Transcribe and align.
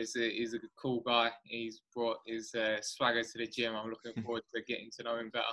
he's 0.00 0.16
a, 0.16 0.30
he's 0.30 0.54
a 0.54 0.58
cool 0.80 1.02
guy. 1.06 1.30
He's 1.44 1.82
brought 1.94 2.18
his 2.26 2.54
uh, 2.54 2.78
swagger 2.82 3.22
to 3.22 3.38
the 3.38 3.46
gym. 3.46 3.74
I'm 3.76 3.90
looking 3.90 4.22
forward 4.24 4.42
to 4.54 4.62
getting 4.66 4.90
to 4.98 5.04
know 5.04 5.16
him 5.16 5.30
better. 5.32 5.44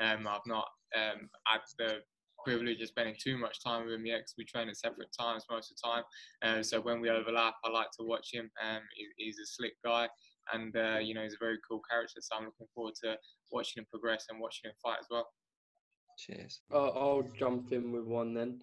Um, 0.00 0.26
I've 0.28 0.46
not 0.46 0.68
um, 0.96 1.28
had 1.46 1.60
the 1.78 1.98
privilege 2.44 2.80
of 2.82 2.88
spending 2.88 3.16
too 3.18 3.38
much 3.38 3.62
time 3.64 3.84
with 3.84 3.94
him 3.94 4.06
yet 4.06 4.18
because 4.18 4.34
we 4.36 4.44
train 4.44 4.68
at 4.68 4.76
separate 4.76 5.08
times 5.18 5.44
most 5.50 5.72
of 5.72 5.76
the 5.76 5.88
time. 5.88 6.04
Uh, 6.42 6.62
so 6.62 6.80
when 6.80 7.00
we 7.00 7.10
overlap, 7.10 7.54
I 7.64 7.70
like 7.70 7.90
to 7.98 8.06
watch 8.06 8.28
him. 8.32 8.50
Um, 8.62 8.82
he, 8.94 9.06
he's 9.16 9.38
a 9.38 9.46
slick 9.46 9.74
guy, 9.84 10.08
and 10.52 10.76
uh, 10.76 10.98
you 10.98 11.14
know 11.14 11.22
he's 11.22 11.34
a 11.34 11.44
very 11.44 11.58
cool 11.68 11.80
character. 11.90 12.20
So 12.20 12.36
I'm 12.36 12.44
looking 12.44 12.66
forward 12.74 12.94
to 13.02 13.16
watching 13.50 13.80
him 13.80 13.86
progress 13.90 14.26
and 14.30 14.40
watching 14.40 14.68
him 14.70 14.74
fight 14.82 14.98
as 15.00 15.06
well. 15.10 15.26
Cheers. 16.18 16.60
Uh, 16.72 16.90
I'll 16.90 17.28
jump 17.36 17.72
in 17.72 17.90
with 17.90 18.04
one 18.04 18.34
then. 18.34 18.62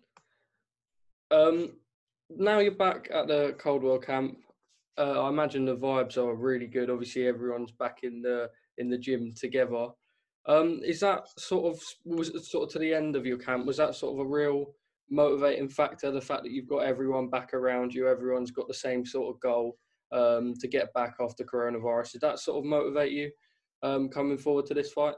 Um, 1.31 1.73
now 2.29 2.59
you're 2.59 2.71
back 2.71 3.09
at 3.11 3.27
the 3.27 3.55
Coldwell 3.57 3.99
camp. 3.99 4.37
Uh, 4.97 5.23
I 5.23 5.29
imagine 5.29 5.65
the 5.65 5.75
vibes 5.75 6.17
are 6.17 6.35
really 6.35 6.67
good. 6.67 6.89
Obviously, 6.89 7.27
everyone's 7.27 7.71
back 7.71 7.99
in 8.03 8.21
the 8.21 8.49
in 8.77 8.89
the 8.89 8.97
gym 8.97 9.33
together. 9.33 9.87
Um, 10.47 10.81
is 10.83 10.99
that 11.01 11.27
sort 11.37 11.73
of 11.73 11.81
was 12.03 12.31
sort 12.49 12.67
of 12.67 12.73
to 12.73 12.79
the 12.79 12.93
end 12.93 13.15
of 13.15 13.25
your 13.25 13.37
camp? 13.37 13.65
Was 13.65 13.77
that 13.77 13.95
sort 13.95 14.13
of 14.13 14.25
a 14.25 14.29
real 14.29 14.73
motivating 15.09 15.69
factor? 15.69 16.11
The 16.11 16.21
fact 16.21 16.43
that 16.43 16.51
you've 16.51 16.67
got 16.67 16.79
everyone 16.79 17.29
back 17.29 17.53
around 17.53 17.93
you, 17.93 18.07
everyone's 18.07 18.51
got 18.51 18.67
the 18.67 18.73
same 18.73 19.05
sort 19.05 19.33
of 19.33 19.39
goal 19.41 19.77
um, 20.11 20.53
to 20.59 20.67
get 20.67 20.93
back 20.93 21.15
after 21.19 21.43
coronavirus. 21.43 22.13
Did 22.13 22.21
that 22.21 22.39
sort 22.39 22.57
of 22.57 22.65
motivate 22.65 23.11
you 23.11 23.31
um, 23.83 24.09
coming 24.09 24.37
forward 24.37 24.65
to 24.67 24.73
this 24.73 24.91
fight? 24.91 25.15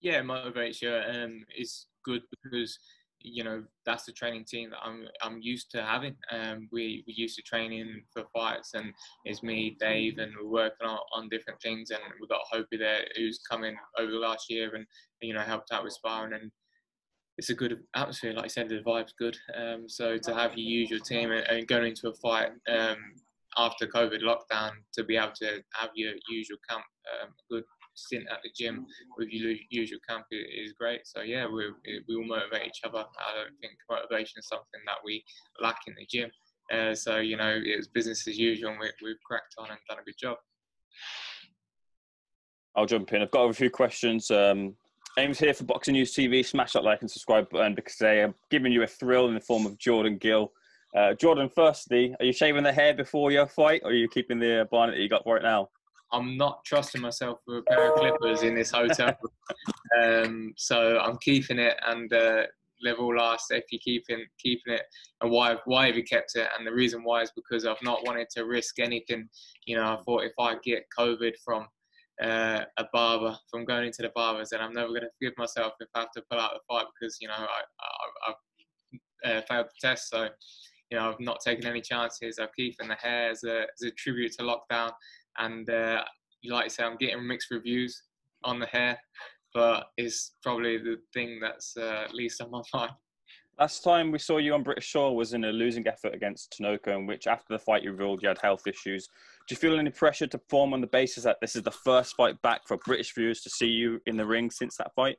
Yeah, 0.00 0.20
it 0.20 0.24
motivates 0.24 0.80
you. 0.82 0.94
Um, 0.94 1.44
it's 1.48 1.86
good 2.04 2.22
because 2.30 2.78
you 3.24 3.44
know 3.44 3.62
that's 3.84 4.04
the 4.04 4.12
training 4.12 4.44
team 4.44 4.70
that 4.70 4.80
I'm 4.82 5.06
I'm 5.22 5.40
used 5.40 5.70
to 5.72 5.82
having. 5.82 6.16
Um, 6.30 6.68
we 6.72 7.04
we 7.06 7.14
used 7.16 7.36
to 7.36 7.42
training 7.42 8.02
for 8.12 8.24
fights, 8.32 8.74
and 8.74 8.92
it's 9.24 9.42
me, 9.42 9.76
Dave, 9.80 10.18
and 10.18 10.32
we're 10.40 10.50
working 10.50 10.86
on, 10.86 10.98
on 11.14 11.28
different 11.28 11.60
things. 11.60 11.90
And 11.90 12.00
we've 12.20 12.28
got 12.28 12.40
Hopi 12.50 12.76
there 12.76 13.04
who's 13.16 13.40
come 13.50 13.64
in 13.64 13.76
over 13.98 14.10
the 14.10 14.18
last 14.18 14.50
year 14.50 14.74
and 14.74 14.86
you 15.20 15.34
know 15.34 15.40
helped 15.40 15.72
out 15.72 15.84
with 15.84 15.92
sparring 15.92 16.34
and. 16.34 16.50
It's 17.38 17.48
a 17.48 17.54
good 17.54 17.80
atmosphere, 17.96 18.34
like 18.34 18.44
I 18.44 18.48
said. 18.48 18.68
The 18.68 18.82
vibe's 18.82 19.14
good. 19.18 19.38
Um, 19.56 19.88
so 19.88 20.18
to 20.18 20.34
have 20.34 20.50
your 20.50 20.68
usual 20.68 21.00
team 21.00 21.32
and, 21.32 21.42
and 21.48 21.66
going 21.66 21.86
into 21.86 22.10
a 22.10 22.14
fight 22.16 22.50
um, 22.68 22.98
after 23.56 23.86
COVID 23.86 24.20
lockdown, 24.22 24.72
to 24.92 25.02
be 25.02 25.16
able 25.16 25.32
to 25.36 25.62
have 25.72 25.88
your 25.94 26.12
usual 26.28 26.58
camp, 26.68 26.84
um, 27.22 27.30
good 27.50 27.64
stint 27.94 28.24
at 28.30 28.38
the 28.42 28.50
gym 28.54 28.86
with 29.18 29.28
your 29.30 29.54
usual 29.70 29.98
camp 30.08 30.26
is 30.30 30.72
great. 30.72 31.00
So 31.04 31.22
yeah, 31.22 31.46
we 31.46 31.70
we 32.08 32.16
will 32.16 32.24
motivate 32.24 32.66
each 32.66 32.80
other. 32.84 32.98
I 32.98 33.34
don't 33.34 33.58
think 33.60 33.74
motivation 33.90 34.38
is 34.38 34.48
something 34.48 34.80
that 34.86 34.98
we 35.04 35.24
lack 35.60 35.78
in 35.86 35.94
the 35.96 36.06
gym. 36.06 36.30
Uh, 36.72 36.94
so 36.94 37.18
you 37.18 37.36
know, 37.36 37.60
it 37.62 37.76
was 37.76 37.88
business 37.88 38.26
as 38.28 38.38
usual, 38.38 38.70
and 38.70 38.80
we, 38.80 38.90
we've 39.02 39.22
cracked 39.26 39.54
on 39.58 39.70
and 39.70 39.78
done 39.88 39.98
a 39.98 40.04
good 40.04 40.18
job. 40.18 40.36
I'll 42.74 42.86
jump 42.86 43.12
in. 43.12 43.22
I've 43.22 43.30
got 43.30 43.44
a 43.44 43.52
few 43.52 43.70
questions. 43.70 44.30
Um, 44.30 44.74
Aim's 45.18 45.38
here 45.38 45.52
for 45.52 45.64
Boxing 45.64 45.92
News 45.92 46.14
TV. 46.14 46.44
Smash 46.44 46.72
that 46.72 46.84
like 46.84 47.02
and 47.02 47.10
subscribe 47.10 47.50
button 47.50 47.74
because 47.74 47.96
they 47.96 48.22
are 48.22 48.34
giving 48.50 48.72
you 48.72 48.82
a 48.82 48.86
thrill 48.86 49.28
in 49.28 49.34
the 49.34 49.40
form 49.40 49.66
of 49.66 49.76
Jordan 49.78 50.16
Gill. 50.16 50.52
Uh, 50.96 51.14
Jordan, 51.14 51.50
firstly, 51.54 52.14
are 52.18 52.24
you 52.24 52.32
shaving 52.32 52.62
the 52.62 52.72
hair 52.72 52.94
before 52.94 53.30
your 53.30 53.46
fight, 53.46 53.82
or 53.84 53.90
are 53.90 53.94
you 53.94 54.08
keeping 54.08 54.38
the 54.38 54.66
bonnet 54.70 54.92
that 54.92 55.00
you 55.00 55.08
got 55.08 55.26
right 55.26 55.42
now? 55.42 55.68
I'm 56.12 56.36
not 56.36 56.64
trusting 56.64 57.00
myself 57.00 57.38
with 57.46 57.58
a 57.58 57.62
pair 57.62 57.92
of 57.92 57.98
clippers 57.98 58.42
in 58.42 58.54
this 58.54 58.70
hotel. 58.70 59.14
um, 60.02 60.52
so 60.56 60.98
I'm 60.98 61.16
keeping 61.18 61.58
it 61.58 61.76
and 61.86 62.12
uh, 62.12 62.42
level 62.82 63.14
last 63.16 63.46
if 63.50 63.64
you're 63.70 63.80
keeping 63.82 64.24
keeping 64.38 64.74
it 64.74 64.82
and 65.20 65.30
why 65.30 65.56
why 65.64 65.86
have 65.86 65.96
you 65.96 66.04
kept 66.04 66.34
it? 66.34 66.48
And 66.56 66.66
the 66.66 66.72
reason 66.72 67.02
why 67.02 67.22
is 67.22 67.32
because 67.34 67.64
I've 67.64 67.82
not 67.82 68.04
wanted 68.06 68.28
to 68.30 68.44
risk 68.44 68.78
anything. 68.78 69.28
You 69.66 69.76
know 69.76 69.84
I 69.84 70.02
thought 70.04 70.24
if 70.24 70.32
I 70.38 70.56
get 70.62 70.84
COVID 70.98 71.32
from 71.44 71.66
uh, 72.22 72.64
a 72.76 72.84
barber 72.92 73.36
from 73.50 73.64
going 73.64 73.86
into 73.86 74.02
the 74.02 74.12
barbers 74.14 74.50
then 74.50 74.60
I'm 74.60 74.74
never 74.74 74.88
going 74.88 75.02
to 75.02 75.08
forgive 75.18 75.36
myself 75.38 75.72
if 75.80 75.88
I 75.94 76.00
have 76.00 76.12
to 76.12 76.22
pull 76.30 76.40
out 76.40 76.52
the 76.52 76.60
fight 76.68 76.86
because 77.00 77.18
you 77.20 77.28
know 77.28 77.34
I, 77.34 77.62
I, 78.26 78.34
have 79.24 79.36
uh, 79.36 79.46
failed 79.48 79.66
the 79.66 79.88
test. 79.88 80.10
So 80.10 80.28
you 80.90 80.98
know 80.98 81.10
I've 81.10 81.20
not 81.20 81.40
taken 81.44 81.66
any 81.66 81.80
chances. 81.80 82.38
I'm 82.38 82.48
keeping 82.54 82.88
the 82.88 82.96
hair 82.96 83.30
as 83.30 83.44
a, 83.44 83.62
as 83.62 83.82
a 83.86 83.90
tribute 83.92 84.32
to 84.32 84.42
lockdown 84.42 84.92
and 85.38 85.68
uh, 85.68 86.02
like 86.44 86.66
I 86.66 86.68
say, 86.68 86.84
I'm 86.84 86.96
getting 86.96 87.26
mixed 87.26 87.50
reviews 87.50 88.02
on 88.44 88.58
the 88.58 88.66
hair, 88.66 88.98
but 89.54 89.86
it's 89.96 90.34
probably 90.42 90.78
the 90.78 90.96
thing 91.12 91.38
that's 91.40 91.76
uh, 91.76 92.06
least 92.12 92.40
on 92.40 92.50
my 92.50 92.62
mind. 92.74 92.92
Last 93.58 93.84
time 93.84 94.10
we 94.10 94.18
saw 94.18 94.38
you 94.38 94.54
on 94.54 94.62
British 94.62 94.86
Shore 94.86 95.14
was 95.14 95.34
in 95.34 95.44
a 95.44 95.52
losing 95.52 95.86
effort 95.86 96.14
against 96.14 96.56
Tanoka, 96.58 96.96
in 96.96 97.06
which 97.06 97.26
after 97.26 97.52
the 97.52 97.58
fight 97.58 97.82
you 97.82 97.92
revealed 97.92 98.22
you 98.22 98.28
had 98.28 98.38
health 98.38 98.66
issues. 98.66 99.06
Do 99.46 99.54
you 99.54 99.56
feel 99.56 99.78
any 99.78 99.90
pressure 99.90 100.26
to 100.26 100.38
perform 100.38 100.72
on 100.72 100.80
the 100.80 100.86
basis 100.86 101.24
that 101.24 101.36
this 101.40 101.54
is 101.54 101.62
the 101.62 101.70
first 101.70 102.16
fight 102.16 102.40
back 102.42 102.62
for 102.66 102.78
British 102.78 103.14
viewers 103.14 103.42
to 103.42 103.50
see 103.50 103.66
you 103.66 104.00
in 104.06 104.16
the 104.16 104.24
ring 104.24 104.50
since 104.50 104.76
that 104.78 104.94
fight? 104.96 105.18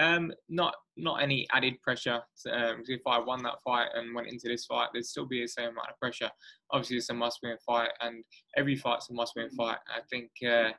Um, 0.00 0.32
not 0.48 0.74
not 0.96 1.22
any 1.22 1.46
added 1.52 1.80
pressure. 1.82 2.20
Um, 2.50 2.82
if 2.86 3.02
I 3.06 3.18
won 3.18 3.42
that 3.42 3.62
fight 3.64 3.88
and 3.94 4.14
went 4.14 4.28
into 4.28 4.48
this 4.48 4.64
fight, 4.64 4.88
there'd 4.92 5.04
still 5.04 5.26
be 5.26 5.42
the 5.42 5.48
same 5.48 5.70
amount 5.70 5.90
of 5.90 5.98
pressure. 5.98 6.30
Obviously, 6.70 6.96
it's 6.96 7.10
a 7.10 7.14
must-win 7.14 7.56
fight, 7.66 7.90
and 8.00 8.24
every 8.56 8.76
fight's 8.76 9.10
a 9.10 9.14
must-win 9.14 9.50
fight. 9.50 9.78
I 9.88 10.00
think 10.10 10.30
uh, 10.46 10.70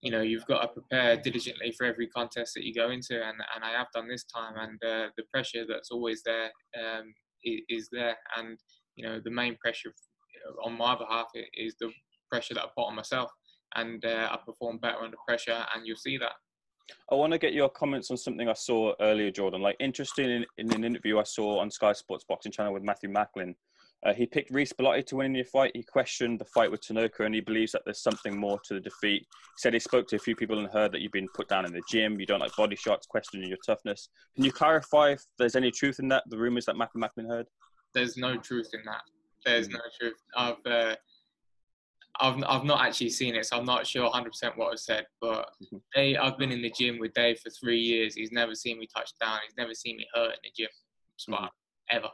you 0.00 0.10
know 0.10 0.22
you've 0.22 0.46
got 0.46 0.62
to 0.62 0.68
prepare 0.68 1.16
diligently 1.16 1.72
for 1.76 1.84
every 1.86 2.08
contest 2.08 2.54
that 2.54 2.64
you 2.64 2.74
go 2.74 2.90
into, 2.90 3.14
and, 3.14 3.36
and 3.54 3.64
I 3.64 3.72
have 3.72 3.88
done 3.94 4.08
this 4.08 4.24
time. 4.24 4.54
And 4.56 4.82
uh, 4.82 5.08
the 5.16 5.24
pressure 5.32 5.64
that's 5.68 5.90
always 5.90 6.22
there 6.24 6.50
um, 6.80 7.12
is 7.44 7.88
there, 7.92 8.16
and 8.38 8.58
you 8.96 9.06
know 9.06 9.20
the 9.22 9.30
main 9.30 9.56
pressure 9.62 9.92
on 10.64 10.76
my 10.76 10.96
behalf 10.96 11.26
is 11.54 11.74
the 11.80 11.90
pressure 12.30 12.54
that 12.54 12.64
I 12.64 12.68
put 12.76 12.86
on 12.86 12.96
myself, 12.96 13.30
and 13.74 14.02
uh, 14.04 14.28
I 14.30 14.38
perform 14.46 14.78
better 14.78 15.02
under 15.02 15.16
pressure, 15.26 15.64
and 15.74 15.86
you'll 15.86 15.96
see 15.96 16.16
that. 16.18 16.32
I 17.10 17.14
want 17.14 17.32
to 17.32 17.38
get 17.38 17.52
your 17.52 17.68
comments 17.68 18.10
on 18.10 18.16
something 18.16 18.48
I 18.48 18.54
saw 18.54 18.94
earlier, 19.00 19.30
Jordan. 19.30 19.62
Like, 19.62 19.76
interesting 19.80 20.30
in, 20.30 20.46
in 20.58 20.72
an 20.72 20.84
interview 20.84 21.18
I 21.18 21.24
saw 21.24 21.60
on 21.60 21.70
Sky 21.70 21.92
Sports 21.92 22.24
Boxing 22.28 22.52
Channel 22.52 22.72
with 22.72 22.82
Matthew 22.82 23.08
Macklin. 23.08 23.54
Uh, 24.04 24.12
he 24.12 24.26
picked 24.26 24.50
Reece 24.50 24.72
Bellotti 24.72 25.06
to 25.06 25.16
win 25.16 25.26
in 25.26 25.34
your 25.34 25.44
fight. 25.44 25.70
He 25.74 25.84
questioned 25.84 26.40
the 26.40 26.44
fight 26.46 26.70
with 26.70 26.80
Tanoka 26.80 27.24
and 27.24 27.34
he 27.34 27.40
believes 27.40 27.70
that 27.70 27.82
there's 27.84 28.02
something 28.02 28.36
more 28.36 28.58
to 28.64 28.74
the 28.74 28.80
defeat. 28.80 29.22
He 29.22 29.58
said 29.58 29.74
he 29.74 29.78
spoke 29.78 30.08
to 30.08 30.16
a 30.16 30.18
few 30.18 30.34
people 30.34 30.58
and 30.58 30.68
heard 30.68 30.90
that 30.92 31.02
you've 31.02 31.12
been 31.12 31.28
put 31.34 31.48
down 31.48 31.64
in 31.64 31.72
the 31.72 31.82
gym, 31.88 32.18
you 32.18 32.26
don't 32.26 32.40
like 32.40 32.54
body 32.56 32.74
shots, 32.74 33.06
questioning 33.06 33.48
your 33.48 33.58
toughness. 33.64 34.08
Can 34.34 34.44
you 34.44 34.50
clarify 34.50 35.10
if 35.10 35.22
there's 35.38 35.54
any 35.54 35.70
truth 35.70 36.00
in 36.00 36.08
that, 36.08 36.24
the 36.28 36.36
rumours 36.36 36.64
that 36.66 36.76
Matthew 36.76 37.00
Macklin 37.00 37.28
heard? 37.28 37.46
There's 37.94 38.16
no 38.16 38.36
truth 38.38 38.70
in 38.72 38.80
that. 38.86 39.02
There's 39.44 39.68
mm. 39.68 39.74
no 39.74 39.80
truth. 40.00 40.16
I've 40.36 40.66
uh, 40.66 40.96
I've 42.20 42.42
I've 42.46 42.64
not 42.64 42.84
actually 42.84 43.10
seen 43.10 43.34
it, 43.34 43.46
so 43.46 43.56
I'm 43.56 43.64
not 43.64 43.86
sure 43.86 44.10
100% 44.10 44.26
what 44.56 44.70
was 44.70 44.84
said. 44.84 45.06
But 45.20 45.50
mm-hmm. 45.62 45.76
Dave, 45.94 46.16
I've 46.20 46.38
been 46.38 46.52
in 46.52 46.62
the 46.62 46.70
gym 46.70 46.98
with 46.98 47.14
Dave 47.14 47.38
for 47.40 47.50
three 47.50 47.80
years. 47.80 48.14
He's 48.14 48.32
never 48.32 48.54
seen 48.54 48.78
me 48.78 48.86
touch 48.94 49.12
down. 49.20 49.38
He's 49.46 49.56
never 49.56 49.74
seen 49.74 49.96
me 49.96 50.06
hurt 50.14 50.32
in 50.32 50.38
the 50.44 50.50
gym, 50.56 50.68
spot 51.16 51.52
mm-hmm. 51.92 51.96
ever, 51.96 52.08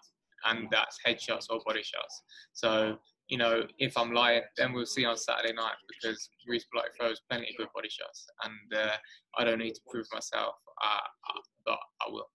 and 0.47 0.69
that's 0.71 0.99
headshots 1.07 1.47
or 1.51 1.61
body 1.67 1.83
shots. 1.83 2.23
So 2.53 2.99
you 3.29 3.37
know, 3.37 3.63
if 3.79 3.97
I'm 3.97 4.13
lying, 4.13 4.43
then 4.57 4.73
we'll 4.73 4.87
see 4.87 5.05
on 5.05 5.17
Saturday 5.17 5.53
night 5.53 5.75
because 5.87 6.31
Reece 6.47 6.67
Bellotti 6.75 6.97
throws 6.99 7.21
plenty 7.29 7.51
of 7.51 7.57
good 7.59 7.69
body 7.75 7.91
shots, 7.91 8.27
and 8.45 8.81
uh, 8.81 8.95
I 9.37 9.45
don't 9.45 9.59
need 9.59 9.75
to 9.75 9.81
prove 9.89 10.07
myself, 10.13 10.55
uh, 10.83 11.41
but 11.67 11.79
I 12.03 12.11
will. 12.11 12.29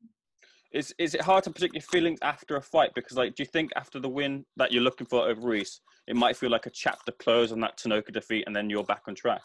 Is 0.72 0.94
is 0.98 1.16
it 1.16 1.22
hard 1.22 1.44
to 1.46 1.52
predict 1.52 1.76
your 1.76 1.82
feelings 1.82 2.20
after 2.22 2.58
a 2.58 2.62
fight? 2.62 2.92
Because 2.96 3.18
like, 3.18 3.36
do 3.36 3.44
you 3.44 3.48
think 3.48 3.72
after 3.76 4.00
the 4.00 4.10
win 4.10 4.46
that 4.58 4.72
you're 4.72 4.84
looking 4.84 5.08
for 5.08 5.28
over 5.28 5.42
Reece, 5.42 5.82
it 6.08 6.16
might 6.16 6.38
feel 6.38 6.50
like 6.50 6.66
a 6.66 6.72
chapter 6.72 7.12
close 7.12 7.52
on 7.52 7.60
that 7.62 7.78
Tanoka 7.78 8.12
defeat, 8.12 8.44
and 8.46 8.56
then 8.56 8.70
you're 8.70 8.84
back 8.84 9.04
on 9.08 9.16
track? 9.16 9.42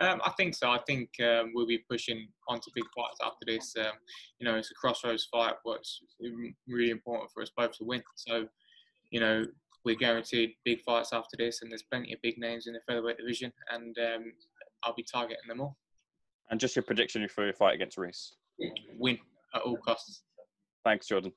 Um, 0.00 0.20
I 0.24 0.30
think 0.36 0.54
so. 0.54 0.70
I 0.70 0.80
think 0.86 1.10
um, 1.20 1.52
we'll 1.54 1.66
be 1.66 1.84
pushing 1.88 2.28
onto 2.48 2.70
big 2.74 2.84
fights 2.96 3.18
after 3.22 3.46
this. 3.46 3.74
Um, 3.78 3.92
you 4.38 4.44
know, 4.46 4.56
it's 4.56 4.70
a 4.70 4.74
crossroads 4.74 5.28
fight. 5.30 5.54
but 5.64 5.76
it's 5.76 6.00
really 6.68 6.90
important 6.90 7.30
for 7.32 7.42
us 7.42 7.50
both 7.56 7.72
to 7.78 7.84
win. 7.84 8.02
So, 8.16 8.46
you 9.10 9.20
know, 9.20 9.44
we're 9.84 9.94
guaranteed 9.94 10.54
big 10.64 10.82
fights 10.82 11.12
after 11.12 11.36
this, 11.38 11.62
and 11.62 11.70
there's 11.70 11.84
plenty 11.84 12.12
of 12.12 12.20
big 12.22 12.38
names 12.38 12.66
in 12.66 12.72
the 12.72 12.80
featherweight 12.88 13.18
division, 13.18 13.52
and 13.70 13.96
um, 13.98 14.32
I'll 14.82 14.94
be 14.94 15.04
targeting 15.04 15.48
them 15.48 15.60
all. 15.60 15.76
And 16.50 16.58
just 16.58 16.74
your 16.74 16.82
prediction 16.82 17.26
for 17.28 17.44
your 17.44 17.54
fight 17.54 17.74
against 17.74 17.96
Reece? 17.96 18.34
Win 18.98 19.18
at 19.54 19.62
all 19.62 19.76
costs. 19.76 20.22
Thanks, 20.84 21.06
Jordan. 21.06 21.32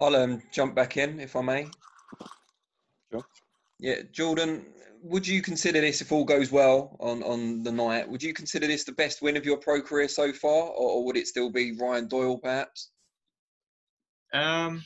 I'll 0.00 0.16
um, 0.16 0.42
jump 0.52 0.74
back 0.74 0.96
in 0.96 1.20
if 1.20 1.36
I 1.36 1.42
may. 1.42 1.66
Sure. 3.10 3.24
Yeah, 3.78 4.02
Jordan, 4.10 4.66
would 5.02 5.26
you 5.26 5.42
consider 5.42 5.80
this, 5.80 6.00
if 6.00 6.12
all 6.12 6.24
goes 6.24 6.52
well 6.52 6.96
on, 7.00 7.22
on 7.22 7.62
the 7.62 7.72
night, 7.72 8.08
would 8.08 8.22
you 8.22 8.32
consider 8.32 8.66
this 8.66 8.84
the 8.84 8.92
best 8.92 9.22
win 9.22 9.36
of 9.36 9.44
your 9.44 9.56
pro 9.56 9.82
career 9.82 10.08
so 10.08 10.32
far, 10.32 10.68
or, 10.68 10.90
or 10.90 11.04
would 11.04 11.16
it 11.16 11.26
still 11.26 11.50
be 11.50 11.72
Ryan 11.72 12.08
Doyle 12.08 12.38
perhaps? 12.38 12.90
Um, 14.32 14.82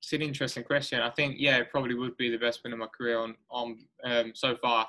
it's 0.00 0.12
an 0.12 0.22
interesting 0.22 0.64
question. 0.64 1.00
I 1.00 1.10
think, 1.10 1.36
yeah, 1.38 1.58
it 1.58 1.70
probably 1.70 1.94
would 1.94 2.16
be 2.16 2.30
the 2.30 2.38
best 2.38 2.60
win 2.64 2.72
of 2.72 2.78
my 2.78 2.86
career 2.86 3.18
on 3.18 3.34
on 3.50 3.78
um, 4.04 4.32
so 4.34 4.56
far 4.56 4.86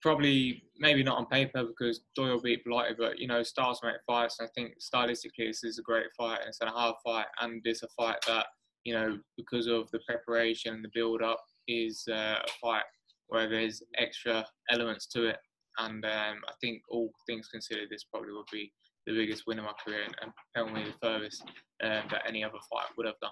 probably 0.00 0.62
maybe 0.78 1.02
not 1.02 1.18
on 1.18 1.26
paper 1.26 1.64
because 1.64 2.00
Doyle 2.14 2.40
beat 2.40 2.64
Bellotti, 2.64 2.96
but 2.96 3.18
you 3.18 3.26
know, 3.26 3.42
styles 3.42 3.80
make 3.82 3.94
fights. 4.06 4.38
And 4.38 4.48
I 4.48 4.50
think 4.54 4.74
stylistically, 4.80 5.48
this 5.48 5.64
is 5.64 5.78
a 5.78 5.82
great 5.82 6.06
fight. 6.16 6.40
And 6.40 6.48
it's 6.48 6.60
a 6.60 6.66
hard 6.66 6.94
fight, 7.04 7.26
and 7.40 7.60
it's 7.64 7.82
a 7.82 7.88
fight 7.96 8.18
that 8.26 8.46
you 8.84 8.94
know, 8.94 9.18
because 9.36 9.66
of 9.66 9.90
the 9.90 10.00
preparation 10.06 10.72
and 10.74 10.84
the 10.84 10.90
build 10.94 11.22
up, 11.22 11.44
is 11.66 12.04
uh, 12.10 12.38
a 12.42 12.50
fight 12.60 12.84
where 13.26 13.48
there's 13.48 13.82
extra 13.98 14.46
elements 14.70 15.06
to 15.08 15.26
it. 15.26 15.36
And 15.78 16.04
um, 16.04 16.38
I 16.48 16.52
think 16.60 16.82
all 16.90 17.12
things 17.26 17.48
considered, 17.48 17.88
this 17.90 18.04
probably 18.04 18.32
would 18.32 18.46
be 18.50 18.72
the 19.06 19.14
biggest 19.14 19.44
win 19.46 19.58
of 19.58 19.66
my 19.66 19.72
career 19.84 20.04
and, 20.22 20.32
and 20.54 20.76
the 20.76 20.92
furthest 21.02 21.42
um, 21.82 22.04
that 22.10 22.22
any 22.26 22.42
other 22.42 22.58
fight 22.70 22.86
would 22.96 23.06
have 23.06 23.20
done. 23.20 23.30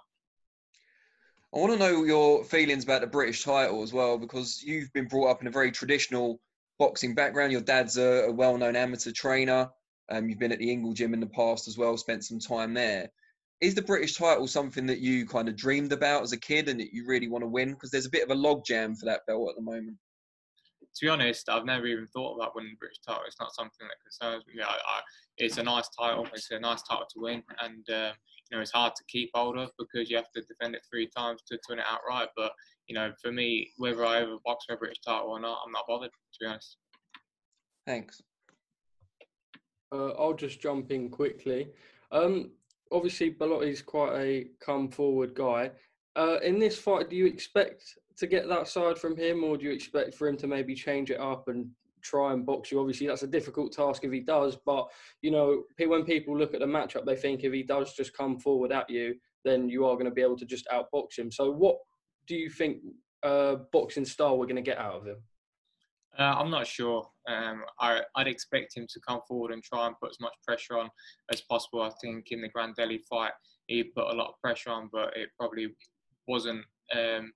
I 1.54 1.58
want 1.58 1.72
to 1.72 1.78
know 1.78 2.04
your 2.04 2.44
feelings 2.44 2.84
about 2.84 3.00
the 3.00 3.06
British 3.06 3.42
title 3.42 3.82
as 3.82 3.92
well, 3.92 4.18
because 4.18 4.62
you've 4.62 4.92
been 4.92 5.08
brought 5.08 5.30
up 5.30 5.40
in 5.40 5.46
a 5.46 5.50
very 5.50 5.72
traditional 5.72 6.40
boxing 6.78 7.14
background. 7.14 7.52
Your 7.52 7.61
dad's 7.61 7.96
a, 7.96 8.26
a 8.26 8.32
well-known 8.32 8.76
amateur 8.76 9.12
trainer. 9.12 9.70
Um, 10.11 10.28
you've 10.28 10.38
been 10.38 10.52
at 10.52 10.58
the 10.58 10.70
Ingle 10.70 10.93
Gym 10.93 11.14
in 11.14 11.20
the 11.20 11.26
past 11.26 11.69
as 11.69 11.76
well, 11.76 11.96
spent 11.96 12.25
some 12.25 12.38
time 12.38 12.75
there. 12.75 13.11
Is 13.61 13.75
the 13.75 13.82
British 13.82 14.17
title 14.17 14.46
something 14.46 14.87
that 14.87 15.00
you 15.00 15.26
kind 15.26 15.49
of 15.49 15.56
dreamed 15.56 15.93
about 15.93 16.23
as 16.23 16.32
a 16.32 16.37
kid 16.37 16.69
and 16.69 16.78
that 16.78 16.93
you 16.93 17.06
really 17.06 17.28
want 17.28 17.43
to 17.43 17.49
win? 17.49 17.73
Because 17.73 17.90
there's 17.90 18.06
a 18.06 18.11
bit 18.11 18.23
of 18.23 18.31
a 18.31 18.40
logjam 18.40 18.99
for 18.99 19.06
that 19.06 19.26
belt 19.26 19.49
at 19.50 19.56
the 19.56 19.62
moment. 19.62 19.96
To 20.96 21.04
be 21.04 21.10
honest, 21.10 21.48
I've 21.50 21.66
never 21.66 21.87
even 21.87 22.06
thought 22.06 22.37
about 22.37 22.56
winning 22.56 22.72
the 22.72 22.78
British 22.78 23.00
title. 23.06 23.22
It's 23.26 23.38
not 23.38 23.54
something 23.54 23.87
that 23.87 24.00
concerns 24.02 24.44
me. 24.46 24.62
I, 24.62 24.70
I, 24.70 25.00
it's 25.37 25.58
a 25.58 25.62
nice 25.62 25.88
title. 25.90 26.26
It's 26.32 26.50
a 26.50 26.58
nice 26.58 26.82
title 26.82 27.04
to 27.12 27.20
win, 27.20 27.43
and 27.60 27.88
uh, 27.90 28.12
you 28.50 28.56
know 28.56 28.62
it's 28.62 28.70
hard 28.70 28.94
to 28.96 29.04
keep 29.04 29.31
hold 29.34 29.58
of 29.58 29.70
because 29.78 30.08
you 30.08 30.16
have 30.16 30.31
to 30.32 30.43
defend 30.43 30.75
it 30.75 30.81
three 30.90 31.06
times 31.06 31.43
to, 31.48 31.56
to 31.56 31.62
win 31.69 31.81
it 31.81 31.84
outright. 31.87 32.28
But 32.34 32.52
you 32.88 32.94
know, 32.94 33.12
for 33.22 33.31
me, 33.31 33.72
whether 33.76 34.06
I 34.06 34.22
ever 34.22 34.38
box 34.43 34.64
for 34.66 34.75
a 34.75 34.78
British 34.78 35.00
title 35.00 35.28
or 35.28 35.40
not, 35.40 35.58
I'm 35.66 35.72
not 35.72 35.84
bothered. 35.87 36.12
To 36.12 36.38
be 36.40 36.46
honest. 36.46 36.78
Thanks. 37.87 38.22
Uh, 39.92 40.12
I'll 40.12 40.34
just 40.34 40.60
jump 40.60 40.90
in 40.90 41.10
quickly. 41.10 41.69
Um, 42.10 42.52
obviously, 42.90 43.32
Bellotti's 43.32 43.82
quite 43.82 44.19
a 44.19 44.46
come 44.64 44.88
forward 44.88 45.34
guy. 45.34 45.72
Uh, 46.16 46.38
in 46.42 46.58
this 46.58 46.78
fight, 46.78 47.10
do 47.10 47.16
you 47.16 47.26
expect 47.26 47.99
to 48.18 48.26
get 48.26 48.48
that 48.48 48.68
side 48.68 48.98
from 48.98 49.16
him, 49.16 49.44
or 49.44 49.56
do 49.56 49.64
you 49.64 49.72
expect 49.72 50.14
for 50.14 50.28
him 50.28 50.36
to 50.38 50.46
maybe 50.46 50.74
change 50.74 51.10
it 51.10 51.20
up 51.20 51.48
and 51.48 51.68
try 52.02 52.32
and 52.32 52.46
box 52.46 52.70
you? 52.70 52.80
Obviously, 52.80 53.06
that's 53.06 53.22
a 53.22 53.28
difficult 53.28 53.72
task 53.72 54.04
if 54.04 54.12
he 54.12 54.20
does, 54.20 54.56
but 54.64 54.86
you 55.22 55.30
know, 55.30 55.64
when 55.86 56.04
people 56.04 56.36
look 56.36 56.54
at 56.54 56.60
the 56.60 56.66
matchup, 56.66 57.04
they 57.04 57.16
think 57.16 57.44
if 57.44 57.52
he 57.52 57.62
does 57.62 57.94
just 57.94 58.16
come 58.16 58.38
forward 58.38 58.72
at 58.72 58.88
you, 58.88 59.14
then 59.44 59.68
you 59.68 59.86
are 59.86 59.94
going 59.94 60.06
to 60.06 60.10
be 60.10 60.22
able 60.22 60.38
to 60.38 60.46
just 60.46 60.66
outbox 60.72 61.18
him. 61.18 61.30
So, 61.30 61.50
what 61.50 61.76
do 62.26 62.34
you 62.36 62.50
think 62.50 62.78
uh, 63.22 63.56
boxing 63.72 64.04
style 64.04 64.38
we're 64.38 64.46
going 64.46 64.56
to 64.56 64.62
get 64.62 64.78
out 64.78 64.94
of 64.94 65.06
him? 65.06 65.16
Uh, 66.18 66.34
I'm 66.38 66.50
not 66.50 66.66
sure. 66.66 67.06
Um, 67.28 67.62
I, 67.78 68.00
would 68.16 68.26
expect 68.26 68.76
him 68.76 68.86
to 68.88 69.00
come 69.06 69.20
forward 69.28 69.52
and 69.52 69.62
try 69.62 69.86
and 69.86 69.94
put 70.00 70.10
as 70.10 70.20
much 70.20 70.32
pressure 70.46 70.78
on 70.78 70.88
as 71.30 71.42
possible. 71.42 71.82
I 71.82 71.90
think 72.00 72.28
in 72.30 72.40
the 72.40 72.48
Grandelli 72.48 73.00
fight, 73.08 73.32
he 73.66 73.84
put 73.84 74.10
a 74.10 74.16
lot 74.16 74.28
of 74.28 74.40
pressure 74.40 74.70
on, 74.70 74.88
but 74.92 75.14
it 75.16 75.28
probably 75.38 75.68
wasn't 76.26 76.64
um, 76.94 77.32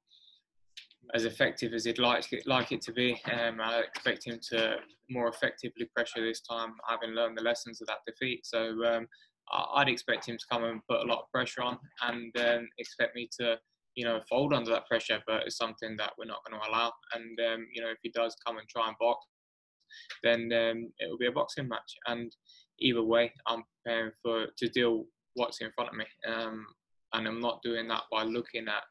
as 1.15 1.25
effective 1.25 1.73
as 1.73 1.85
he'd 1.85 1.99
like 1.99 2.33
it, 2.33 2.47
like 2.47 2.73
it 2.73 2.83
to 2.83 2.93
be. 2.93 3.21
Um, 3.33 3.61
I 3.61 3.81
expect 3.81 4.27
him 4.27 4.39
to 4.51 4.77
more 5.09 5.29
effectively 5.29 5.89
pressure 5.95 6.25
this 6.25 6.41
time, 6.41 6.75
having 6.89 7.11
learned 7.11 7.37
the 7.37 7.43
lessons 7.43 7.81
of 7.81 7.89
that 7.89 7.99
defeat. 8.07 8.47
So 8.47 8.85
um, 8.85 9.07
I'd 9.75 9.89
expect 9.89 10.29
him 10.29 10.37
to 10.39 10.45
come 10.51 10.65
and 10.65 10.81
put 10.89 11.01
a 11.01 11.07
lot 11.07 11.21
of 11.21 11.31
pressure 11.33 11.63
on, 11.63 11.79
and 12.03 12.37
um, 12.39 12.69
expect 12.79 13.17
me 13.17 13.29
to 13.41 13.59
you 13.95 14.05
know, 14.05 14.21
fold 14.29 14.53
under 14.53 14.71
that 14.71 14.87
pressure, 14.87 15.21
but 15.27 15.43
it's 15.45 15.57
something 15.57 15.97
that 15.97 16.13
we're 16.17 16.25
not 16.25 16.41
going 16.49 16.61
to 16.61 16.69
allow. 16.69 16.93
And 17.15 17.39
um, 17.53 17.67
you 17.73 17.83
know, 17.83 17.91
if 17.91 17.99
he 18.03 18.11
does 18.11 18.37
come 18.47 18.59
and 18.59 18.69
try 18.69 18.87
and 18.87 18.97
box, 19.01 19.27
then 20.23 20.43
um, 20.53 20.93
it 20.99 21.11
will 21.11 21.19
be 21.19 21.27
a 21.27 21.33
boxing 21.33 21.69
match. 21.69 21.95
And 22.07 22.35
either 22.79 23.03
way, 23.03 23.33
I'm 23.47 23.65
preparing 23.85 24.13
for 24.23 24.47
to 24.57 24.69
deal 24.69 25.05
what's 25.35 25.61
in 25.61 25.71
front 25.75 25.91
of 25.91 25.97
me, 25.97 26.05
um, 26.29 26.65
and 27.13 27.27
I'm 27.27 27.41
not 27.41 27.63
doing 27.63 27.89
that 27.89 28.05
by 28.11 28.23
looking 28.23 28.69
at 28.69 28.85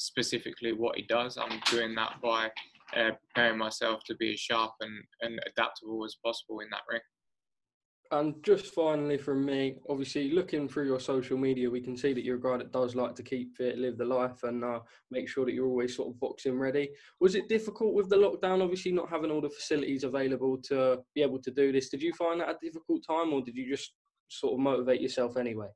specifically 0.00 0.72
what 0.72 0.96
he 0.96 1.02
does. 1.02 1.36
I'm 1.36 1.60
doing 1.70 1.94
that 1.94 2.20
by 2.22 2.50
uh, 2.96 3.10
preparing 3.28 3.58
myself 3.58 4.02
to 4.04 4.16
be 4.16 4.32
as 4.32 4.40
sharp 4.40 4.72
and, 4.80 5.02
and 5.20 5.38
adaptable 5.46 6.04
as 6.04 6.16
possible 6.24 6.60
in 6.60 6.68
that 6.70 6.82
ring. 6.90 7.00
And 8.12 8.34
just 8.42 8.74
finally 8.74 9.18
from 9.18 9.44
me, 9.44 9.76
obviously 9.88 10.32
looking 10.32 10.68
through 10.68 10.86
your 10.86 10.98
social 10.98 11.38
media, 11.38 11.70
we 11.70 11.80
can 11.80 11.96
see 11.96 12.12
that 12.12 12.24
you're 12.24 12.38
a 12.38 12.40
guy 12.40 12.56
that 12.56 12.72
does 12.72 12.96
like 12.96 13.14
to 13.14 13.22
keep 13.22 13.54
fit, 13.56 13.78
live 13.78 13.98
the 13.98 14.04
life, 14.04 14.42
and 14.42 14.64
uh, 14.64 14.80
make 15.12 15.28
sure 15.28 15.44
that 15.44 15.52
you're 15.52 15.68
always 15.68 15.94
sort 15.94 16.08
of 16.08 16.18
boxing 16.18 16.58
ready. 16.58 16.90
Was 17.20 17.36
it 17.36 17.48
difficult 17.48 17.94
with 17.94 18.08
the 18.08 18.16
lockdown, 18.16 18.64
obviously 18.64 18.90
not 18.90 19.10
having 19.10 19.30
all 19.30 19.40
the 19.40 19.48
facilities 19.48 20.02
available 20.02 20.58
to 20.62 20.98
be 21.14 21.22
able 21.22 21.40
to 21.40 21.52
do 21.52 21.70
this? 21.70 21.88
Did 21.88 22.02
you 22.02 22.12
find 22.14 22.40
that 22.40 22.48
a 22.48 22.56
difficult 22.60 23.04
time, 23.06 23.32
or 23.32 23.42
did 23.42 23.54
you 23.54 23.70
just 23.70 23.92
sort 24.28 24.54
of 24.54 24.58
motivate 24.58 25.00
yourself 25.00 25.36
anyway? 25.36 25.68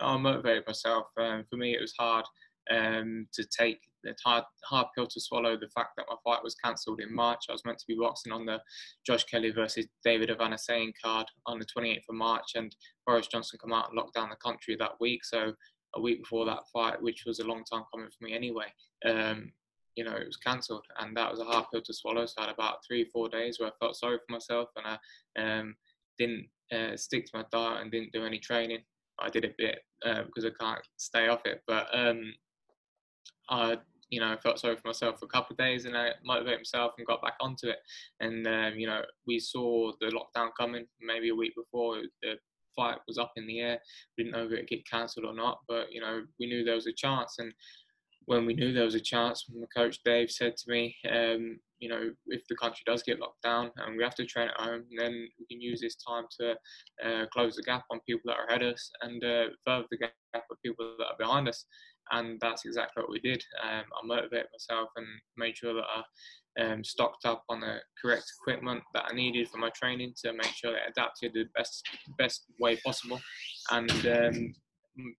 I 0.00 0.18
motivated 0.18 0.64
myself. 0.66 1.06
Um, 1.18 1.44
for 1.48 1.56
me, 1.56 1.74
it 1.74 1.80
was 1.80 1.94
hard 1.98 2.26
um, 2.70 3.26
to 3.32 3.44
take 3.44 3.80
the 4.02 4.14
hard, 4.24 4.44
hard 4.64 4.86
pill 4.94 5.06
to 5.06 5.20
swallow 5.20 5.56
the 5.56 5.68
fact 5.68 5.90
that 5.96 6.06
my 6.08 6.16
fight 6.24 6.42
was 6.42 6.54
cancelled 6.54 7.00
in 7.00 7.14
March. 7.14 7.46
I 7.48 7.52
was 7.52 7.64
meant 7.64 7.78
to 7.78 7.86
be 7.86 7.96
boxing 7.96 8.32
on 8.32 8.46
the 8.46 8.60
Josh 9.04 9.24
Kelly 9.24 9.50
versus 9.50 9.86
David 10.04 10.30
Avanesyan 10.30 10.92
card 11.02 11.26
on 11.46 11.58
the 11.58 11.66
28th 11.66 12.08
of 12.08 12.14
March, 12.14 12.52
and 12.54 12.74
Boris 13.06 13.26
Johnson 13.26 13.58
come 13.60 13.72
out 13.72 13.88
and 13.88 13.96
locked 13.96 14.14
down 14.14 14.30
the 14.30 14.36
country 14.36 14.76
that 14.78 15.00
week. 15.00 15.24
So 15.24 15.52
a 15.94 16.00
week 16.00 16.22
before 16.22 16.46
that 16.46 16.68
fight, 16.72 17.02
which 17.02 17.24
was 17.26 17.40
a 17.40 17.46
long 17.46 17.64
time 17.64 17.82
coming 17.92 18.08
for 18.10 18.24
me 18.24 18.32
anyway, 18.32 18.66
um, 19.04 19.52
you 19.96 20.04
know, 20.04 20.14
it 20.14 20.26
was 20.26 20.36
cancelled, 20.36 20.86
and 21.00 21.16
that 21.16 21.30
was 21.30 21.40
a 21.40 21.44
hard 21.44 21.66
pill 21.72 21.82
to 21.82 21.92
swallow. 21.92 22.24
So 22.26 22.34
I 22.38 22.46
had 22.46 22.54
about 22.54 22.84
three, 22.86 23.04
four 23.04 23.28
days 23.28 23.58
where 23.58 23.68
I 23.68 23.72
felt 23.80 23.96
sorry 23.96 24.18
for 24.18 24.32
myself, 24.32 24.68
and 24.76 24.86
I 24.86 25.58
um, 25.58 25.74
didn't 26.18 26.46
uh, 26.72 26.96
stick 26.96 27.26
to 27.26 27.38
my 27.38 27.44
diet 27.50 27.82
and 27.82 27.90
didn't 27.90 28.12
do 28.12 28.24
any 28.24 28.38
training. 28.38 28.82
I 29.18 29.28
did 29.28 29.44
a 29.44 29.54
bit 29.58 29.80
uh, 30.06 30.22
because 30.22 30.44
I 30.44 30.50
can't 30.58 30.80
stay 30.96 31.28
off 31.28 31.44
it, 31.44 31.62
but 31.66 31.88
um, 31.92 32.32
I, 33.50 33.78
you 34.10 34.20
know, 34.20 34.36
felt 34.42 34.58
sorry 34.58 34.76
for 34.76 34.88
myself 34.88 35.18
for 35.18 35.26
a 35.26 35.28
couple 35.28 35.54
of 35.54 35.58
days 35.58 35.84
and 35.84 35.96
I 35.96 36.10
motivated 36.24 36.60
myself 36.60 36.92
and 36.98 37.06
got 37.06 37.22
back 37.22 37.34
onto 37.40 37.68
it. 37.68 37.78
And, 38.20 38.46
um, 38.46 38.74
you 38.78 38.86
know, 38.86 39.02
we 39.26 39.38
saw 39.38 39.92
the 40.00 40.06
lockdown 40.06 40.50
coming 40.58 40.86
maybe 41.00 41.28
a 41.28 41.34
week 41.34 41.54
before 41.56 42.02
the 42.22 42.34
fight 42.74 42.98
was 43.06 43.18
up 43.18 43.32
in 43.36 43.46
the 43.46 43.60
air. 43.60 43.78
We 44.16 44.24
didn't 44.24 44.36
know 44.36 44.46
if 44.46 44.52
it 44.52 44.56
would 44.56 44.68
get 44.68 44.88
cancelled 44.88 45.26
or 45.26 45.34
not, 45.34 45.58
but, 45.68 45.92
you 45.92 46.00
know, 46.00 46.22
we 46.38 46.46
knew 46.46 46.64
there 46.64 46.74
was 46.74 46.86
a 46.86 46.92
chance. 46.92 47.36
And 47.38 47.52
when 48.26 48.46
we 48.46 48.54
knew 48.54 48.72
there 48.72 48.84
was 48.84 48.94
a 48.94 49.00
chance, 49.00 49.46
my 49.52 49.66
coach 49.74 49.98
Dave 50.04 50.30
said 50.30 50.56
to 50.56 50.70
me, 50.70 50.94
um, 51.10 51.58
you 51.80 51.88
know, 51.88 52.10
if 52.26 52.42
the 52.48 52.56
country 52.56 52.82
does 52.86 53.02
get 53.02 53.18
locked 53.18 53.42
down 53.42 53.70
and 53.76 53.96
we 53.96 54.04
have 54.04 54.14
to 54.16 54.26
train 54.26 54.48
at 54.48 54.60
home, 54.60 54.84
then 54.96 55.28
we 55.38 55.46
can 55.46 55.60
use 55.60 55.80
this 55.80 55.96
time 55.96 56.24
to 56.38 56.52
uh, 57.04 57.26
close 57.32 57.56
the 57.56 57.62
gap 57.62 57.84
on 57.90 58.00
people 58.06 58.22
that 58.26 58.36
are 58.36 58.46
ahead 58.46 58.62
of 58.62 58.74
us 58.74 58.90
and 59.00 59.24
uh, 59.24 59.46
further 59.64 59.86
the 59.90 59.98
gap 59.98 60.44
of 60.50 60.62
people 60.64 60.94
that 60.98 61.06
are 61.06 61.18
behind 61.18 61.48
us 61.48 61.64
and 62.12 62.38
that's 62.40 62.64
exactly 62.64 63.02
what 63.02 63.10
we 63.10 63.20
did. 63.20 63.42
Um, 63.62 63.84
I 64.02 64.06
motivated 64.06 64.46
myself 64.52 64.90
and 64.96 65.06
made 65.36 65.56
sure 65.56 65.74
that 65.74 65.84
I 65.84 66.02
um, 66.62 66.84
stocked 66.84 67.24
up 67.24 67.44
on 67.48 67.60
the 67.60 67.78
correct 68.00 68.24
equipment 68.40 68.82
that 68.94 69.04
I 69.10 69.14
needed 69.14 69.48
for 69.48 69.58
my 69.58 69.70
training 69.70 70.14
to 70.24 70.32
make 70.32 70.52
sure 70.54 70.72
that 70.72 70.82
I 70.86 70.90
adapted 70.90 71.32
the 71.34 71.44
best 71.54 71.88
best 72.18 72.44
way 72.58 72.76
possible. 72.84 73.20
And 73.70 74.06
um, 74.06 74.54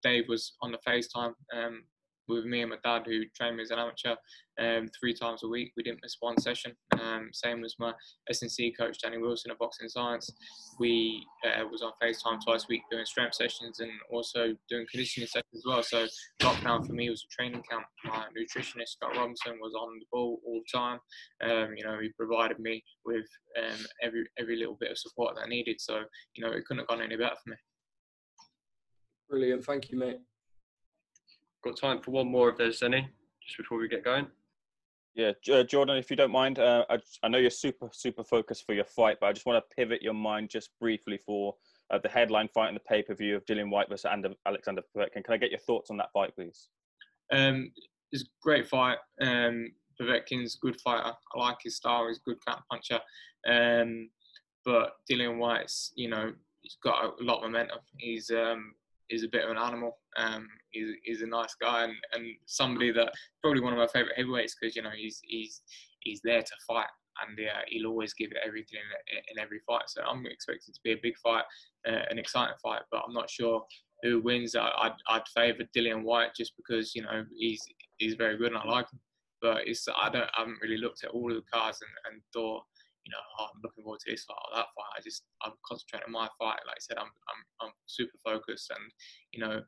Dave 0.03 0.25
was 0.27 0.53
on 0.61 0.71
the 0.71 0.79
FaceTime 0.87 1.33
um, 1.55 1.83
with 2.27 2.45
me 2.45 2.61
and 2.61 2.71
my 2.71 2.77
dad, 2.83 3.03
who 3.05 3.23
trained 3.35 3.57
me 3.57 3.63
as 3.63 3.71
an 3.71 3.79
amateur 3.79 4.15
um, 4.59 4.87
three 4.99 5.13
times 5.13 5.43
a 5.43 5.47
week. 5.47 5.73
We 5.75 5.83
didn't 5.83 6.01
miss 6.01 6.17
one 6.19 6.39
session. 6.39 6.73
Um, 6.99 7.29
same 7.33 7.63
as 7.63 7.75
my 7.79 7.93
S&C 8.29 8.73
coach, 8.77 8.99
Danny 9.01 9.17
Wilson 9.17 9.51
of 9.51 9.59
Boxing 9.59 9.89
Science. 9.89 10.31
We 10.79 11.25
uh, 11.45 11.63
was 11.69 11.81
on 11.81 11.91
FaceTime 12.01 12.43
twice 12.43 12.63
a 12.63 12.67
week 12.69 12.81
doing 12.91 13.05
strength 13.05 13.35
sessions 13.35 13.79
and 13.79 13.91
also 14.11 14.55
doing 14.69 14.85
conditioning 14.89 15.27
sessions 15.27 15.55
as 15.55 15.63
well. 15.65 15.83
So 15.83 16.07
lockdown 16.41 16.85
for 16.85 16.93
me 16.93 17.09
was 17.09 17.25
a 17.29 17.33
training 17.35 17.63
camp. 17.69 17.85
My 18.05 18.25
nutritionist, 18.37 18.89
Scott 18.89 19.15
Robinson, 19.15 19.59
was 19.61 19.73
on 19.73 19.99
the 19.99 20.05
ball 20.11 20.39
all 20.45 20.61
the 20.61 20.77
time. 20.77 20.99
Um, 21.43 21.73
you 21.75 21.83
know, 21.83 21.99
he 22.01 22.09
provided 22.17 22.59
me 22.59 22.83
with 23.05 23.25
um, 23.57 23.85
every 24.01 24.25
every 24.39 24.57
little 24.57 24.77
bit 24.79 24.91
of 24.91 24.97
support 24.97 25.35
that 25.35 25.45
I 25.45 25.49
needed. 25.49 25.79
So, 25.79 26.01
you 26.35 26.43
know, 26.43 26.51
it 26.51 26.65
couldn't 26.65 26.79
have 26.79 26.87
gone 26.87 27.01
any 27.01 27.17
better 27.17 27.35
for 27.43 27.49
me. 27.51 27.55
Brilliant. 29.29 29.63
Thank 29.63 29.91
you, 29.91 29.97
mate. 29.97 30.19
Got 31.63 31.77
time 31.77 32.01
for 32.01 32.11
one 32.11 32.27
more 32.27 32.49
if 32.49 32.57
there's 32.57 32.81
any, 32.81 33.07
just 33.45 33.57
before 33.57 33.77
we 33.77 33.87
get 33.87 34.03
going. 34.03 34.27
Yeah, 35.13 35.33
uh, 35.51 35.63
Jordan, 35.63 35.97
if 35.97 36.09
you 36.09 36.15
don't 36.15 36.31
mind, 36.31 36.57
uh, 36.57 36.85
I, 36.89 36.97
I, 37.21 37.27
know 37.27 37.37
you're 37.37 37.49
super, 37.49 37.89
super 37.91 38.23
focused 38.23 38.65
for 38.65 38.73
your 38.73 38.85
fight, 38.85 39.17
but 39.19 39.27
I 39.27 39.33
just 39.33 39.45
want 39.45 39.61
to 39.61 39.75
pivot 39.75 40.01
your 40.01 40.13
mind 40.13 40.49
just 40.49 40.69
briefly 40.79 41.19
for 41.25 41.55
uh, 41.91 41.99
the 42.01 42.07
headline 42.07 42.47
fight 42.53 42.69
in 42.69 42.73
the 42.73 42.79
pay 42.79 43.03
per 43.03 43.13
view 43.13 43.35
of 43.35 43.45
Dillian 43.45 43.69
Whyte 43.69 43.89
versus 43.89 44.09
Alexander 44.45 44.81
Povetkin. 44.95 45.23
Can 45.23 45.33
I 45.33 45.37
get 45.37 45.51
your 45.51 45.59
thoughts 45.59 45.91
on 45.91 45.97
that 45.97 46.11
fight, 46.13 46.33
please? 46.33 46.69
Um, 47.31 47.71
it's 48.11 48.23
a 48.23 48.25
great 48.41 48.67
fight. 48.67 48.99
Um, 49.21 49.71
Povetkin's 49.99 50.55
a 50.55 50.65
good 50.65 50.79
fighter. 50.79 51.11
I 51.35 51.39
like 51.39 51.57
his 51.61 51.75
style. 51.75 52.07
He's 52.07 52.17
a 52.17 52.29
good 52.29 52.37
counter 52.47 52.63
puncher. 52.71 52.99
Um, 53.47 54.09
but 54.63 54.93
Dillian 55.11 55.37
Whyte's, 55.37 55.91
you 55.95 56.09
know, 56.09 56.31
he's 56.61 56.77
got 56.83 57.03
a 57.19 57.23
lot 57.23 57.43
of 57.43 57.51
momentum. 57.51 57.79
He's 57.97 58.31
um, 58.31 58.73
he's 59.11 59.23
a 59.23 59.29
bit 59.29 59.43
of 59.43 59.51
an 59.51 59.57
animal. 59.57 59.97
Um, 60.17 60.47
he's, 60.71 60.95
he's 61.03 61.21
a 61.21 61.27
nice 61.27 61.55
guy 61.61 61.83
and, 61.83 61.93
and 62.13 62.25
somebody 62.45 62.91
that 62.91 63.13
probably 63.41 63.61
one 63.61 63.73
of 63.73 63.79
my 63.79 63.87
favorite 63.87 64.17
heavyweights 64.17 64.55
because 64.59 64.75
you 64.75 64.81
know 64.81 64.91
he's 64.95 65.19
he's 65.23 65.61
he's 65.99 66.21
there 66.23 66.41
to 66.41 66.53
fight 66.67 66.87
and 67.27 67.37
yeah, 67.37 67.61
he'll 67.67 67.87
always 67.87 68.13
give 68.13 68.31
it 68.31 68.37
everything 68.45 68.79
in, 69.11 69.17
in 69.31 69.43
every 69.43 69.59
fight. 69.67 69.83
So 69.87 70.01
I'm 70.03 70.25
expecting 70.25 70.73
to 70.73 70.79
be 70.83 70.93
a 70.93 70.99
big 71.01 71.17
fight, 71.17 71.43
uh, 71.87 72.03
an 72.09 72.17
exciting 72.17 72.55
fight, 72.61 72.81
but 72.91 73.03
I'm 73.05 73.13
not 73.13 73.29
sure 73.29 73.63
who 74.03 74.21
wins. 74.21 74.55
I, 74.55 74.69
I'd, 74.77 74.93
I'd 75.09 75.27
favour 75.35 75.63
Dillian 75.75 76.03
Whyte 76.03 76.35
just 76.35 76.53
because 76.57 76.95
you 76.95 77.03
know 77.03 77.25
he's 77.37 77.61
he's 77.97 78.15
very 78.15 78.37
good 78.37 78.53
and 78.53 78.57
I 78.57 78.65
like 78.65 78.91
him. 78.91 78.99
But 79.41 79.67
it's 79.67 79.87
I 79.89 80.09
don't 80.09 80.29
I 80.35 80.39
haven't 80.39 80.61
really 80.61 80.77
looked 80.77 81.03
at 81.03 81.11
all 81.11 81.29
of 81.29 81.35
the 81.35 81.51
cards 81.51 81.79
and, 81.81 82.13
and 82.13 82.23
thought 82.33 82.63
you 83.05 83.11
know 83.11 83.21
oh, 83.39 83.47
I'm 83.53 83.61
looking 83.63 83.83
forward 83.83 83.99
to 84.05 84.11
this 84.11 84.23
fight 84.23 84.37
or 84.37 84.57
that 84.57 84.69
fight. 84.75 84.93
I 84.97 85.01
just 85.01 85.23
I'm 85.43 85.53
concentrating 85.65 86.07
on 86.07 86.13
my 86.13 86.29
fight. 86.39 86.61
Like 86.67 86.77
I 86.77 86.83
said, 86.83 86.97
I'm 86.97 87.11
I'm 87.29 87.67
I'm 87.67 87.73
super 87.85 88.17
focused 88.23 88.71
and 88.71 88.91
you 89.33 89.41
know 89.41 89.61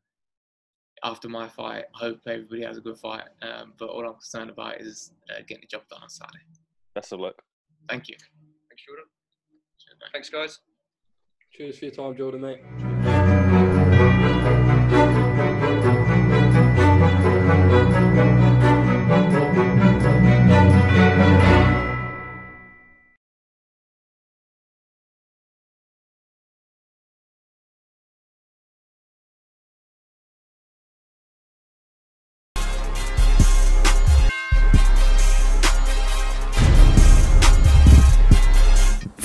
after 1.04 1.28
my 1.28 1.48
fight, 1.48 1.86
I 1.96 2.00
hope 2.00 2.20
everybody 2.28 2.63
has 2.63 2.78
a 2.78 2.82
good 2.82 2.98
fight. 2.98 3.24
Um, 3.42 3.74
but 3.78 3.90
all 3.90 4.06
I'm 4.06 4.13
concerned 4.13 4.50
about 4.50 4.80
is 4.80 5.12
uh, 5.30 5.42
getting 5.48 5.62
the 5.62 5.68
job 5.68 5.82
done 5.90 6.02
on 6.02 6.10
Saturday. 6.10 6.40
Best 6.96 7.12
of 7.12 7.20
luck. 7.20 7.36
Thank 7.90 8.08
you. 8.08 8.16
Thanks, 8.70 8.84
Jordan. 8.88 9.06
Thanks, 10.12 10.30
guys. 10.30 10.60
Cheers 11.52 11.80
for 11.80 11.86
your 11.86 11.94
time, 11.94 12.18
Jordan, 12.18 12.42
mate. 12.42 14.70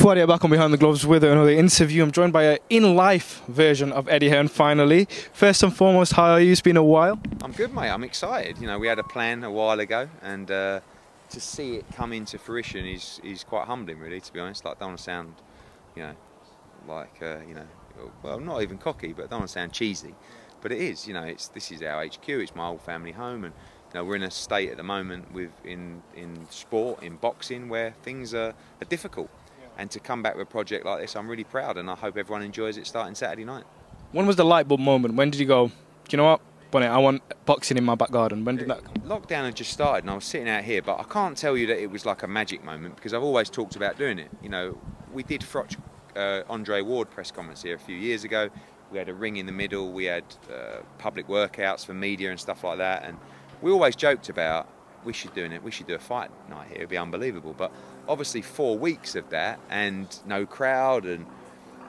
Back 0.09 0.43
on 0.43 0.50
Behind 0.50 0.73
the 0.73 0.79
Gloves 0.79 1.05
with 1.05 1.23
another 1.23 1.50
interview. 1.50 2.03
I'm 2.03 2.12
joined 2.12 2.33
by 2.33 2.45
an 2.45 2.59
in-life 2.71 3.43
version 3.47 3.93
of 3.93 4.09
Eddie 4.09 4.31
Hearn 4.31 4.49
finally. 4.49 5.05
First 5.35 5.62
and 5.62 5.71
foremost, 5.77 6.15
how 6.15 6.33
are 6.33 6.41
you? 6.41 6.50
It's 6.50 6.62
been 6.62 6.79
a 6.79 6.83
while. 6.83 7.21
I'm 7.43 7.53
good, 7.53 7.75
mate. 7.75 7.91
I'm 7.91 8.03
excited. 8.03 8.57
You 8.57 8.67
know, 8.67 8.79
we 8.79 8.87
had 8.87 8.99
a 8.99 9.03
plan 9.03 9.45
a 9.45 9.50
while 9.50 9.79
ago, 9.81 10.09
and 10.23 10.50
uh, 10.50 10.81
to 11.29 11.41
see 11.41 11.75
it 11.75 11.85
come 11.95 12.15
into 12.15 12.38
fruition 12.38 12.87
is 12.87 13.21
is 13.23 13.45
quite 13.45 13.67
humbling, 13.67 13.99
really. 13.99 14.19
To 14.19 14.33
be 14.33 14.41
honest, 14.41 14.65
like, 14.65 14.79
don't 14.79 14.88
want 14.88 14.99
to 14.99 15.05
sound, 15.05 15.35
you 15.95 16.05
know, 16.05 16.15
like 16.88 17.19
uh, 17.21 17.41
you 17.47 17.55
know, 17.55 17.67
well, 18.23 18.41
not 18.41 18.62
even 18.62 18.79
cocky, 18.79 19.12
but 19.12 19.29
don't 19.29 19.41
want 19.41 19.49
to 19.50 19.53
sound 19.53 19.75
cheesy, 19.75 20.15
but 20.62 20.73
it 20.73 20.81
is. 20.81 21.07
You 21.07 21.12
know, 21.12 21.25
it's 21.25 21.49
this 21.49 21.71
is 21.71 21.83
our 21.83 22.03
HQ. 22.03 22.27
It's 22.31 22.55
my 22.55 22.69
old 22.69 22.81
family 22.81 23.12
home, 23.12 23.45
and 23.45 23.53
you 23.93 24.00
know, 24.00 24.05
we're 24.07 24.17
in 24.17 24.23
a 24.23 24.31
state 24.31 24.71
at 24.71 24.79
the 24.79 24.83
moment 24.83 25.31
with 25.35 25.50
in 25.65 26.03
in 26.17 26.47
sport, 26.49 27.03
in 27.03 27.17
boxing, 27.17 27.69
where 27.69 27.93
things 28.03 28.33
are, 28.33 28.55
are 28.81 28.88
difficult. 28.88 29.29
And 29.78 29.90
to 29.92 30.00
come 30.00 30.23
back 30.23 30.35
with 30.35 30.49
a 30.49 30.50
project 30.50 30.85
like 30.85 31.00
this, 31.00 31.14
I'm 31.14 31.28
really 31.28 31.44
proud, 31.44 31.76
and 31.76 31.88
I 31.88 31.94
hope 31.94 32.16
everyone 32.16 32.42
enjoys 32.42 32.76
it 32.76 32.87
starting 32.87 33.14
Saturday 33.14 33.44
night. 33.44 33.64
When 34.11 34.26
was 34.26 34.35
the 34.37 34.44
light 34.44 34.66
bulb 34.66 34.80
moment? 34.80 35.14
When 35.14 35.30
did 35.30 35.40
you 35.40 35.47
go, 35.47 35.68
do 35.68 35.73
you 36.11 36.16
know 36.16 36.25
what, 36.25 36.40
Bonnet, 36.73 36.88
I 36.88 36.99
want 36.99 37.23
boxing 37.47 37.76
in 37.76 37.85
my 37.85 37.94
back 37.94 38.11
garden? 38.11 38.44
When 38.44 38.56
did 38.56 38.68
that 38.68 38.85
come? 38.85 38.94
Lockdown 39.06 39.44
had 39.44 39.54
just 39.54 39.73
started, 39.73 40.02
and 40.02 40.11
I 40.11 40.14
was 40.16 40.25
sitting 40.25 40.49
out 40.49 40.64
here, 40.64 40.82
but 40.82 40.99
I 40.99 41.04
can't 41.04 41.37
tell 41.37 41.56
you 41.56 41.68
that 41.68 41.80
it 41.80 41.90
was 41.90 42.04
like 42.04 42.25
a 42.25 42.28
magic 42.28 42.64
moment 42.64 42.97
because 42.97 43.14
I've 43.14 43.23
always 43.23 43.49
talked 43.49 43.76
about 43.76 43.97
doing 43.97 44.18
it. 44.18 44.30
You 44.42 44.49
know, 44.49 44.78
we 45.12 45.23
did 45.23 45.42
Froch, 45.42 45.76
uh, 46.16 46.42
Andre 46.50 46.82
Ward 46.82 47.08
press 47.11 47.30
comments 47.30 47.62
here 47.62 47.76
a 47.76 47.78
few 47.78 47.97
years 47.97 48.25
ago. 48.25 48.50
We 48.90 48.99
had 48.99 49.08
a 49.08 49.14
ring 49.14 49.37
in 49.37 49.47
the 49.47 49.52
middle. 49.52 49.92
We 49.92 50.06
had 50.06 50.25
uh, 50.52 50.80
public 50.99 51.28
workouts 51.28 51.87
for 51.87 51.94
media 51.94 52.30
and 52.30 52.40
stuff 52.40 52.64
like 52.64 52.78
that, 52.78 53.04
and 53.04 53.16
we 53.62 53.70
always 53.70 53.94
joked 53.94 54.28
about 54.28 54.68
we 55.04 55.12
should 55.12 55.32
do 55.35 55.44
it. 55.44 55.62
We 55.62 55.70
should 55.70 55.87
do 55.87 55.94
a 55.94 55.99
fight 55.99 56.30
night 56.50 56.68
here. 56.68 56.78
It'd 56.78 56.88
be 56.88 56.99
unbelievable. 56.99 57.54
But 57.56 57.73
obviously, 58.09 58.43
four 58.43 58.77
weeks 58.79 59.15
of 59.15 59.31
that 59.31 59.61
and 59.71 60.19
no 60.27 60.47
crowd 60.47 61.05
and 61.05 61.27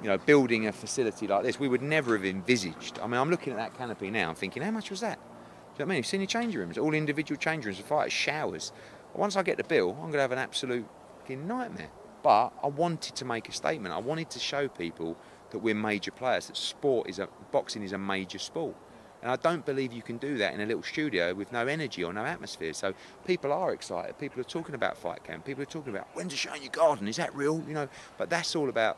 you 0.02 0.08
know 0.08 0.18
building 0.18 0.68
a 0.68 0.72
facility 0.72 1.28
like 1.28 1.44
this, 1.44 1.60
we 1.60 1.68
would 1.68 1.82
never 1.82 2.16
have 2.16 2.26
envisaged. 2.26 3.00
I 3.00 3.08
mean, 3.08 3.20
I'm 3.20 3.32
looking 3.32 3.54
at 3.54 3.58
that 3.58 3.78
canopy 3.78 4.12
now. 4.12 4.30
I'm 4.30 4.36
thinking, 4.36 4.62
how 4.62 4.72
much 4.72 4.90
was 4.90 5.02
that? 5.02 5.16
Do 5.16 5.24
you 5.24 5.26
know 5.26 5.36
what 5.76 5.82
I 5.82 5.86
mean? 5.86 5.98
You've 5.98 6.06
seen 6.06 6.20
the 6.20 6.28
change 6.28 6.56
rooms, 6.56 6.78
all 6.78 6.94
individual 6.94 7.40
change 7.40 7.66
rooms 7.66 7.80
fighters, 7.80 8.14
showers. 8.14 8.72
Once 9.16 9.36
I 9.36 9.44
get 9.44 9.58
the 9.58 9.64
bill, 9.64 9.92
I'm 9.92 10.12
going 10.12 10.14
to 10.14 10.20
have 10.20 10.32
an 10.32 10.38
absolute 10.38 10.86
nightmare. 11.30 11.90
But 12.22 12.52
I 12.64 12.68
wanted 12.68 13.16
to 13.16 13.26
make 13.26 13.48
a 13.50 13.52
statement. 13.52 13.94
I 13.94 14.00
wanted 14.00 14.30
to 14.32 14.40
show 14.40 14.68
people 14.68 15.18
that 15.52 15.60
we're 15.60 15.76
major 15.76 16.12
players. 16.12 16.48
That 16.48 16.58
sport 16.58 17.10
is 17.10 17.20
a 17.20 17.28
boxing 17.52 17.84
is 17.84 17.94
a 17.94 17.98
major 17.98 18.40
sport. 18.40 18.76
And 19.22 19.30
I 19.32 19.36
don't 19.36 19.66
believe 19.66 19.92
you 19.92 20.02
can 20.02 20.18
do 20.18 20.38
that 20.38 20.54
in 20.54 20.62
a 20.62 20.66
little 20.66 20.84
studio 20.84 21.34
with 21.34 21.52
no 21.52 21.68
energy 21.68 22.04
or 22.04 22.14
no 22.14 22.24
atmosphere. 22.24 22.74
So 22.74 22.94
people 23.26 23.52
are 23.52 23.74
excited. 23.74 24.18
People 24.18 24.40
are 24.40 24.46
talking 24.46 24.76
about 24.76 24.98
fight 24.98 25.24
camp. 25.24 25.46
People 25.46 25.64
are 25.64 25.68
talking 25.68 25.94
about 25.94 26.08
when's 26.14 26.32
the 26.32 26.38
show 26.38 26.54
in 26.54 26.62
your 26.62 26.72
garden? 26.72 27.08
Is 27.08 27.18
that 27.18 27.36
real? 27.36 27.64
You 27.68 27.74
know, 27.74 27.90
but 28.18 28.30
that's 28.30 28.56
all 28.56 28.70
about 28.70 28.98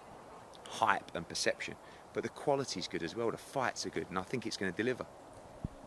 hype 0.67 1.11
and 1.15 1.27
perception. 1.27 1.75
But 2.13 2.23
the 2.23 2.29
quality's 2.29 2.87
good 2.87 3.03
as 3.03 3.15
well. 3.15 3.31
The 3.31 3.37
fights 3.37 3.85
are 3.85 3.89
good, 3.89 4.05
and 4.09 4.19
I 4.19 4.23
think 4.23 4.45
it's 4.45 4.57
going 4.57 4.71
to 4.71 4.77
deliver. 4.77 5.05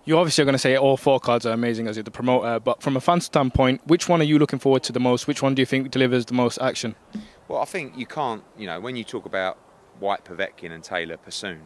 You 0.07 0.19
obviously 0.19 0.43
are 0.43 0.45
going 0.45 0.55
to 0.55 0.59
say 0.59 0.77
all 0.77 0.97
four 0.99 1.19
cards 1.19 1.47
are 1.47 1.53
amazing 1.53 1.87
as 1.87 1.97
you're 1.97 2.03
the 2.03 2.11
promoter, 2.11 2.61
but 2.61 2.83
from 2.83 2.97
a 2.97 3.01
fan 3.01 3.23
standpoint, 3.23 3.87
which 3.87 4.07
one 4.07 4.21
are 4.21 4.25
you 4.25 4.39
looking 4.39 4.59
forward 4.59 4.83
to 4.85 4.93
the 4.93 5.01
most? 5.01 5.27
Which 5.27 5.43
one 5.43 5.55
do 5.55 5.63
you 5.63 5.67
think 5.67 5.91
delivers 5.91 6.27
the 6.27 6.35
most 6.35 6.59
action? 6.61 6.95
Well, 7.49 7.61
I 7.61 7.65
think 7.65 7.97
you 7.97 8.05
can't, 8.05 8.43
you 8.59 8.67
know, 8.67 8.81
when 8.81 8.97
you 8.97 9.05
talk 9.05 9.25
about 9.25 9.59
Whyte 10.01 10.25
Povetkin 10.25 10.73
and 10.73 10.85
Taylor 10.85 11.17
Persoon, 11.17 11.63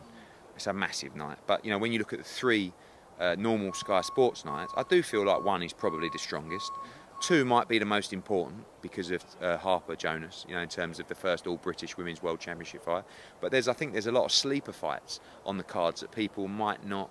it's 0.58 0.66
a 0.66 0.72
massive 0.72 1.14
night. 1.14 1.38
But 1.46 1.64
you 1.64 1.70
know, 1.70 1.78
when 1.78 1.92
you 1.92 1.98
look 2.00 2.12
at 2.12 2.18
the 2.18 2.24
three 2.24 2.72
uh, 3.20 3.36
normal 3.38 3.72
Sky 3.72 4.00
Sports 4.00 4.44
nights, 4.44 4.72
I 4.76 4.82
do 4.82 5.02
feel 5.02 5.24
like 5.24 5.44
one 5.44 5.62
is 5.62 5.72
probably 5.72 6.08
the 6.12 6.18
strongest. 6.18 6.72
Two 7.20 7.44
might 7.44 7.68
be 7.68 7.78
the 7.78 7.84
most 7.84 8.12
important 8.12 8.64
because 8.82 9.10
of 9.10 9.24
uh, 9.40 9.56
Harper 9.56 9.94
Jonas, 9.96 10.44
you 10.48 10.54
know, 10.54 10.60
in 10.60 10.68
terms 10.68 10.98
of 11.00 11.06
the 11.06 11.14
first 11.14 11.46
All 11.46 11.56
British 11.56 11.96
Women's 11.96 12.22
World 12.22 12.40
Championship 12.40 12.84
fight. 12.84 13.04
But 13.40 13.52
there's, 13.52 13.68
I 13.68 13.72
think, 13.72 13.92
there's 13.92 14.06
a 14.06 14.12
lot 14.12 14.24
of 14.24 14.32
sleeper 14.32 14.72
fights 14.72 15.20
on 15.46 15.58
the 15.58 15.64
cards 15.64 16.00
that 16.00 16.12
people 16.12 16.48
might 16.48 16.84
not, 16.86 17.10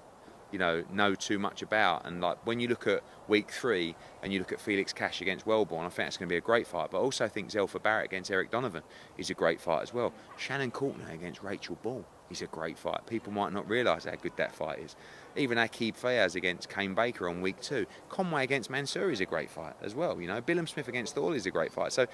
you 0.51 0.59
know, 0.59 0.83
know 0.91 1.15
too 1.15 1.39
much 1.39 1.61
about. 1.61 2.05
And 2.05 2.21
like 2.21 2.45
when 2.45 2.59
you 2.59 2.67
look 2.67 2.87
at 2.87 3.01
week 3.29 3.51
three 3.51 3.95
and 4.23 4.31
you 4.31 4.39
look 4.39 4.51
at 4.51 4.61
Felix 4.61 4.91
Cash 4.91 5.21
against 5.21 5.45
Welborn, 5.45 5.85
I 5.85 5.89
think 5.89 6.07
it's 6.07 6.17
going 6.17 6.29
to 6.29 6.33
be 6.33 6.37
a 6.37 6.41
great 6.41 6.67
fight. 6.67 6.89
But 6.91 6.99
I 6.99 7.01
also 7.01 7.27
think 7.27 7.49
Zelfa 7.49 7.81
Barrett 7.81 8.05
against 8.05 8.31
Eric 8.31 8.51
Donovan 8.51 8.83
is 9.17 9.29
a 9.29 9.33
great 9.33 9.59
fight 9.59 9.83
as 9.83 9.93
well. 9.93 10.13
Shannon 10.37 10.71
Courtenay 10.71 11.13
against 11.13 11.43
Rachel 11.43 11.77
Ball 11.81 12.05
is 12.29 12.41
a 12.41 12.47
great 12.47 12.77
fight. 12.77 13.05
People 13.07 13.31
might 13.33 13.53
not 13.53 13.69
realise 13.69 14.05
how 14.05 14.15
good 14.15 14.35
that 14.37 14.53
fight 14.53 14.79
is. 14.79 14.95
Even 15.35 15.57
Aqib 15.57 15.95
Fiaz 15.95 16.35
against 16.35 16.69
Kane 16.69 16.93
Baker 16.93 17.29
on 17.29 17.41
week 17.41 17.61
two. 17.61 17.85
Conway 18.09 18.43
against 18.43 18.69
Mansour 18.69 19.11
is 19.11 19.21
a 19.21 19.25
great 19.25 19.49
fight 19.49 19.73
as 19.81 19.93
well. 19.95 20.19
You 20.19 20.27
know, 20.27 20.41
Billum 20.41 20.67
Smith 20.67 20.87
against 20.87 21.15
Thorley 21.15 21.37
is 21.37 21.45
a 21.45 21.51
great 21.51 21.71
fight. 21.71 21.93
So 21.93 22.07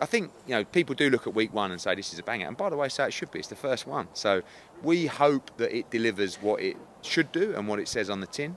I 0.00 0.06
think, 0.06 0.32
you 0.46 0.54
know, 0.54 0.64
people 0.64 0.94
do 0.94 1.08
look 1.08 1.26
at 1.26 1.34
week 1.34 1.54
one 1.54 1.70
and 1.70 1.80
say 1.80 1.94
this 1.94 2.12
is 2.12 2.18
a 2.18 2.22
banger. 2.22 2.48
And 2.48 2.56
by 2.56 2.68
the 2.68 2.76
way, 2.76 2.88
so 2.88 3.04
it 3.04 3.12
should 3.12 3.30
be. 3.30 3.38
It's 3.38 3.48
the 3.48 3.56
first 3.56 3.86
one. 3.86 4.08
So 4.12 4.42
we 4.82 5.06
hope 5.06 5.56
that 5.58 5.76
it 5.76 5.90
delivers 5.90 6.36
what 6.36 6.60
it 6.60 6.76
should 7.02 7.30
do 7.32 7.54
and 7.56 7.68
what 7.68 7.78
it 7.78 7.88
says 7.88 8.10
on 8.10 8.20
the 8.20 8.26
tin. 8.26 8.56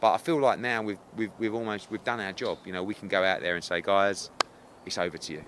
But 0.00 0.12
I 0.14 0.18
feel 0.18 0.40
like 0.40 0.60
now 0.60 0.82
we've, 0.82 0.98
we've, 1.16 1.32
we've 1.38 1.54
almost 1.54 1.90
we've 1.90 2.04
done 2.04 2.20
our 2.20 2.32
job. 2.32 2.58
You 2.64 2.72
know, 2.72 2.82
we 2.82 2.94
can 2.94 3.08
go 3.08 3.24
out 3.24 3.40
there 3.40 3.54
and 3.54 3.64
say, 3.64 3.80
guys, 3.80 4.30
it's 4.86 4.96
over 4.96 5.18
to 5.18 5.32
you. 5.32 5.44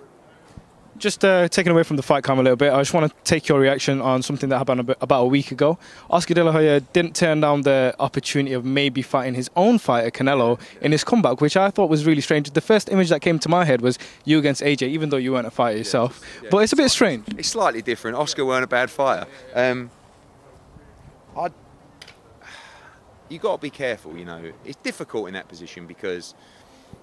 Just 1.01 1.25
uh, 1.25 1.49
taking 1.49 1.73
away 1.73 1.83
from 1.83 1.97
the 1.97 2.03
fight 2.03 2.25
cam 2.25 2.39
a 2.39 2.43
little 2.43 2.57
bit, 2.57 2.75
I 2.75 2.79
just 2.79 2.93
want 2.93 3.11
to 3.11 3.17
take 3.25 3.49
your 3.49 3.59
reaction 3.59 4.03
on 4.03 4.21
something 4.21 4.51
that 4.51 4.59
happened 4.59 4.81
a 4.81 4.85
bit, 4.85 4.99
about 5.01 5.23
a 5.23 5.27
week 5.27 5.51
ago. 5.51 5.79
Oscar 6.11 6.35
De 6.35 6.45
La 6.45 6.53
Hoya 6.53 6.81
didn't 6.81 7.17
turn 7.17 7.41
down 7.41 7.63
the 7.63 7.95
opportunity 7.99 8.53
of 8.53 8.67
maybe 8.67 9.01
fighting 9.01 9.33
his 9.33 9.49
own 9.57 9.79
fighter, 9.79 10.11
Canelo, 10.11 10.61
in 10.83 10.93
his 10.93 11.03
comeback, 11.03 11.41
which 11.41 11.57
I 11.57 11.71
thought 11.71 11.89
was 11.89 12.05
really 12.05 12.21
strange. 12.21 12.51
The 12.51 12.61
first 12.61 12.91
image 12.91 13.09
that 13.09 13.23
came 13.23 13.39
to 13.39 13.49
my 13.49 13.65
head 13.65 13.81
was 13.81 13.99
you 14.27 14.39
against 14.39 14.61
AJ, 14.61 14.89
even 14.89 15.09
though 15.09 15.17
you 15.17 15.33
weren't 15.33 15.47
a 15.47 15.51
fighter 15.51 15.79
yourself. 15.79 16.23
But 16.51 16.59
it's 16.59 16.75
a 16.75 16.77
bit 16.77 16.91
strange. 16.91 17.27
It's 17.39 17.49
slightly 17.49 17.81
different. 17.81 18.19
Oscar 18.19 18.45
weren't 18.45 18.65
a 18.65 18.69
bad 18.69 18.91
fighter. 18.91 19.27
Um, 19.55 19.91
I, 21.35 21.49
you 23.31 23.39
got 23.39 23.57
to 23.57 23.63
be 23.63 23.71
careful. 23.71 24.19
You 24.19 24.27
know, 24.27 24.53
it's 24.67 24.77
difficult 24.77 25.29
in 25.29 25.35
that 25.35 25.49
position 25.49 25.87
because, 25.87 26.35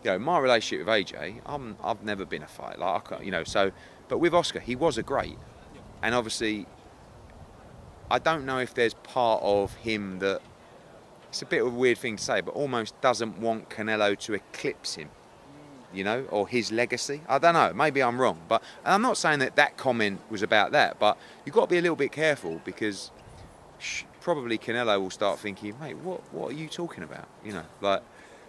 you 0.08 0.14
know, 0.14 0.20
my 0.20 0.40
relationship 0.40 0.86
with 0.86 0.96
AJ, 0.96 1.42
I'm, 1.46 1.76
I've 1.84 2.02
never 2.04 2.24
been 2.24 2.42
a 2.42 2.48
fighter. 2.48 2.80
Like, 2.80 2.96
I 2.96 3.10
can't, 3.10 3.26
you 3.26 3.32
know, 3.32 3.44
so, 3.44 3.72
but 4.08 4.20
with 4.20 4.34
Oscar, 4.34 4.62
he 4.62 4.76
was 4.76 4.98
a 4.98 5.04
great, 5.04 5.38
and 6.02 6.16
obviously, 6.16 6.66
I 8.10 8.20
don't 8.20 8.46
know 8.46 8.60
if 8.60 8.74
there's 8.74 8.94
part 8.94 9.44
of 9.44 9.74
him 9.76 10.20
that 10.20 10.42
it's 11.28 11.42
a 11.42 11.46
bit 11.46 11.62
of 11.62 11.68
a 11.68 11.76
weird 11.76 11.98
thing 11.98 12.16
to 12.16 12.24
say, 12.24 12.40
but 12.40 12.52
almost 12.52 13.00
doesn't 13.02 13.38
want 13.40 13.70
Canelo 13.70 14.18
to 14.20 14.34
eclipse 14.34 14.96
him 14.96 15.10
you 15.94 16.04
know, 16.04 16.26
or 16.32 16.46
his 16.48 16.70
legacy. 16.70 17.22
I 17.30 17.40
don't 17.40 17.54
know. 17.54 17.72
Maybe 17.74 18.04
I'm 18.04 18.20
wrong, 18.20 18.42
but 18.50 18.62
I'm 18.84 19.02
not 19.02 19.16
saying 19.16 19.40
that 19.40 19.56
that 19.56 19.78
comment 19.78 20.20
was 20.30 20.44
about 20.44 20.74
that. 20.74 21.00
But 21.00 21.18
you've 21.46 21.56
got 21.56 21.62
to 21.62 21.68
be 21.68 21.78
a 21.78 21.82
little 21.82 21.96
bit 21.96 22.12
careful 22.12 22.60
because 22.66 23.10
sh- 23.80 24.04
probably 24.20 24.58
Canelo 24.58 25.00
will 25.00 25.10
start 25.10 25.40
thinking, 25.40 25.80
mate, 25.80 25.96
what 25.98 26.22
what 26.34 26.52
are 26.52 26.56
you 26.56 26.68
talking 26.68 27.04
about? 27.04 27.28
You 27.44 27.54
know, 27.54 27.64
like. 27.82 28.04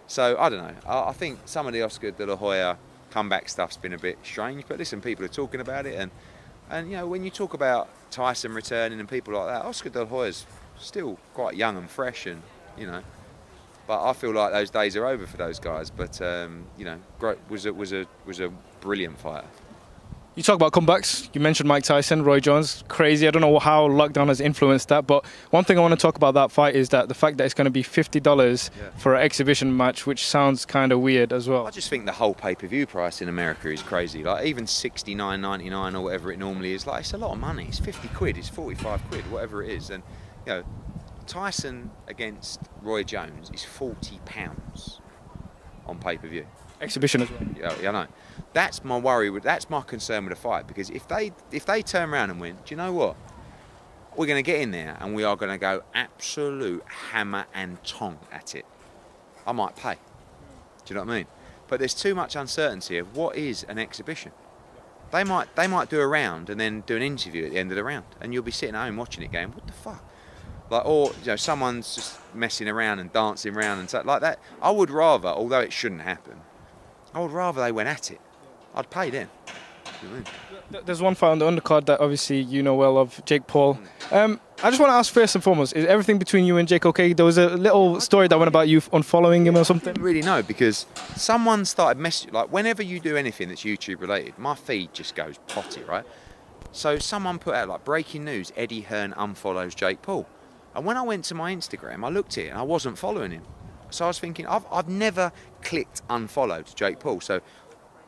So 0.09 0.37
I 0.39 0.49
don't 0.49 0.59
know. 0.59 0.75
I, 0.87 1.11
I 1.11 1.13
think 1.13 1.39
some 1.45 1.67
of 1.67 1.75
the 1.75 1.83
Oscar 1.83 2.11
De 2.11 2.27
La 2.27 2.35
Hoya 2.35 2.77
comeback 3.11 3.49
stuff's 3.49 3.77
been 3.77 3.93
a 3.93 3.99
bit 3.99 4.19
strange, 4.25 4.65
but 4.67 4.79
listen, 4.79 5.01
people 5.01 5.25
are 5.25 5.29
talking 5.29 5.61
about 5.61 5.87
it, 5.87 5.95
and 5.95 6.11
and 6.71 6.91
you 6.91 6.97
know 6.97 7.07
when 7.07 7.23
you 7.25 7.31
talk 7.31 7.55
about 7.55 7.89
Tyson 8.11 8.53
returning 8.55 8.99
and 9.01 9.09
people 9.09 9.35
like 9.35 9.47
that, 9.47 9.65
Oscar 9.65 9.91
De 9.91 10.01
La 10.01 10.07
Hoya's 10.07 10.47
still 10.79 11.19
quite 11.35 11.57
young 11.57 11.77
and 11.77 11.89
fresh, 11.89 12.27
and 12.27 12.43
you 12.77 12.87
know. 12.87 13.03
But 13.87 14.05
I 14.05 14.13
feel 14.13 14.33
like 14.33 14.53
those 14.53 14.69
days 14.71 14.97
are 14.97 15.07
over 15.07 15.27
for 15.27 15.39
those 15.39 15.59
guys. 15.59 15.91
But 15.91 16.21
um, 16.21 16.65
you 16.77 16.85
know, 16.85 16.99
great 17.19 17.39
was 17.51 17.67
a 17.67 17.73
was 17.73 17.93
a 17.93 18.07
was 18.25 18.41
a 18.41 18.49
brilliant 18.81 19.19
fighter. 19.19 19.47
You 20.39 20.45
talk 20.45 20.55
about 20.55 20.71
comebacks. 20.71 21.29
You 21.35 21.41
mentioned 21.41 21.67
Mike 21.69 21.83
Tyson, 21.83 22.23
Roy 22.23 22.39
Jones. 22.39 22.85
Crazy. 22.87 23.27
I 23.27 23.33
don't 23.33 23.43
know 23.43 23.59
how 23.59 23.89
lockdown 23.89 24.29
has 24.29 24.41
influenced 24.41 24.87
that, 24.87 25.05
but 25.05 25.27
one 25.51 25.65
thing 25.65 25.77
I 25.77 25.81
want 25.81 25.95
to 25.95 25.99
talk 26.01 26.15
about 26.15 26.35
that 26.35 26.53
fight 26.53 26.77
is 26.77 26.91
that 26.91 27.09
the 27.09 27.15
fact 27.15 27.39
that 27.39 27.45
it's 27.45 27.55
going 27.55 27.65
to 27.65 27.73
be 27.73 27.83
fifty 27.83 28.21
dollars 28.21 28.71
Yeah. 28.79 28.91
for 28.97 29.17
an 29.17 29.23
exhibition 29.23 29.77
match, 29.77 30.07
which 30.07 30.25
sounds 30.25 30.65
kind 30.65 30.93
of 30.93 31.01
weird 31.01 31.33
as 31.33 31.49
well. 31.49 31.67
I 31.67 31.71
just 31.73 31.91
think 31.91 32.07
the 32.07 32.13
whole 32.13 32.35
pay-per-view 32.35 32.87
price 32.87 33.21
in 33.21 33.29
America 33.29 33.69
is 33.69 33.83
crazy. 33.83 34.23
Like 34.23 34.47
even 34.47 34.69
sixty 34.69 35.17
nine 35.17 35.41
ninety 35.41 35.71
nine 35.71 35.97
or 35.97 36.05
whatever 36.05 36.31
it 36.31 36.39
normally 36.39 36.73
is, 36.73 36.87
like 36.87 37.01
it's 37.01 37.15
a 37.15 37.19
lot 37.19 37.33
of 37.33 37.41
money. 37.41 37.65
It's 37.67 37.81
fifty 37.81 38.07
quid, 38.07 38.39
it's 38.39 38.49
forty 38.49 38.77
five 38.77 39.03
quid, 39.11 39.29
whatever 39.33 39.65
it 39.65 39.71
is. 39.71 39.91
And 39.91 40.05
you 40.47 40.53
know, 40.53 40.63
Tyson 41.27 41.91
against 42.07 42.61
Roy 42.81 43.03
Jones 43.03 43.51
is 43.53 43.65
forty 43.65 44.21
pounds 44.25 45.01
on 45.85 45.99
pay-per-view. 45.99 46.47
Exhibition 46.81 47.23
as 47.23 47.31
well. 47.31 47.41
Yeah, 47.57 47.75
yeah, 47.83 47.89
I 47.89 47.93
know. 47.93 48.07
That's 48.53 48.85
my 48.85 48.99
worry. 48.99 49.37
That's 49.41 49.69
my 49.69 49.81
concern 49.81 50.25
with 50.25 50.35
the 50.35 50.41
fight 50.41 50.67
because 50.67 50.91
if 50.91 51.09
they 51.09 51.33
if 51.51 51.67
they 51.67 51.83
turn 51.83 52.11
around 52.11 52.31
and 52.31 52.41
win, 52.41 52.57
do 52.65 52.75
you 52.75 52.77
know 52.77 52.93
what? 52.93 53.17
We're 54.17 54.27
going 54.27 54.43
to 54.43 54.49
get 54.49 54.61
in 54.61 54.71
there 54.71 54.97
and 55.01 55.15
we 55.15 55.23
are 55.25 55.37
going 55.37 55.53
to 55.53 55.59
go 55.59 55.83
absolute 55.95 56.83
hammer 57.13 57.47
and 57.55 57.83
tong 57.85 58.19
at 58.33 58.55
it. 58.55 58.65
I 59.47 59.53
might 59.53 59.77
pay. 59.77 59.95
Do 60.85 60.95
you 60.95 60.95
know 60.95 61.05
what 61.05 61.13
I 61.13 61.17
mean? 61.19 61.27
But 61.69 61.79
there's 61.79 61.95
too 61.95 62.15
much 62.15 62.35
uncertainty 62.35 62.99
of 62.99 63.17
what 63.17 63.37
is 63.37 63.65
an 63.65 63.79
exhibition. 63.79 64.33
They 65.11 65.25
might 65.25 65.55
they 65.57 65.67
might 65.67 65.89
do 65.89 66.01
a 66.01 66.07
round 66.07 66.51
and 66.51 66.61
then 66.61 66.83
do 66.87 66.97
an 66.97 67.03
interview 67.03 67.47
at 67.47 67.53
the 67.53 67.59
end 67.59 67.71
of 67.71 67.77
the 67.77 67.85
round, 67.85 68.07
and 68.21 68.33
you'll 68.33 68.43
be 68.43 68.51
sitting 68.51 68.75
at 68.75 68.85
home 68.85 68.97
watching 68.97 69.23
it, 69.23 69.33
going, 69.33 69.53
"What 69.53 69.67
the 69.67 69.73
fuck?" 69.73 70.05
Like, 70.71 70.85
or 70.85 71.13
you 71.21 71.29
know, 71.29 71.37
someone's 71.37 71.95
just 71.95 72.19
messing 72.35 72.69
around 72.69 72.99
and 72.99 73.11
dancing 73.13 73.57
around 73.57 73.79
and 73.79 73.89
stuff 73.89 74.05
like 74.05 74.21
that. 74.21 74.39
I 74.61 74.71
would 74.71 74.91
rather, 74.91 75.29
although 75.29 75.61
it 75.61 75.73
shouldn't 75.73 76.03
happen, 76.03 76.43
I 77.15 77.21
would 77.21 77.31
rather 77.31 77.61
they 77.61 77.73
went 77.73 77.89
at 77.89 78.11
it. 78.11 78.21
I'd 78.75 78.91
pay 78.91 79.11
them. 79.11 79.29
You 80.03 80.09
know 80.09 80.15
I 80.15 80.73
mean? 80.73 80.83
There's 80.85 81.01
one 81.01 81.15
fight 81.15 81.31
on 81.31 81.39
the 81.39 81.47
undercard 81.47 81.87
that 81.87 82.01
obviously 82.01 82.41
you 82.41 82.63
know 82.63 82.75
well 82.75 82.99
of, 82.99 83.25
Jake 83.25 83.47
Paul. 83.47 83.79
Um, 84.11 84.39
I 84.63 84.71
just 84.71 84.81
want 84.81 84.91
to 84.91 84.95
ask 84.95 85.13
first 85.13 85.35
and 85.35 85.43
foremost: 85.43 85.75
Is 85.75 85.87
everything 85.87 86.19
between 86.19 86.45
you 86.45 86.59
and 86.59 86.69
Jake 86.69 86.85
okay? 86.85 87.13
There 87.13 87.25
was 87.25 87.39
a 87.39 87.49
little 87.49 88.01
story 88.01 88.29
that 88.29 88.39
went 88.39 88.49
about 88.49 88.69
you 88.69 88.81
unfollowing 88.81 89.47
him 89.47 89.57
or 89.57 89.65
something. 89.65 89.95
didn't 89.95 90.05
really 90.05 90.23
know 90.23 90.43
because 90.43 90.87
someone 91.17 91.65
started 91.65 92.01
messaging. 92.01 92.33
Like 92.33 92.53
whenever 92.53 92.83
you 92.83 93.01
do 93.01 93.17
anything 93.17 93.49
that's 93.49 93.63
YouTube 93.63 94.01
related, 94.01 94.39
my 94.39 94.55
feed 94.55 94.93
just 94.93 95.15
goes 95.15 95.37
potty, 95.49 95.83
right? 95.83 96.05
So 96.73 96.99
someone 96.99 97.39
put 97.39 97.55
out 97.55 97.69
like 97.69 97.85
breaking 97.85 98.25
news: 98.25 98.53
Eddie 98.57 98.83
Hearn 98.83 99.15
unfollows 99.15 99.75
Jake 99.75 100.03
Paul. 100.03 100.29
And 100.75 100.85
when 100.85 100.97
I 100.97 101.03
went 101.03 101.25
to 101.27 101.35
my 101.35 101.55
Instagram, 101.55 102.05
I 102.05 102.11
looked 102.11 102.37
at 102.39 102.45
it 102.45 102.49
and 102.49 102.59
I 102.59 102.63
wasn't 102.63 102.99
following 102.99 103.33
him. 103.33 103.43
So 103.91 104.05
I 104.05 104.09
was 104.09 104.19
thinking, 104.19 104.47
I've, 104.47 104.67
I've 104.71 104.89
never 104.89 105.33
clicked 105.63 106.07
unfollow 106.09 106.65
to 106.65 106.75
Jake 106.75 106.99
Paul. 107.01 107.21
So 107.21 107.41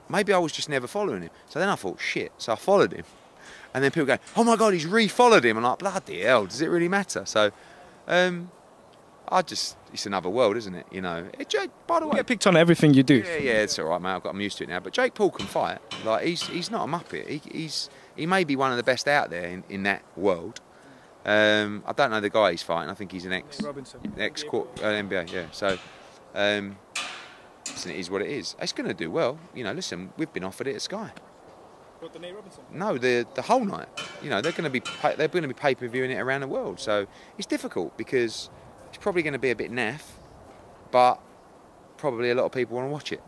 maybe 0.08 0.32
I 0.32 0.38
was 0.38 0.52
just 0.52 0.68
never 0.68 0.86
following 0.86 1.22
him. 1.22 1.30
So 1.48 1.58
then 1.58 1.68
I 1.68 1.74
thought, 1.76 2.00
shit. 2.00 2.32
So 2.38 2.52
I 2.52 2.56
followed 2.56 2.92
him. 2.92 3.04
And 3.72 3.84
then 3.84 3.90
people 3.92 4.06
go, 4.06 4.18
oh 4.36 4.42
my 4.44 4.56
God, 4.56 4.72
he's 4.72 4.86
re-followed 4.86 5.44
him. 5.44 5.56
I'm 5.56 5.62
like, 5.62 5.78
bloody 5.78 6.22
hell, 6.22 6.46
does 6.46 6.60
it 6.60 6.66
really 6.68 6.88
matter? 6.88 7.24
So 7.24 7.52
um, 8.08 8.50
I 9.28 9.42
just, 9.42 9.76
it's 9.92 10.06
another 10.06 10.28
world, 10.28 10.56
isn't 10.56 10.74
it? 10.74 10.86
You 10.90 11.00
know, 11.02 11.28
It- 11.38 11.48
Jake, 11.48 11.70
by 11.86 12.00
the 12.00 12.06
You 12.06 12.10
way, 12.10 12.16
get 12.16 12.26
picked 12.26 12.46
on 12.48 12.56
everything 12.56 12.94
you 12.94 13.04
do. 13.04 13.16
yeah, 13.24 13.36
yeah, 13.36 13.52
it's 13.62 13.78
all 13.78 13.86
right, 13.86 14.00
mate. 14.02 14.10
I've 14.10 14.22
got, 14.24 14.30
I'm 14.34 14.40
used 14.40 14.58
to 14.58 14.64
it 14.64 14.70
now. 14.70 14.80
But 14.80 14.92
Jake 14.92 15.14
Paul 15.14 15.30
can 15.30 15.46
fight. 15.46 15.78
Like 16.04 16.24
he's 16.26 16.42
he's 16.48 16.68
not 16.70 16.88
a 16.88 16.90
muppet. 16.90 17.28
He, 17.28 17.40
he's 17.52 17.88
he 18.16 18.26
may 18.26 18.42
be 18.42 18.56
one 18.56 18.72
of 18.72 18.76
the 18.76 18.82
best 18.82 19.06
out 19.06 19.30
there 19.30 19.44
in, 19.46 19.62
in 19.68 19.84
that 19.84 20.02
world. 20.16 20.60
Um, 21.24 21.84
I 21.86 21.92
don't 21.92 22.10
know 22.10 22.20
the 22.20 22.30
guy 22.30 22.50
he's 22.52 22.62
fighting. 22.62 22.90
I 22.90 22.94
think 22.94 23.12
he's 23.12 23.24
an 23.26 23.32
ex 23.32 23.60
Robinson. 23.62 24.00
ex 24.18 24.42
uh, 24.42 24.46
NBA. 24.48 25.30
Yeah. 25.32 25.44
So 25.52 25.78
um, 26.34 26.76
listen, 27.70 27.90
it 27.92 27.98
is 27.98 28.10
what 28.10 28.22
it 28.22 28.28
is. 28.28 28.56
It's 28.60 28.72
going 28.72 28.88
to 28.88 28.94
do 28.94 29.10
well. 29.10 29.38
You 29.54 29.64
know, 29.64 29.72
listen, 29.72 30.12
we've 30.16 30.32
been 30.32 30.44
offered 30.44 30.66
it 30.66 30.74
at 30.76 30.82
Sky. 30.82 31.10
What, 32.00 32.14
the 32.14 32.18
Nate 32.18 32.34
Robinson? 32.34 32.62
No, 32.72 32.96
the 32.96 33.26
the 33.34 33.42
whole 33.42 33.64
night. 33.64 33.88
You 34.22 34.30
know, 34.30 34.40
they're 34.40 34.52
going 34.52 34.64
to 34.64 34.70
be 34.70 34.80
pay, 34.80 35.14
they're 35.16 35.28
going 35.28 35.42
to 35.42 35.48
be 35.48 35.54
pay 35.54 35.74
per 35.74 35.86
viewing 35.86 36.10
it 36.10 36.16
around 36.18 36.40
the 36.40 36.48
world. 36.48 36.80
So 36.80 37.06
it's 37.36 37.46
difficult 37.46 37.96
because 37.98 38.48
it's 38.88 38.98
probably 38.98 39.22
going 39.22 39.34
to 39.34 39.38
be 39.38 39.50
a 39.50 39.56
bit 39.56 39.70
naff, 39.70 40.02
but 40.90 41.20
probably 41.98 42.30
a 42.30 42.34
lot 42.34 42.44
of 42.44 42.52
people 42.52 42.76
want 42.76 42.88
to 42.88 42.92
watch 42.92 43.12
it. 43.12 43.22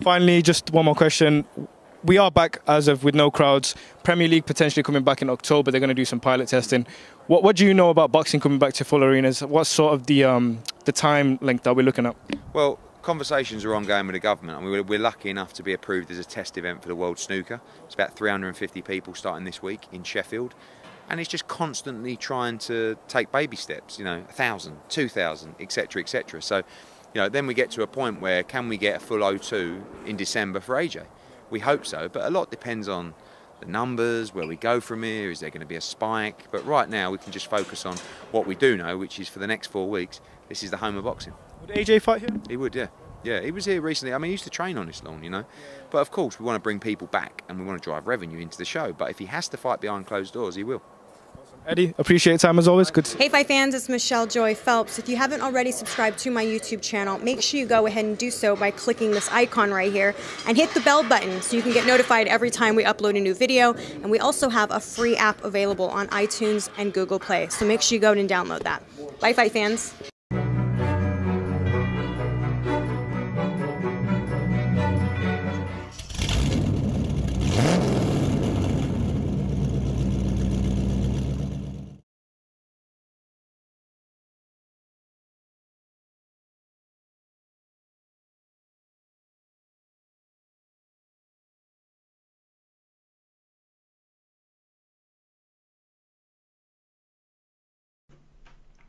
Finally, 0.00 0.42
just 0.42 0.70
one 0.70 0.84
more 0.84 0.94
question. 0.94 1.44
We 2.04 2.18
are 2.18 2.30
back 2.30 2.60
as 2.66 2.88
of 2.88 3.04
with 3.04 3.14
no 3.14 3.30
crowds. 3.30 3.76
Premier 4.02 4.26
League 4.26 4.46
potentially 4.46 4.82
coming 4.82 5.04
back 5.04 5.22
in 5.22 5.30
October. 5.30 5.70
They're 5.70 5.80
going 5.80 5.88
to 5.88 5.94
do 5.94 6.04
some 6.04 6.18
pilot 6.20 6.48
testing. 6.48 6.86
What 7.26 7.42
What 7.42 7.56
do 7.56 7.66
you 7.66 7.74
know 7.74 7.90
about 7.90 8.12
boxing 8.12 8.40
coming 8.40 8.58
back 8.58 8.74
to 8.74 8.84
full 8.84 9.02
arenas? 9.02 9.42
What 9.42 9.64
sort 9.64 9.94
of 9.94 10.06
the 10.06 10.24
um, 10.24 10.62
the 10.84 10.92
time 10.92 11.38
length 11.40 11.64
that 11.64 11.74
we're 11.74 11.84
looking 11.84 12.06
at? 12.06 12.16
Well, 12.52 12.78
conversations 13.02 13.64
are 13.64 13.74
ongoing 13.74 14.06
with 14.06 14.14
the 14.14 14.20
government. 14.20 14.62
Mean, 14.62 14.70
we're, 14.70 14.82
we're 14.82 14.98
lucky 14.98 15.28
enough 15.28 15.52
to 15.54 15.62
be 15.62 15.72
approved 15.72 16.10
as 16.10 16.18
a 16.18 16.24
test 16.24 16.56
event 16.56 16.82
for 16.82 16.88
the 16.88 16.94
World 16.94 17.18
Snooker. 17.18 17.60
It's 17.84 17.94
about 17.94 18.16
350 18.16 18.80
people 18.82 19.14
starting 19.14 19.44
this 19.44 19.62
week 19.62 19.86
in 19.92 20.04
Sheffield. 20.04 20.54
And 21.10 21.20
it's 21.20 21.28
just 21.28 21.48
constantly 21.48 22.16
trying 22.16 22.58
to 22.58 22.96
take 23.08 23.32
baby 23.32 23.56
steps, 23.56 23.98
you 23.98 24.04
know, 24.04 24.18
1,000, 24.20 24.76
2,000, 24.88 25.56
etc., 25.60 26.00
etc. 26.00 26.40
So, 26.40 26.58
you 26.58 27.20
know, 27.20 27.28
then 27.28 27.46
we 27.46 27.54
get 27.54 27.70
to 27.72 27.82
a 27.82 27.86
point 27.86 28.20
where 28.20 28.42
can 28.42 28.68
we 28.68 28.76
get 28.78 28.96
a 28.96 29.00
full 29.00 29.18
O2 29.18 30.06
in 30.06 30.16
December 30.16 30.60
for 30.60 30.76
AJ? 30.76 31.04
We 31.50 31.58
hope 31.58 31.84
so, 31.84 32.08
but 32.08 32.24
a 32.24 32.30
lot 32.30 32.50
depends 32.50 32.88
on 32.88 33.14
the 33.60 33.66
numbers, 33.66 34.32
where 34.32 34.46
we 34.46 34.56
go 34.56 34.80
from 34.80 35.02
here, 35.02 35.30
is 35.30 35.40
there 35.40 35.50
going 35.50 35.60
to 35.60 35.66
be 35.66 35.76
a 35.76 35.80
spike? 35.80 36.50
But 36.50 36.64
right 36.64 36.88
now 36.88 37.10
we 37.10 37.18
can 37.18 37.32
just 37.32 37.48
focus 37.48 37.84
on 37.84 37.96
what 38.30 38.46
we 38.46 38.54
do 38.54 38.76
know, 38.76 38.96
which 38.96 39.18
is 39.20 39.28
for 39.28 39.38
the 39.38 39.46
next 39.46 39.68
four 39.68 39.90
weeks, 39.90 40.20
this 40.48 40.62
is 40.62 40.70
the 40.70 40.78
home 40.78 40.96
of 40.96 41.04
boxing. 41.04 41.34
Would 41.62 41.70
AJ 41.76 42.02
fight 42.02 42.20
here? 42.20 42.30
He 42.48 42.56
would, 42.56 42.74
yeah. 42.74 42.88
Yeah, 43.24 43.40
he 43.40 43.52
was 43.52 43.64
here 43.64 43.80
recently. 43.80 44.12
I 44.12 44.18
mean, 44.18 44.30
he 44.30 44.32
used 44.32 44.44
to 44.44 44.50
train 44.50 44.76
on 44.76 44.86
this 44.86 45.02
lawn, 45.04 45.22
you 45.22 45.30
know. 45.30 45.44
But 45.90 45.98
of 45.98 46.10
course, 46.10 46.40
we 46.40 46.44
want 46.44 46.56
to 46.56 46.60
bring 46.60 46.80
people 46.80 47.06
back 47.06 47.44
and 47.48 47.58
we 47.60 47.64
want 47.64 47.80
to 47.80 47.84
drive 47.88 48.06
revenue 48.08 48.40
into 48.40 48.58
the 48.58 48.64
show. 48.64 48.92
But 48.92 49.10
if 49.10 49.18
he 49.18 49.26
has 49.26 49.46
to 49.50 49.56
fight 49.56 49.80
behind 49.80 50.06
closed 50.06 50.34
doors, 50.34 50.56
he 50.56 50.64
will. 50.64 50.82
Eddie, 51.64 51.94
appreciate 51.98 52.40
time 52.40 52.58
as 52.58 52.66
always. 52.66 52.90
Good. 52.90 53.04
to- 53.04 53.18
Hey 53.18 53.28
Fight 53.28 53.46
fans, 53.46 53.72
it's 53.72 53.88
Michelle 53.88 54.26
Joy 54.26 54.56
Phelps. 54.56 54.98
If 54.98 55.08
you 55.08 55.16
haven't 55.16 55.42
already 55.42 55.70
subscribed 55.70 56.18
to 56.20 56.30
my 56.32 56.44
YouTube 56.44 56.82
channel, 56.82 57.18
make 57.20 57.40
sure 57.40 57.60
you 57.60 57.66
go 57.66 57.86
ahead 57.86 58.04
and 58.04 58.18
do 58.18 58.32
so 58.32 58.56
by 58.56 58.72
clicking 58.72 59.12
this 59.12 59.30
icon 59.30 59.70
right 59.70 59.92
here 59.92 60.16
and 60.48 60.56
hit 60.56 60.70
the 60.74 60.80
bell 60.80 61.04
button 61.04 61.40
so 61.40 61.54
you 61.56 61.62
can 61.62 61.72
get 61.72 61.86
notified 61.86 62.26
every 62.26 62.50
time 62.50 62.74
we 62.74 62.82
upload 62.82 63.16
a 63.16 63.20
new 63.20 63.34
video. 63.34 63.74
And 63.74 64.10
we 64.10 64.18
also 64.18 64.48
have 64.48 64.72
a 64.72 64.80
free 64.80 65.16
app 65.16 65.44
available 65.44 65.88
on 65.90 66.08
iTunes 66.08 66.68
and 66.76 66.92
Google 66.92 67.20
Play, 67.20 67.46
so 67.50 67.64
make 67.64 67.80
sure 67.80 67.94
you 67.94 68.00
go 68.00 68.10
and 68.10 68.28
download 68.28 68.64
that. 68.64 68.82
Bye, 69.20 69.32
Fight 69.32 69.52
fans. 69.52 69.94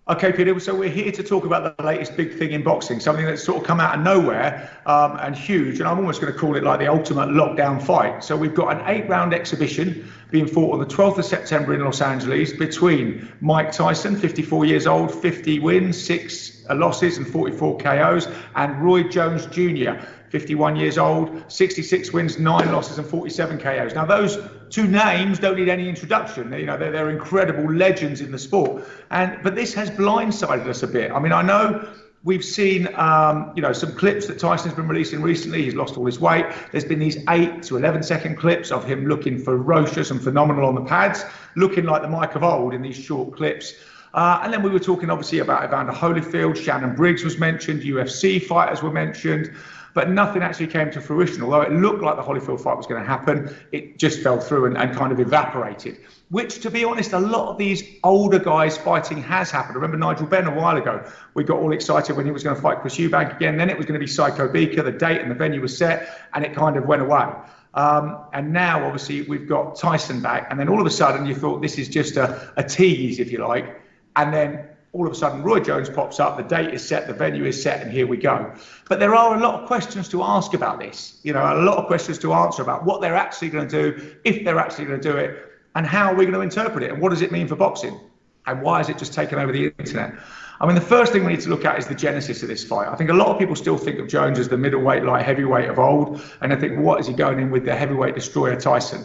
Okay, 0.06 0.34
Peter. 0.34 0.60
So 0.60 0.76
we're 0.76 0.90
here 0.90 1.14
to 1.14 1.24
talk 1.24 1.46
about 1.46 1.78
the 1.78 1.84
latest 1.84 2.18
big 2.18 2.38
thing 2.38 2.52
in 2.52 2.62
boxing, 2.62 3.00
something 3.00 3.26
that's 3.26 3.42
sort 3.42 3.62
of 3.62 3.64
come 3.64 3.80
out 3.80 3.98
of 3.98 4.04
nowhere 4.04 4.70
um, 4.86 5.18
and 5.22 5.34
huge. 5.34 5.80
And 5.80 5.88
I'm 5.88 5.98
almost 5.98 6.20
going 6.20 6.34
to 6.34 6.38
call 6.38 6.58
it 6.58 6.64
like 6.64 6.80
the 6.80 6.90
ultimate 6.90 7.30
lockdown 7.30 7.82
fight. 7.82 8.22
So 8.22 8.36
we've 8.36 8.54
got 8.54 8.76
an 8.76 8.84
eight-round 8.86 9.34
exhibition 9.34 10.12
being 10.30 10.46
fought 10.46 10.74
on 10.74 10.80
the 10.82 10.94
12th 10.94 11.20
of 11.20 11.26
September 11.26 11.74
in 11.74 11.86
Los 11.86 12.02
Angeles 12.02 12.52
between 12.52 13.32
Mike 13.40 13.72
Tyson, 13.72 14.18
54 14.18 14.66
years 14.66 14.88
old, 14.88 15.10
50 15.10 15.60
wins, 15.60 16.04
six 16.04 16.66
uh, 16.70 16.76
losses, 16.76 17.18
and 17.18 17.26
44 17.26 17.78
KOs, 17.78 18.28
and 18.56 18.84
Roy 18.84 19.04
Jones 19.04 19.46
Jr. 19.46 20.06
51 20.34 20.76
years 20.76 20.98
old, 20.98 21.44
66 21.48 22.12
wins, 22.12 22.40
nine 22.40 22.72
losses, 22.72 22.98
and 22.98 23.08
47 23.08 23.60
KOs. 23.60 23.94
Now, 23.94 24.04
those 24.04 24.40
two 24.72 24.88
names 24.88 25.38
don't 25.38 25.56
need 25.56 25.70
any 25.70 25.88
introduction. 25.88 26.52
You 26.52 26.66
know, 26.66 26.76
they're, 26.76 26.92
they're 26.92 27.12
incredible 27.12 27.72
legends 27.72 28.20
in 28.20 28.32
the 28.32 28.40
sport. 28.40 28.84
And 29.12 29.38
but 29.44 29.54
this 29.54 29.76
has 29.76 29.92
blindsided 29.92 30.68
us 30.68 30.82
a 30.82 30.88
bit. 30.88 31.12
I 31.12 31.20
mean, 31.20 31.34
I 31.34 31.44
know 31.44 31.88
we've 32.24 32.44
seen, 32.44 32.90
um, 32.96 33.54
you 33.56 33.62
know, 33.62 33.74
some 33.74 33.94
clips 33.94 34.26
that 34.26 34.40
Tyson's 34.40 34.74
been 34.74 34.88
releasing 34.88 35.22
recently. 35.22 35.62
He's 35.66 35.76
lost 35.76 35.98
all 35.98 36.06
his 36.08 36.20
weight. 36.20 36.48
There's 36.72 36.86
been 36.86 36.98
these 36.98 37.24
eight 37.30 37.62
to 37.64 37.78
11 37.78 38.02
second 38.02 38.36
clips 38.38 38.72
of 38.72 38.84
him 38.84 39.06
looking 39.06 39.38
ferocious 39.38 40.10
and 40.10 40.20
phenomenal 40.20 40.66
on 40.66 40.74
the 40.74 40.86
pads, 40.86 41.24
looking 41.56 41.86
like 41.86 42.02
the 42.02 42.10
Mike 42.10 42.34
of 42.34 42.42
old 42.42 42.74
in 42.74 42.82
these 42.82 42.98
short 42.98 43.36
clips. 43.36 43.76
Uh, 44.16 44.40
and 44.44 44.52
then 44.52 44.64
we 44.64 44.72
were 44.72 44.80
talking 44.80 45.12
obviously 45.12 45.40
about 45.40 45.64
Evander 45.64 45.92
Holyfield, 45.92 46.56
Shannon 46.56 46.96
Briggs 46.96 47.24
was 47.24 47.38
mentioned, 47.38 47.82
UFC 47.82 48.44
fighters 48.44 48.82
were 48.82 48.92
mentioned, 48.92 49.52
but 49.94 50.10
nothing 50.10 50.42
actually 50.42 50.68
came 50.68 50.92
to 50.92 51.02
fruition. 51.02 51.44
Although 51.44 51.62
it 51.62 51.72
looked 51.72 52.02
like 52.02 52.16
the 52.16 52.24
Holyfield 52.24 52.62
fight 52.62 52.78
was 52.78 52.88
going 52.88 53.02
to 53.02 53.08
happen, 53.08 53.56
it 53.72 53.98
just 53.98 54.22
fell 54.22 54.40
through 54.40 54.66
and, 54.66 54.78
and 54.78 54.96
kind 54.96 55.12
of 55.12 55.20
evaporated. 55.20 56.00
Which, 56.30 56.62
to 56.62 56.72
be 56.72 56.84
honest, 56.84 57.14
a 57.14 57.20
lot 57.20 57.50
of 57.50 57.58
these 57.58 57.84
older 58.04 58.40
guys 58.40 58.78
fighting 58.78 59.22
has 59.22 59.52
happened. 59.52 59.74
I 59.74 59.82
remember 59.82 59.98
Nigel 59.98 60.26
Benn 60.26 60.48
a 60.48 60.56
while 60.56 60.78
ago. 60.78 61.06
We 61.36 61.44
got 61.44 61.60
all 61.60 61.74
excited 61.74 62.16
when 62.16 62.26
he 62.26 62.32
was 62.32 62.44
going 62.44 62.56
to 62.56 62.62
fight 62.62 62.80
Chris 62.82 62.98
Eubank 62.98 63.36
again. 63.36 63.58
Then 63.58 63.70
it 63.70 63.78
was 63.78 63.86
going 63.86 64.00
to 64.00 64.06
be 64.06 64.12
Sakio 64.12 64.52
Bika. 64.52 64.84
The 64.84 64.92
date 64.92 65.22
and 65.22 65.30
the 65.30 65.36
venue 65.36 65.62
was 65.62 65.78
set, 65.78 66.28
and 66.34 66.44
it 66.44 66.56
kind 66.56 66.76
of 66.76 66.86
went 66.86 67.02
away. 67.02 67.32
Um, 67.76 68.26
and 68.34 68.54
now, 68.54 68.86
obviously, 68.86 69.24
we've 69.24 69.48
got 69.48 69.76
Tyson 69.76 70.22
back. 70.22 70.48
And 70.50 70.60
then 70.60 70.70
all 70.70 70.80
of 70.80 70.88
a 70.88 70.92
sudden, 70.92 71.26
you 71.26 71.36
thought 71.36 71.62
this 71.62 71.78
is 71.78 71.88
just 71.90 72.18
a, 72.18 72.52
a 72.56 72.64
tease, 72.64 73.20
if 73.20 73.32
you 73.32 73.40
like. 73.40 73.82
And 74.16 74.34
then 74.34 74.70
all 74.94 75.08
of 75.08 75.12
a 75.12 75.16
sudden, 75.16 75.42
Roy 75.42 75.60
Jones 75.60 75.90
pops 75.90 76.20
up, 76.20 76.38
the 76.38 76.44
date 76.44 76.72
is 76.72 76.88
set, 76.88 77.08
the 77.08 77.14
venue 77.14 77.46
is 77.46 77.62
set, 77.62 77.82
and 77.82 77.92
here 77.92 78.06
we 78.06 78.16
go. 78.16 78.54
But 78.88 79.00
there 79.00 79.16
are 79.16 79.36
a 79.36 79.40
lot 79.40 79.60
of 79.60 79.68
questions 79.68 80.08
to 80.10 80.22
ask 80.22 80.54
about 80.54 80.80
this. 80.80 81.20
You 81.24 81.34
know, 81.34 81.42
a 81.42 81.58
lot 81.64 81.78
of 81.78 81.88
questions 81.88 82.20
to 82.20 82.34
answer 82.34 82.62
about 82.62 82.86
what 82.86 83.02
they're 83.02 83.16
actually 83.16 83.50
going 83.50 83.68
to 83.68 83.92
do, 83.92 84.16
if 84.24 84.46
they're 84.46 84.60
actually 84.60 84.86
going 84.86 85.02
to 85.02 85.12
do 85.12 85.18
it, 85.18 85.52
and 85.74 85.88
how 85.88 86.12
are 86.12 86.16
we're 86.16 86.30
going 86.30 86.34
to 86.34 86.42
interpret 86.42 86.84
it, 86.84 86.92
and 86.92 87.02
what 87.02 87.10
does 87.10 87.24
it 87.24 87.32
mean 87.32 87.48
for 87.48 87.56
boxing, 87.56 88.00
and 88.46 88.62
why 88.62 88.82
is 88.82 88.90
it 88.90 89.00
just 89.00 89.14
taken 89.14 89.40
over 89.40 89.52
the 89.52 89.74
internet? 89.80 90.14
I 90.62 90.68
mean, 90.68 90.76
the 90.76 90.82
first 90.82 91.12
thing 91.12 91.26
we 91.26 91.32
need 91.32 91.42
to 91.42 91.50
look 91.50 91.66
at 91.66 91.80
is 91.80 91.88
the 91.88 91.96
genesis 91.96 92.44
of 92.44 92.48
this 92.48 92.64
fight. 92.64 92.88
I 92.88 92.96
think 92.96 93.10
a 93.10 93.14
lot 93.14 93.30
of 93.30 93.40
people 93.40 93.56
still 93.56 93.80
think 93.80 93.98
of 93.98 94.08
Jones 94.08 94.38
as 94.38 94.48
the 94.48 94.58
middleweight, 94.58 95.04
light 95.04 95.26
heavyweight 95.26 95.70
of 95.70 95.80
old, 95.80 96.22
and 96.42 96.54
I 96.54 96.56
think, 96.56 96.80
what 96.80 97.00
is 97.00 97.08
he 97.08 97.14
going 97.14 97.40
in 97.40 97.50
with 97.50 97.66
the 97.66 97.76
heavyweight 97.76 98.14
destroyer 98.14 98.60
Tyson? 98.60 99.04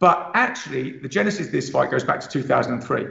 But 0.00 0.30
actually, 0.34 0.98
the 0.98 1.08
genesis 1.08 1.46
of 1.46 1.52
this 1.52 1.70
fight 1.70 1.90
goes 1.90 2.04
back 2.04 2.20
to 2.20 2.28
2003. 2.28 3.06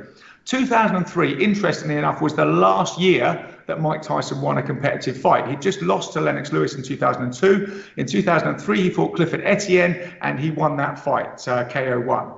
2003, 0.49 1.43
interestingly 1.43 1.95
enough, 1.95 2.21
was 2.21 2.33
the 2.33 2.43
last 2.43 2.99
year 2.99 3.47
that 3.67 3.79
Mike 3.79 4.01
Tyson 4.01 4.41
won 4.41 4.57
a 4.57 4.63
competitive 4.63 5.15
fight. 5.15 5.47
He 5.47 5.55
just 5.55 5.79
lost 5.83 6.11
to 6.13 6.21
Lennox 6.21 6.51
Lewis 6.51 6.73
in 6.73 6.81
2002. 6.81 7.83
In 7.97 8.07
2003, 8.07 8.81
he 8.81 8.89
fought 8.89 9.15
Clifford 9.15 9.41
Etienne 9.43 10.11
and 10.23 10.39
he 10.39 10.49
won 10.49 10.75
that 10.77 10.97
fight, 10.97 11.47
uh, 11.47 11.69
KO 11.69 11.99
1. 11.99 12.33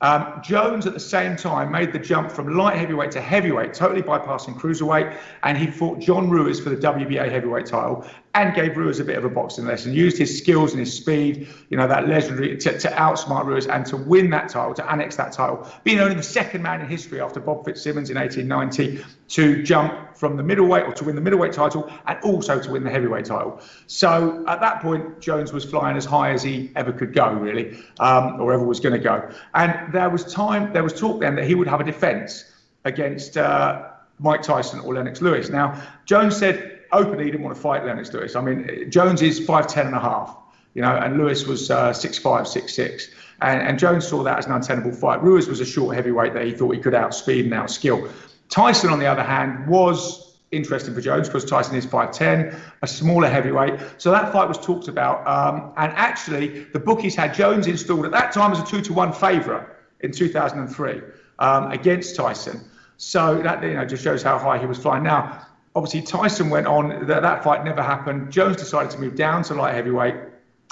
Um, 0.00 0.40
Jones 0.44 0.86
at 0.86 0.94
the 0.94 1.00
same 1.00 1.34
time 1.34 1.72
made 1.72 1.92
the 1.92 1.98
jump 1.98 2.30
from 2.30 2.56
light 2.56 2.76
heavyweight 2.76 3.10
to 3.12 3.20
heavyweight, 3.20 3.74
totally 3.74 4.02
bypassing 4.02 4.56
cruiserweight, 4.56 5.18
and 5.42 5.58
he 5.58 5.66
fought 5.66 5.98
John 5.98 6.30
Ruiz 6.30 6.60
for 6.60 6.70
the 6.70 6.76
WBA 6.76 7.32
heavyweight 7.32 7.66
title 7.66 8.06
and 8.36 8.54
gave 8.54 8.76
Ruiz 8.76 9.00
a 9.00 9.04
bit 9.04 9.16
of 9.16 9.24
a 9.24 9.30
boxing 9.30 9.64
lesson. 9.64 9.94
Used 9.94 10.18
his 10.18 10.36
skills 10.36 10.72
and 10.72 10.80
his 10.80 10.94
speed, 10.94 11.48
you 11.70 11.78
know, 11.78 11.88
that 11.88 12.06
legendary 12.06 12.54
to, 12.58 12.78
to 12.78 12.88
outsmart 12.88 13.46
Ruiz 13.46 13.66
and 13.66 13.86
to 13.86 13.96
win 13.96 14.28
that 14.30 14.50
title, 14.50 14.74
to 14.74 14.90
annex 14.90 15.16
that 15.16 15.32
title, 15.32 15.66
being 15.84 16.00
only 16.00 16.14
the 16.14 16.22
second 16.22 16.62
man 16.62 16.82
in 16.82 16.86
history 16.86 17.18
after 17.22 17.40
Bob 17.40 17.64
Fitzsimmons 17.64 18.10
in 18.10 18.18
1890 18.18 19.02
to 19.28 19.62
jump 19.62 20.14
from 20.14 20.36
the 20.36 20.42
middleweight 20.42 20.84
or 20.84 20.92
to 20.92 21.04
win 21.04 21.14
the 21.14 21.20
middleweight 21.22 21.54
title 21.54 21.90
and 22.06 22.18
also 22.22 22.60
to 22.60 22.70
win 22.70 22.84
the 22.84 22.90
heavyweight 22.90 23.24
title. 23.24 23.58
So 23.86 24.44
at 24.46 24.60
that 24.60 24.82
point, 24.82 25.18
Jones 25.18 25.54
was 25.54 25.64
flying 25.64 25.96
as 25.96 26.04
high 26.04 26.32
as 26.32 26.42
he 26.42 26.70
ever 26.76 26.92
could 26.92 27.14
go, 27.14 27.32
really, 27.32 27.82
um, 28.00 28.38
or 28.38 28.52
ever 28.52 28.64
was 28.64 28.80
going 28.80 28.92
to 28.92 28.98
go. 28.98 29.30
And 29.54 29.94
there 29.94 30.10
was 30.10 30.30
time, 30.30 30.74
there 30.74 30.84
was 30.84 30.92
talk 30.92 31.20
then 31.20 31.36
that 31.36 31.46
he 31.46 31.54
would 31.54 31.68
have 31.68 31.80
a 31.80 31.84
defence 31.84 32.44
against 32.84 33.38
uh, 33.38 33.88
Mike 34.18 34.42
Tyson 34.42 34.80
or 34.80 34.92
Lennox 34.92 35.22
Lewis. 35.22 35.48
Now, 35.48 35.82
Jones 36.04 36.36
said 36.36 36.75
openly 36.92 37.26
didn't 37.26 37.42
want 37.42 37.54
to 37.56 37.60
fight 37.60 37.84
Lennox 37.84 38.12
Lewis. 38.12 38.36
I 38.36 38.40
mean, 38.40 38.90
Jones 38.90 39.22
is 39.22 39.40
5'10 39.40 39.86
and 39.86 39.94
a 39.94 40.00
half, 40.00 40.36
you 40.74 40.82
know, 40.82 40.96
and 40.96 41.18
Lewis 41.18 41.46
was 41.46 41.70
uh, 41.70 41.90
6'5, 41.90 42.22
6'6. 42.22 43.10
And, 43.42 43.60
and 43.60 43.78
Jones 43.78 44.06
saw 44.06 44.22
that 44.22 44.38
as 44.38 44.46
an 44.46 44.52
untenable 44.52 44.92
fight. 44.92 45.22
Ruiz 45.22 45.46
was 45.48 45.60
a 45.60 45.66
short 45.66 45.94
heavyweight 45.94 46.34
that 46.34 46.44
he 46.44 46.52
thought 46.52 46.74
he 46.74 46.80
could 46.80 46.94
outspeed 46.94 47.44
and 47.44 47.54
outskill. 47.54 48.10
Tyson, 48.48 48.90
on 48.90 48.98
the 48.98 49.06
other 49.06 49.22
hand, 49.22 49.66
was 49.66 50.26
interesting 50.52 50.94
for 50.94 51.00
Jones 51.00 51.28
because 51.28 51.44
Tyson 51.44 51.76
is 51.76 51.86
5'10, 51.86 52.58
a 52.82 52.86
smaller 52.86 53.28
heavyweight. 53.28 53.80
So 53.98 54.10
that 54.10 54.32
fight 54.32 54.48
was 54.48 54.58
talked 54.58 54.88
about. 54.88 55.26
Um, 55.26 55.72
and 55.76 55.92
actually, 55.94 56.64
the 56.72 56.78
bookies 56.78 57.14
had 57.14 57.34
Jones 57.34 57.66
installed 57.66 58.04
at 58.04 58.12
that 58.12 58.32
time 58.32 58.52
as 58.52 58.60
a 58.60 58.64
two 58.64 58.80
to 58.82 58.92
one 58.92 59.12
favourite 59.12 59.66
in 60.00 60.12
2003 60.12 61.00
um, 61.38 61.70
against 61.72 62.16
Tyson. 62.16 62.70
So 62.98 63.42
that 63.42 63.62
you 63.62 63.74
know 63.74 63.84
just 63.84 64.02
shows 64.02 64.22
how 64.22 64.38
high 64.38 64.58
he 64.58 64.64
was 64.64 64.78
flying. 64.78 65.02
Now, 65.02 65.46
obviously 65.76 66.00
Tyson 66.02 66.48
went 66.48 66.66
on. 66.66 67.06
That, 67.06 67.22
that 67.22 67.44
fight 67.44 67.64
never 67.64 67.82
happened. 67.82 68.32
Jones 68.32 68.56
decided 68.56 68.90
to 68.92 68.98
move 68.98 69.14
down 69.14 69.44
to 69.44 69.54
light 69.54 69.74
heavyweight, 69.74 70.16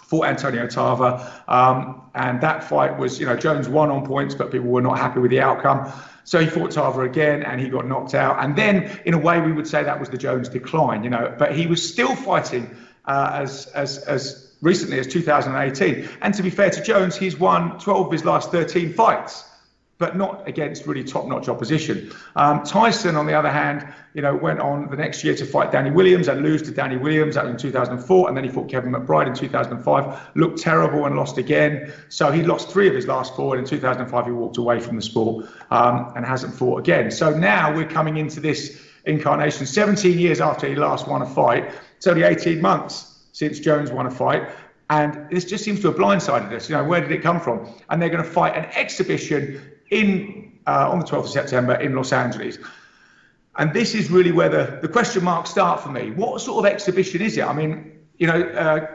fought 0.02 0.26
Antonio 0.26 0.66
Tarver, 0.66 1.30
um, 1.46 2.00
and 2.14 2.40
that 2.40 2.64
fight 2.64 2.98
was, 2.98 3.20
you 3.20 3.26
know, 3.26 3.36
Jones 3.36 3.68
won 3.68 3.90
on 3.90 4.06
points, 4.06 4.34
but 4.34 4.50
people 4.50 4.68
were 4.68 4.82
not 4.82 4.98
happy 4.98 5.20
with 5.20 5.30
the 5.30 5.40
outcome. 5.40 5.92
So 6.24 6.40
he 6.40 6.46
fought 6.46 6.70
Tarver 6.70 7.04
again, 7.04 7.42
and 7.42 7.60
he 7.60 7.68
got 7.68 7.86
knocked 7.86 8.14
out. 8.14 8.42
And 8.42 8.56
then, 8.56 8.98
in 9.04 9.12
a 9.12 9.18
way, 9.18 9.40
we 9.42 9.52
would 9.52 9.68
say 9.68 9.84
that 9.84 10.00
was 10.00 10.08
the 10.08 10.16
Jones 10.16 10.48
decline, 10.48 11.04
you 11.04 11.10
know. 11.10 11.34
But 11.38 11.54
he 11.54 11.66
was 11.66 11.86
still 11.86 12.16
fighting 12.16 12.74
uh, 13.04 13.30
as 13.34 13.66
as 13.66 13.98
as 13.98 14.52
recently 14.62 14.98
as 14.98 15.06
2018. 15.06 16.08
And 16.22 16.32
to 16.32 16.42
be 16.42 16.48
fair 16.48 16.70
to 16.70 16.82
Jones, 16.82 17.14
he's 17.14 17.38
won 17.38 17.78
12 17.78 18.06
of 18.06 18.12
his 18.12 18.24
last 18.24 18.50
13 18.50 18.94
fights 18.94 19.44
but 19.98 20.16
not 20.16 20.46
against 20.48 20.86
really 20.86 21.04
top-notch 21.04 21.48
opposition. 21.48 22.12
Um, 22.34 22.64
Tyson, 22.64 23.16
on 23.16 23.26
the 23.26 23.34
other 23.34 23.50
hand, 23.50 23.86
you 24.14 24.22
know, 24.22 24.34
went 24.34 24.60
on 24.60 24.88
the 24.90 24.96
next 24.96 25.24
year 25.24 25.34
to 25.34 25.44
fight 25.44 25.72
Danny 25.72 25.90
Williams 25.90 26.28
and 26.28 26.40
lose 26.40 26.62
to 26.62 26.70
Danny 26.70 26.96
Williams 26.96 27.36
in 27.36 27.56
2004, 27.56 28.28
and 28.28 28.36
then 28.36 28.44
he 28.44 28.50
fought 28.50 28.68
Kevin 28.68 28.92
McBride 28.92 29.26
in 29.26 29.34
2005. 29.34 30.36
Looked 30.36 30.60
terrible 30.60 31.04
and 31.04 31.16
lost 31.16 31.36
again. 31.36 31.92
So 32.08 32.30
he 32.30 32.44
lost 32.44 32.70
three 32.70 32.86
of 32.88 32.94
his 32.94 33.08
last 33.08 33.34
four, 33.34 33.56
and 33.56 33.64
in 33.64 33.68
2005 33.68 34.26
he 34.26 34.30
walked 34.30 34.56
away 34.56 34.78
from 34.78 34.94
the 34.94 35.02
sport 35.02 35.46
um, 35.72 36.12
and 36.14 36.24
hasn't 36.24 36.54
fought 36.54 36.78
again. 36.78 37.10
So 37.10 37.36
now 37.36 37.74
we're 37.74 37.88
coming 37.88 38.16
into 38.16 38.38
this 38.38 38.80
incarnation, 39.04 39.66
17 39.66 40.16
years 40.16 40.40
after 40.40 40.68
he 40.68 40.76
last 40.76 41.08
won 41.08 41.20
a 41.20 41.26
fight. 41.26 41.74
It's 41.96 42.06
only 42.06 42.22
18 42.22 42.60
months 42.60 43.18
since 43.32 43.58
Jones 43.58 43.90
won 43.90 44.06
a 44.06 44.10
fight. 44.12 44.48
And 44.90 45.28
this 45.28 45.44
just 45.44 45.64
seems 45.64 45.80
to 45.80 45.88
have 45.88 45.96
blindsided 45.96 46.52
us. 46.52 46.70
You 46.70 46.76
know, 46.76 46.84
where 46.84 47.00
did 47.00 47.10
it 47.10 47.22
come 47.22 47.40
from? 47.40 47.68
And 47.90 48.00
they're 48.00 48.10
going 48.10 48.22
to 48.22 48.30
fight 48.30 48.56
an 48.56 48.66
exhibition 48.76 49.60
in 49.90 50.52
uh, 50.66 50.88
on 50.90 51.00
the 51.00 51.04
12th 51.04 51.24
of 51.24 51.30
September 51.30 51.74
in 51.74 51.94
Los 51.94 52.12
Angeles. 52.12 52.58
And 53.56 53.72
this 53.72 53.94
is 53.94 54.10
really 54.10 54.32
where 54.32 54.48
the, 54.48 54.78
the 54.82 54.88
question 54.88 55.24
marks 55.24 55.50
start 55.50 55.80
for 55.80 55.90
me. 55.90 56.10
What 56.10 56.40
sort 56.40 56.64
of 56.64 56.72
exhibition 56.72 57.22
is 57.22 57.36
it? 57.38 57.44
I 57.44 57.52
mean, 57.52 57.92
you 58.18 58.26
know, 58.26 58.40
uh, 58.40 58.86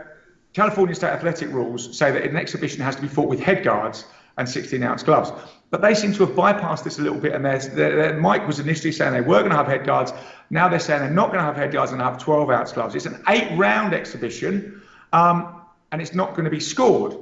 California 0.54 0.96
state 0.96 1.10
athletic 1.10 1.50
rules 1.50 1.98
say 1.98 2.12
that 2.12 2.24
an 2.24 2.36
exhibition 2.36 2.82
has 2.82 2.96
to 2.96 3.02
be 3.02 3.08
fought 3.08 3.30
with 3.30 3.40
head 3.40 3.64
guards 3.64 4.06
and 4.38 4.50
16 4.50 4.82
ounce 4.84 5.04
gloves. 5.04 5.32
But 5.70 5.82
they 5.82 5.94
seem 5.94 6.14
to 6.14 6.26
have 6.26 6.36
bypassed 6.36 6.84
this 6.84 6.98
a 6.98 7.02
little 7.02 7.20
bit. 7.20 7.34
And 7.34 7.46
there's, 7.46 7.70
they're, 7.70 8.20
Mike 8.20 8.48
was 8.48 8.60
initially 8.60 8.92
saying 8.92 9.14
they 9.14 9.22
were 9.22 9.40
going 9.40 9.52
to 9.52 9.58
have 9.58 9.68
head 9.68 9.86
guards. 9.86 10.12
Now 10.50 10.68
they're 10.68 10.80
saying 10.80 11.02
they're 11.02 11.10
not 11.10 11.28
going 11.28 11.40
to 11.40 11.46
have 11.46 11.56
head 11.56 11.72
guards 11.72 11.92
and 11.92 12.02
have 12.02 12.18
12 12.18 12.50
ounce 12.50 12.72
gloves. 12.72 12.96
It's 12.96 13.06
an 13.06 13.22
eight 13.30 13.56
round 13.58 13.94
exhibition 13.94 14.82
um, 15.14 15.62
and 15.92 16.02
it's 16.02 16.14
not 16.14 16.32
going 16.32 16.46
to 16.46 16.52
be 16.52 16.60
scored. 16.60 17.16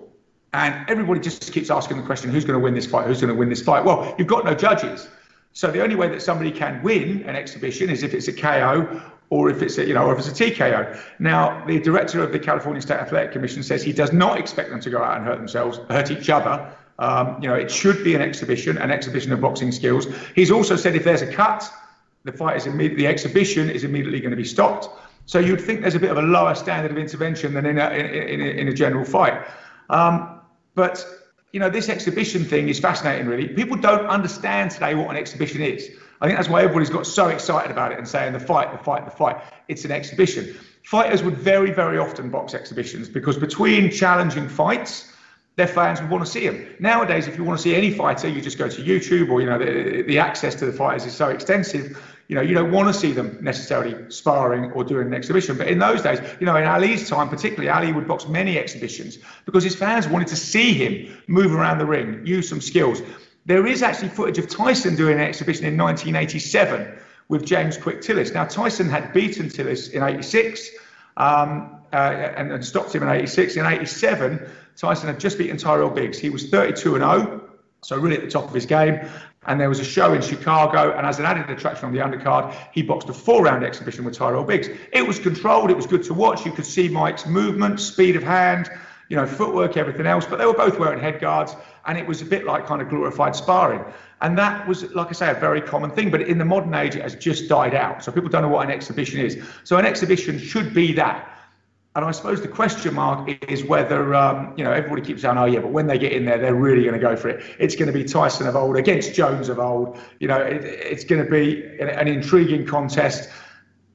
And 0.54 0.90
everybody 0.90 1.20
just 1.20 1.52
keeps 1.52 1.70
asking 1.70 1.98
the 1.98 2.04
question, 2.04 2.32
who's 2.32 2.46
going 2.46 2.58
to 2.58 2.64
win 2.64 2.74
this 2.74 2.86
fight? 2.86 3.06
Who's 3.06 3.20
going 3.20 3.34
to 3.34 3.38
win 3.38 3.50
this 3.50 3.62
fight? 3.62 3.84
Well, 3.84 4.16
you've 4.18 4.28
got 4.28 4.46
no 4.46 4.56
judges. 4.56 5.08
So 5.54 5.72
the 5.72 5.82
only 5.82 5.96
way 5.96 6.08
that 6.10 6.22
somebody 6.22 6.52
can 6.52 6.82
win 6.84 7.24
an 7.24 7.36
exhibition 7.36 7.90
is 7.90 8.04
if 8.04 8.14
it's 8.14 8.28
a 8.28 8.34
KO 8.34 9.02
or 9.30 9.50
if 9.50 9.62
it's 9.62 9.78
a, 9.78 9.86
you 9.86 9.94
know, 9.94 10.06
or 10.06 10.14
if 10.14 10.20
it's 10.20 10.40
a 10.40 10.44
TKO. 10.44 11.00
Now, 11.20 11.66
the 11.66 11.80
director 11.80 12.24
of 12.24 12.32
the 12.32 12.40
California 12.40 12.82
State 12.82 13.00
Athletic 13.00 13.32
Commission 13.32 13.62
says 13.62 13.84
he 13.84 13.92
does 13.92 14.14
not 14.14 14.40
expect 14.40 14.70
them 14.70 14.80
to 14.80 14.90
go 14.90 15.02
out 15.02 15.18
and 15.18 15.26
hurt 15.26 15.38
themselves, 15.38 15.80
hurt 15.90 16.12
each 16.12 16.30
other. 16.30 16.74
Um, 17.00 17.42
you 17.42 17.50
know, 17.50 17.56
it 17.56 17.70
should 17.70 18.04
be 18.04 18.16
an 18.16 18.22
exhibition, 18.22 18.78
an 18.78 18.90
exhibition 18.90 19.32
of 19.32 19.42
boxing 19.42 19.72
skills. 19.72 20.08
He's 20.34 20.50
also 20.50 20.76
said 20.76 20.96
if 20.96 21.04
there's 21.04 21.22
a 21.22 21.32
cut, 21.32 21.70
the 22.24 22.32
fight 22.32 22.58
is 22.58 22.66
immediately, 22.66 23.04
the 23.04 23.08
exhibition 23.08 23.70
is 23.70 23.84
immediately 23.84 24.20
going 24.20 24.32
to 24.32 24.38
be 24.38 24.46
stopped. 24.46 24.90
So 25.26 25.40
you'd 25.40 25.62
think 25.62 25.82
there's 25.82 25.96
a 25.96 26.00
bit 26.00 26.10
of 26.10 26.18
a 26.18 26.22
lower 26.22 26.56
standard 26.56 26.92
of 26.92 26.98
intervention 26.98 27.54
than 27.54 27.66
in 27.66 27.78
a, 27.78 27.90
in, 27.90 28.06
in, 28.06 28.42
in 28.42 28.68
a 28.70 28.74
general 28.74 29.04
fight. 29.04 29.46
Um, 29.90 30.40
but 30.74 31.06
you 31.52 31.60
know, 31.60 31.70
this 31.70 31.90
exhibition 31.90 32.44
thing 32.44 32.70
is 32.70 32.80
fascinating, 32.80 33.28
really. 33.28 33.48
People 33.48 33.78
don't 33.78 34.06
understand 34.08 34.72
today 34.72 34.96
what 34.96 35.10
an 35.10 35.18
exhibition 35.18 35.62
is. 35.62 35.90
I 36.20 36.28
think 36.28 36.38
that's 36.38 36.50
why 36.50 36.64
everybody's 36.64 36.90
got 36.90 37.06
so 37.06 37.28
excited 37.28 37.72
about 37.72 37.92
it 37.92 38.00
and 38.00 38.08
saying 38.08 38.34
the 38.34 38.40
fight, 38.40 38.72
the 38.72 38.84
fight, 38.84 39.06
the 39.06 39.12
fight. 39.12 39.38
It's 39.68 39.86
an 39.86 39.92
exhibition. 39.92 40.56
Fighters 40.84 41.22
would 41.24 41.38
very, 41.38 41.72
very 41.72 41.98
often 41.98 42.30
box 42.30 42.54
exhibitions 42.54 43.08
because 43.08 43.38
between 43.38 43.92
challenging 43.92 44.50
fights, 44.50 45.14
their 45.58 45.68
fans 45.68 46.02
would 46.02 46.10
want 46.10 46.26
to 46.26 46.32
see 46.32 46.48
them. 46.48 46.68
Nowadays, 46.80 47.28
if 47.28 47.38
you 47.38 47.44
want 47.44 47.60
to 47.60 47.64
see 47.64 47.76
any 47.76 47.92
fighter, 47.92 48.28
you 48.28 48.42
just 48.42 48.58
go 48.58 48.70
to 48.70 48.82
YouTube, 48.82 49.30
or 49.30 49.42
you 49.42 49.48
know, 49.48 49.58
the, 49.58 50.04
the 50.04 50.20
access 50.20 50.54
to 50.56 50.66
the 50.66 50.72
fighters 50.72 51.06
is 51.06 51.16
so 51.16 51.30
extensive. 51.30 52.00
You 52.28 52.36
know, 52.36 52.42
you 52.42 52.54
don't 52.54 52.72
want 52.72 52.88
to 52.90 52.94
see 52.94 53.14
them 53.14 53.38
necessarily 53.42 54.12
sparring 54.12 54.72
or 54.72 54.84
doing 54.84 55.08
an 55.08 55.14
exhibition. 55.14 55.58
But 55.58 55.68
in 55.68 55.80
those 55.80 56.02
days, 56.02 56.20
you 56.40 56.46
know, 56.46 56.58
in 56.58 56.66
Ali's 56.66 57.08
time, 57.08 57.30
particularly, 57.30 57.70
Ali 57.70 57.94
would 57.94 58.08
box 58.08 58.28
many 58.28 58.58
exhibitions 58.58 59.18
because 59.46 59.64
his 59.64 59.76
fans 59.76 60.08
wanted 60.08 60.28
to 60.30 60.36
see 60.36 60.74
him 60.74 61.18
move 61.28 61.54
around 61.54 61.78
the 61.78 61.86
ring, 61.86 62.26
use 62.26 62.50
some 62.50 62.60
skills. 62.60 63.02
There 63.46 63.66
is 63.66 63.82
actually 63.82 64.10
footage 64.10 64.38
of 64.40 64.50
Tyson 64.50 64.96
doing 64.96 65.16
an 65.16 65.22
exhibition 65.22 65.66
in 65.66 65.78
1987 65.78 67.00
with 67.30 67.46
James 67.46 67.78
Quick 67.78 68.02
Tillis. 68.02 68.34
Now, 68.34 68.46
Tyson 68.46 68.90
had 68.90 69.14
beaten 69.14 69.48
Tillis 69.48 69.92
in 69.92 70.04
86 70.04 70.70
um, 71.16 71.78
uh, 71.94 71.96
and, 71.96 72.52
and 72.52 72.66
stopped 72.66 72.94
him 72.94 73.04
in 73.04 73.10
86. 73.10 73.56
In 73.56 73.66
87, 73.66 74.50
Tyson 74.76 75.08
had 75.08 75.20
just 75.20 75.38
beaten 75.38 75.58
Tyrell 75.58 75.90
Biggs. 75.90 76.20
He 76.20 76.30
was 76.30 76.50
32 76.50 76.96
and 76.96 77.04
0, 77.04 77.47
so 77.82 77.98
really 77.98 78.16
at 78.16 78.24
the 78.24 78.30
top 78.30 78.46
of 78.46 78.54
his 78.54 78.66
game. 78.66 79.08
And 79.46 79.62
there 79.62 79.70
was 79.70 79.80
a 79.80 79.86
show 79.86 80.14
in 80.14 80.22
Chicago, 80.22 80.92
and 80.98 81.08
as 81.08 81.20
an 81.20 81.26
added 81.26 81.50
attraction 81.50 81.86
on 81.86 81.94
the 81.94 82.00
undercard, 82.00 82.54
he 82.74 82.82
boxed 82.82 83.08
a 83.08 83.14
four-round 83.14 83.64
exhibition 83.64 84.04
with 84.04 84.14
Tyrell 84.18 84.44
Biggs. 84.44 84.68
It 84.92 85.08
was 85.08 85.20
controlled. 85.20 85.72
It 85.72 85.78
was 85.78 85.88
good 85.88 86.04
to 86.04 86.14
watch. 86.14 86.46
You 86.46 86.52
could 86.52 86.66
see 86.66 86.90
Mike's 86.90 87.26
movement, 87.26 87.80
speed 87.80 88.18
of 88.18 88.24
hand, 88.24 88.70
you 89.08 89.16
know, 89.16 89.26
footwork, 89.26 89.78
everything 89.78 90.06
else. 90.06 90.26
But 90.26 90.38
they 90.40 90.46
were 90.46 90.54
both 90.54 90.78
wearing 90.78 91.00
head 91.00 91.22
guards, 91.22 91.56
and 91.86 91.98
it 91.98 92.06
was 92.06 92.22
a 92.22 92.26
bit 92.26 92.44
like 92.44 92.66
kind 92.66 92.82
of 92.82 92.90
glorified 92.90 93.38
sparring. 93.38 93.86
And 94.20 94.38
that 94.38 94.68
was, 94.68 94.92
like 94.94 95.08
I 95.08 95.12
say, 95.14 95.32
a 95.32 95.36
very 95.36 95.62
common 95.62 95.92
thing. 95.92 96.12
But 96.12 96.24
in 96.24 96.38
the 96.38 96.46
modern 96.46 96.74
age, 96.74 96.98
it 96.98 97.04
has 97.04 97.16
just 97.16 97.48
died 97.48 97.74
out. 97.74 98.04
So 98.04 98.12
people 98.12 98.30
don't 98.30 98.42
know 98.42 98.50
what 98.50 98.66
an 98.66 98.72
exhibition 98.72 99.22
is. 99.22 99.42
So 99.64 99.78
an 99.78 99.86
exhibition 99.86 100.40
should 100.40 100.74
be 100.74 100.92
that 100.94 101.37
And 101.98 102.06
I 102.06 102.12
suppose 102.12 102.42
the 102.42 102.48
question 102.48 102.94
mark 102.94 103.28
is 103.50 103.64
whether, 103.64 104.14
um, 104.14 104.54
you 104.56 104.64
know, 104.64 104.72
everybody 104.72 105.02
keeps 105.02 105.24
saying, 105.24 105.36
oh, 105.36 105.46
yeah, 105.46 105.62
but 105.62 105.72
when 105.72 105.88
they 105.88 105.98
get 105.98 106.12
in 106.12 106.26
there, 106.26 106.38
they're 106.38 106.54
really 106.54 106.84
going 106.84 106.94
to 106.94 107.00
go 107.00 107.16
for 107.16 107.28
it. 107.30 107.44
It's 107.58 107.76
going 107.76 107.88
to 107.88 107.92
be 107.92 108.04
Tyson 108.04 108.46
of 108.46 108.56
old 108.56 108.78
against 108.78 109.16
Jones 109.16 109.50
of 109.50 109.58
old. 109.58 109.98
You 110.20 110.28
know, 110.28 110.38
it, 110.38 110.64
it's 110.64 111.04
going 111.04 111.26
to 111.26 111.30
be 111.30 111.64
an, 111.80 111.90
an 111.90 112.08
intriguing 112.08 112.68
contest. 112.68 113.32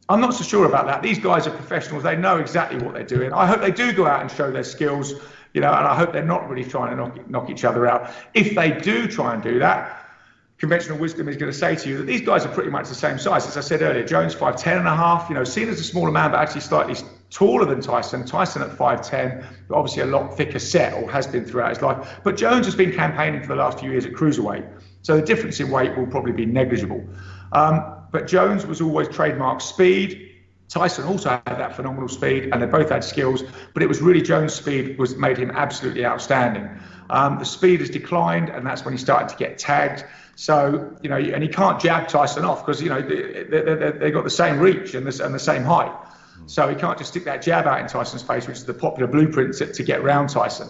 I'm 0.08 0.20
not 0.20 0.34
so 0.34 0.42
sure 0.42 0.66
about 0.66 0.86
that. 0.86 1.00
These 1.00 1.20
guys 1.20 1.46
are 1.46 1.52
professionals. 1.52 2.02
They 2.02 2.16
know 2.16 2.38
exactly 2.38 2.84
what 2.84 2.92
they're 2.94 3.04
doing. 3.04 3.32
I 3.32 3.46
hope 3.46 3.60
they 3.60 3.70
do 3.70 3.92
go 3.92 4.08
out 4.08 4.20
and 4.20 4.28
show 4.28 4.50
their 4.50 4.64
skills, 4.64 5.12
you 5.54 5.60
know, 5.60 5.72
and 5.72 5.86
I 5.86 5.94
hope 5.94 6.12
they're 6.12 6.24
not 6.24 6.50
really 6.50 6.68
trying 6.68 6.90
to 6.90 6.96
knock, 6.96 7.30
knock 7.30 7.50
each 7.50 7.62
other 7.62 7.86
out. 7.86 8.10
If 8.34 8.56
they 8.56 8.72
do 8.80 9.06
try 9.06 9.32
and 9.32 9.40
do 9.40 9.60
that, 9.60 10.08
conventional 10.58 10.98
wisdom 10.98 11.28
is 11.28 11.36
going 11.36 11.52
to 11.52 11.56
say 11.56 11.76
to 11.76 11.88
you 11.88 11.98
that 11.98 12.08
these 12.08 12.22
guys 12.22 12.44
are 12.44 12.52
pretty 12.52 12.70
much 12.70 12.88
the 12.88 12.96
same 12.96 13.20
size. 13.20 13.46
As 13.46 13.56
I 13.56 13.60
said 13.60 13.80
earlier, 13.80 14.04
Jones 14.04 14.34
5'10 14.34 14.78
and 14.78 14.88
a 14.88 14.96
half, 14.96 15.28
you 15.28 15.36
know, 15.36 15.44
seen 15.44 15.68
as 15.68 15.78
a 15.78 15.84
smaller 15.84 16.10
man, 16.10 16.32
but 16.32 16.40
actually 16.40 16.62
slightly 16.62 16.96
taller 17.32 17.64
than 17.64 17.80
Tyson. 17.80 18.24
Tyson 18.24 18.62
at 18.62 18.70
5'10, 18.70 19.44
but 19.68 19.76
obviously 19.76 20.02
a 20.02 20.06
lot 20.06 20.36
thicker 20.36 20.58
set, 20.58 20.92
or 20.94 21.10
has 21.10 21.26
been 21.26 21.44
throughout 21.44 21.70
his 21.70 21.82
life. 21.82 22.20
But 22.22 22.36
Jones 22.36 22.66
has 22.66 22.74
been 22.74 22.92
campaigning 22.92 23.40
for 23.42 23.48
the 23.48 23.56
last 23.56 23.80
few 23.80 23.90
years 23.90 24.04
at 24.04 24.12
cruiserweight. 24.12 24.68
So 25.02 25.16
the 25.16 25.22
difference 25.22 25.58
in 25.58 25.70
weight 25.70 25.96
will 25.96 26.06
probably 26.06 26.32
be 26.32 26.46
negligible. 26.46 27.04
Um, 27.52 27.96
but 28.12 28.26
Jones 28.26 28.66
was 28.66 28.80
always 28.80 29.08
trademark 29.08 29.60
speed. 29.60 30.28
Tyson 30.68 31.04
also 31.04 31.30
had 31.30 31.42
that 31.46 31.74
phenomenal 31.74 32.08
speed, 32.08 32.50
and 32.52 32.62
they 32.62 32.66
both 32.66 32.90
had 32.90 33.02
skills. 33.02 33.42
But 33.74 33.82
it 33.82 33.88
was 33.88 34.00
really 34.00 34.22
Jones' 34.22 34.54
speed 34.54 34.98
was 34.98 35.16
made 35.16 35.38
him 35.38 35.50
absolutely 35.50 36.04
outstanding. 36.04 36.68
Um, 37.10 37.38
the 37.38 37.44
speed 37.44 37.80
has 37.80 37.90
declined, 37.90 38.48
and 38.48 38.66
that's 38.66 38.84
when 38.84 38.92
he 38.92 38.98
started 38.98 39.28
to 39.30 39.36
get 39.36 39.58
tagged. 39.58 40.04
So, 40.36 40.96
you 41.02 41.10
know, 41.10 41.16
and 41.16 41.42
he 41.42 41.48
can't 41.48 41.78
jab 41.80 42.08
Tyson 42.08 42.44
off 42.44 42.64
because, 42.64 42.80
you 42.80 42.88
know, 42.88 43.02
they, 43.02 43.44
they, 43.44 43.90
they, 43.92 44.10
got 44.10 44.24
the 44.24 44.30
same 44.30 44.58
reach 44.58 44.94
and 44.94 45.06
the, 45.06 45.24
and 45.24 45.34
the 45.34 45.38
same 45.38 45.62
height. 45.62 45.92
So 46.46 46.68
he 46.68 46.74
can't 46.74 46.98
just 46.98 47.10
stick 47.10 47.24
that 47.24 47.42
jab 47.42 47.66
out 47.66 47.80
in 47.80 47.86
Tyson's 47.86 48.22
face, 48.22 48.46
which 48.46 48.58
is 48.58 48.64
the 48.64 48.74
popular 48.74 49.10
blueprint 49.10 49.54
to, 49.58 49.72
to 49.72 49.82
get 49.82 50.02
round 50.02 50.30
Tyson. 50.30 50.68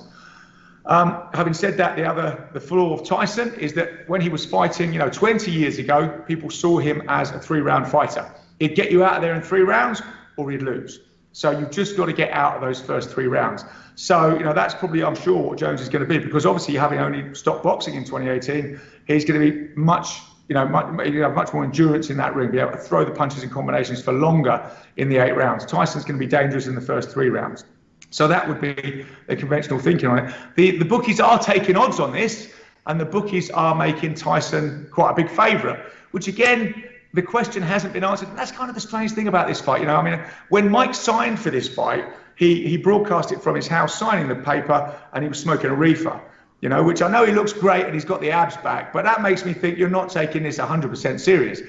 Um, 0.85 1.29
having 1.33 1.55
said 1.55 1.77
that, 1.77 1.97
the 1.97 2.05
other 2.05 2.49
the 2.53 2.61
flaw 2.61 2.93
of 2.93 3.07
Tyson 3.07 3.55
is 3.55 3.73
that 3.75 4.09
when 4.09 4.21
he 4.21 4.29
was 4.29 4.45
fighting, 4.45 4.93
you 4.93 4.99
know, 4.99 5.09
20 5.09 5.51
years 5.51 5.79
ago, 5.79 6.23
people 6.27 6.51
saw 6.51 6.79
him 6.79 7.03
as 7.09 7.31
a 7.31 7.39
three-round 7.39 7.89
fighter. 7.89 8.35
He'd 8.59 8.75
get 8.75 8.91
you 8.91 9.05
out 9.05 9.17
of 9.17 9.23
there 9.23 9.35
in 9.35 9.43
three 9.43 9.63
rounds, 9.63 10.03
or 10.37 10.51
he'd 10.51 10.63
lose. 10.63 11.01
So 11.33 11.51
you've 11.51 11.71
just 11.71 11.97
got 11.97 12.07
to 12.07 12.13
get 12.13 12.31
out 12.31 12.57
of 12.57 12.61
those 12.61 12.81
first 12.81 13.11
three 13.11 13.27
rounds. 13.27 13.65
So, 13.95 14.37
you 14.37 14.45
know, 14.45 14.53
that's 14.53 14.75
probably, 14.75 15.03
I'm 15.03 15.15
sure, 15.15 15.41
what 15.41 15.59
Jones 15.59 15.81
is 15.81 15.89
going 15.89 16.07
to 16.07 16.09
be 16.09 16.19
because 16.19 16.47
obviously 16.47 16.75
having 16.75 16.99
only 16.99 17.35
stopped 17.35 17.63
boxing 17.63 17.95
in 17.95 18.05
2018, 18.05 18.81
he's 19.07 19.25
going 19.25 19.41
to 19.41 19.51
be 19.51 19.75
much, 19.75 20.21
you 20.53 20.59
know, 20.59 20.69
much, 20.69 21.09
you 21.09 21.23
have 21.23 21.35
much 21.35 21.55
more 21.55 21.65
endurance 21.65 22.11
in 22.11 22.19
that 22.19 22.35
ring, 22.35 22.51
be 22.51 22.59
able 22.59 22.73
to 22.73 22.77
throw 22.77 23.07
the 23.07 23.11
punches 23.11 23.43
and 23.43 23.51
combinations 23.51 24.03
for 24.03 24.13
longer 24.13 24.71
in 24.99 25.09
the 25.09 25.17
eight 25.17 25.33
rounds. 25.33 25.65
Tyson's 25.65 26.05
going 26.05 26.21
to 26.21 26.27
be 26.27 26.27
dangerous 26.27 26.67
in 26.67 26.75
the 26.75 26.81
first 26.81 27.09
three 27.09 27.31
rounds. 27.31 27.65
So 28.11 28.29
that 28.29 28.47
would 28.47 28.61
be 28.61 29.07
the 29.29 29.35
conventional 29.35 29.79
thinking 29.79 30.11
on 30.11 30.19
it. 30.19 30.35
The, 30.57 30.77
the 30.77 30.85
bookies 30.85 31.21
are 31.21 31.39
taking 31.39 31.75
odds 31.75 32.01
on 32.01 32.13
this, 32.13 32.53
and 32.87 33.01
the 33.01 33.07
bookies 33.07 33.49
are 33.49 33.75
making 33.75 34.13
Tyson 34.13 34.89
quite 34.93 35.13
a 35.13 35.15
big 35.15 35.31
favourite, 35.31 35.81
which 36.11 36.29
again, 36.29 36.85
the 37.15 37.23
question 37.23 37.63
hasn't 37.63 37.95
been 37.95 38.05
answered. 38.05 38.29
That's 38.37 38.53
kind 38.53 38.69
of 38.69 38.75
the 38.75 38.81
strange 38.83 39.13
thing 39.13 39.29
about 39.29 39.49
this 39.49 39.59
fight. 39.59 39.81
You 39.81 39.87
know, 39.87 39.97
I 39.97 40.03
mean, 40.03 40.21
when 40.51 40.69
Mike 40.69 40.95
signed 40.95 41.39
for 41.41 41.49
this 41.49 41.67
fight, 41.67 42.05
he, 42.37 42.69
he 42.69 42.77
broadcast 42.77 43.33
it 43.33 43.43
from 43.43 43.57
his 43.57 43.67
house, 43.67 43.99
signing 43.99 44.29
the 44.29 44.35
paper, 44.35 44.95
and 45.15 45.25
he 45.25 45.31
was 45.31 45.41
smoking 45.41 45.71
a 45.71 45.75
reefer. 45.75 46.21
You 46.63 46.71
know, 46.71 46.83
which 46.83 47.03
I 47.03 47.11
know 47.11 47.27
he 47.27 47.33
looks 47.33 47.53
great 47.53 47.85
and 47.85 47.93
he's 47.93 48.05
got 48.05 48.23
the 48.23 48.31
abs 48.31 48.57
back, 48.59 48.93
but 48.93 49.05
that 49.05 49.21
makes 49.21 49.45
me 49.45 49.53
think 49.53 49.77
you're 49.77 49.91
not 49.91 50.09
taking 50.09 50.43
this 50.43 50.59
100% 50.59 51.21
serious. 51.21 51.61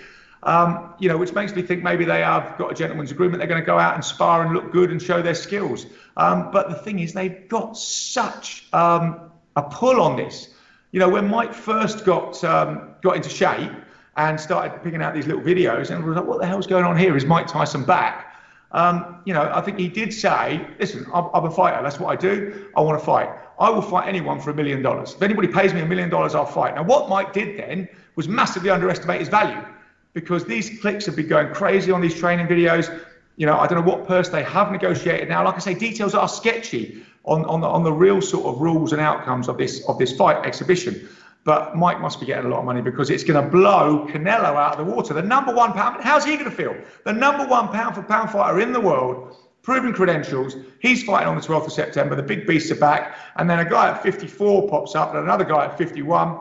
Um, 0.44 0.94
you 1.00 1.10
know, 1.10 1.18
which 1.18 1.34
makes 1.34 1.54
me 1.54 1.62
think 1.62 1.84
maybe 1.84 2.06
they 2.06 2.22
have 2.22 2.58
got 2.58 2.72
a 2.72 2.76
gentleman's 2.76 3.12
agreement. 3.12 3.40
They're 3.40 3.48
going 3.48 3.62
to 3.62 3.66
go 3.66 3.80
out 3.80 3.96
and 3.96 4.06
spar 4.06 4.44
and 4.44 4.54
look 4.54 4.72
good 4.72 4.92
and 4.92 5.02
show 5.02 5.22
their 5.22 5.36
skills. 5.36 5.86
Um, 6.16 6.52
but 6.52 6.70
the 6.70 6.76
thing 6.76 7.00
is, 7.00 7.12
they've 7.12 7.48
got 7.50 7.78
such 7.78 8.68
um, 8.72 9.32
a 9.56 9.64
pull 9.64 10.00
on 10.00 10.16
this. 10.16 10.50
You 10.92 11.00
know, 11.00 11.10
when 11.10 11.28
Mike 11.28 11.54
first 11.54 12.06
got 12.06 12.44
um, 12.44 12.94
got 13.02 13.16
into 13.16 13.30
shape, 13.30 13.72
and 14.16 14.40
started 14.40 14.84
picking 14.84 15.02
out 15.02 15.14
these 15.14 15.28
little 15.28 15.42
videos 15.42 15.90
and 15.90 16.04
was 16.04 16.16
like, 16.16 16.26
what 16.26 16.40
the 16.40 16.46
hell's 16.46 16.68
going 16.68 16.86
on 16.86 16.98
here? 16.98 17.16
Is 17.18 17.26
Mike 17.26 17.48
Tyson 17.48 17.84
back? 17.84 18.36
Um, 18.72 19.22
you 19.26 19.34
know, 19.34 19.52
I 19.54 19.62
think 19.62 19.80
he 19.80 19.88
did 19.88 20.14
say, 20.14 20.66
listen, 20.80 21.06
I'm, 21.14 21.30
I'm, 21.34 21.46
a 21.46 21.52
fighter. 21.52 21.82
That's 21.84 22.00
what 22.00 22.12
I 22.12 22.16
do. 22.16 22.70
I 22.76 22.82
want 22.82 23.00
to 23.00 23.06
fight. 23.06 23.30
I 23.64 23.70
will 23.70 23.82
fight 23.82 24.10
anyone 24.10 24.42
for 24.42 24.50
a 24.50 24.54
million 24.54 24.82
dollars. 24.82 25.14
If 25.14 25.22
anybody 25.22 25.48
pays 25.48 25.74
me 25.74 25.80
a 25.80 25.86
million 25.86 26.10
dollars, 26.10 26.36
I'll 26.36 26.46
fight. 26.46 26.76
Now, 26.76 26.84
what 26.84 27.08
Mike 27.08 27.32
did 27.32 27.58
then 27.58 27.88
was 28.18 28.28
massively 28.28 28.70
underestimate 28.70 29.22
his 29.22 29.30
value 29.30 29.64
because 30.12 30.44
these 30.44 30.82
clicks 30.82 31.06
have 31.06 31.16
been 31.16 31.30
going 31.30 31.54
crazy 31.54 31.90
on 31.90 32.02
these 32.02 32.14
training 32.14 32.48
videos. 32.48 32.94
You 33.38 33.46
know, 33.46 33.58
I 33.58 33.66
don't 33.66 33.80
know 33.80 33.90
what 33.90 34.06
purse 34.06 34.28
they 34.28 34.44
have 34.44 34.70
negotiated 34.70 35.30
now. 35.30 35.46
Like 35.46 35.56
I 35.56 35.60
say, 35.60 35.74
details 35.76 36.14
are 36.14 36.28
sketchy 36.28 37.04
on, 37.24 37.46
on, 37.46 37.62
the, 37.62 37.68
on 37.68 37.84
the 37.84 37.94
real 37.94 38.22
sort 38.22 38.54
of 38.54 38.62
rules 38.62 38.92
and 38.92 39.00
outcomes 39.00 39.48
of 39.48 39.58
this 39.58 39.88
of 39.88 39.98
this 39.98 40.14
fight 40.14 40.46
exhibition. 40.46 41.08
But 41.46 41.78
Mike 41.78 42.02
must 42.02 42.20
be 42.20 42.26
getting 42.26 42.46
a 42.46 42.50
lot 42.50 42.60
of 42.60 42.66
money 42.66 42.82
because 42.82 43.10
it's 43.10 43.24
going 43.24 43.42
to 43.42 43.50
blow 43.50 44.08
Canelo 44.12 44.56
out 44.56 44.78
of 44.78 44.86
the 44.86 44.92
water. 44.94 45.14
The 45.14 45.22
number 45.22 45.54
one 45.54 45.72
pound, 45.72 46.04
how's 46.04 46.26
he 46.26 46.34
going 46.34 46.50
to 46.50 46.56
feel? 46.56 46.76
The 47.06 47.14
number 47.14 47.46
one 47.48 47.70
pound 47.70 47.96
for 47.96 48.04
pound 48.04 48.30
fighter 48.30 48.60
in 48.60 48.74
the 48.74 48.80
world, 48.82 49.38
proven 49.64 49.94
credentials. 49.94 50.56
He's 50.80 51.04
fighting 51.04 51.30
on 51.30 51.36
the 51.36 51.42
12th 51.42 51.66
of 51.66 51.74
September. 51.74 52.16
The 52.16 52.24
big 52.24 52.46
beasts 52.46 52.70
are 52.70 52.76
back. 52.76 53.18
And 53.38 53.50
then 53.50 53.60
a 53.60 53.66
guy 53.66 53.90
at 53.90 54.04
54 54.04 54.70
pops 54.70 54.94
up 54.94 55.16
and 55.16 55.24
another 55.24 55.46
guy 55.46 55.66
at 55.66 55.78
51. 55.78 56.38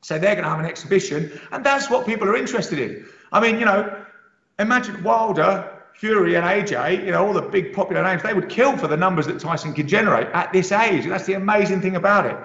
So 0.00 0.18
they're 0.18 0.34
going 0.34 0.44
to 0.44 0.50
have 0.50 0.58
an 0.58 0.66
exhibition. 0.66 1.38
And 1.52 1.64
that's 1.64 1.88
what 1.88 2.06
people 2.06 2.28
are 2.28 2.36
interested 2.36 2.78
in. 2.78 3.06
I 3.30 3.40
mean, 3.40 3.60
you 3.60 3.66
know, 3.66 4.04
imagine 4.58 5.02
Wilder, 5.04 5.70
Fury, 5.94 6.34
and 6.34 6.44
AJ, 6.44 7.04
you 7.04 7.12
know, 7.12 7.24
all 7.24 7.34
the 7.34 7.42
big 7.42 7.72
popular 7.72 8.02
names, 8.02 8.22
they 8.22 8.34
would 8.34 8.48
kill 8.48 8.76
for 8.76 8.88
the 8.88 8.96
numbers 8.96 9.26
that 9.26 9.38
Tyson 9.38 9.74
can 9.74 9.86
generate 9.86 10.26
at 10.28 10.52
this 10.52 10.72
age. 10.72 11.06
That's 11.06 11.26
the 11.26 11.34
amazing 11.34 11.82
thing 11.82 11.96
about 11.96 12.26
it. 12.26 12.36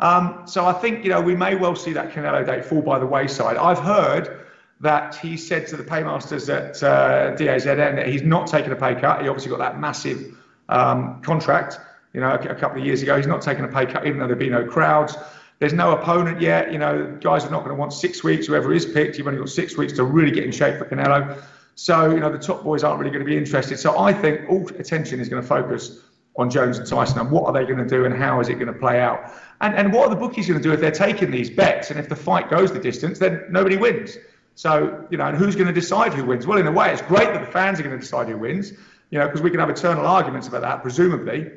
Um, 0.00 0.42
so 0.46 0.66
I 0.66 0.72
think 0.72 1.04
you 1.04 1.10
know 1.10 1.20
we 1.20 1.36
may 1.36 1.54
well 1.54 1.76
see 1.76 1.92
that 1.92 2.10
Canelo 2.10 2.44
date 2.44 2.64
fall 2.64 2.82
by 2.82 2.98
the 2.98 3.06
wayside. 3.06 3.56
I've 3.56 3.78
heard 3.78 4.44
that 4.84 5.16
he 5.16 5.36
said 5.36 5.66
to 5.66 5.76
the 5.76 5.82
paymasters 5.82 6.48
at 6.48 6.82
uh, 6.82 7.34
DAZN 7.36 7.96
that 7.96 8.06
he's 8.06 8.22
not 8.22 8.46
taking 8.46 8.70
a 8.70 8.76
pay 8.76 8.94
cut. 8.94 9.22
He 9.22 9.28
obviously 9.28 9.50
got 9.50 9.58
that 9.58 9.80
massive 9.80 10.36
um, 10.68 11.22
contract, 11.22 11.78
you 12.12 12.20
know, 12.20 12.28
a, 12.28 12.34
a, 12.34 12.54
couple 12.54 12.80
of 12.80 12.86
years 12.86 13.02
ago. 13.02 13.16
He's 13.16 13.26
not 13.26 13.40
taking 13.40 13.64
a 13.64 13.68
pay 13.68 13.86
cut, 13.86 14.06
even 14.06 14.18
though 14.18 14.26
there'd 14.26 14.38
be 14.38 14.50
no 14.50 14.66
crowds. 14.66 15.16
There's 15.58 15.72
no 15.72 15.92
opponent 15.92 16.40
yet. 16.40 16.70
You 16.70 16.78
know, 16.78 17.16
guys 17.20 17.46
are 17.46 17.50
not 17.50 17.60
going 17.60 17.70
to 17.70 17.80
want 17.80 17.94
six 17.94 18.22
weeks. 18.22 18.46
Whoever 18.46 18.74
is 18.74 18.84
picked, 18.84 19.16
you've 19.16 19.26
only 19.26 19.38
got 19.38 19.48
six 19.48 19.76
weeks 19.76 19.94
to 19.94 20.04
really 20.04 20.30
get 20.30 20.44
in 20.44 20.52
shape 20.52 20.78
for 20.78 20.84
Canelo. 20.84 21.42
So 21.76 22.10
you 22.10 22.20
know, 22.20 22.30
the 22.30 22.38
top 22.38 22.62
boys 22.62 22.84
aren't 22.84 23.00
really 23.00 23.10
going 23.10 23.24
to 23.24 23.28
be 23.28 23.38
interested. 23.38 23.78
So 23.78 23.98
I 23.98 24.12
think 24.12 24.48
all 24.50 24.68
attention 24.78 25.18
is 25.18 25.30
going 25.30 25.42
to 25.42 25.48
focus 25.48 26.04
on 26.36 26.50
Jones 26.50 26.78
and 26.78 26.86
Tyson 26.86 27.18
and 27.20 27.30
what 27.30 27.44
are 27.44 27.52
they 27.52 27.64
going 27.64 27.78
to 27.78 27.88
do 27.88 28.04
and 28.04 28.14
how 28.14 28.40
is 28.40 28.48
it 28.48 28.54
going 28.54 28.66
to 28.66 28.78
play 28.78 29.00
out? 29.00 29.32
And, 29.60 29.74
and 29.74 29.92
what 29.92 30.08
are 30.08 30.10
the 30.10 30.16
bookies 30.16 30.48
going 30.48 30.60
to 30.60 30.62
do 30.62 30.72
if 30.72 30.80
they're 30.80 30.90
taking 30.90 31.30
these 31.30 31.48
bets 31.48 31.90
and 31.90 31.98
if 31.98 32.08
the 32.08 32.16
fight 32.16 32.50
goes 32.50 32.72
the 32.72 32.80
distance, 32.80 33.18
then 33.18 33.44
nobody 33.50 33.76
wins. 33.76 34.18
So, 34.54 35.06
you 35.10 35.18
know, 35.18 35.26
and 35.26 35.36
who's 35.36 35.56
going 35.56 35.66
to 35.66 35.72
decide 35.72 36.14
who 36.14 36.24
wins? 36.24 36.46
Well, 36.46 36.58
in 36.58 36.66
a 36.66 36.72
way, 36.72 36.92
it's 36.92 37.02
great 37.02 37.32
that 37.32 37.44
the 37.44 37.50
fans 37.50 37.80
are 37.80 37.82
going 37.82 37.96
to 37.96 38.00
decide 38.00 38.28
who 38.28 38.38
wins, 38.38 38.72
you 39.10 39.18
know, 39.18 39.26
because 39.26 39.42
we 39.42 39.50
can 39.50 39.60
have 39.60 39.70
eternal 39.70 40.06
arguments 40.06 40.46
about 40.46 40.62
that, 40.62 40.82
presumably. 40.82 41.50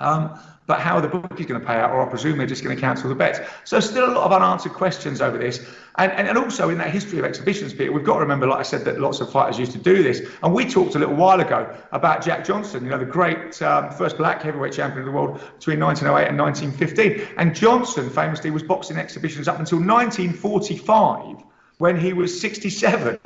Um, 0.00 0.38
but 0.66 0.80
how 0.80 0.96
are 0.96 1.00
the 1.00 1.08
bookies 1.08 1.46
going 1.46 1.60
to 1.60 1.66
pay 1.66 1.74
out, 1.74 1.90
or 1.90 2.06
I 2.06 2.08
presume 2.08 2.38
they're 2.38 2.46
just 2.46 2.62
going 2.62 2.74
to 2.76 2.80
cancel 2.80 3.08
the 3.08 3.14
bets. 3.14 3.40
So 3.64 3.80
still 3.80 4.08
a 4.08 4.14
lot 4.14 4.24
of 4.24 4.32
unanswered 4.32 4.72
questions 4.72 5.20
over 5.20 5.36
this. 5.36 5.58
And, 5.96 6.12
and, 6.12 6.28
and 6.28 6.38
also 6.38 6.70
in 6.70 6.78
that 6.78 6.90
history 6.90 7.18
of 7.18 7.24
exhibitions, 7.24 7.74
Peter, 7.74 7.90
we've 7.90 8.04
got 8.04 8.14
to 8.14 8.20
remember, 8.20 8.46
like 8.46 8.60
I 8.60 8.62
said, 8.62 8.84
that 8.84 9.00
lots 9.00 9.20
of 9.20 9.32
fighters 9.32 9.58
used 9.58 9.72
to 9.72 9.78
do 9.78 10.02
this. 10.04 10.22
And 10.44 10.54
we 10.54 10.64
talked 10.64 10.94
a 10.94 10.98
little 11.00 11.16
while 11.16 11.40
ago 11.40 11.76
about 11.90 12.24
Jack 12.24 12.44
Johnson, 12.44 12.84
you 12.84 12.90
know, 12.90 12.98
the 12.98 13.04
great 13.04 13.60
um, 13.62 13.90
first 13.90 14.16
black 14.16 14.42
heavyweight 14.42 14.72
champion 14.72 15.00
of 15.00 15.06
the 15.06 15.10
world 15.10 15.40
between 15.58 15.80
1908 15.80 16.28
and 16.28 16.38
1915. 16.38 17.34
And 17.36 17.54
Johnson 17.54 18.08
famously 18.08 18.52
was 18.52 18.62
boxing 18.62 18.96
exhibitions 18.96 19.48
up 19.48 19.58
until 19.58 19.78
1945 19.78 21.49
when 21.80 21.98
he 21.98 22.12
was 22.12 22.38
67. 22.38 23.18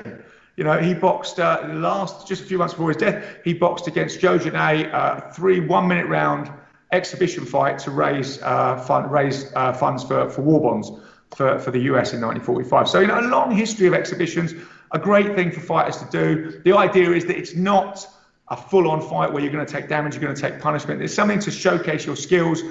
You 0.57 0.63
know, 0.63 0.79
he 0.79 0.95
boxed 0.95 1.41
uh, 1.41 1.69
last, 1.73 2.29
just 2.29 2.43
a 2.43 2.47
few 2.47 2.59
months 2.59 2.75
before 2.75 2.91
his 2.91 2.97
death, 2.97 3.27
he 3.43 3.53
boxed 3.53 3.89
against 3.89 4.21
Joe 4.21 4.39
Jeannette, 4.39 4.95
uh, 4.95 5.33
three 5.33 5.59
one 5.59 5.89
minute 5.89 6.07
round 6.07 6.53
exhibition 6.93 7.45
fight 7.45 7.81
to 7.81 7.91
raise 7.91 8.41
uh, 8.43 8.77
fund, 8.77 9.11
raise 9.11 9.53
uh, 9.57 9.73
funds 9.73 10.05
for, 10.05 10.31
for 10.31 10.43
war 10.43 10.61
bonds 10.61 10.93
for, 11.35 11.59
for 11.59 11.73
the 11.73 11.81
US 11.81 12.13
in 12.13 12.21
1945. 12.21 12.89
So, 12.89 13.01
you 13.01 13.09
know, 13.09 13.19
a 13.19 13.27
long 13.27 13.51
history 13.51 13.89
of 13.89 13.95
exhibitions, 13.95 14.55
a 14.93 15.01
great 15.01 15.35
thing 15.35 15.51
for 15.51 15.59
fighters 15.59 15.97
to 15.97 16.09
do. 16.13 16.61
The 16.65 16.77
idea 16.77 17.11
is 17.11 17.25
that 17.25 17.37
it's 17.37 17.57
not 17.57 18.07
a 18.49 18.57
full 18.57 18.89
on 18.89 19.01
fight 19.01 19.33
where 19.33 19.43
you're 19.43 19.53
going 19.53 19.67
to 19.67 19.73
take 19.73 19.89
damage, 19.89 20.15
you're 20.15 20.23
going 20.23 20.37
to 20.37 20.41
take 20.41 20.61
punishment. 20.61 21.01
There's 21.01 21.15
something 21.15 21.41
to 21.41 21.51
showcase 21.51 22.07
your 22.07 22.15
skills, 22.15 22.63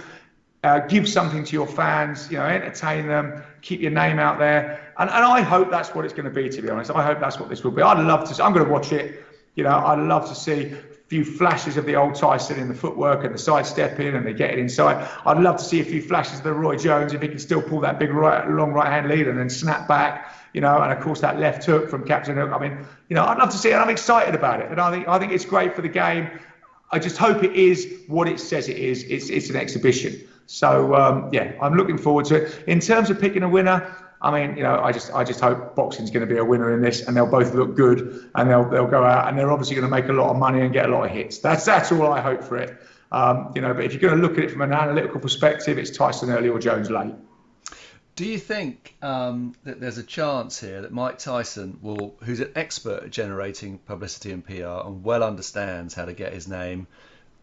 uh, 0.64 0.80
give 0.80 1.08
something 1.08 1.44
to 1.44 1.54
your 1.54 1.68
fans, 1.68 2.32
you 2.32 2.38
know, 2.38 2.46
entertain 2.46 3.08
them, 3.08 3.44
keep 3.62 3.82
your 3.82 3.92
name 3.92 4.18
out 4.18 4.40
there. 4.40 4.94
And, 4.98 5.10
and 5.10 5.26
I 5.26 5.42
hope 5.42 5.70
that's 5.70 5.94
what 5.94 6.06
it's 6.06 6.14
going 6.14 6.26
to 6.26 6.32
be, 6.32 6.50
to 6.50 6.62
be 6.62 6.70
honest. 6.70 6.90
I 6.92 7.04
hope 7.04 7.20
that's 7.20 7.40
what 7.40 7.50
this 7.50 7.64
will 7.64 7.72
be. 7.72 7.82
I'd 7.82 8.04
love 8.06 8.30
to, 8.32 8.44
I'm 8.44 8.54
going 8.54 8.66
to 8.66 8.72
watch 8.72 8.92
it. 8.94 9.26
You 9.56 9.64
know, 9.64 9.76
I'd 9.76 10.00
love 10.00 10.28
to 10.30 10.36
see 10.36 10.72
a 10.72 10.76
few 11.08 11.26
flashes 11.26 11.76
of 11.78 11.86
the 11.86 11.96
old 11.96 12.16
Tyson 12.16 12.60
in 12.60 12.70
the 12.70 12.74
footwork 12.74 13.24
and 13.26 13.34
the 13.34 13.38
sidestepping 13.38 14.16
and 14.16 14.26
they 14.26 14.34
get 14.34 14.52
it 14.52 14.60
inside. 14.60 15.08
I'd 15.26 15.38
love 15.38 15.58
to 15.58 15.64
see 15.64 15.82
a 15.82 15.86
few 15.86 16.02
flashes 16.02 16.40
of 16.40 16.44
the 16.44 16.54
Roy 16.54 16.78
Jones 16.78 17.14
if 17.14 17.22
he 17.22 17.28
can 17.28 17.40
still 17.40 17.62
pull 17.62 17.82
that 17.82 18.00
big 18.00 18.12
right, 18.12 18.50
long 18.50 18.72
right 18.72 18.88
hand 18.88 19.10
lead 19.10 19.28
and 19.28 19.38
then 19.38 19.50
snap 19.50 19.88
back, 19.88 20.34
you 20.54 20.62
know, 20.62 20.82
and 20.82 20.94
of 20.94 21.04
course 21.04 21.20
that 21.22 21.40
left 21.40 21.66
hook 21.66 21.90
from 21.90 22.06
Captain 22.06 22.38
Hook. 22.38 22.52
I 22.52 22.58
mean, 22.58 22.78
you 23.10 23.16
know, 23.16 23.26
I'd 23.26 23.38
love 23.38 23.52
to 23.52 23.58
see 23.58 23.70
it. 23.70 23.76
I'm 23.76 23.90
excited 23.90 24.34
about 24.34 24.62
it. 24.62 24.72
And 24.72 24.80
I 24.80 24.92
think 24.92 25.08
I 25.08 25.20
think 25.20 25.34
it's 25.34 25.46
great 25.46 25.76
for 25.76 25.82
the 25.82 25.90
game. 25.90 26.30
I 26.92 27.00
just 27.00 27.18
hope 27.18 27.44
it 27.44 27.54
is 27.54 28.04
what 28.08 28.28
it 28.28 28.40
says 28.40 28.70
it 28.70 28.78
is. 28.78 29.04
It's 29.04 29.30
it's 29.30 29.50
an 29.50 29.56
exhibition. 29.56 30.28
So 30.54 30.94
um, 30.94 31.30
yeah, 31.34 31.54
I'm 31.60 31.74
looking 31.74 31.98
forward 31.98 32.26
to 32.26 32.44
it. 32.44 32.64
In 32.68 32.80
terms 32.80 33.10
of 33.10 33.20
picking 33.20 33.42
a 33.42 33.50
winner, 33.50 33.96
I 34.22 34.30
mean, 34.30 34.56
you 34.56 34.62
know, 34.62 34.80
I 34.80 34.92
just 34.92 35.12
I 35.12 35.24
just 35.24 35.40
hope 35.40 35.76
boxing's 35.76 36.12
going 36.12 36.28
to 36.28 36.32
be 36.32 36.40
a 36.40 36.46
winner 36.46 36.72
in 36.72 36.80
this, 36.80 37.08
and 37.08 37.18
they'll 37.18 37.26
both 37.26 37.56
look 37.56 37.76
good, 37.76 38.30
and 38.36 38.48
they'll 38.48 38.70
they'll 38.70 38.88
go 38.88 39.04
out, 39.04 39.28
and 39.28 39.38
they're 39.38 39.52
obviously 39.52 39.76
going 39.76 39.90
to 39.90 39.92
make 39.92 40.10
a 40.10 40.14
lot 40.14 40.30
of 40.30 40.38
money 40.38 40.62
and 40.62 40.72
get 40.72 40.88
a 40.88 40.90
lot 40.90 41.06
of 41.06 41.12
hits. 41.12 41.40
That's 41.40 41.66
that's 41.66 41.92
all 41.92 42.12
I 42.12 42.22
hope 42.22 42.44
for 42.44 42.58
it. 42.58 42.78
Um, 43.12 43.52
you 43.56 43.62
know, 43.62 43.74
but 43.74 43.84
if 43.84 43.94
you're 43.94 44.02
going 44.02 44.16
to 44.16 44.22
look 44.22 44.38
at 44.38 44.44
it 44.44 44.52
from 44.52 44.62
an 44.62 44.74
analytical 44.74 45.20
perspective, 45.20 45.80
it's 45.80 45.90
Tyson 45.90 46.30
early 46.30 46.50
or 46.50 46.60
Jones 46.60 46.92
late. 46.92 47.16
Do 48.16 48.26
you 48.26 48.38
think 48.38 48.96
um, 49.02 49.56
that 49.64 49.80
there's 49.80 49.98
a 49.98 50.04
chance 50.04 50.60
here 50.60 50.84
that 50.84 50.92
Mike 50.92 51.18
Tyson 51.18 51.80
will, 51.82 52.16
who's 52.24 52.42
an 52.42 52.52
expert 52.56 53.06
at 53.06 53.10
generating 53.10 53.80
publicity 53.80 54.32
and 54.32 54.46
PR 54.46 54.86
and 54.86 55.04
well 55.04 55.24
understands 55.24 55.96
how 55.96 56.06
to 56.06 56.14
get 56.14 56.32
his 56.32 56.48
name 56.48 56.86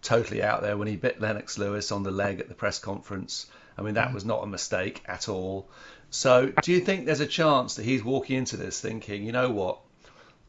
totally 0.03 0.43
out 0.43 0.63
there 0.63 0.77
when 0.77 0.89
he 0.89 0.97
bit 0.97 1.21
Lennox 1.21 1.59
Lewis 1.59 1.93
on 1.93 2.03
the 2.03 2.11
leg 2.11 2.41
at 2.41 2.49
the 2.49 2.55
press 2.55 2.79
conference? 2.79 3.47
I 3.77 3.83
mean, 3.83 3.95
that 3.95 4.09
mm. 4.09 4.15
was 4.15 4.25
not 4.25 4.43
a 4.43 4.47
mistake 4.47 5.03
at 5.07 5.29
all. 5.29 5.69
So, 6.11 6.53
do 6.63 6.73
you 6.73 6.81
think 6.81 7.07
there's 7.07 7.21
a 7.21 7.27
chance 7.27 7.77
that 7.77 7.85
he's 7.85 8.05
walking 8.05 8.37
into 8.37 8.57
this 8.57 8.81
thinking, 8.81 9.25
you 9.25 9.33
know 9.33 9.51
what, 9.51 9.79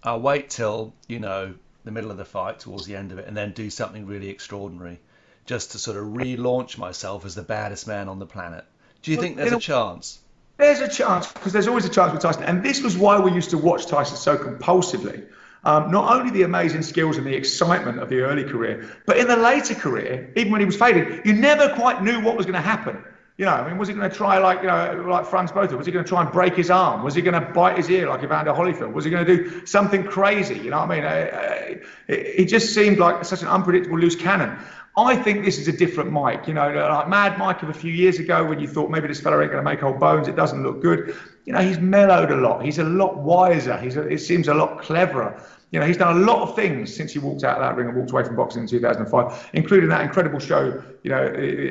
I'll 0.03 0.19
wait 0.19 0.49
till, 0.49 0.93
you 1.07 1.19
know, 1.19 1.53
the 1.83 1.91
middle 1.91 2.11
of 2.11 2.17
the 2.17 2.25
fight 2.25 2.59
towards 2.59 2.85
the 2.85 2.95
end 2.95 3.11
of 3.11 3.19
it 3.19 3.27
and 3.27 3.37
then 3.37 3.51
do 3.51 3.69
something 3.69 4.05
really 4.05 4.29
extraordinary 4.29 4.99
just 5.45 5.71
to 5.71 5.79
sort 5.79 5.97
of 5.97 6.05
relaunch 6.05 6.77
myself 6.77 7.25
as 7.25 7.35
the 7.35 7.41
baddest 7.41 7.87
man 7.87 8.09
on 8.09 8.19
the 8.19 8.25
planet? 8.25 8.65
Do 9.01 9.11
you 9.11 9.17
Well, 9.17 9.23
think 9.23 9.37
there's 9.37 9.51
a 9.53 9.59
chance? 9.59 10.19
There's 10.57 10.79
a 10.79 10.87
chance 10.87 11.31
because 11.31 11.53
there's 11.53 11.67
always 11.67 11.85
a 11.85 11.89
chance 11.89 12.11
with 12.11 12.21
Tyson, 12.21 12.43
and 12.43 12.63
this 12.63 12.81
was 12.81 12.97
why 12.97 13.19
we 13.19 13.31
used 13.31 13.49
to 13.51 13.57
watch 13.57 13.87
Tyson 13.87 14.17
so 14.17 14.37
compulsively. 14.37 15.25
Um, 15.63 15.91
not 15.91 16.15
only 16.15 16.31
the 16.31 16.41
amazing 16.41 16.81
skills 16.81 17.17
and 17.17 17.25
the 17.25 17.35
excitement 17.35 17.99
of 17.99 18.09
the 18.09 18.21
early 18.21 18.43
career, 18.43 18.89
but 19.05 19.17
in 19.17 19.27
the 19.27 19.35
later 19.35 19.75
career, 19.75 20.31
even 20.35 20.51
when 20.51 20.59
he 20.59 20.65
was 20.65 20.75
fading, 20.75 21.21
you 21.23 21.33
never 21.33 21.69
quite 21.75 22.01
knew 22.01 22.19
what 22.19 22.35
was 22.35 22.47
going 22.47 22.55
to 22.55 22.61
happen. 22.61 23.03
You 23.37 23.45
know, 23.45 23.53
I 23.53 23.67
mean, 23.67 23.77
was 23.77 23.87
he 23.87 23.93
going 23.93 24.09
to 24.09 24.15
try 24.15 24.37
like 24.37 24.61
you 24.61 24.67
know, 24.67 25.05
like 25.07 25.25
Franz 25.25 25.51
Botha? 25.51 25.75
Was 25.75 25.85
he 25.85 25.91
going 25.91 26.05
to 26.05 26.09
try 26.09 26.21
and 26.21 26.31
break 26.31 26.55
his 26.55 26.69
arm? 26.69 27.03
Was 27.03 27.15
he 27.15 27.21
going 27.21 27.39
to 27.39 27.51
bite 27.53 27.77
his 27.77 27.89
ear 27.89 28.07
like 28.07 28.23
Evander 28.23 28.53
Holyfield? 28.53 28.93
Was 28.93 29.05
he 29.05 29.11
going 29.11 29.25
to 29.25 29.35
do 29.35 29.65
something 29.65 30.03
crazy? 30.03 30.59
You 30.59 30.69
know 30.69 30.79
what 30.79 30.91
I 30.91 30.95
mean? 30.95 31.03
Uh, 31.05 31.07
uh, 31.07 31.75
it, 32.07 32.35
he 32.39 32.45
just 32.45 32.75
seemed 32.75 32.99
like 32.99 33.23
such 33.25 33.41
an 33.41 33.47
unpredictable 33.47 33.97
loose 33.97 34.15
cannon. 34.15 34.59
I 34.97 35.15
think 35.15 35.45
this 35.45 35.57
is 35.57 35.67
a 35.67 35.71
different 35.71 36.11
Mike. 36.11 36.47
You 36.47 36.53
know, 36.53 36.69
like 36.69 37.07
Mad 37.07 37.37
Mike 37.37 37.63
of 37.63 37.69
a 37.69 37.73
few 37.73 37.91
years 37.91 38.19
ago 38.19 38.43
when 38.43 38.59
you 38.59 38.67
thought 38.67 38.89
maybe 38.89 39.07
this 39.07 39.21
fella 39.21 39.41
ain't 39.41 39.51
going 39.51 39.63
to 39.63 39.69
make 39.69 39.81
old 39.83 39.99
bones, 39.99 40.27
it 40.27 40.35
doesn't 40.35 40.63
look 40.63 40.81
good. 40.81 41.15
You 41.45 41.53
know, 41.53 41.59
he's 41.59 41.79
mellowed 41.79 42.31
a 42.31 42.35
lot. 42.35 42.63
He's 42.63 42.77
a 42.77 42.83
lot 42.83 43.17
wiser. 43.17 43.77
He's 43.77 43.95
a, 43.95 44.01
it 44.07 44.19
seems 44.19 44.49
a 44.49 44.53
lot 44.53 44.81
cleverer. 44.81 45.41
You 45.71 45.79
know, 45.79 45.87
he's 45.87 45.97
done 45.97 46.17
a 46.17 46.25
lot 46.25 46.41
of 46.41 46.55
things 46.55 46.93
since 46.93 47.13
he 47.13 47.19
walked 47.19 47.45
out 47.45 47.55
of 47.55 47.63
that 47.63 47.77
ring 47.77 47.87
and 47.87 47.97
walked 47.97 48.11
away 48.11 48.25
from 48.25 48.35
boxing 48.35 48.63
in 48.63 48.67
2005, 48.67 49.51
including 49.53 49.89
that 49.89 50.01
incredible 50.01 50.39
show, 50.39 50.83
you 51.03 51.09
know, 51.09 51.25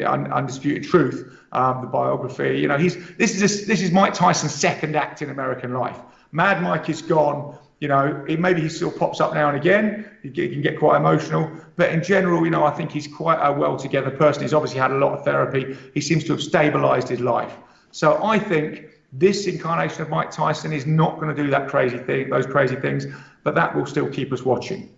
Undisputed 0.06 0.85
Truth, 0.85 1.38
um, 1.52 1.83
the 1.83 1.87
biography. 1.87 2.59
You 2.59 2.68
know, 2.68 2.78
he's 2.78 2.96
this 3.16 3.35
is 3.35 3.42
a, 3.42 3.66
this 3.66 3.83
is 3.83 3.90
Mike 3.90 4.14
Tyson's 4.14 4.54
second 4.54 4.96
act 4.96 5.20
in 5.20 5.28
American 5.28 5.74
life. 5.74 5.98
Mad 6.33 6.62
Mike 6.62 6.88
is 6.88 7.02
gone. 7.02 7.59
You 7.80 7.88
know, 7.88 8.24
he, 8.28 8.36
maybe 8.36 8.60
he 8.60 8.68
still 8.68 8.92
pops 8.92 9.20
up 9.20 9.34
now 9.34 9.48
and 9.48 9.56
again. 9.56 10.10
He, 10.22 10.28
he 10.28 10.48
can 10.50 10.62
get 10.62 10.78
quite 10.78 10.98
emotional, 10.98 11.50
but 11.76 11.90
in 11.90 12.02
general, 12.02 12.44
you 12.44 12.50
know, 12.50 12.64
I 12.64 12.70
think 12.70 12.92
he's 12.92 13.08
quite 13.08 13.38
a 13.42 13.52
well 13.52 13.76
together 13.76 14.10
person. 14.10 14.42
He's 14.42 14.54
obviously 14.54 14.78
had 14.78 14.90
a 14.90 14.98
lot 14.98 15.18
of 15.18 15.24
therapy. 15.24 15.76
He 15.94 16.00
seems 16.00 16.24
to 16.24 16.32
have 16.32 16.40
stabilised 16.40 17.08
his 17.08 17.20
life. 17.20 17.56
So 17.90 18.22
I 18.22 18.38
think 18.38 18.84
this 19.12 19.46
incarnation 19.46 20.02
of 20.02 20.10
Mike 20.10 20.30
Tyson 20.30 20.72
is 20.72 20.86
not 20.86 21.18
going 21.18 21.34
to 21.34 21.42
do 21.42 21.50
that 21.50 21.68
crazy 21.68 21.98
thing, 21.98 22.30
those 22.30 22.46
crazy 22.46 22.76
things, 22.76 23.06
but 23.42 23.54
that 23.54 23.74
will 23.74 23.86
still 23.86 24.08
keep 24.08 24.32
us 24.32 24.42
watching. 24.44 24.90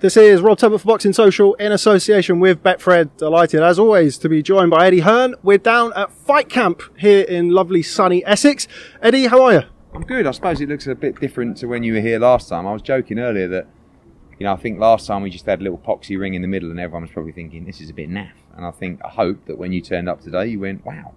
This 0.00 0.16
is 0.16 0.40
Rob 0.40 0.58
Tubber 0.58 0.78
for 0.78 0.86
Boxing 0.86 1.12
Social 1.12 1.54
in 1.54 1.72
association 1.72 2.38
with 2.38 2.62
Betfred. 2.62 3.16
Delighted 3.16 3.64
as 3.64 3.80
always 3.80 4.16
to 4.18 4.28
be 4.28 4.44
joined 4.44 4.70
by 4.70 4.86
Eddie 4.86 5.00
Hearn. 5.00 5.34
We're 5.42 5.58
down 5.58 5.92
at 5.96 6.12
Fight 6.12 6.48
Camp 6.48 6.80
here 6.96 7.24
in 7.24 7.50
lovely 7.50 7.82
sunny 7.82 8.24
Essex. 8.24 8.68
Eddie, 9.02 9.26
how 9.26 9.42
are 9.42 9.52
you? 9.54 9.62
I'm 9.92 10.02
good. 10.02 10.24
I 10.24 10.30
suppose 10.30 10.60
it 10.60 10.68
looks 10.68 10.86
a 10.86 10.94
bit 10.94 11.18
different 11.20 11.56
to 11.56 11.66
when 11.66 11.82
you 11.82 11.94
were 11.94 12.00
here 12.00 12.20
last 12.20 12.48
time. 12.48 12.64
I 12.64 12.72
was 12.72 12.80
joking 12.80 13.18
earlier 13.18 13.48
that, 13.48 13.66
you 14.38 14.44
know, 14.44 14.52
I 14.52 14.56
think 14.56 14.78
last 14.78 15.04
time 15.04 15.22
we 15.22 15.30
just 15.30 15.46
had 15.46 15.58
a 15.58 15.64
little 15.64 15.78
poxy 15.78 16.16
ring 16.16 16.34
in 16.34 16.42
the 16.42 16.48
middle 16.48 16.70
and 16.70 16.78
everyone 16.78 17.02
was 17.02 17.10
probably 17.10 17.32
thinking, 17.32 17.64
this 17.64 17.80
is 17.80 17.90
a 17.90 17.94
bit 17.94 18.08
naff. 18.08 18.34
And 18.56 18.64
I 18.64 18.70
think, 18.70 19.00
I 19.04 19.08
hope 19.08 19.46
that 19.46 19.58
when 19.58 19.72
you 19.72 19.80
turned 19.80 20.08
up 20.08 20.20
today, 20.20 20.46
you 20.46 20.60
went, 20.60 20.86
wow, 20.86 21.14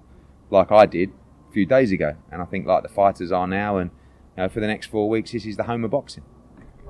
like 0.49 0.71
I 0.71 0.87
did 0.87 1.11
a 1.47 1.53
few 1.53 1.67
days 1.67 1.91
ago. 1.91 2.15
And 2.31 2.41
I 2.41 2.45
think 2.45 2.65
like 2.65 2.81
the 2.81 2.89
fighters 2.89 3.31
are 3.31 3.45
now. 3.45 3.77
And, 3.77 3.91
you 4.35 4.41
know, 4.41 4.49
for 4.49 4.59
the 4.59 4.65
next 4.65 4.87
four 4.87 5.07
weeks, 5.07 5.33
this 5.33 5.45
is 5.45 5.55
the 5.55 5.65
home 5.65 5.83
of 5.83 5.91
boxing. 5.91 6.23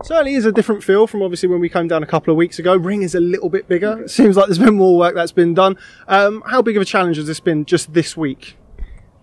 Certainly 0.04 0.34
is 0.34 0.46
a 0.46 0.52
different 0.52 0.84
feel 0.84 1.06
from 1.06 1.22
obviously 1.22 1.48
when 1.48 1.60
we 1.60 1.70
came 1.70 1.88
down 1.88 2.02
a 2.02 2.08
couple 2.08 2.32
of 2.32 2.38
weeks 2.38 2.58
ago. 2.58 2.76
Ring 2.76 3.04
is 3.04 3.14
a 3.14 3.20
little 3.20 3.50
bit 3.50 3.68
bigger. 3.68 4.04
It 4.04 4.10
seems 4.10 4.36
like 4.36 4.48
there's 4.48 4.58
been 4.60 4.76
more 4.76 4.98
work 4.98 5.14
that's 5.16 5.32
been 5.32 5.54
done. 5.54 5.78
Um, 6.08 6.44
how 6.48 6.62
big 6.62 6.76
of 6.76 6.82
a 6.82 6.86
challenge 6.86 7.18
has 7.18 7.28
this 7.28 7.40
been 7.40 7.66
just 7.66 7.94
this 7.94 8.18
week? 8.18 8.58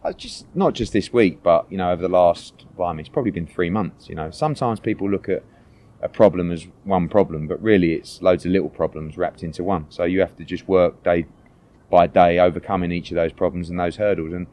Uh, 0.05 0.13
just 0.13 0.47
not 0.55 0.75
just 0.75 0.93
this 0.93 1.13
week, 1.13 1.43
but 1.43 1.71
you 1.71 1.77
know, 1.77 1.91
over 1.91 2.01
the 2.01 2.09
last, 2.09 2.67
well, 2.77 2.89
I 2.89 2.93
mean, 2.93 3.01
it's 3.01 3.09
probably 3.09 3.33
been 3.33 3.47
three 3.47 3.71
months. 3.71 4.09
You 4.09 4.15
know, 4.15 4.31
sometimes 4.31 4.79
people 4.79 5.11
look 5.11 5.29
at 5.29 5.43
a 6.01 6.09
problem 6.09 6.53
as 6.53 6.69
one 6.85 7.09
problem, 7.09 7.49
but 7.49 7.61
really 7.61 7.95
it's 7.95 8.23
loads 8.23 8.47
of 8.47 8.53
little 8.53 8.69
problems 8.69 9.19
wrapped 9.19 9.43
into 9.43 9.65
one. 9.65 9.87
So 9.89 10.05
you 10.05 10.21
have 10.21 10.37
to 10.37 10.45
just 10.45 10.69
work 10.69 11.03
day 11.03 11.27
by 11.91 12.07
day, 12.07 12.39
overcoming 12.39 12.93
each 12.93 13.11
of 13.11 13.17
those 13.17 13.33
problems 13.33 13.69
and 13.69 13.81
those 13.81 13.97
hurdles. 13.97 14.33
And 14.33 14.47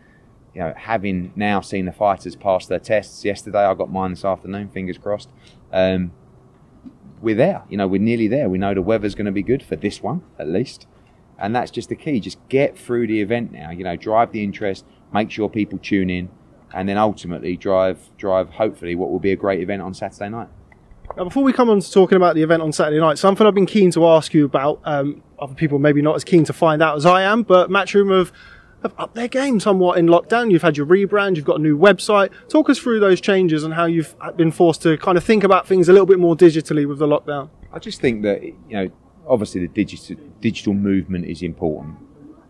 you 0.55 0.61
know, 0.61 0.73
having 0.75 1.33
now 1.35 1.59
seen 1.59 1.85
the 1.85 1.91
fighters 1.91 2.35
pass 2.35 2.65
their 2.65 2.79
tests 2.79 3.25
yesterday, 3.25 3.59
I 3.59 3.73
got 3.73 3.91
mine 3.91 4.11
this 4.11 4.25
afternoon. 4.25 4.69
Fingers 4.69 4.97
crossed. 4.97 5.29
Um, 5.71 6.11
we're 7.21 7.35
there. 7.35 7.63
You 7.69 7.77
know, 7.77 7.87
we're 7.87 8.01
nearly 8.01 8.27
there. 8.27 8.49
We 8.49 8.57
know 8.57 8.73
the 8.73 8.81
weather's 8.81 9.15
going 9.15 9.25
to 9.25 9.31
be 9.31 9.43
good 9.43 9.63
for 9.63 9.75
this 9.75 10.01
one, 10.01 10.23
at 10.37 10.47
least. 10.47 10.87
And 11.37 11.55
that's 11.55 11.71
just 11.71 11.89
the 11.89 11.95
key. 11.95 12.19
Just 12.19 12.37
get 12.49 12.77
through 12.77 13.07
the 13.07 13.21
event 13.21 13.51
now. 13.51 13.71
You 13.71 13.83
know, 13.83 13.95
drive 13.95 14.31
the 14.31 14.43
interest, 14.43 14.85
make 15.13 15.31
sure 15.31 15.49
people 15.49 15.79
tune 15.79 16.09
in, 16.09 16.29
and 16.73 16.87
then 16.87 16.97
ultimately 16.97 17.57
drive, 17.57 18.09
drive. 18.17 18.51
Hopefully, 18.51 18.95
what 18.95 19.11
will 19.11 19.19
be 19.19 19.31
a 19.31 19.35
great 19.35 19.59
event 19.59 19.81
on 19.81 19.93
Saturday 19.93 20.29
night. 20.29 20.47
Now, 21.17 21.23
before 21.23 21.43
we 21.43 21.53
come 21.53 21.69
on 21.69 21.79
to 21.79 21.91
talking 21.91 22.15
about 22.15 22.35
the 22.35 22.41
event 22.41 22.61
on 22.61 22.71
Saturday 22.73 22.99
night, 22.99 23.17
something 23.17 23.45
I've 23.45 23.53
been 23.53 23.65
keen 23.65 23.91
to 23.91 24.07
ask 24.07 24.33
you 24.33 24.45
about, 24.45 24.81
um, 24.83 25.23
other 25.39 25.53
people 25.53 25.79
maybe 25.79 26.01
not 26.01 26.15
as 26.15 26.23
keen 26.23 26.43
to 26.45 26.53
find 26.53 26.81
out 26.81 26.97
as 26.97 27.05
I 27.05 27.21
am, 27.21 27.43
but 27.43 27.69
Matchroom 27.69 28.17
have, 28.17 28.33
have 28.85 28.93
upped 28.97 29.15
their 29.15 29.27
game 29.27 29.59
somewhat 29.59 29.97
in 29.97 30.05
lockdown. 30.05 30.51
You've 30.51 30.61
had 30.61 30.77
your 30.77 30.85
rebrand, 30.85 31.35
you've 31.35 31.45
got 31.45 31.59
a 31.59 31.61
new 31.61 31.77
website. 31.77 32.31
Talk 32.49 32.69
us 32.69 32.79
through 32.79 32.99
those 32.99 33.19
changes 33.19 33.63
and 33.63 33.73
how 33.73 33.85
you've 33.85 34.15
uh, 34.21 34.31
been 34.31 34.51
forced 34.51 34.81
to 34.83 34.97
kind 34.97 35.17
of 35.17 35.23
think 35.23 35.43
about 35.43 35.67
things 35.67 35.89
a 35.89 35.91
little 35.91 36.05
bit 36.05 36.19
more 36.19 36.35
digitally 36.35 36.87
with 36.87 36.99
the 36.99 37.07
lockdown. 37.07 37.49
I 37.73 37.79
just 37.79 37.99
think 37.99 38.23
that 38.23 38.43
you 38.43 38.55
know, 38.69 38.89
obviously 39.27 39.61
the 39.61 39.67
digital 39.67 40.15
digital 40.39 40.73
movement 40.73 41.25
is 41.25 41.41
important, 41.41 41.97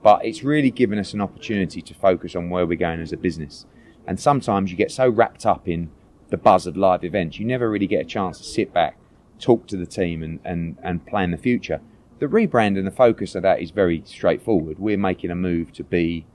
but 0.04 0.24
it's 0.26 0.44
really 0.44 0.72
given 0.72 1.00
us 1.00 1.14
an 1.14 1.22
opportunity 1.22 1.82
to 1.82 1.94
focus 1.94 2.36
on 2.36 2.50
where 2.50 2.66
we're 2.66 2.78
going 2.78 3.00
as 3.00 3.12
a 3.12 3.18
business. 3.18 3.66
And 4.08 4.20
sometimes 4.20 4.70
you 4.70 4.78
get 4.78 4.92
so 4.92 5.10
wrapped 5.10 5.46
up 5.46 5.68
in 5.68 5.90
the 6.30 6.38
buzz 6.38 6.68
of 6.68 6.78
live 6.78 7.04
events, 7.04 7.40
you 7.40 7.46
never 7.46 7.70
really 7.70 7.88
get 7.88 8.02
a 8.02 8.06
chance 8.06 8.38
to 8.40 8.44
sit 8.44 8.74
back, 8.74 8.98
talk 9.40 9.68
to 9.68 9.78
the 9.78 9.86
team, 9.86 10.22
and 10.22 10.40
and 10.44 10.78
and 10.84 11.06
plan 11.08 11.32
the 11.32 11.38
future. 11.38 11.82
The 12.20 12.28
rebrand 12.28 12.78
and 12.78 12.88
the 12.88 12.92
focus 12.92 13.36
of 13.36 13.44
that 13.44 13.62
is 13.62 13.72
very 13.72 14.02
straightforward. 14.06 14.80
We're 14.80 14.98
making 14.98 15.32
a 15.32 15.36
move 15.36 15.74
to 15.74 15.84
be 15.84 16.26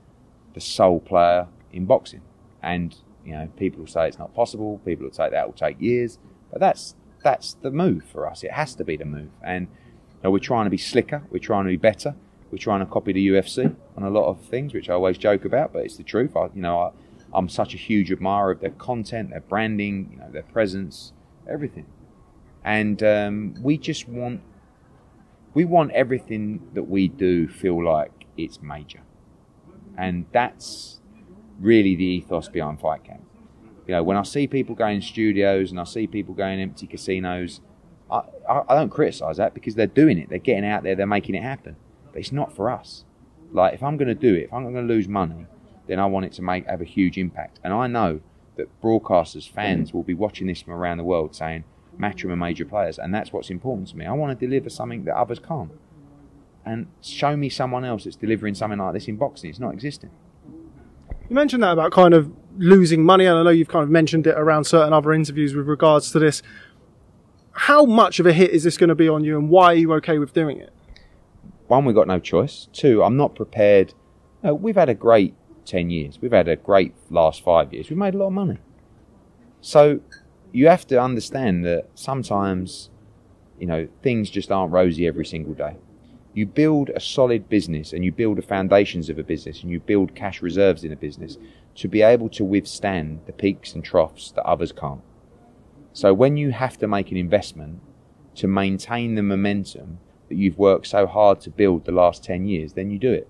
the 0.53 0.61
sole 0.61 0.99
player 0.99 1.47
in 1.71 1.85
boxing, 1.85 2.21
and 2.61 2.95
you 3.25 3.33
know 3.33 3.47
people 3.57 3.79
will 3.81 3.87
say 3.87 4.07
it's 4.07 4.19
not 4.19 4.33
possible. 4.33 4.81
People 4.85 5.05
will 5.05 5.13
say 5.13 5.29
that 5.29 5.45
will 5.47 5.53
take 5.53 5.81
years, 5.81 6.19
but 6.51 6.59
that's 6.59 6.95
that's 7.23 7.53
the 7.55 7.71
move 7.71 8.03
for 8.03 8.27
us. 8.27 8.43
It 8.43 8.51
has 8.51 8.75
to 8.75 8.83
be 8.83 8.97
the 8.97 9.05
move, 9.05 9.29
and 9.43 9.67
you 9.67 10.19
know, 10.23 10.31
we're 10.31 10.39
trying 10.39 10.65
to 10.65 10.71
be 10.71 10.77
slicker. 10.77 11.23
We're 11.29 11.39
trying 11.39 11.65
to 11.65 11.69
be 11.69 11.77
better. 11.77 12.15
We're 12.51 12.57
trying 12.57 12.81
to 12.81 12.85
copy 12.85 13.13
the 13.13 13.27
UFC 13.29 13.75
on 13.95 14.03
a 14.03 14.09
lot 14.09 14.27
of 14.27 14.41
things, 14.41 14.73
which 14.73 14.89
I 14.89 14.93
always 14.93 15.17
joke 15.17 15.45
about, 15.45 15.71
but 15.71 15.85
it's 15.85 15.95
the 15.95 16.03
truth. 16.03 16.35
I, 16.35 16.45
you 16.53 16.61
know, 16.61 16.79
I, 16.79 16.91
I'm 17.33 17.47
such 17.47 17.73
a 17.73 17.77
huge 17.77 18.11
admirer 18.11 18.51
of 18.51 18.59
their 18.59 18.71
content, 18.71 19.29
their 19.29 19.39
branding, 19.39 20.09
you 20.11 20.17
know, 20.19 20.29
their 20.29 20.43
presence, 20.43 21.13
everything, 21.49 21.85
and 22.63 23.01
um, 23.03 23.55
we 23.61 23.77
just 23.77 24.07
want 24.07 24.41
we 25.53 25.65
want 25.65 25.91
everything 25.91 26.61
that 26.73 26.83
we 26.83 27.07
do 27.07 27.47
feel 27.47 27.83
like 27.83 28.25
it's 28.37 28.61
major, 28.61 29.01
and 30.01 30.25
that's 30.31 30.99
really 31.59 31.95
the 31.95 32.03
ethos 32.03 32.49
behind 32.49 32.81
Fight 32.81 33.03
Camp. 33.03 33.21
You 33.87 33.93
know, 33.93 34.03
when 34.03 34.17
I 34.17 34.23
see 34.23 34.47
people 34.47 34.73
going 34.73 34.95
in 34.95 35.01
studios 35.03 35.69
and 35.69 35.79
I 35.79 35.83
see 35.83 36.07
people 36.07 36.33
going 36.33 36.59
empty 36.59 36.87
casinos, 36.87 37.61
I, 38.09 38.23
I, 38.49 38.63
I 38.67 38.75
don't 38.75 38.89
criticise 38.89 39.37
that 39.37 39.53
because 39.53 39.75
they're 39.75 39.85
doing 39.85 40.17
it. 40.17 40.27
They're 40.29 40.39
getting 40.39 40.65
out 40.65 40.81
there. 40.81 40.95
They're 40.95 41.05
making 41.05 41.35
it 41.35 41.43
happen. 41.43 41.75
But 42.11 42.19
it's 42.19 42.31
not 42.31 42.51
for 42.55 42.71
us. 42.71 43.05
Like 43.51 43.75
if 43.75 43.83
I'm 43.83 43.95
going 43.95 44.07
to 44.07 44.15
do 44.15 44.33
it, 44.33 44.45
if 44.45 44.53
I'm 44.53 44.63
going 44.63 44.75
to 44.75 44.93
lose 44.93 45.07
money, 45.07 45.45
then 45.87 45.99
I 45.99 46.07
want 46.07 46.25
it 46.25 46.33
to 46.33 46.41
make 46.41 46.65
have 46.65 46.81
a 46.81 46.85
huge 46.85 47.19
impact. 47.19 47.59
And 47.63 47.71
I 47.71 47.85
know 47.85 48.21
that 48.55 48.81
broadcasters, 48.81 49.47
fans 49.47 49.93
will 49.93 50.03
be 50.03 50.15
watching 50.15 50.47
this 50.47 50.63
from 50.63 50.73
around 50.73 50.97
the 50.97 51.03
world, 51.03 51.35
saying 51.35 51.63
Matchroom 51.99 52.31
are 52.31 52.35
major 52.35 52.65
players, 52.65 52.97
and 52.97 53.13
that's 53.13 53.31
what's 53.31 53.51
important 53.51 53.89
to 53.89 53.97
me. 53.97 54.07
I 54.07 54.13
want 54.13 54.37
to 54.37 54.45
deliver 54.47 54.69
something 54.69 55.03
that 55.05 55.15
others 55.15 55.39
can't. 55.39 55.71
And 56.65 56.87
show 57.01 57.35
me 57.35 57.49
someone 57.49 57.83
else 57.83 58.03
that's 58.03 58.15
delivering 58.15 58.55
something 58.55 58.79
like 58.79 58.93
this 58.93 59.07
in 59.07 59.17
boxing. 59.17 59.49
It's 59.49 59.59
not 59.59 59.73
existing. 59.73 60.11
You 61.29 61.35
mentioned 61.35 61.63
that 61.63 61.71
about 61.71 61.91
kind 61.91 62.13
of 62.13 62.31
losing 62.57 63.03
money, 63.03 63.25
and 63.25 63.37
I 63.37 63.43
know 63.43 63.49
you've 63.49 63.69
kind 63.69 63.83
of 63.83 63.89
mentioned 63.89 64.27
it 64.27 64.35
around 64.37 64.65
certain 64.65 64.93
other 64.93 65.13
interviews 65.13 65.55
with 65.55 65.67
regards 65.67 66.11
to 66.11 66.19
this. 66.19 66.43
How 67.53 67.85
much 67.85 68.19
of 68.19 68.25
a 68.25 68.33
hit 68.33 68.51
is 68.51 68.63
this 68.63 68.77
going 68.77 68.89
to 68.89 68.95
be 68.95 69.09
on 69.09 69.23
you, 69.23 69.37
and 69.37 69.49
why 69.49 69.67
are 69.67 69.75
you 69.75 69.93
okay 69.93 70.19
with 70.19 70.33
doing 70.33 70.57
it? 70.57 70.71
One, 71.67 71.85
we've 71.85 71.95
got 71.95 72.07
no 72.07 72.19
choice. 72.19 72.67
Two, 72.73 73.01
I'm 73.01 73.15
not 73.15 73.35
prepared. 73.35 73.93
No, 74.43 74.53
we've 74.53 74.75
had 74.75 74.89
a 74.89 74.93
great 74.93 75.33
10 75.65 75.89
years. 75.89 76.19
We've 76.21 76.31
had 76.31 76.47
a 76.47 76.55
great 76.55 76.93
last 77.09 77.43
five 77.43 77.73
years. 77.73 77.89
We've 77.89 77.97
made 77.97 78.13
a 78.13 78.17
lot 78.17 78.27
of 78.27 78.33
money. 78.33 78.57
So 79.61 80.01
you 80.51 80.67
have 80.67 80.85
to 80.87 81.01
understand 81.01 81.63
that 81.65 81.87
sometimes, 81.95 82.89
you 83.57 83.67
know, 83.67 83.87
things 84.03 84.29
just 84.29 84.51
aren't 84.51 84.73
rosy 84.73 85.07
every 85.07 85.25
single 85.25 85.53
day. 85.53 85.77
You 86.33 86.45
build 86.45 86.89
a 86.89 86.99
solid 86.99 87.49
business 87.49 87.91
and 87.91 88.05
you 88.05 88.11
build 88.11 88.37
the 88.37 88.41
foundations 88.41 89.09
of 89.09 89.19
a 89.19 89.23
business 89.23 89.61
and 89.61 89.71
you 89.71 89.81
build 89.81 90.15
cash 90.15 90.41
reserves 90.41 90.83
in 90.83 90.91
a 90.93 90.95
business 90.95 91.37
to 91.75 91.89
be 91.89 92.01
able 92.01 92.29
to 92.29 92.45
withstand 92.45 93.19
the 93.25 93.33
peaks 93.33 93.73
and 93.73 93.83
troughs 93.83 94.31
that 94.31 94.45
others 94.45 94.71
can't. 94.71 95.01
So 95.91 96.13
when 96.13 96.37
you 96.37 96.51
have 96.51 96.77
to 96.77 96.87
make 96.87 97.11
an 97.11 97.17
investment 97.17 97.81
to 98.35 98.47
maintain 98.47 99.15
the 99.15 99.23
momentum 99.23 99.99
that 100.29 100.35
you've 100.35 100.57
worked 100.57 100.87
so 100.87 101.05
hard 101.05 101.41
to 101.41 101.49
build 101.49 101.83
the 101.83 101.91
last 101.91 102.23
10 102.23 102.45
years, 102.45 102.73
then 102.73 102.89
you 102.89 102.97
do 102.97 103.11
it. 103.11 103.27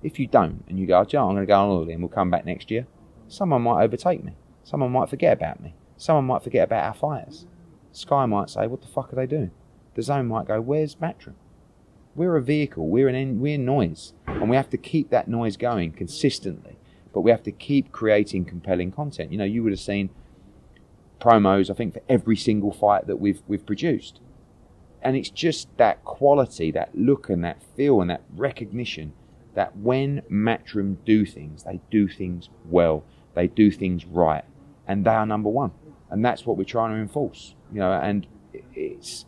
If 0.00 0.20
you 0.20 0.28
don't 0.28 0.64
and 0.68 0.78
you 0.78 0.86
go, 0.86 1.04
Joe, 1.04 1.28
I'm 1.28 1.34
going 1.34 1.42
to 1.42 1.46
go 1.46 1.58
on 1.58 1.68
holiday 1.68 1.94
and 1.94 2.02
we'll 2.02 2.08
come 2.08 2.30
back 2.30 2.46
next 2.46 2.70
year, 2.70 2.86
someone 3.26 3.62
might 3.62 3.82
overtake 3.82 4.22
me. 4.22 4.36
Someone 4.62 4.92
might 4.92 5.08
forget 5.08 5.32
about 5.32 5.60
me. 5.60 5.74
Someone 5.96 6.26
might 6.26 6.44
forget 6.44 6.64
about 6.64 6.84
our 6.84 6.94
fires. 6.94 7.46
Sky 7.90 8.26
might 8.26 8.50
say, 8.50 8.68
what 8.68 8.80
the 8.80 8.86
fuck 8.86 9.12
are 9.12 9.16
they 9.16 9.26
doing? 9.26 9.50
The 9.96 10.02
zone 10.02 10.28
might 10.28 10.46
go, 10.46 10.60
where's 10.60 10.94
Matchroom? 10.96 11.34
We're 12.18 12.36
a 12.36 12.42
vehicle. 12.42 12.88
We're 12.88 13.06
an 13.06 13.38
we're 13.38 13.58
noise, 13.58 14.12
and 14.26 14.50
we 14.50 14.56
have 14.56 14.68
to 14.70 14.76
keep 14.76 15.10
that 15.10 15.28
noise 15.28 15.56
going 15.56 15.92
consistently. 15.92 16.76
But 17.14 17.20
we 17.20 17.30
have 17.30 17.44
to 17.44 17.52
keep 17.52 17.92
creating 17.92 18.44
compelling 18.44 18.90
content. 18.90 19.30
You 19.30 19.38
know, 19.38 19.44
you 19.44 19.62
would 19.62 19.70
have 19.70 19.78
seen 19.78 20.10
promos, 21.20 21.70
I 21.70 21.74
think, 21.74 21.94
for 21.94 22.02
every 22.08 22.36
single 22.36 22.72
fight 22.72 23.06
that 23.06 23.20
we've 23.20 23.40
we've 23.46 23.64
produced, 23.64 24.18
and 25.00 25.16
it's 25.16 25.30
just 25.30 25.68
that 25.76 26.04
quality, 26.04 26.72
that 26.72 26.90
look, 26.92 27.30
and 27.30 27.44
that 27.44 27.62
feel, 27.76 28.00
and 28.00 28.10
that 28.10 28.24
recognition 28.34 29.12
that 29.54 29.76
when 29.76 30.22
Matchroom 30.28 30.96
do 31.04 31.24
things, 31.24 31.62
they 31.62 31.80
do 31.88 32.08
things 32.08 32.50
well, 32.68 33.04
they 33.34 33.46
do 33.46 33.70
things 33.70 34.04
right, 34.04 34.44
and 34.88 35.04
they 35.04 35.12
are 35.12 35.24
number 35.24 35.50
one, 35.50 35.70
and 36.10 36.24
that's 36.24 36.44
what 36.44 36.56
we're 36.56 36.64
trying 36.64 36.96
to 36.96 37.00
enforce. 37.00 37.54
You 37.72 37.78
know, 37.78 37.92
and 37.92 38.26
it's 38.74 39.24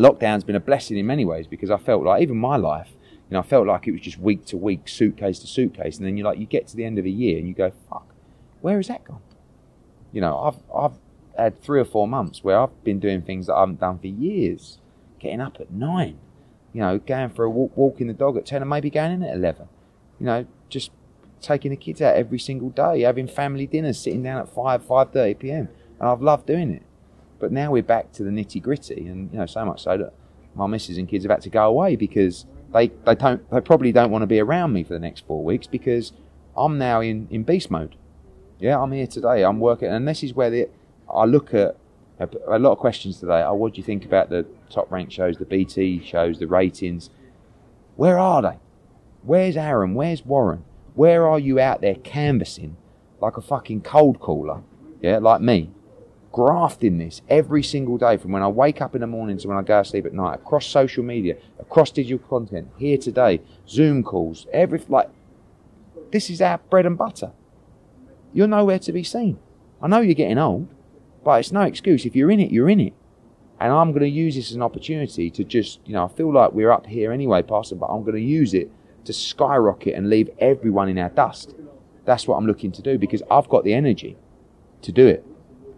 lockdown's 0.00 0.44
been 0.44 0.56
a 0.56 0.60
blessing 0.60 0.96
in 0.96 1.06
many 1.06 1.24
ways 1.24 1.46
because 1.46 1.70
I 1.70 1.76
felt 1.76 2.04
like 2.04 2.22
even 2.22 2.36
my 2.36 2.56
life, 2.56 2.90
you 3.28 3.34
know, 3.34 3.40
I 3.40 3.42
felt 3.42 3.66
like 3.66 3.88
it 3.88 3.92
was 3.92 4.00
just 4.00 4.18
week 4.18 4.44
to 4.46 4.56
week, 4.56 4.88
suitcase 4.88 5.38
to 5.40 5.46
suitcase, 5.46 5.96
and 5.98 6.06
then 6.06 6.16
you're 6.16 6.26
like, 6.26 6.38
you 6.38 6.46
get 6.46 6.66
to 6.68 6.76
the 6.76 6.84
end 6.84 6.98
of 6.98 7.04
a 7.04 7.10
year 7.10 7.38
and 7.38 7.48
you 7.48 7.54
go, 7.54 7.72
fuck, 7.88 8.14
where 8.60 8.76
has 8.76 8.88
that 8.88 9.04
gone? 9.04 9.22
You 10.12 10.20
know, 10.20 10.38
I've 10.38 10.74
I've 10.74 10.98
had 11.36 11.60
three 11.60 11.80
or 11.80 11.84
four 11.84 12.08
months 12.08 12.42
where 12.44 12.58
I've 12.58 12.84
been 12.84 13.00
doing 13.00 13.22
things 13.22 13.46
that 13.46 13.54
I 13.54 13.60
haven't 13.60 13.80
done 13.80 13.98
for 13.98 14.06
years, 14.06 14.78
getting 15.18 15.40
up 15.40 15.60
at 15.60 15.70
nine, 15.70 16.18
you 16.72 16.80
know, 16.80 16.98
going 16.98 17.30
for 17.30 17.44
a 17.44 17.50
walk, 17.50 17.76
walking 17.76 18.06
the 18.06 18.14
dog 18.14 18.36
at 18.36 18.46
ten, 18.46 18.62
and 18.62 18.70
maybe 18.70 18.90
going 18.90 19.12
in 19.12 19.22
at 19.22 19.34
eleven, 19.34 19.68
you 20.20 20.26
know, 20.26 20.46
just 20.68 20.90
taking 21.40 21.70
the 21.70 21.76
kids 21.76 22.00
out 22.00 22.16
every 22.16 22.38
single 22.38 22.70
day, 22.70 23.00
having 23.02 23.28
family 23.28 23.66
dinners, 23.66 23.98
sitting 23.98 24.22
down 24.22 24.40
at 24.40 24.48
five 24.48 24.84
five 24.84 25.10
thirty 25.10 25.34
p.m. 25.34 25.68
and 25.98 26.08
I've 26.08 26.22
loved 26.22 26.46
doing 26.46 26.70
it. 26.70 26.82
But 27.38 27.52
now 27.52 27.70
we're 27.70 27.82
back 27.82 28.12
to 28.12 28.22
the 28.24 28.30
nitty 28.30 28.62
gritty, 28.62 29.06
and 29.06 29.30
you 29.32 29.38
know, 29.38 29.46
so 29.46 29.64
much 29.64 29.82
so 29.82 29.96
that 29.98 30.12
my 30.54 30.66
missus 30.66 30.96
and 30.96 31.08
kids 31.08 31.24
have 31.24 31.30
had 31.30 31.42
to 31.42 31.50
go 31.50 31.66
away 31.66 31.96
because 31.96 32.46
they, 32.72 32.88
they 32.88 33.14
don't 33.14 33.48
they 33.50 33.60
probably 33.60 33.92
don't 33.92 34.10
want 34.10 34.22
to 34.22 34.26
be 34.26 34.40
around 34.40 34.72
me 34.72 34.82
for 34.82 34.94
the 34.94 34.98
next 34.98 35.26
four 35.26 35.44
weeks 35.44 35.66
because 35.66 36.12
I'm 36.56 36.78
now 36.78 37.00
in, 37.00 37.28
in 37.30 37.42
beast 37.42 37.70
mode. 37.70 37.96
Yeah, 38.58 38.80
I'm 38.80 38.92
here 38.92 39.06
today. 39.06 39.44
I'm 39.44 39.60
working, 39.60 39.88
and 39.88 40.08
this 40.08 40.22
is 40.22 40.34
where 40.34 40.50
the 40.50 40.68
I 41.12 41.24
look 41.24 41.52
at 41.52 41.76
a, 42.18 42.28
a 42.48 42.58
lot 42.58 42.72
of 42.72 42.78
questions 42.78 43.20
today. 43.20 43.42
Oh, 43.42 43.54
what 43.54 43.74
do 43.74 43.78
you 43.78 43.84
think 43.84 44.04
about 44.04 44.30
the 44.30 44.46
top 44.70 44.90
ranked 44.90 45.12
shows, 45.12 45.36
the 45.36 45.44
BT 45.44 46.02
shows, 46.04 46.38
the 46.38 46.46
ratings? 46.46 47.10
Where 47.96 48.18
are 48.18 48.40
they? 48.40 48.58
Where's 49.22 49.56
Aaron? 49.56 49.94
Where's 49.94 50.24
Warren? 50.24 50.64
Where 50.94 51.28
are 51.28 51.38
you 51.38 51.60
out 51.60 51.82
there 51.82 51.96
canvassing 51.96 52.76
like 53.20 53.36
a 53.36 53.42
fucking 53.42 53.82
cold 53.82 54.20
caller? 54.20 54.62
Yeah, 55.02 55.18
like 55.18 55.42
me 55.42 55.70
grafting 56.36 56.98
this 56.98 57.22
every 57.30 57.62
single 57.62 57.96
day 57.96 58.18
from 58.18 58.30
when 58.30 58.42
I 58.42 58.48
wake 58.48 58.82
up 58.82 58.94
in 58.94 59.00
the 59.00 59.06
morning 59.06 59.38
to 59.38 59.48
when 59.48 59.56
I 59.56 59.62
go 59.62 59.82
to 59.82 59.88
sleep 59.88 60.04
at 60.04 60.12
night, 60.12 60.34
across 60.34 60.66
social 60.66 61.02
media, 61.02 61.38
across 61.58 61.90
digital 61.90 62.18
content, 62.18 62.68
here 62.76 62.98
today, 62.98 63.40
Zoom 63.66 64.04
calls, 64.04 64.46
every 64.52 64.82
like 64.86 65.08
this 66.12 66.28
is 66.28 66.42
our 66.42 66.58
bread 66.58 66.84
and 66.84 66.98
butter. 66.98 67.32
You're 68.34 68.48
nowhere 68.48 68.78
to 68.80 68.92
be 68.92 69.02
seen. 69.02 69.38
I 69.80 69.88
know 69.88 70.00
you're 70.00 70.12
getting 70.12 70.36
old, 70.36 70.68
but 71.24 71.40
it's 71.40 71.52
no 71.52 71.62
excuse. 71.62 72.04
If 72.04 72.14
you're 72.14 72.30
in 72.30 72.40
it, 72.40 72.52
you're 72.52 72.68
in 72.68 72.80
it. 72.80 72.92
And 73.58 73.72
I'm 73.72 73.92
going 73.92 74.02
to 74.02 74.08
use 74.10 74.34
this 74.34 74.50
as 74.50 74.56
an 74.56 74.62
opportunity 74.62 75.30
to 75.30 75.42
just, 75.42 75.80
you 75.86 75.94
know, 75.94 76.04
I 76.04 76.08
feel 76.08 76.30
like 76.30 76.52
we're 76.52 76.70
up 76.70 76.84
here 76.84 77.12
anyway, 77.12 77.40
Pastor, 77.40 77.76
but 77.76 77.86
I'm 77.86 78.02
going 78.02 78.16
to 78.16 78.20
use 78.20 78.52
it 78.52 78.70
to 79.06 79.14
skyrocket 79.14 79.94
and 79.94 80.10
leave 80.10 80.28
everyone 80.38 80.90
in 80.90 80.98
our 80.98 81.08
dust. 81.08 81.54
That's 82.04 82.28
what 82.28 82.36
I'm 82.36 82.46
looking 82.46 82.72
to 82.72 82.82
do 82.82 82.98
because 82.98 83.22
I've 83.30 83.48
got 83.48 83.64
the 83.64 83.72
energy 83.72 84.18
to 84.82 84.92
do 84.92 85.06
it 85.06 85.24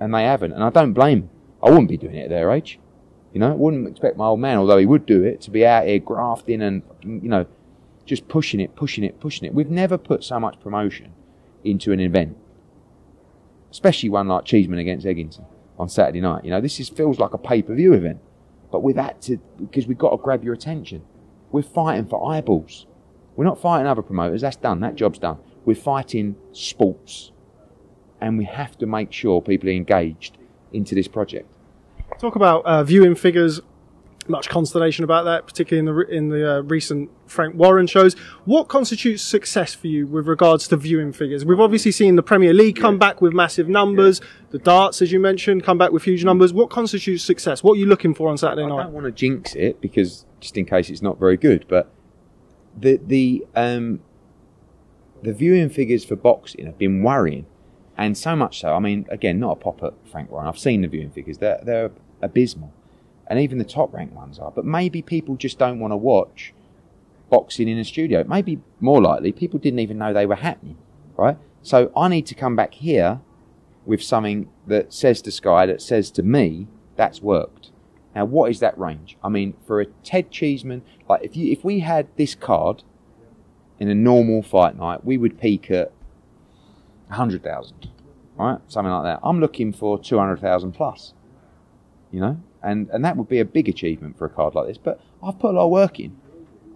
and 0.01 0.15
they 0.15 0.25
haven't. 0.25 0.53
And 0.53 0.63
I 0.63 0.71
don't 0.71 0.93
blame. 0.93 1.31
I 1.63 1.71
wouldn't 1.71 1.89
be 1.89 1.97
doing 1.97 2.15
it 2.15 2.25
at 2.25 2.31
their 2.31 2.51
age. 2.53 2.79
You 3.33 3.41
know, 3.41 3.53
I 3.53 3.55
wouldn't 3.55 3.87
expect 3.89 4.17
my 4.17 4.27
old 4.27 4.41
man, 4.41 4.59
although 4.59 4.79
he 4.79 4.87
would 4.87 5.07
do 5.07 5.23
it, 5.23 5.41
to 5.43 5.51
be 5.51 5.67
out 5.67 5.87
here 5.87 5.99
grafting 5.99 6.63
and, 6.63 6.83
you 7.03 7.29
know, 7.29 7.47
just 8.07 8.27
pushing 8.29 8.59
it, 8.61 8.75
pushing 8.75 9.05
it, 9.05 9.21
pushing 9.21 9.47
it. 9.47 9.55
We've 9.55 9.71
never 9.71 9.99
put 9.99 10.25
so 10.25 10.41
much 10.41 10.59
promotion 10.61 11.13
into 11.63 11.93
an 11.93 12.01
event, 12.01 12.37
especially 13.71 14.09
one 14.09 14.29
like 14.29 14.45
Cheeseman 14.45 14.79
against 14.79 15.05
Eggington 15.07 15.45
on 15.79 15.89
Saturday 15.89 16.21
night. 16.21 16.45
You 16.45 16.51
know, 16.51 16.61
this 16.61 16.81
is, 16.81 16.89
feels 16.89 17.19
like 17.19 17.35
a 17.35 17.39
pay 17.39 17.61
per 17.61 17.75
view 17.75 17.93
event, 17.93 18.21
but 18.73 18.83
we've 18.83 18.97
had 18.97 19.21
to, 19.23 19.37
because 19.59 19.87
we've 19.87 19.99
got 19.99 20.11
to 20.11 20.17
grab 20.17 20.43
your 20.43 20.55
attention. 20.55 21.03
We're 21.53 21.63
fighting 21.63 22.07
for 22.07 22.33
eyeballs. 22.33 22.87
We're 23.37 23.45
not 23.45 23.61
fighting 23.61 23.87
other 23.87 24.03
promoters, 24.03 24.41
that's 24.41 24.57
done, 24.57 24.81
that 24.81 24.95
job's 24.95 25.19
done. 25.19 25.39
We're 25.65 25.75
fighting 25.75 26.37
sports 26.53 27.31
and 28.21 28.39
we 28.39 28.45
have 28.45 28.77
to 28.79 28.87
make 28.87 29.13
sure 29.13 29.41
people 29.41 29.69
are 29.69 29.73
engaged 29.73 30.39
into 30.73 30.95
this 30.95 31.09
project. 31.09 31.49
Talk 32.19 32.37
about 32.37 32.65
uh, 32.65 32.83
viewing 32.85 33.15
figures. 33.15 33.61
Much 34.27 34.51
consternation 34.51 35.05
about 35.05 35.25
that, 35.25 35.47
particularly 35.47 35.89
in 35.89 35.95
the 35.95 36.15
in 36.15 36.29
the 36.29 36.59
uh, 36.59 36.61
recent 36.61 37.11
Frank 37.27 37.55
Warren 37.55 37.87
shows. 37.87 38.13
What 38.45 38.69
constitutes 38.69 39.23
success 39.23 39.73
for 39.73 39.87
you 39.87 40.07
with 40.07 40.29
regards 40.29 40.69
to 40.69 40.77
viewing 40.77 41.15
figures? 41.15 41.47
We've 41.47 41.61
obviously 41.61 41.93
seen 41.93 42.17
the 42.17 42.23
Premier 42.23 42.53
League 42.53 42.77
come 42.77 42.97
yeah. 42.97 42.99
back 42.99 43.23
with 43.23 43.33
massive 43.33 43.71
numbers. 43.71 44.21
Yeah. 44.21 44.27
The 44.51 44.59
darts, 44.59 45.01
as 45.01 45.13
you 45.13 45.19
mentioned, 45.19 45.65
come 45.65 45.79
back 45.79 45.93
with 45.93 46.03
huge 46.03 46.27
numbers. 46.27 46.53
What 46.53 46.69
constitutes 46.69 47.23
success? 47.23 47.63
What 47.63 47.75
are 47.75 47.77
you 47.77 47.87
looking 47.87 48.13
for 48.13 48.29
on 48.29 48.37
Saturday 48.37 48.67
night? 48.67 48.81
I 48.81 48.83
don't 48.83 48.93
want 48.93 49.07
to 49.07 49.13
jinx 49.13 49.55
it 49.55 49.81
because 49.81 50.27
just 50.41 50.59
in 50.59 50.67
case 50.67 50.91
it's 50.91 51.01
not 51.01 51.19
very 51.19 51.39
good, 51.39 51.65
but 51.67 51.91
the 52.77 53.01
the 53.03 53.47
um, 53.57 54.01
the 55.23 55.33
viewing 55.33 55.71
figures 55.71 56.05
for 56.05 56.17
boxing 56.17 56.67
have 56.67 56.77
been 56.77 57.03
worrying 57.03 57.47
and 57.99 58.17
so 58.17 58.37
much 58.37 58.61
so, 58.61 58.75
I 58.75 58.79
mean, 58.79 59.07
again, 59.11 59.41
not 59.41 59.53
a 59.53 59.57
pop 59.57 59.83
at 59.83 59.93
Frank 60.11 60.31
Warren. 60.31 60.47
I've 60.47 60.59
seen 60.59 60.83
the 60.83 60.89
viewing 60.89 61.11
figures; 61.11 61.39
they're 61.39 61.61
they're 61.63 61.91
abysmal, 62.23 62.73
and 63.27 63.41
even 63.41 63.59
the 63.59 63.65
top 63.65 63.93
ranked 63.93 64.15
ones 64.15 64.39
are. 64.39 64.53
But 64.53 64.65
maybe 64.65 65.03
people 65.03 65.35
just 65.35 65.59
don't 65.59 65.81
want 65.81 65.93
to 65.93 65.97
watch 65.97 66.55
boxing 67.29 67.69
in 67.69 67.77
a 67.77 67.85
studio. 67.85 68.25
Maybe 68.25 68.61
more 68.81 69.03
likely, 69.03 69.33
people 69.33 69.59
didn't 69.59 69.81
even 69.81 69.99
know 69.99 70.13
they 70.15 70.27
were 70.27 70.37
happening, 70.37 70.79
right? 71.17 71.37
So 71.63 71.91
I 71.97 72.09
need 72.09 72.25
to 72.27 72.35
come 72.37 72.55
back 72.55 72.75
here 72.75 73.21
with 73.85 74.03
something 74.03 74.49
that 74.67 74.93
says 74.93 75.21
to 75.23 75.33
Sky, 75.33 75.67
that 75.67 75.83
says 75.83 76.11
to 76.13 76.23
me, 76.23 76.69
that's 76.95 77.21
worked. 77.21 77.71
Now, 78.15 78.27
what 78.27 78.51
is 78.51 78.61
that 78.61 78.79
range? 78.79 79.17
I 79.25 79.29
mean, 79.29 79.55
for 79.67 79.81
a 79.81 79.87
Ted 79.87 80.31
Cheeseman, 80.31 80.83
like 81.09 81.23
if 81.25 81.37
you 81.37 81.51
if 81.51 81.65
we 81.65 81.81
had 81.81 82.07
this 82.17 82.37
card 82.37 82.85
in 83.81 83.89
a 83.89 83.95
normal 83.95 84.43
fight 84.43 84.77
night, 84.77 85.05
we 85.05 85.19
would 85.19 85.41
peak 85.41 85.69
at 85.71 85.91
100,000, 87.09 87.91
right? 88.37 88.59
Something 88.69 88.93
like 88.93 89.05
that. 89.05 89.21
I'm 89.23 89.41
looking 89.41 89.73
for 89.73 89.99
200,000 89.99 90.73
plus, 90.73 91.15
you 92.11 92.21
know, 92.21 92.41
and, 92.63 92.89
and 92.91 93.05
that 93.05 93.17
would 93.17 93.29
be 93.29 93.41
a 93.41 93.45
big 93.45 93.69
achievement 93.69 94.19
for 94.19 94.27
a 94.27 94.31
card 94.31 94.55
like 94.55 94.67
this. 94.67 94.79
But 94.79 95.01
I've 95.23 95.39
put 95.39 95.55
a 95.55 95.57
lot 95.59 95.67
of 95.67 95.71
work 95.71 96.01
in. 96.01 96.17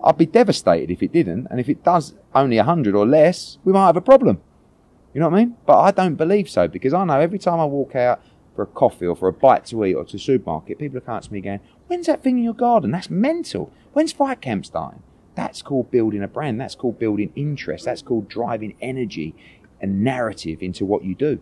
I'd 0.05 0.19
be 0.19 0.27
devastated 0.27 0.91
if 0.91 1.03
it 1.03 1.13
didn't. 1.13 1.47
And 1.51 1.61
if 1.61 1.69
it 1.69 1.85
does 1.85 2.15
only 2.35 2.57
100 2.57 2.95
or 2.95 3.07
less, 3.07 3.59
we 3.65 3.73
might 3.73 3.87
have 3.87 3.97
a 3.97 4.01
problem. 4.01 4.41
You 5.15 5.21
know 5.21 5.29
what 5.29 5.39
I 5.39 5.45
mean? 5.45 5.57
But 5.67 5.79
I 5.79 5.91
don't 5.91 6.15
believe 6.15 6.49
so 6.49 6.69
because 6.69 6.95
I 6.95 7.05
know 7.05 7.21
every 7.21 7.39
time 7.39 7.61
I 7.61 7.65
walk 7.67 7.95
out 7.95 8.21
for 8.57 8.63
a 8.63 8.67
coffee 8.67 9.07
or 9.07 9.15
for 9.15 9.29
a 9.29 9.33
bite 9.33 9.67
to 9.67 9.85
eat 9.85 9.95
or 9.95 10.05
to 10.05 10.17
a 10.17 10.21
supermarket, 10.21 10.79
people 10.79 10.99
are 10.99 11.03
coming 11.03 11.23
to 11.23 11.33
me 11.33 11.41
going, 11.41 11.61
When's 11.87 12.07
that 12.07 12.23
thing 12.23 12.39
in 12.39 12.45
your 12.45 12.55
garden? 12.55 12.91
That's 12.91 13.11
mental. 13.11 13.71
When's 13.93 14.13
fight 14.13 14.41
camp 14.41 14.67
starting? 14.67 15.03
That's 15.35 15.63
called 15.63 15.91
building 15.91 16.23
a 16.23 16.29
brand. 16.29 16.61
That's 16.61 16.75
called 16.75 16.99
building 16.99 17.33
interest. 17.37 17.85
That's 17.85 18.03
called 18.03 18.29
driving 18.29 18.75
energy 18.81 19.35
and 19.83 20.03
narrative 20.03 20.63
into 20.63 20.87
what 20.87 21.05
you 21.05 21.15
do. 21.15 21.41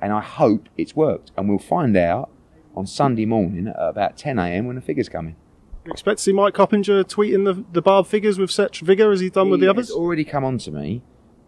And 0.00 0.12
I 0.12 0.20
hope 0.20 0.68
it's 0.76 0.96
worked. 0.96 1.30
And 1.36 1.48
we'll 1.48 1.58
find 1.58 1.96
out 1.96 2.30
on 2.74 2.86
Sunday 2.86 3.26
morning 3.26 3.68
at 3.68 3.76
about 3.78 4.16
10 4.16 4.38
a.m. 4.38 4.66
when 4.66 4.76
the 4.76 4.82
figures 4.82 5.08
come 5.08 5.28
in. 5.28 5.36
You 5.84 5.92
expect 5.92 6.18
to 6.18 6.24
see 6.24 6.32
Mike 6.32 6.54
Coppinger 6.54 7.04
tweeting 7.04 7.44
the, 7.44 7.62
the 7.72 7.82
BARB 7.82 8.06
figures 8.06 8.38
with 8.38 8.50
such 8.50 8.80
vigour 8.80 9.12
as 9.12 9.20
he's 9.20 9.30
done 9.30 9.50
with 9.50 9.60
the 9.60 9.68
others? 9.68 9.90
others? 9.90 9.96
already 9.96 10.24
come 10.24 10.44
on 10.44 10.56
to 10.58 10.70
me 10.70 11.02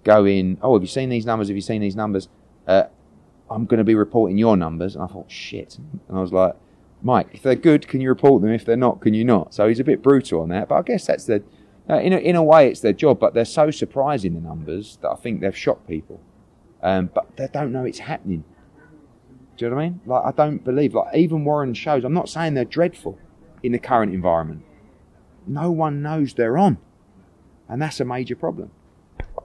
going, 0.04 0.58
Oh, 0.62 0.74
have 0.74 0.82
you 0.82 0.88
seen 0.88 1.08
these 1.08 1.24
numbers? 1.24 1.48
Have 1.48 1.56
you 1.56 1.62
seen 1.62 1.80
these 1.80 1.96
numbers? 1.96 2.28
Uh, 2.66 2.84
I'm 3.50 3.64
going 3.64 3.78
to 3.78 3.84
be 3.84 3.94
reporting 3.94 4.36
your 4.36 4.56
numbers. 4.56 4.94
And 4.94 5.02
I 5.02 5.06
thought, 5.06 5.30
Shit. 5.30 5.78
And 5.78 6.18
I 6.18 6.20
was 6.20 6.32
like, 6.32 6.54
Mike, 7.02 7.28
if 7.32 7.42
they're 7.42 7.54
good, 7.54 7.88
can 7.88 8.00
you 8.00 8.08
report 8.08 8.42
them? 8.42 8.50
If 8.50 8.64
they're 8.64 8.76
not, 8.76 9.00
can 9.00 9.14
you 9.14 9.24
not? 9.24 9.54
So 9.54 9.68
he's 9.68 9.80
a 9.80 9.84
bit 9.84 10.02
brutal 10.02 10.42
on 10.42 10.50
that. 10.50 10.68
But 10.68 10.76
I 10.76 10.82
guess 10.82 11.06
that's 11.06 11.24
the, 11.24 11.42
uh, 11.88 11.96
in, 11.96 12.12
a, 12.12 12.18
in 12.18 12.36
a 12.36 12.42
way, 12.42 12.68
it's 12.68 12.80
their 12.80 12.92
job. 12.92 13.18
But 13.20 13.34
they're 13.34 13.44
so 13.44 13.70
surprising, 13.70 14.34
the 14.34 14.40
numbers, 14.40 14.98
that 15.02 15.10
I 15.10 15.16
think 15.16 15.40
they've 15.40 15.56
shocked 15.56 15.86
people. 15.86 16.20
Um, 16.82 17.10
but 17.12 17.36
they 17.36 17.48
don't 17.52 17.72
know 17.72 17.84
it's 17.84 18.00
happening. 18.00 18.44
Do 19.56 19.64
you 19.64 19.70
know 19.70 19.76
what 19.76 19.82
I 19.82 19.88
mean? 19.88 20.00
Like, 20.04 20.22
I 20.24 20.30
don't 20.32 20.62
believe, 20.62 20.94
like, 20.94 21.16
even 21.16 21.44
Warren 21.44 21.72
shows, 21.72 22.04
I'm 22.04 22.12
not 22.12 22.28
saying 22.28 22.54
they're 22.54 22.64
dreadful 22.64 23.18
in 23.62 23.72
the 23.72 23.78
current 23.78 24.12
environment. 24.12 24.62
No 25.46 25.70
one 25.70 26.02
knows 26.02 26.34
they're 26.34 26.58
on. 26.58 26.78
And 27.68 27.80
that's 27.80 27.98
a 28.00 28.04
major 28.04 28.36
problem. 28.36 28.70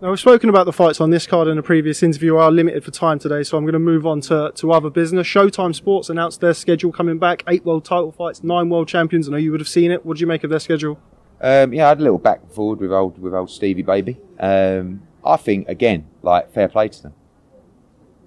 Now, 0.01 0.09
we've 0.09 0.19
spoken 0.19 0.49
about 0.49 0.65
the 0.65 0.73
fights 0.73 0.99
on 0.99 1.11
this 1.11 1.27
card 1.27 1.47
in 1.47 1.57
a 1.57 1.63
previous 1.63 2.03
interview. 2.03 2.33
We 2.33 2.41
are 2.41 2.51
limited 2.51 2.83
for 2.83 2.91
time 2.91 3.19
today, 3.19 3.43
so 3.43 3.57
I'm 3.57 3.63
going 3.63 3.73
to 3.73 3.79
move 3.79 4.05
on 4.05 4.19
to, 4.21 4.51
to 4.55 4.71
other 4.71 4.89
business. 4.89 5.27
Showtime 5.27 5.75
Sports 5.75 6.09
announced 6.09 6.41
their 6.41 6.53
schedule 6.53 6.91
coming 6.91 7.19
back. 7.19 7.43
Eight 7.47 7.63
world 7.63 7.85
title 7.85 8.11
fights, 8.11 8.43
nine 8.43 8.69
world 8.69 8.87
champions. 8.87 9.29
I 9.29 9.31
know 9.31 9.37
you 9.37 9.51
would 9.51 9.61
have 9.61 9.69
seen 9.69 9.91
it. 9.91 10.05
What 10.05 10.17
do 10.17 10.21
you 10.21 10.27
make 10.27 10.43
of 10.43 10.49
their 10.49 10.59
schedule? 10.59 10.99
Um, 11.43 11.73
yeah, 11.73 11.87
I 11.87 11.89
had 11.89 11.99
a 11.99 12.03
little 12.03 12.19
back 12.19 12.41
and 12.43 12.51
forward 12.51 12.79
with 12.79 12.91
old 12.91 13.17
with 13.17 13.33
old 13.33 13.49
Stevie 13.49 13.81
Baby. 13.81 14.19
Um, 14.39 15.01
I 15.25 15.37
think 15.37 15.67
again, 15.67 16.05
like 16.21 16.53
fair 16.53 16.67
play 16.67 16.87
to 16.89 17.01
them. 17.01 17.13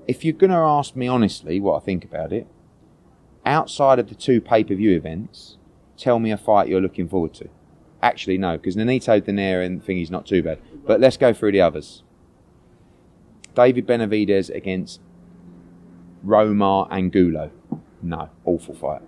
If 0.09 0.25
you're 0.25 0.35
to 0.35 0.51
ask 0.51 0.97
me 0.97 1.07
honestly 1.07 1.61
what 1.61 1.81
I 1.81 1.85
think 1.85 2.05
about 2.05 2.33
it, 2.33 2.47
outside 3.47 4.01
of 4.01 4.09
the 4.09 4.17
two 4.17 4.41
pay 4.41 4.65
per 4.65 4.75
view 4.75 4.97
events, 4.97 5.59
tell 5.97 6.19
me 6.19 6.33
a 6.33 6.37
fight 6.37 6.69
you're 6.69 6.81
looking 6.81 7.09
forward 7.09 7.35
to. 7.35 7.49
Actually, 8.03 8.37
no, 8.37 8.57
because 8.57 8.77
Nonito 8.77 9.21
Donaire 9.21 9.65
and 9.65 9.83
thingy's 9.83 10.11
not 10.11 10.27
too 10.27 10.43
bad. 10.43 10.59
But 10.85 11.01
let's 11.01 11.17
go 11.17 11.33
through 11.33 11.53
the 11.53 11.61
others. 11.61 12.03
David 13.55 13.87
Benavidez 13.87 14.55
against 14.55 15.01
Roamer 16.23 16.87
Angulo. 16.91 17.51
No, 18.03 18.29
awful 18.45 18.75
fight. 18.75 19.03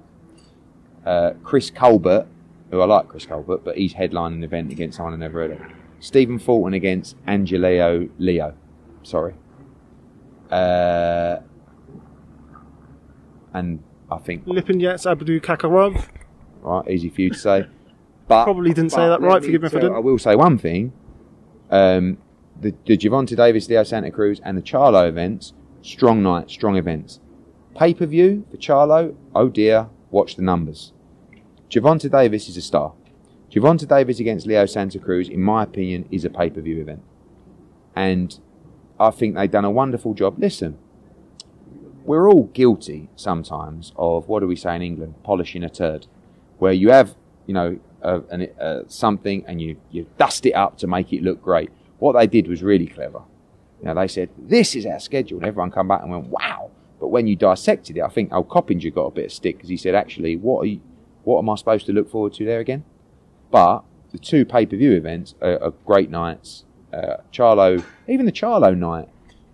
Uh, 1.05 1.33
Chris 1.43 1.71
Colbert, 1.71 2.27
who 2.71 2.81
I 2.81 2.85
like 2.87 3.09
Chris 3.09 3.27
Colbert, 3.27 3.65
but 3.65 3.77
he's 3.77 3.95
headlining 3.95 4.35
an 4.35 4.45
event 4.45 4.73
against 4.73 4.97
someone 4.97 5.15
I 5.15 5.17
never 5.17 5.41
heard 5.41 5.53
of. 5.53 5.61
Stephen 6.01 6.39
Fulton 6.39 6.75
against 6.75 7.17
Angelo 7.27 8.09
Leo. 8.19 8.55
Sorry. 9.03 9.35
Uh, 10.51 11.39
and 13.53 13.83
I 14.11 14.19
think, 14.19 14.45
Lipinets 14.47 15.11
Abdu 15.11 15.41
Kakarov. 15.41 16.07
right, 16.63 16.91
easy 16.91 17.09
for 17.11 17.23
you 17.23 17.31
to 17.31 17.39
say. 17.39 17.67
But 18.29 18.45
Probably 18.45 18.73
didn't 18.73 18.91
say 18.91 19.07
that 19.07 19.21
right. 19.21 19.43
Forgive 19.43 19.63
me 19.63 19.67
if 19.67 19.75
I 19.75 19.81
didn't. 19.81 19.97
I 19.97 20.01
will 20.01 20.19
say 20.19 20.35
one 20.35 20.59
thing. 20.59 20.93
Um, 21.71 22.19
the, 22.61 22.75
the 22.87 22.97
Gervonta 22.97 23.37
Davis, 23.37 23.69
Leo 23.69 23.83
Santa 23.85 24.11
Cruz, 24.11 24.41
and 24.45 24.57
the 24.59 24.63
Charlo 24.63 25.09
events, 25.09 25.53
strong 25.83 26.23
night, 26.23 26.51
strong 26.51 26.77
events. 26.77 27.21
Pay 27.77 27.95
per 27.95 28.07
view 28.07 28.47
for 28.51 28.57
Charlo, 28.57 29.15
oh 29.35 29.49
dear, 29.49 29.89
watch 30.11 30.37
the 30.37 30.43
numbers. 30.43 30.93
Gervonta 31.71 32.11
Davis 32.11 32.49
is 32.49 32.57
a 32.57 32.63
star. 32.63 32.93
Gervonta 33.51 33.89
Davis 33.89 34.21
against 34.21 34.47
Leo 34.47 34.67
Santa 34.67 34.99
Cruz, 34.99 35.29
in 35.29 35.43
my 35.43 35.63
opinion, 35.63 36.09
is 36.11 36.25
a 36.25 36.31
pay 36.31 36.51
per 36.51 36.61
view 36.61 36.81
event. 36.81 37.03
And 37.95 38.39
I 39.01 39.11
think 39.11 39.35
they've 39.35 39.51
done 39.51 39.65
a 39.65 39.71
wonderful 39.71 40.15
job. 40.15 40.39
Listen, 40.39 40.79
we're 42.05 42.31
all 42.31 42.45
guilty 42.45 43.09
sometimes 43.17 43.93
of, 43.97 44.29
what 44.29 44.41
do 44.41 44.47
we 44.47 44.57
say 44.57 44.77
in 44.77 44.83
England, 44.83 45.15
polishing 45.23 45.65
a 45.65 45.71
turd. 45.71 46.07
Where 46.59 46.73
you 46.73 46.91
have, 46.91 47.17
you 47.47 47.55
know, 47.55 47.79
something 48.87 49.45
and 49.47 49.61
you, 49.61 49.77
you 49.91 50.07
dust 50.19 50.47
it 50.47 50.53
up 50.53 50.79
to 50.79 50.87
make 50.87 51.13
it 51.13 51.23
look 51.23 51.43
great. 51.43 51.71
What 51.99 52.13
they 52.13 52.27
did 52.27 52.47
was 52.47 52.63
really 52.63 52.87
clever. 52.87 53.23
You 53.81 53.87
know, 53.87 53.95
they 53.95 54.09
said, 54.09 54.31
this 54.39 54.75
is 54.77 54.87
our 54.87 55.01
schedule. 55.01 55.39
And 55.39 55.47
everyone 55.47 55.71
come 55.71 55.89
back 55.89 56.03
and 56.03 56.11
went, 56.11 56.27
wow. 56.29 56.71
But 57.01 57.09
when 57.09 57.27
you 57.27 57.37
dissected 57.37 57.97
it, 57.97 58.03
I 58.03 58.09
think 58.09 58.33
old 58.33 58.49
Coppinger 58.49 58.91
got 58.91 59.07
a 59.07 59.11
bit 59.11 59.27
of 59.27 59.33
stick 59.33 59.57
because 59.57 59.69
he 59.69 59.77
said, 59.77 59.95
actually, 59.95 60.37
what 60.37 60.63
are 60.63 60.67
you, 60.67 60.81
what 61.27 61.41
am 61.41 61.51
I 61.51 61.57
supposed 61.57 61.87
to 61.87 61.93
look 61.93 62.09
forward 62.09 62.35
to 62.35 62.45
there 62.45 62.61
again? 62.61 62.85
But 63.51 63.83
the 64.13 64.19
two 64.19 64.45
pay-per-view 64.45 64.93
events 64.93 65.35
are, 65.43 65.61
are 65.61 65.73
great 65.85 66.09
nights. 66.09 66.65
Uh, 66.93 67.17
Charlo, 67.33 67.85
even 68.07 68.27
the 68.27 68.33
Charlo 68.33 68.79
night, 68.79 69.09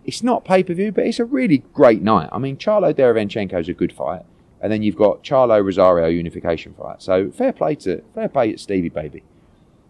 it's 0.04 0.22
not 0.22 0.44
pay-per-view, 0.44 0.92
but 0.92 1.06
it's 1.06 1.18
a 1.18 1.24
really 1.24 1.64
great 1.72 2.02
night. 2.02 2.28
I 2.30 2.38
mean, 2.38 2.58
Charlo 2.58 2.92
Derevyanchenko 2.92 3.58
is 3.58 3.70
a 3.70 3.72
good 3.72 3.90
fight, 3.90 4.20
and 4.60 4.70
then 4.70 4.82
you've 4.82 4.96
got 4.96 5.24
Charlo 5.24 5.64
Rosario 5.64 6.08
unification 6.08 6.74
fight. 6.74 7.00
So 7.00 7.30
fair 7.30 7.54
play 7.54 7.74
to 7.76 8.02
fair 8.14 8.28
play 8.28 8.52
to 8.52 8.58
Stevie 8.58 8.90
Baby. 8.90 9.22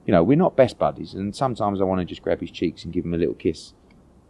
You 0.07 0.13
know, 0.13 0.23
we're 0.23 0.39
not 0.39 0.57
best 0.57 0.79
buddies, 0.79 1.15
and 1.15 1.35
sometimes 1.35 1.81
I 1.81 1.85
want 1.85 2.01
to 2.01 2.05
just 2.05 2.23
grab 2.23 2.41
his 2.41 2.53
cheeks 2.53 2.85
and 2.85 2.93
give 2.93 3.05
him 3.05 3.13
a 3.13 3.19
little 3.19 3.35
kiss. 3.35 3.73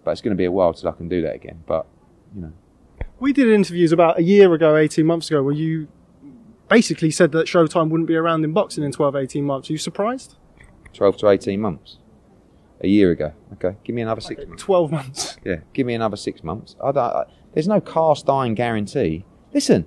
But 0.05 0.12
it's 0.12 0.22
going 0.22 0.34
to 0.34 0.38
be 0.38 0.46
a 0.46 0.53
while 0.53 0.72
till 0.72 0.88
I 0.88 0.92
can 0.92 1.09
do 1.09 1.20
that 1.20 1.34
again. 1.34 1.64
But 1.66 1.86
you 2.34 2.40
know, 2.40 2.53
We 3.20 3.34
did 3.34 3.48
interviews 3.48 3.92
about 3.92 4.18
a 4.18 4.22
year 4.22 4.55
ago, 4.55 4.74
18 4.74 5.05
months 5.05 5.28
ago, 5.30 5.42
where 5.42 5.53
you 5.53 5.88
basically 6.73 7.11
said 7.11 7.33
that 7.33 7.47
Showtime 7.47 7.91
wouldn't 7.91 8.09
be 8.09 8.16
around 8.16 8.45
in 8.45 8.53
boxing 8.53 8.83
in 8.83 8.93
12, 8.93 9.14
18 9.16 9.45
months. 9.45 9.68
Are 9.68 9.73
you 9.75 9.79
surprised? 9.79 10.37
twelve 10.95 11.16
to 11.16 11.29
eighteen 11.29 11.61
months, 11.61 11.97
a 12.83 12.87
year 12.87 13.11
ago. 13.11 13.33
Okay, 13.55 13.77
give 13.83 13.95
me 13.97 14.03
another 14.03 14.20
six 14.20 14.47
months. 14.47 14.62
12 14.62 14.93
months. 14.93 15.39
Yeah, 15.45 15.57
give 15.73 15.87
me 15.87 15.95
another 15.95 16.16
six 16.16 16.45
months. 16.45 16.77
I 16.83 16.93
don't, 16.93 17.05
I, 17.05 17.25
there's 17.55 17.66
no 17.66 17.81
cast 17.81 18.29
iron 18.29 18.55
guarantee. 18.55 19.25
Listen, 19.55 19.87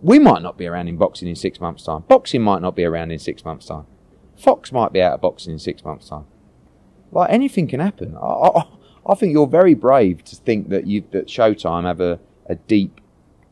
we 0.00 0.18
might 0.18 0.42
not 0.42 0.56
be 0.56 0.66
around 0.66 0.88
in 0.88 0.96
boxing 0.96 1.28
in 1.28 1.34
six 1.34 1.60
months' 1.60 1.84
time. 1.84 2.04
Boxing 2.08 2.42
might 2.42 2.62
not 2.62 2.76
be 2.76 2.84
around 2.84 3.10
in 3.10 3.18
six 3.18 3.44
months' 3.44 3.66
time. 3.66 3.86
Fox 4.36 4.70
might 4.72 4.92
be 4.92 5.02
out 5.02 5.14
of 5.14 5.20
boxing 5.20 5.52
in 5.52 5.58
six 5.58 5.84
months' 5.84 6.08
time. 6.08 6.26
Like 7.10 7.30
anything 7.30 7.66
can 7.66 7.80
happen. 7.80 8.16
I, 8.16 8.26
I, 8.26 8.62
I 9.08 9.14
think 9.14 9.32
you're 9.32 9.46
very 9.46 9.74
brave 9.74 10.22
to 10.24 10.36
think 10.36 10.68
that 10.68 10.86
you 10.86 11.04
that 11.10 11.26
Showtime 11.26 11.84
have 11.84 12.00
a, 12.00 12.20
a 12.48 12.54
deep, 12.54 13.00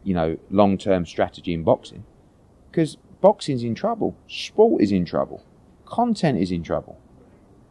you 0.04 0.14
know, 0.14 0.38
long 0.50 0.78
term 0.78 1.04
strategy 1.06 1.52
in 1.54 1.62
boxing, 1.64 2.04
because 2.74 2.96
boxing's 3.20 3.62
in 3.62 3.74
trouble. 3.74 4.16
Sport 4.26 4.82
is 4.82 4.90
in 4.90 5.04
trouble. 5.04 5.44
Content 5.86 6.38
is 6.38 6.50
in 6.50 6.64
trouble. 6.64 6.98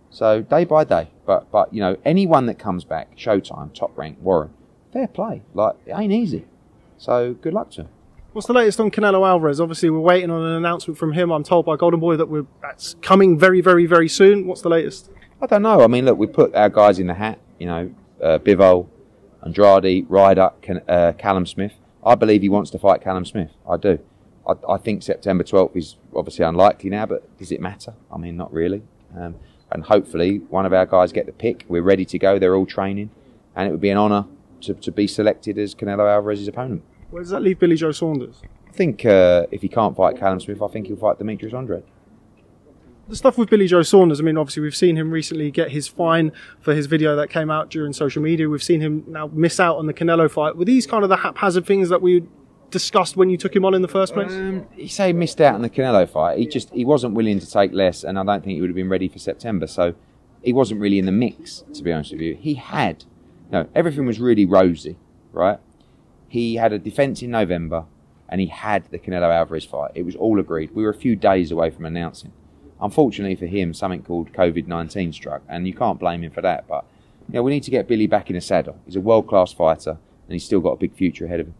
So 0.09 0.41
day 0.41 0.63
by 0.63 0.83
day, 0.83 1.09
but 1.25 1.51
but 1.51 1.73
you 1.73 1.81
know 1.81 1.97
anyone 2.05 2.45
that 2.45 2.57
comes 2.57 2.85
back, 2.85 3.17
Showtime, 3.17 3.73
Top 3.73 3.97
Rank, 3.97 4.17
Warren, 4.21 4.51
fair 4.93 5.07
play. 5.07 5.41
Like 5.53 5.75
it 5.85 5.93
ain't 5.97 6.13
easy. 6.13 6.45
So 6.97 7.33
good 7.33 7.53
luck 7.53 7.71
to 7.71 7.81
him. 7.81 7.89
What's 8.31 8.47
the 8.47 8.53
latest 8.53 8.79
on 8.79 8.91
Canelo 8.91 9.27
Alvarez? 9.27 9.59
Obviously, 9.59 9.89
we're 9.89 9.99
waiting 9.99 10.31
on 10.31 10.43
an 10.43 10.53
announcement 10.53 10.97
from 10.97 11.13
him. 11.13 11.31
I'm 11.31 11.43
told 11.43 11.65
by 11.65 11.75
Golden 11.75 11.99
Boy 11.99 12.15
that 12.15 12.27
we're 12.27 12.45
that's 12.61 12.95
coming 13.01 13.37
very, 13.37 13.59
very, 13.59 13.85
very 13.85 14.07
soon. 14.07 14.47
What's 14.47 14.61
the 14.61 14.69
latest? 14.69 15.09
I 15.41 15.47
don't 15.47 15.63
know. 15.63 15.81
I 15.81 15.87
mean, 15.87 16.05
look, 16.05 16.17
we 16.17 16.27
put 16.27 16.55
our 16.55 16.69
guys 16.69 16.99
in 16.99 17.07
the 17.07 17.13
hat. 17.15 17.39
You 17.59 17.67
know, 17.67 17.95
uh, 18.21 18.39
Bivol, 18.39 18.87
Andrade, 19.43 20.05
Ryder, 20.09 20.51
Can, 20.61 20.81
uh, 20.87 21.13
Callum 21.17 21.45
Smith. 21.45 21.73
I 22.05 22.15
believe 22.15 22.41
he 22.41 22.49
wants 22.49 22.71
to 22.71 22.79
fight 22.79 23.01
Callum 23.01 23.25
Smith. 23.25 23.51
I 23.69 23.77
do. 23.77 23.99
I, 24.47 24.73
I 24.73 24.77
think 24.77 25.03
September 25.03 25.43
12th 25.43 25.75
is 25.75 25.95
obviously 26.15 26.45
unlikely 26.45 26.89
now, 26.89 27.05
but 27.05 27.37
does 27.37 27.51
it 27.51 27.61
matter? 27.61 27.93
I 28.11 28.17
mean, 28.17 28.37
not 28.37 28.53
really. 28.53 28.83
Um, 29.17 29.35
and 29.71 29.83
hopefully, 29.83 30.37
one 30.49 30.65
of 30.65 30.73
our 30.73 30.85
guys 30.85 31.11
get 31.11 31.25
the 31.25 31.31
pick. 31.31 31.65
We're 31.67 31.81
ready 31.81 32.05
to 32.05 32.19
go. 32.19 32.37
They're 32.37 32.55
all 32.55 32.65
training, 32.65 33.09
and 33.55 33.67
it 33.67 33.71
would 33.71 33.81
be 33.81 33.89
an 33.89 33.97
honour 33.97 34.25
to, 34.61 34.73
to 34.75 34.91
be 34.91 35.07
selected 35.07 35.57
as 35.57 35.73
Canelo 35.73 36.09
Alvarez's 36.11 36.47
opponent. 36.47 36.83
Where 37.09 37.21
does 37.21 37.31
that 37.31 37.41
leave 37.41 37.59
Billy 37.59 37.75
Joe 37.75 37.91
Saunders? 37.91 38.41
I 38.67 38.71
think 38.71 39.05
uh, 39.05 39.45
if 39.51 39.61
he 39.61 39.67
can't 39.67 39.95
fight 39.95 40.17
Callum 40.17 40.39
Smith, 40.39 40.61
I 40.61 40.67
think 40.67 40.87
he'll 40.87 40.97
fight 40.97 41.17
Demetrius 41.17 41.53
Andrade. 41.53 41.83
The 43.07 43.15
stuff 43.15 43.37
with 43.37 43.49
Billy 43.49 43.67
Joe 43.67 43.81
Saunders, 43.81 44.19
I 44.21 44.23
mean, 44.23 44.37
obviously, 44.37 44.63
we've 44.63 44.75
seen 44.75 44.95
him 44.95 45.11
recently 45.11 45.51
get 45.51 45.71
his 45.71 45.87
fine 45.87 46.31
for 46.61 46.73
his 46.73 46.85
video 46.85 47.15
that 47.17 47.29
came 47.29 47.51
out 47.51 47.69
during 47.69 47.91
social 47.93 48.23
media. 48.23 48.47
We've 48.47 48.63
seen 48.63 48.79
him 48.79 49.03
now 49.07 49.29
miss 49.33 49.59
out 49.59 49.77
on 49.77 49.87
the 49.87 49.93
Canelo 49.93 50.31
fight. 50.31 50.55
Were 50.55 50.65
these 50.65 50.87
kind 50.87 51.03
of 51.03 51.09
the 51.09 51.17
haphazard 51.17 51.65
things 51.65 51.89
that 51.89 52.01
we 52.01 52.23
discussed 52.73 53.15
when 53.15 53.29
you 53.29 53.37
took 53.37 53.55
him 53.55 53.63
on 53.63 53.73
in 53.73 53.81
the 53.81 53.87
first 53.87 54.13
place? 54.13 54.31
Um, 54.31 54.65
he 54.75 54.89
say 54.89 55.07
he 55.07 55.13
missed 55.13 55.39
out 55.39 55.55
on 55.55 55.61
the 55.61 55.69
Canelo 55.69 56.09
fight. 56.09 56.37
He 56.37 56.45
just 56.45 56.69
he 56.71 56.83
wasn't 56.83 57.13
willing 57.13 57.39
to 57.39 57.49
take 57.49 57.71
less, 57.71 58.03
and 58.03 58.19
I 58.19 58.23
don't 58.23 58.43
think 58.43 58.55
he 58.55 58.61
would 58.61 58.69
have 58.69 58.75
been 58.75 58.89
ready 58.89 59.07
for 59.07 59.19
September. 59.19 59.67
So 59.67 59.93
he 60.41 60.51
wasn't 60.51 60.81
really 60.81 60.99
in 60.99 61.05
the 61.05 61.13
mix, 61.13 61.63
to 61.73 61.83
be 61.83 61.93
honest 61.93 62.11
with 62.11 62.21
you. 62.21 62.35
He 62.35 62.55
had 62.55 63.05
no 63.51 63.69
everything 63.73 64.05
was 64.05 64.19
really 64.19 64.45
rosy, 64.45 64.97
right? 65.31 65.59
He 66.27 66.55
had 66.55 66.73
a 66.73 66.79
defence 66.79 67.21
in 67.21 67.31
November, 67.31 67.85
and 68.27 68.41
he 68.41 68.47
had 68.47 68.85
the 68.91 68.99
Canelo 68.99 69.33
Alvarez 69.33 69.65
fight. 69.65 69.91
It 69.95 70.03
was 70.03 70.15
all 70.15 70.39
agreed. 70.39 70.71
We 70.73 70.83
were 70.83 70.89
a 70.89 70.95
few 70.95 71.15
days 71.15 71.51
away 71.51 71.69
from 71.69 71.85
announcing. 71.85 72.33
Unfortunately 72.81 73.35
for 73.35 73.45
him, 73.45 73.73
something 73.73 74.03
called 74.03 74.33
COVID 74.33 74.67
nineteen 74.67 75.13
struck, 75.13 75.43
and 75.47 75.67
you 75.67 75.73
can't 75.73 75.99
blame 75.99 76.23
him 76.23 76.31
for 76.31 76.41
that. 76.41 76.67
But 76.67 76.85
you 77.29 77.35
know, 77.35 77.43
we 77.43 77.51
need 77.51 77.63
to 77.63 77.71
get 77.71 77.87
Billy 77.87 78.07
back 78.07 78.29
in 78.29 78.35
the 78.35 78.41
saddle. 78.41 78.79
He's 78.85 78.97
a 78.97 79.01
world 79.01 79.27
class 79.27 79.53
fighter, 79.53 79.91
and 79.91 80.33
he's 80.33 80.43
still 80.43 80.59
got 80.59 80.71
a 80.71 80.77
big 80.77 80.93
future 80.93 81.25
ahead 81.25 81.39
of 81.39 81.47
him. 81.47 81.55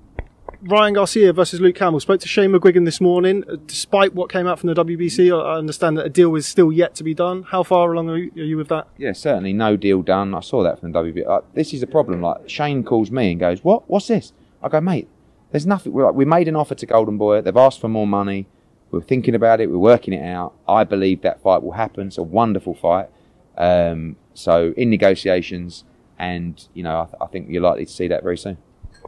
Ryan 0.66 0.94
Garcia 0.94 1.34
versus 1.34 1.60
Luke 1.60 1.76
Campbell. 1.76 2.00
Spoke 2.00 2.22
to 2.22 2.28
Shane 2.28 2.52
McGuigan 2.52 2.86
this 2.86 3.02
morning. 3.02 3.44
Uh, 3.50 3.58
Despite 3.68 4.14
what 4.14 4.32
came 4.32 4.48
out 4.48 4.60
from 4.60 4.74
the 4.74 4.86
WBC, 4.86 5.30
I 5.38 5.58
understand 5.58 5.98
that 5.98 6.06
a 6.06 6.10
deal 6.10 6.34
is 6.36 6.48
still 6.48 6.72
yet 6.72 6.96
to 6.96 7.04
be 7.04 7.14
done. 7.14 7.44
How 7.44 7.64
far 7.64 7.92
along 7.92 8.10
are 8.10 8.18
you, 8.18 8.56
with 8.56 8.70
that? 8.70 8.88
Yeah, 8.98 9.12
certainly 9.12 9.52
no 9.52 9.76
deal 9.76 10.02
done. 10.02 10.34
I 10.34 10.40
saw 10.40 10.64
that 10.64 10.80
from 10.80 10.94
the 10.94 11.00
WBC. 11.00 11.44
This 11.54 11.74
is 11.74 11.82
the 11.82 11.88
problem. 11.88 12.22
Like 12.22 12.50
Shane 12.50 12.84
calls 12.84 13.12
me 13.12 13.32
and 13.32 13.40
goes, 13.42 13.62
"What? 13.64 13.90
What's 13.90 14.08
this?" 14.08 14.32
I 14.62 14.70
go, 14.70 14.80
"Mate, 14.80 15.10
there's 15.52 15.68
nothing. 15.68 15.94
Like, 15.94 16.14
we 16.14 16.24
made 16.24 16.48
an 16.48 16.56
offer 16.56 16.76
to 16.76 16.86
Golden 16.86 17.18
Boy. 17.18 17.42
They've 17.42 17.58
asked 17.58 17.82
for 17.82 17.90
more 17.90 18.08
money. 18.08 18.48
We're 18.90 19.02
thinking 19.02 19.36
about 19.36 19.60
it. 19.60 19.70
We're 19.70 19.78
working 19.80 20.14
it 20.14 20.24
out. 20.26 20.54
I 20.68 20.86
believe 20.86 21.24
that 21.24 21.42
fight 21.42 21.62
will 21.62 21.74
happen. 21.74 22.08
It's 22.08 22.18
a 22.18 22.24
wonderful 22.24 22.74
fight. 22.74 23.10
Um, 23.58 24.16
so 24.34 24.74
in 24.78 24.90
negotiations, 24.90 25.84
and 26.18 26.66
you 26.74 26.84
know, 26.84 27.02
I, 27.02 27.06
th- 27.06 27.16
I 27.20 27.26
think 27.26 27.50
you're 27.50 27.62
likely 27.62 27.86
to 27.86 27.92
see 27.92 28.08
that 28.08 28.24
very 28.24 28.38
soon. 28.38 28.58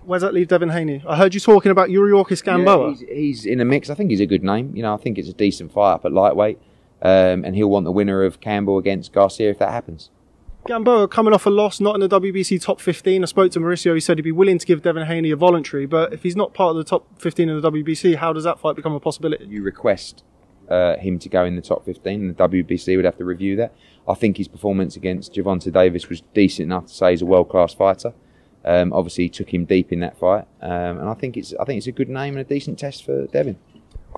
Where's 0.06 0.22
that 0.22 0.34
leave 0.34 0.48
Devin 0.48 0.70
Haney? 0.70 1.04
I 1.08 1.16
heard 1.16 1.34
you 1.34 1.40
talking 1.40 1.72
about 1.72 1.90
Yuriorkis 1.90 2.44
Gamboa. 2.44 2.90
Yeah, 2.90 2.96
he's, 2.96 3.10
he's 3.10 3.46
in 3.46 3.60
a 3.60 3.66
mix. 3.66 3.90
I 3.90 3.96
think 3.96 4.12
he's 4.12 4.22
a 4.22 4.26
good 4.26 4.44
name. 4.44 4.76
You 4.76 4.84
know, 4.84 4.94
I 4.94 4.98
think 4.98 5.18
it's 5.18 5.30
a 5.30 5.34
decent 5.34 5.72
fight 5.72 5.94
up 5.94 6.06
at 6.06 6.12
lightweight, 6.12 6.60
um, 7.02 7.44
and 7.44 7.56
he'll 7.56 7.70
want 7.70 7.86
the 7.86 7.92
winner 7.92 8.24
of 8.24 8.40
Campbell 8.40 8.78
against 8.78 9.12
Garcia 9.14 9.50
if 9.50 9.60
that 9.60 9.72
happens. 9.72 10.10
Gamboa 10.68 11.08
coming 11.08 11.34
off 11.34 11.46
a 11.46 11.50
loss, 11.50 11.80
not 11.80 11.94
in 11.94 12.02
the 12.02 12.10
WBC 12.10 12.62
top 12.62 12.82
15. 12.82 13.24
I 13.24 13.26
spoke 13.26 13.52
to 13.52 13.60
Mauricio. 13.60 13.94
He 13.94 14.00
said 14.00 14.18
he'd 14.18 14.24
be 14.24 14.32
willing 14.32 14.58
to 14.58 14.66
give 14.66 14.82
Devin 14.82 15.06
Haney 15.06 15.30
a 15.30 15.36
voluntary, 15.36 15.86
but 15.86 16.12
if 16.12 16.24
he's 16.24 16.36
not 16.36 16.56
part 16.56 16.72
of 16.72 16.78
the 16.78 16.84
top 16.84 17.08
15 17.20 17.50
in 17.50 17.62
the 17.62 17.72
WBC, 17.72 18.16
how 18.16 18.34
does 18.34 18.44
that 18.46 18.60
fight 18.60 18.76
become 18.76 18.94
a 18.94 19.00
possibility? 19.00 19.46
You 19.46 19.62
request 19.62 20.24
uh, 20.70 20.98
him 20.98 21.20
to 21.20 21.30
go 21.30 21.46
in 21.46 21.56
the 21.56 21.62
top 21.62 21.86
15, 21.86 22.22
and 22.22 22.36
the 22.36 22.50
WBC 22.50 22.96
would 22.96 23.06
have 23.06 23.18
to 23.18 23.26
review 23.26 23.56
that. 23.58 23.76
I 24.08 24.16
think 24.16 24.38
his 24.38 24.48
performance 24.48 24.96
against 24.96 25.34
Gervonta 25.34 25.72
Davis 25.72 26.10
was 26.10 26.22
decent 26.34 26.66
enough 26.66 26.88
to 26.88 26.94
say 26.94 27.12
he's 27.12 27.22
a 27.22 27.28
world 27.28 27.50
class 27.50 27.74
fighter. 27.74 28.14
Um, 28.66 28.94
obviously, 28.94 29.30
took 29.30 29.54
him 29.54 29.66
deep 29.66 29.94
in 29.94 30.00
that 30.00 30.18
fight, 30.18 30.48
um, 30.62 30.98
and 31.00 31.08
I 31.08 31.14
think 31.14 31.38
it's 31.38 31.54
I 31.60 31.66
think 31.66 31.78
it's 31.78 31.88
a 31.88 31.92
good 31.92 32.10
name 32.10 32.36
and 32.36 32.42
a 32.42 32.50
decent 32.50 32.80
test 32.80 33.06
for 33.06 33.28
Devin. 33.28 33.58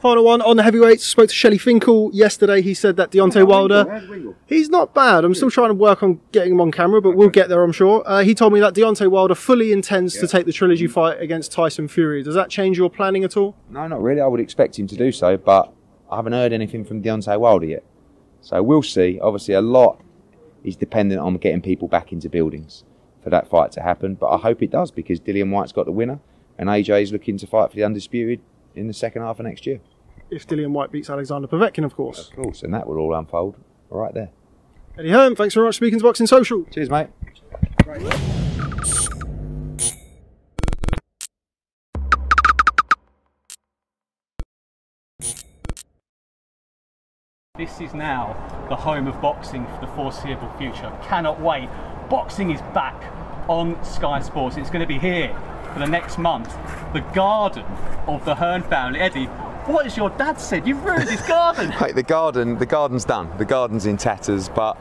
Final 0.01 0.23
one 0.23 0.41
on 0.41 0.57
the 0.57 0.63
heavyweights. 0.63 1.03
Spoke 1.03 1.27
to 1.29 1.35
Shelly 1.35 1.57
Finkel 1.57 2.11
yesterday. 2.13 2.61
He 2.61 2.73
said 2.73 2.97
that 2.97 3.11
Deontay 3.11 3.47
Wilder, 3.47 4.31
he's 4.45 4.69
not 4.69 4.93
bad. 4.93 5.25
I'm 5.25 5.33
still 5.33 5.49
trying 5.49 5.69
to 5.69 5.73
work 5.73 6.03
on 6.03 6.21
getting 6.31 6.53
him 6.53 6.61
on 6.61 6.71
camera, 6.71 7.01
but 7.01 7.15
we'll 7.15 7.29
get 7.29 7.49
there, 7.49 7.63
I'm 7.63 7.71
sure. 7.71 8.03
Uh, 8.05 8.21
he 8.21 8.35
told 8.35 8.53
me 8.53 8.59
that 8.59 8.75
Deontay 8.75 9.09
Wilder 9.09 9.33
fully 9.33 9.71
intends 9.71 10.17
to 10.19 10.27
take 10.27 10.45
the 10.45 10.53
trilogy 10.53 10.85
fight 10.85 11.19
against 11.19 11.51
Tyson 11.51 11.87
Fury. 11.87 12.21
Does 12.21 12.35
that 12.35 12.49
change 12.49 12.77
your 12.77 12.91
planning 12.91 13.23
at 13.23 13.35
all? 13.35 13.55
No, 13.69 13.87
not 13.87 14.01
really. 14.01 14.21
I 14.21 14.27
would 14.27 14.39
expect 14.39 14.77
him 14.77 14.85
to 14.87 14.95
do 14.95 15.11
so, 15.11 15.35
but 15.35 15.73
I 16.11 16.17
haven't 16.17 16.33
heard 16.33 16.53
anything 16.53 16.85
from 16.85 17.01
Deontay 17.01 17.39
Wilder 17.39 17.65
yet. 17.65 17.83
So 18.41 18.61
we'll 18.61 18.83
see. 18.83 19.19
Obviously, 19.19 19.55
a 19.55 19.61
lot 19.61 19.99
is 20.63 20.75
dependent 20.75 21.19
on 21.21 21.37
getting 21.37 21.61
people 21.61 21.87
back 21.87 22.11
into 22.11 22.29
buildings 22.29 22.83
for 23.27 23.31
that 23.31 23.49
fight 23.49 23.73
to 23.73 23.81
happen. 23.81 24.15
But 24.15 24.27
I 24.27 24.37
hope 24.37 24.63
it 24.63 24.71
does 24.71 24.89
because 24.89 25.19
Dillian 25.19 25.51
Whyte's 25.51 25.73
got 25.73 25.85
the 25.85 25.91
winner, 25.91 26.19
and 26.57 26.69
AJ 26.69 27.03
is 27.03 27.11
looking 27.11 27.37
to 27.39 27.45
fight 27.45 27.69
for 27.69 27.75
the 27.75 27.83
undisputed 27.83 28.39
in 28.73 28.87
the 28.87 28.93
second 28.93 29.21
half 29.21 29.37
of 29.37 29.45
next 29.45 29.65
year. 29.65 29.81
If 30.29 30.47
Dillian 30.47 30.71
Whyte 30.71 30.93
beats 30.93 31.09
Alexander 31.09 31.49
Povetkin, 31.49 31.83
of 31.83 31.93
course. 31.93 32.29
Of 32.29 32.37
course, 32.37 32.63
and 32.63 32.73
that 32.73 32.87
will 32.87 32.99
all 32.99 33.13
unfold 33.13 33.57
right 33.89 34.13
there. 34.13 34.29
Eddie 34.97 35.11
Hearn, 35.11 35.35
thanks 35.35 35.55
very 35.55 35.67
much 35.67 35.75
for 35.75 35.85
speaking 35.85 35.99
to 35.99 36.03
Boxing 36.03 36.27
Social. 36.27 36.63
Cheers, 36.71 36.89
mate. 36.89 37.09
This 47.67 47.81
is 47.81 47.93
now 47.93 48.33
the 48.69 48.77
home 48.77 49.07
of 49.07 49.21
boxing 49.21 49.65
for 49.65 49.81
the 49.81 49.87
foreseeable 49.87 50.49
future. 50.57 50.89
Cannot 51.03 51.41
wait. 51.41 51.67
Boxing 52.09 52.49
is 52.49 52.61
back 52.73 52.95
on 53.49 53.83
Sky 53.83 54.21
Sports. 54.21 54.55
It's 54.55 54.69
going 54.69 54.79
to 54.79 54.87
be 54.87 54.97
here 54.97 55.37
for 55.73 55.79
the 55.79 55.85
next 55.85 56.17
month. 56.17 56.49
The 56.93 57.01
garden 57.13 57.65
of 58.07 58.23
the 58.23 58.35
Hearn 58.35 58.63
family. 58.63 59.01
Eddie, 59.01 59.25
what 59.65 59.83
has 59.83 59.97
your 59.97 60.09
dad 60.11 60.39
said? 60.39 60.65
You've 60.65 60.81
ruined 60.85 61.09
his 61.09 61.21
garden. 61.23 61.73
Mate, 61.81 61.93
the 61.93 62.03
garden, 62.03 62.57
the 62.57 62.65
garden's 62.65 63.03
done. 63.03 63.37
The 63.37 63.45
garden's 63.45 63.85
in 63.85 63.97
tatters, 63.97 64.47
but 64.47 64.79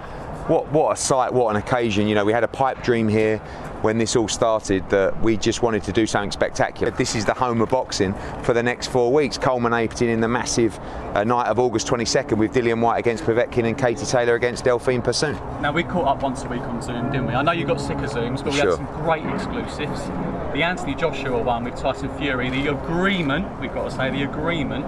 what 0.49 0.71
what 0.73 0.93
a 0.93 0.97
sight, 0.97 1.33
what 1.33 1.51
an 1.51 1.57
occasion. 1.57 2.07
You 2.07 2.15
know, 2.15 2.25
we 2.25 2.33
had 2.33 2.45
a 2.45 2.49
pipe 2.49 2.83
dream 2.83 3.09
here 3.09 3.39
when 3.83 3.99
this 3.99 4.17
all 4.17 4.29
started 4.29 4.89
that 4.91 5.21
we 5.23 5.37
just 5.37 5.63
wanted 5.63 5.83
to 5.85 5.93
do 5.93 6.07
something 6.07 6.31
spectacular. 6.31 6.91
This 6.93 7.15
is 7.15 7.25
the 7.25 7.35
home 7.35 7.61
of 7.61 7.69
boxing 7.69 8.15
for 8.43 8.53
the 8.53 8.63
next 8.63 8.89
four 8.89 9.13
weeks, 9.13 9.39
culminating 9.39 10.09
in 10.09 10.21
the 10.21 10.29
massive 10.29 10.79
uh, 11.15 11.25
night 11.25 11.47
of 11.47 11.59
August 11.59 11.87
22nd 11.87 12.39
with 12.39 12.55
Dillian 12.55 12.81
Whyte 12.81 12.99
against 12.99 13.25
Povetkin 13.25 13.65
and 13.67 13.77
Katie 13.77 14.07
Taylor 14.07 14.35
against 14.35 14.65
Delphine 14.65 15.03
Persoon. 15.03 15.35
Now 15.61 15.73
we 15.73 15.83
caught 15.83 16.07
up 16.07 16.23
once 16.23 16.43
a 16.43 16.49
week 16.49 16.63
on 16.63 16.81
Zoom, 16.81 17.11
didn't 17.13 17.27
we? 17.27 17.35
I 17.35 17.43
know 17.43 17.53
you 17.53 17.67
got 17.67 17.81
sick 17.81 17.99
of 17.99 18.11
Zooms, 18.11 18.43
but 18.43 18.53
we 18.53 18.59
Sure. 18.61 18.77
had 18.77 18.87
some 18.87 19.03
great 19.05 19.27
exclusives. 19.27 20.01
The 20.53 20.63
Anthony 20.63 20.95
Joshua 20.95 21.41
one 21.41 21.65
with 21.65 21.77
Tyson 21.77 22.09
Fury, 22.19 22.49
the 22.51 22.69
agreement, 22.69 23.61
we've 23.61 23.75
got 23.75 23.85
to 23.85 23.91
say, 23.91 24.11
the 24.11 24.23
agreement. 24.23 24.85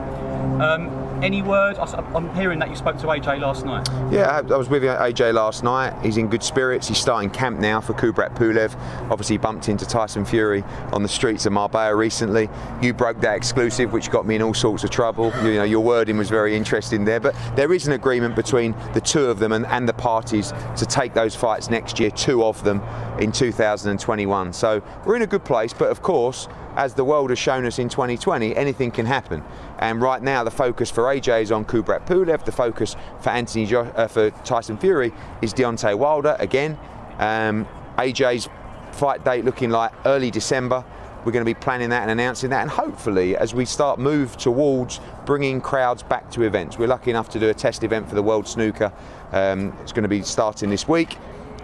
Um, 0.62 1.07
any 1.22 1.42
word? 1.42 1.78
I'm 1.78 2.34
hearing 2.34 2.58
that 2.60 2.70
you 2.70 2.76
spoke 2.76 2.98
to 2.98 3.06
AJ 3.06 3.40
last 3.40 3.64
night. 3.64 3.88
Yeah, 4.12 4.30
I 4.30 4.38
I 4.38 4.56
was 4.56 4.68
with 4.68 4.82
AJ 4.82 5.34
last 5.34 5.62
night. 5.62 5.94
He's 6.02 6.16
in 6.16 6.28
good 6.28 6.42
spirits. 6.42 6.88
He's 6.88 6.98
starting 6.98 7.30
camp 7.30 7.58
now 7.58 7.80
for 7.80 7.92
Kubrat 7.94 8.34
Pulev. 8.34 8.74
Obviously, 9.10 9.38
bumped 9.38 9.68
into 9.68 9.86
Tyson 9.86 10.24
Fury 10.24 10.64
on 10.92 11.02
the 11.02 11.08
streets 11.08 11.46
of 11.46 11.52
Marbella 11.52 11.94
recently. 11.94 12.48
You 12.80 12.94
broke 12.94 13.20
that 13.20 13.36
exclusive, 13.36 13.92
which 13.92 14.10
got 14.10 14.26
me 14.26 14.36
in 14.36 14.42
all 14.42 14.54
sorts 14.54 14.84
of 14.84 14.90
trouble. 14.90 15.32
You 15.42 15.54
know, 15.54 15.64
your 15.64 15.80
wording 15.80 16.16
was 16.16 16.28
very 16.28 16.56
interesting 16.56 17.04
there. 17.04 17.20
But 17.20 17.34
there 17.56 17.72
is 17.72 17.86
an 17.86 17.92
agreement 17.92 18.36
between 18.36 18.74
the 18.94 19.00
two 19.00 19.26
of 19.26 19.38
them 19.38 19.52
and, 19.52 19.66
and 19.66 19.88
the 19.88 19.92
parties 19.92 20.52
to 20.76 20.86
take 20.86 21.14
those 21.14 21.34
fights 21.34 21.70
next 21.70 21.98
year, 22.00 22.10
two 22.10 22.44
of 22.44 22.62
them 22.64 22.82
in 23.18 23.32
2021. 23.32 24.52
So 24.52 24.82
we're 25.04 25.16
in 25.16 25.22
a 25.22 25.26
good 25.26 25.44
place. 25.44 25.72
But 25.72 25.90
of 25.90 26.02
course, 26.02 26.48
as 26.78 26.94
the 26.94 27.04
world 27.04 27.30
has 27.30 27.38
shown 27.40 27.66
us 27.66 27.80
in 27.80 27.88
2020, 27.88 28.54
anything 28.54 28.92
can 28.92 29.04
happen. 29.04 29.42
And 29.80 30.00
right 30.00 30.22
now, 30.22 30.44
the 30.44 30.50
focus 30.50 30.88
for 30.90 31.04
AJ 31.04 31.42
is 31.42 31.52
on 31.52 31.64
Kubrat 31.64 32.06
Pulev. 32.06 32.44
The 32.44 32.52
focus 32.52 32.94
for 33.20 33.30
Anthony 33.30 33.66
jo- 33.66 33.92
uh, 33.96 34.06
for 34.06 34.30
Tyson 34.30 34.78
Fury 34.78 35.12
is 35.42 35.52
Deontay 35.52 35.98
Wilder 35.98 36.36
again. 36.38 36.78
Um, 37.18 37.66
AJ's 37.98 38.48
fight 38.92 39.24
date 39.24 39.44
looking 39.44 39.70
like 39.70 39.92
early 40.06 40.30
December. 40.30 40.84
We're 41.24 41.32
going 41.32 41.44
to 41.44 41.52
be 41.52 41.58
planning 41.58 41.90
that 41.90 42.02
and 42.02 42.12
announcing 42.12 42.50
that, 42.50 42.62
and 42.62 42.70
hopefully, 42.70 43.36
as 43.36 43.52
we 43.52 43.64
start 43.64 43.98
move 43.98 44.36
towards 44.36 45.00
bringing 45.26 45.60
crowds 45.60 46.04
back 46.04 46.30
to 46.30 46.42
events, 46.44 46.78
we're 46.78 46.86
lucky 46.86 47.10
enough 47.10 47.28
to 47.30 47.40
do 47.40 47.48
a 47.48 47.54
test 47.54 47.82
event 47.82 48.08
for 48.08 48.14
the 48.14 48.22
World 48.22 48.46
Snooker. 48.46 48.92
Um, 49.32 49.76
it's 49.82 49.92
going 49.92 50.04
to 50.04 50.08
be 50.08 50.22
starting 50.22 50.70
this 50.70 50.86
week, 50.86 51.18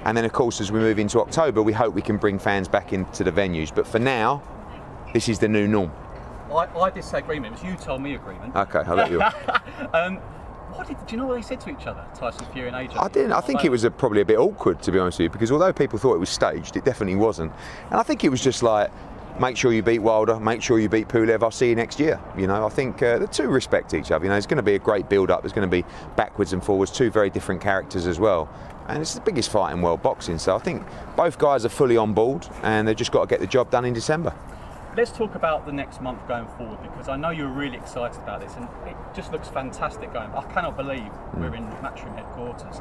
and 0.04 0.16
then 0.16 0.24
of 0.24 0.32
course, 0.32 0.60
as 0.60 0.72
we 0.72 0.80
move 0.80 0.98
into 0.98 1.20
October, 1.20 1.62
we 1.62 1.72
hope 1.72 1.94
we 1.94 2.02
can 2.02 2.16
bring 2.16 2.40
fans 2.40 2.66
back 2.66 2.92
into 2.92 3.22
the 3.22 3.30
venues. 3.30 3.72
But 3.72 3.86
for 3.86 4.00
now, 4.00 4.42
this 5.14 5.28
is 5.28 5.38
the 5.38 5.48
new 5.48 5.66
norm. 5.66 5.90
I, 6.50 6.66
I 6.66 6.88
agreement. 7.18 7.56
It 7.56 7.62
was 7.62 7.62
you 7.62 7.76
told 7.76 8.02
me 8.02 8.14
agreement. 8.14 8.54
Okay, 8.54 8.80
I'll 8.80 8.96
let 8.96 9.10
you. 9.10 9.22
um, 9.94 10.16
what 10.74 10.88
did, 10.88 10.96
do 11.06 11.12
you 11.14 11.18
know 11.18 11.26
what 11.26 11.36
they 11.36 11.42
said 11.42 11.60
to 11.62 11.70
each 11.70 11.86
other, 11.86 12.04
Tyson 12.14 12.46
Fury 12.52 12.68
and 12.68 12.76
AJ? 12.76 13.00
I 13.00 13.08
didn't. 13.08 13.32
I 13.32 13.40
think 13.40 13.64
it 13.64 13.70
was 13.70 13.84
a, 13.84 13.90
probably 13.90 14.20
a 14.22 14.24
bit 14.24 14.38
awkward, 14.38 14.82
to 14.82 14.92
be 14.92 14.98
honest 14.98 15.18
with 15.18 15.24
you, 15.24 15.30
because 15.30 15.52
although 15.52 15.72
people 15.72 16.00
thought 16.00 16.14
it 16.14 16.18
was 16.18 16.30
staged, 16.30 16.76
it 16.76 16.84
definitely 16.84 17.14
wasn't. 17.14 17.52
And 17.90 17.94
I 17.94 18.02
think 18.02 18.24
it 18.24 18.28
was 18.28 18.42
just 18.42 18.62
like, 18.64 18.90
make 19.40 19.56
sure 19.56 19.72
you 19.72 19.82
beat 19.82 20.00
Wilder, 20.00 20.38
make 20.40 20.62
sure 20.62 20.80
you 20.80 20.88
beat 20.88 21.08
Pulev. 21.08 21.44
I'll 21.44 21.52
see 21.52 21.68
you 21.68 21.76
next 21.76 22.00
year. 22.00 22.20
You 22.36 22.48
know, 22.48 22.66
I 22.66 22.68
think 22.68 23.02
uh, 23.02 23.18
the 23.18 23.28
two 23.28 23.48
respect 23.48 23.94
each 23.94 24.10
other. 24.10 24.24
You 24.24 24.30
know, 24.30 24.36
it's 24.36 24.46
going 24.46 24.56
to 24.56 24.64
be 24.64 24.74
a 24.74 24.80
great 24.80 25.08
build-up. 25.08 25.42
There's 25.42 25.52
going 25.52 25.68
to 25.68 25.82
be 25.82 25.84
backwards 26.16 26.52
and 26.52 26.62
forwards, 26.62 26.90
two 26.90 27.10
very 27.10 27.30
different 27.30 27.60
characters 27.60 28.08
as 28.08 28.18
well. 28.18 28.48
And 28.88 29.00
it's 29.00 29.14
the 29.14 29.20
biggest 29.20 29.50
fight 29.50 29.72
in 29.72 29.80
world 29.80 30.02
boxing. 30.02 30.38
So 30.38 30.56
I 30.56 30.58
think 30.58 30.84
both 31.16 31.38
guys 31.38 31.64
are 31.64 31.70
fully 31.70 31.96
on 31.96 32.14
board, 32.14 32.48
and 32.62 32.86
they've 32.88 32.96
just 32.96 33.12
got 33.12 33.22
to 33.22 33.26
get 33.28 33.38
the 33.38 33.46
job 33.46 33.70
done 33.70 33.84
in 33.84 33.94
December. 33.94 34.34
Let's 34.96 35.10
talk 35.10 35.34
about 35.34 35.66
the 35.66 35.72
next 35.72 36.00
month 36.00 36.26
going 36.28 36.46
forward 36.46 36.80
because 36.82 37.08
I 37.08 37.16
know 37.16 37.30
you're 37.30 37.48
really 37.48 37.76
excited 37.76 38.16
about 38.22 38.40
this 38.40 38.54
and 38.54 38.68
it 38.86 38.94
just 39.12 39.32
looks 39.32 39.48
fantastic 39.48 40.12
going. 40.12 40.30
I 40.30 40.42
cannot 40.52 40.76
believe 40.76 41.00
mm. 41.00 41.40
we're 41.40 41.56
in 41.56 41.64
Matchroom 41.82 42.14
headquarters. 42.14 42.80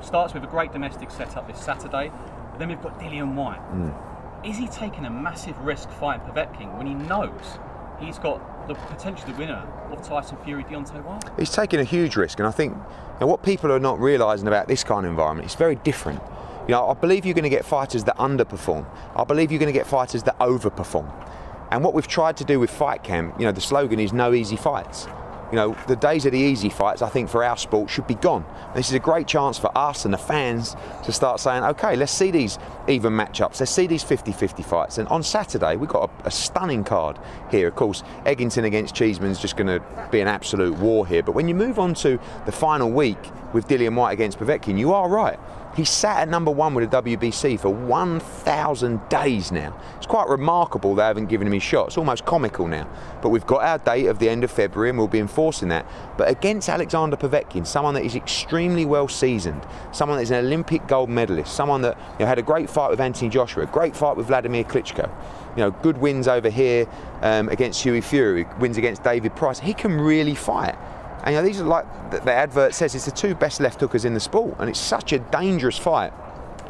Starts 0.00 0.34
with 0.34 0.44
a 0.44 0.46
great 0.46 0.70
domestic 0.70 1.10
setup 1.10 1.48
this 1.48 1.60
Saturday, 1.60 2.12
but 2.52 2.60
then 2.60 2.68
we've 2.68 2.80
got 2.80 3.00
Dillian 3.00 3.34
Whyte. 3.34 3.58
Mm. 3.72 4.48
Is 4.48 4.56
he 4.56 4.68
taking 4.68 5.04
a 5.04 5.10
massive 5.10 5.58
risk 5.58 5.90
fighting 5.90 6.24
Povetkin 6.28 6.78
when 6.78 6.86
he 6.86 6.94
knows 6.94 7.58
he's 7.98 8.20
got 8.20 8.68
the 8.68 8.74
potential 8.74 9.32
winner 9.32 9.66
of 9.90 10.00
Tyson 10.06 10.36
Fury 10.44 10.62
Deontay 10.62 11.02
Wilder? 11.02 11.32
He's 11.36 11.50
taking 11.50 11.80
a 11.80 11.84
huge 11.84 12.14
risk, 12.14 12.38
and 12.38 12.46
I 12.46 12.52
think 12.52 12.74
you 12.74 12.82
know, 13.22 13.26
what 13.26 13.42
people 13.42 13.72
are 13.72 13.80
not 13.80 13.98
realising 13.98 14.46
about 14.46 14.68
this 14.68 14.84
kind 14.84 15.04
of 15.04 15.10
environment, 15.10 15.46
it's 15.46 15.56
very 15.56 15.74
different. 15.74 16.22
You 16.68 16.72
know, 16.72 16.86
I 16.86 16.94
believe 16.94 17.26
you're 17.26 17.34
going 17.34 17.42
to 17.42 17.50
get 17.50 17.64
fighters 17.64 18.04
that 18.04 18.16
underperform. 18.18 18.86
I 19.16 19.24
believe 19.24 19.50
you're 19.50 19.58
going 19.58 19.72
to 19.72 19.76
get 19.76 19.88
fighters 19.88 20.22
that 20.22 20.38
overperform. 20.38 21.10
And 21.70 21.84
what 21.84 21.94
we've 21.94 22.06
tried 22.06 22.36
to 22.38 22.44
do 22.44 22.58
with 22.58 22.70
Fight 22.70 23.02
Camp, 23.02 23.34
you 23.38 23.44
know, 23.44 23.52
the 23.52 23.60
slogan 23.60 24.00
is 24.00 24.12
no 24.12 24.32
easy 24.32 24.56
fights. 24.56 25.06
You 25.50 25.56
know, 25.56 25.76
the 25.86 25.96
days 25.96 26.26
of 26.26 26.32
the 26.32 26.38
easy 26.38 26.68
fights, 26.68 27.00
I 27.00 27.08
think, 27.08 27.30
for 27.30 27.42
our 27.42 27.56
sport 27.56 27.88
should 27.88 28.06
be 28.06 28.14
gone. 28.14 28.44
And 28.66 28.74
this 28.74 28.88
is 28.88 28.94
a 28.94 28.98
great 28.98 29.26
chance 29.26 29.58
for 29.58 29.76
us 29.76 30.04
and 30.04 30.12
the 30.12 30.18
fans 30.18 30.76
to 31.04 31.12
start 31.12 31.40
saying, 31.40 31.64
okay, 31.64 31.96
let's 31.96 32.12
see 32.12 32.30
these 32.30 32.58
even 32.86 33.14
matchups. 33.14 33.58
Let's 33.60 33.70
see 33.70 33.86
these 33.86 34.02
50 34.02 34.32
50 34.32 34.62
fights. 34.62 34.98
And 34.98 35.08
on 35.08 35.22
Saturday, 35.22 35.76
we've 35.76 35.88
got 35.88 36.10
a, 36.22 36.28
a 36.28 36.30
stunning 36.30 36.84
card 36.84 37.18
here. 37.50 37.66
Of 37.66 37.76
course, 37.76 38.02
Eggington 38.26 38.64
against 38.64 38.94
Cheeseman 38.94 39.30
is 39.30 39.40
just 39.40 39.56
going 39.56 39.68
to 39.68 39.82
be 40.10 40.20
an 40.20 40.28
absolute 40.28 40.76
war 40.76 41.06
here. 41.06 41.22
But 41.22 41.32
when 41.32 41.48
you 41.48 41.54
move 41.54 41.78
on 41.78 41.94
to 41.94 42.20
the 42.44 42.52
final 42.52 42.90
week 42.90 43.18
with 43.54 43.68
Dillian 43.68 43.94
Whyte 43.94 44.12
against 44.12 44.38
Povetkin, 44.38 44.78
you 44.78 44.92
are 44.92 45.08
right. 45.08 45.40
He's 45.78 45.90
sat 45.90 46.22
at 46.22 46.28
number 46.28 46.50
one 46.50 46.74
with 46.74 46.90
the 46.90 47.00
WBC 47.00 47.60
for 47.60 47.68
1,000 47.68 49.08
days 49.08 49.52
now. 49.52 49.80
It's 49.96 50.06
quite 50.06 50.26
remarkable 50.26 50.96
they 50.96 51.04
haven't 51.04 51.26
given 51.26 51.46
him 51.46 51.52
his 51.52 51.62
shot. 51.62 51.86
It's 51.86 51.96
almost 51.96 52.24
comical 52.24 52.66
now. 52.66 52.90
But 53.22 53.28
we've 53.28 53.46
got 53.46 53.62
our 53.62 53.78
date 53.78 54.06
of 54.06 54.18
the 54.18 54.28
end 54.28 54.42
of 54.42 54.50
February 54.50 54.88
and 54.88 54.98
we'll 54.98 55.06
be 55.06 55.20
enforcing 55.20 55.68
that. 55.68 55.86
But 56.16 56.28
against 56.28 56.68
Alexander 56.68 57.16
Povetkin, 57.16 57.64
someone 57.64 57.94
that 57.94 58.04
is 58.04 58.16
extremely 58.16 58.86
well 58.86 59.06
seasoned, 59.06 59.64
someone 59.92 60.18
that 60.18 60.24
is 60.24 60.32
an 60.32 60.44
Olympic 60.44 60.84
gold 60.88 61.10
medalist, 61.10 61.54
someone 61.54 61.82
that 61.82 61.96
you 62.14 62.24
know, 62.24 62.26
had 62.26 62.40
a 62.40 62.42
great 62.42 62.68
fight 62.68 62.90
with 62.90 63.00
Anthony 63.00 63.30
Joshua, 63.30 63.62
a 63.62 63.66
great 63.66 63.94
fight 63.94 64.16
with 64.16 64.26
Vladimir 64.26 64.64
Klitschko, 64.64 65.08
you 65.56 65.62
know, 65.62 65.70
good 65.70 65.98
wins 65.98 66.26
over 66.26 66.50
here 66.50 66.88
um, 67.22 67.48
against 67.50 67.84
Hughie 67.84 68.00
Fury, 68.00 68.48
wins 68.58 68.78
against 68.78 69.04
David 69.04 69.36
Price. 69.36 69.60
He 69.60 69.74
can 69.74 70.00
really 70.00 70.34
fight. 70.34 70.74
And 71.28 71.34
you 71.34 71.42
know, 71.42 71.46
these 71.46 71.60
are 71.60 71.64
like 71.64 72.10
the, 72.10 72.32
advert 72.32 72.74
says, 72.74 72.94
it's 72.94 73.04
the 73.04 73.10
two 73.10 73.34
best 73.34 73.60
left 73.60 73.80
hookers 73.80 74.06
in 74.06 74.14
the 74.14 74.20
sport, 74.20 74.56
and 74.58 74.70
it's 74.70 74.80
such 74.80 75.12
a 75.12 75.18
dangerous 75.18 75.76
fight. 75.76 76.10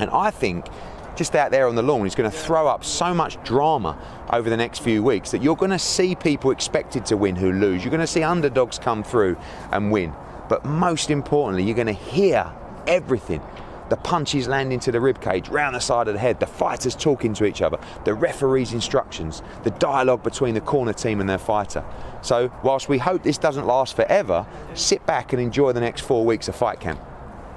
And 0.00 0.10
I 0.10 0.32
think 0.32 0.66
just 1.14 1.36
out 1.36 1.52
there 1.52 1.68
on 1.68 1.76
the 1.76 1.82
lawn, 1.82 2.02
he's 2.02 2.16
going 2.16 2.28
to 2.28 2.36
throw 2.36 2.66
up 2.66 2.84
so 2.84 3.14
much 3.14 3.40
drama 3.44 3.96
over 4.32 4.50
the 4.50 4.56
next 4.56 4.80
few 4.80 5.00
weeks 5.00 5.30
that 5.30 5.44
you're 5.44 5.54
going 5.54 5.70
to 5.70 5.78
see 5.78 6.16
people 6.16 6.50
expected 6.50 7.06
to 7.06 7.16
win 7.16 7.36
who 7.36 7.52
lose. 7.52 7.84
You're 7.84 7.92
going 7.92 8.00
to 8.00 8.06
see 8.08 8.24
underdogs 8.24 8.80
come 8.80 9.04
through 9.04 9.36
and 9.70 9.92
win. 9.92 10.12
But 10.48 10.64
most 10.64 11.08
importantly, 11.08 11.62
you're 11.62 11.76
going 11.76 11.86
to 11.86 11.92
hear 11.92 12.52
everything 12.88 13.40
the 13.88 13.96
punches 13.96 14.48
landing 14.48 14.80
to 14.80 14.92
the 14.92 14.98
ribcage, 14.98 15.50
round 15.50 15.74
the 15.74 15.80
side 15.80 16.08
of 16.08 16.14
the 16.14 16.20
head, 16.20 16.40
the 16.40 16.46
fighters 16.46 16.94
talking 16.94 17.34
to 17.34 17.44
each 17.44 17.62
other, 17.62 17.78
the 18.04 18.14
referee's 18.14 18.72
instructions, 18.72 19.42
the 19.62 19.70
dialogue 19.70 20.22
between 20.22 20.54
the 20.54 20.60
corner 20.60 20.92
team 20.92 21.20
and 21.20 21.28
their 21.28 21.38
fighter. 21.38 21.84
So, 22.22 22.52
whilst 22.62 22.88
we 22.88 22.98
hope 22.98 23.22
this 23.22 23.38
doesn't 23.38 23.66
last 23.66 23.96
forever, 23.96 24.46
sit 24.74 25.04
back 25.06 25.32
and 25.32 25.40
enjoy 25.40 25.72
the 25.72 25.80
next 25.80 26.02
four 26.02 26.24
weeks 26.24 26.48
of 26.48 26.56
fight 26.56 26.80
camp. 26.80 27.00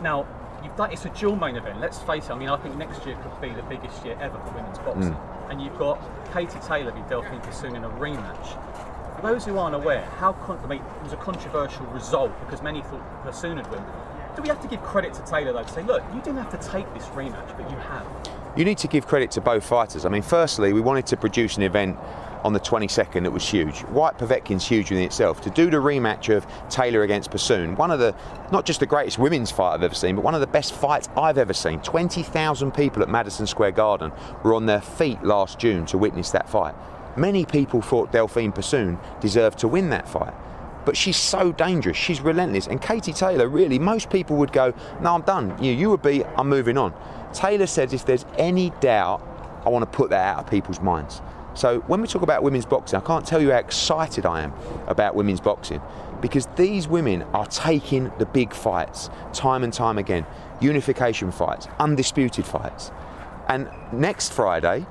Now, 0.01 0.27
you've 0.63 0.75
done, 0.75 0.91
it's 0.91 1.05
a 1.05 1.09
dual 1.09 1.35
main 1.35 1.55
event. 1.55 1.79
Let's 1.79 1.99
face 1.99 2.25
it. 2.25 2.31
I 2.31 2.37
mean, 2.37 2.49
I 2.49 2.57
think 2.57 2.75
next 2.77 3.05
year 3.05 3.15
could 3.15 3.41
be 3.41 3.49
the 3.53 3.63
biggest 3.63 4.03
year 4.05 4.17
ever 4.19 4.37
for 4.39 4.51
women's 4.51 4.77
boxing. 4.79 5.13
Mm. 5.13 5.51
And 5.51 5.61
you've 5.61 5.77
got 5.77 5.99
Katie 6.33 6.59
Taylor 6.65 6.91
v 6.91 6.99
Delphine 7.09 7.41
Persoon 7.41 7.75
in 7.75 7.83
a 7.83 7.89
rematch. 7.89 8.57
For 9.17 9.21
those 9.23 9.45
who 9.45 9.57
aren't 9.57 9.75
aware, 9.75 10.05
how 10.17 10.33
con- 10.33 10.59
I 10.63 10.67
mean, 10.67 10.81
it 10.81 11.03
was 11.03 11.13
a 11.13 11.17
controversial 11.17 11.85
result 11.87 12.31
because 12.39 12.61
many 12.61 12.81
thought 12.81 13.23
Persoon 13.23 13.57
had 13.57 13.69
win. 13.69 13.83
Do 14.35 14.41
we 14.41 14.47
have 14.47 14.61
to 14.61 14.67
give 14.67 14.81
credit 14.81 15.13
to 15.15 15.21
Taylor 15.23 15.51
though 15.51 15.63
to 15.63 15.69
say, 15.69 15.83
look, 15.83 16.03
you 16.13 16.21
didn't 16.21 16.37
have 16.37 16.51
to 16.51 16.69
take 16.69 16.91
this 16.93 17.05
rematch, 17.07 17.57
but 17.57 17.69
you 17.69 17.75
have? 17.77 18.05
You 18.55 18.65
need 18.65 18.77
to 18.79 18.87
give 18.87 19.07
credit 19.07 19.31
to 19.31 19.41
both 19.41 19.65
fighters. 19.65 20.05
I 20.05 20.09
mean, 20.09 20.21
firstly, 20.21 20.73
we 20.73 20.81
wanted 20.81 21.05
to 21.07 21.17
produce 21.17 21.57
an 21.57 21.63
event 21.63 21.97
on 22.43 22.53
the 22.53 22.59
22nd 22.59 23.23
that 23.23 23.31
was 23.31 23.47
huge. 23.47 23.81
Whyte 23.83 24.17
Povetkin's 24.17 24.67
huge 24.67 24.91
in 24.91 24.97
itself. 24.97 25.41
To 25.41 25.49
do 25.49 25.69
the 25.69 25.77
rematch 25.77 26.35
of 26.35 26.45
Taylor 26.69 27.03
against 27.03 27.29
Persoon, 27.29 27.75
one 27.75 27.91
of 27.91 27.99
the, 27.99 28.15
not 28.51 28.65
just 28.65 28.79
the 28.79 28.85
greatest 28.85 29.19
women's 29.19 29.51
fight 29.51 29.75
I've 29.75 29.83
ever 29.83 29.95
seen, 29.95 30.15
but 30.15 30.23
one 30.23 30.33
of 30.33 30.41
the 30.41 30.47
best 30.47 30.73
fights 30.73 31.07
I've 31.15 31.37
ever 31.37 31.53
seen. 31.53 31.81
20,000 31.81 32.71
people 32.73 33.03
at 33.03 33.09
Madison 33.09 33.45
Square 33.47 33.71
Garden 33.73 34.11
were 34.43 34.53
on 34.53 34.65
their 34.65 34.81
feet 34.81 35.23
last 35.23 35.59
June 35.59 35.85
to 35.87 35.97
witness 35.97 36.31
that 36.31 36.49
fight. 36.49 36.75
Many 37.15 37.45
people 37.45 37.81
thought 37.81 38.11
Delphine 38.11 38.53
Persoon 38.53 38.97
deserved 39.19 39.59
to 39.59 39.67
win 39.67 39.89
that 39.89 40.07
fight. 40.07 40.33
But 40.85 40.97
she's 40.97 41.17
so 41.17 41.51
dangerous. 41.51 41.97
She's 41.97 42.21
relentless. 42.21 42.67
And 42.67 42.81
Katie 42.81 43.13
Taylor, 43.13 43.47
really, 43.47 43.77
most 43.79 44.09
people 44.09 44.35
would 44.37 44.51
go, 44.51 44.73
"No, 45.01 45.15
I'm 45.15 45.21
done. 45.21 45.61
You, 45.63 45.71
you 45.71 45.89
would 45.89 46.01
be. 46.01 46.23
I'm 46.25 46.49
moving 46.49 46.77
on." 46.77 46.93
Taylor 47.33 47.67
says, 47.67 47.93
if 47.93 48.05
there's 48.05 48.25
any 48.37 48.71
doubt, 48.81 49.25
I 49.65 49.69
want 49.69 49.89
to 49.89 49.97
put 49.97 50.09
that 50.09 50.35
out 50.35 50.43
of 50.43 50.49
people's 50.49 50.81
minds. 50.81 51.21
So 51.53 51.79
when 51.81 52.01
we 52.01 52.07
talk 52.07 52.21
about 52.21 52.43
women's 52.43 52.65
boxing, 52.65 52.97
I 52.97 53.01
can't 53.01 53.25
tell 53.25 53.41
you 53.41 53.51
how 53.51 53.57
excited 53.57 54.25
I 54.25 54.41
am 54.41 54.53
about 54.87 55.15
women's 55.15 55.41
boxing 55.41 55.81
because 56.21 56.47
these 56.55 56.87
women 56.87 57.23
are 57.33 57.45
taking 57.45 58.11
the 58.19 58.25
big 58.25 58.53
fights 58.53 59.09
time 59.33 59.63
and 59.63 59.73
time 59.73 59.97
again. 59.97 60.25
Unification 60.61 61.31
fights, 61.31 61.67
undisputed 61.79 62.45
fights. 62.45 62.91
And 63.47 63.69
next 63.91 64.31
Friday, 64.31 64.85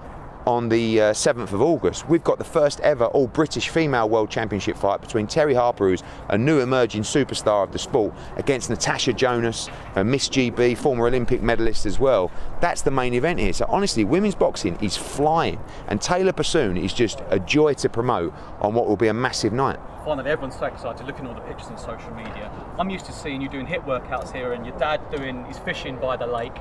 on 0.51 0.69
the 0.69 1.01
uh, 1.01 1.13
7th 1.13 1.53
of 1.53 1.63
August, 1.63 2.09
we've 2.09 2.25
got 2.25 2.39
the 2.39 2.45
first 2.45 2.81
ever 2.81 3.05
all 3.05 3.29
British 3.29 3.69
female 3.69 4.09
world 4.09 4.29
championship 4.29 4.77
fight 4.77 5.01
between 5.01 5.29
Terri 5.29 5.55
Harper, 5.55 5.89
who's 5.89 6.03
a 6.29 6.37
new 6.37 6.59
emerging 6.59 7.03
superstar 7.03 7.63
of 7.63 7.71
the 7.71 7.79
sport, 7.79 8.13
against 8.37 8.69
Natasha 8.69 9.13
Jonas, 9.13 9.71
a 9.95 10.03
Miss 10.03 10.29
GB, 10.29 10.77
former 10.77 11.07
Olympic 11.07 11.41
medalist 11.41 11.87
as 11.87 12.01
well. 12.01 12.33
That's 12.61 12.83
the 12.83 12.91
main 12.91 13.15
event 13.15 13.39
here. 13.39 13.53
So 13.53 13.65
honestly, 13.69 14.03
women's 14.03 14.35
boxing 14.35 14.77
is 14.83 14.97
flying, 14.97 15.61
and 15.87 16.03
Taylor 16.03 16.33
Persoon 16.33 16.77
is 16.77 16.93
just 16.93 17.23
a 17.31 17.39
joy 17.39 17.75
to 17.75 17.89
promote 17.89 18.35
on 18.61 18.75
what 18.75 18.89
will 18.89 18.97
be 18.97 19.07
a 19.07 19.15
massive 19.15 19.53
night. 19.53 19.79
Finally, 20.05 20.31
everyone's 20.31 20.59
so 20.59 20.67
excited 20.67 21.07
looking 21.07 21.27
at 21.27 21.29
all 21.29 21.35
the 21.35 21.43
pictures 21.43 21.69
on 21.69 21.79
social 21.79 22.13
media. 22.15 22.51
I'm 22.77 22.91
used 22.91 23.07
to 23.07 23.13
seeing 23.13 23.41
you 23.41 23.49
doing 23.49 23.67
hit 23.67 23.83
workouts 23.83 24.33
here 24.33 24.53
and 24.53 24.67
your 24.67 24.77
dad 24.79 25.01
doing 25.13 25.45
his 25.45 25.59
fishing 25.59 25.97
by 25.99 26.17
the 26.17 26.27
lake. 26.27 26.57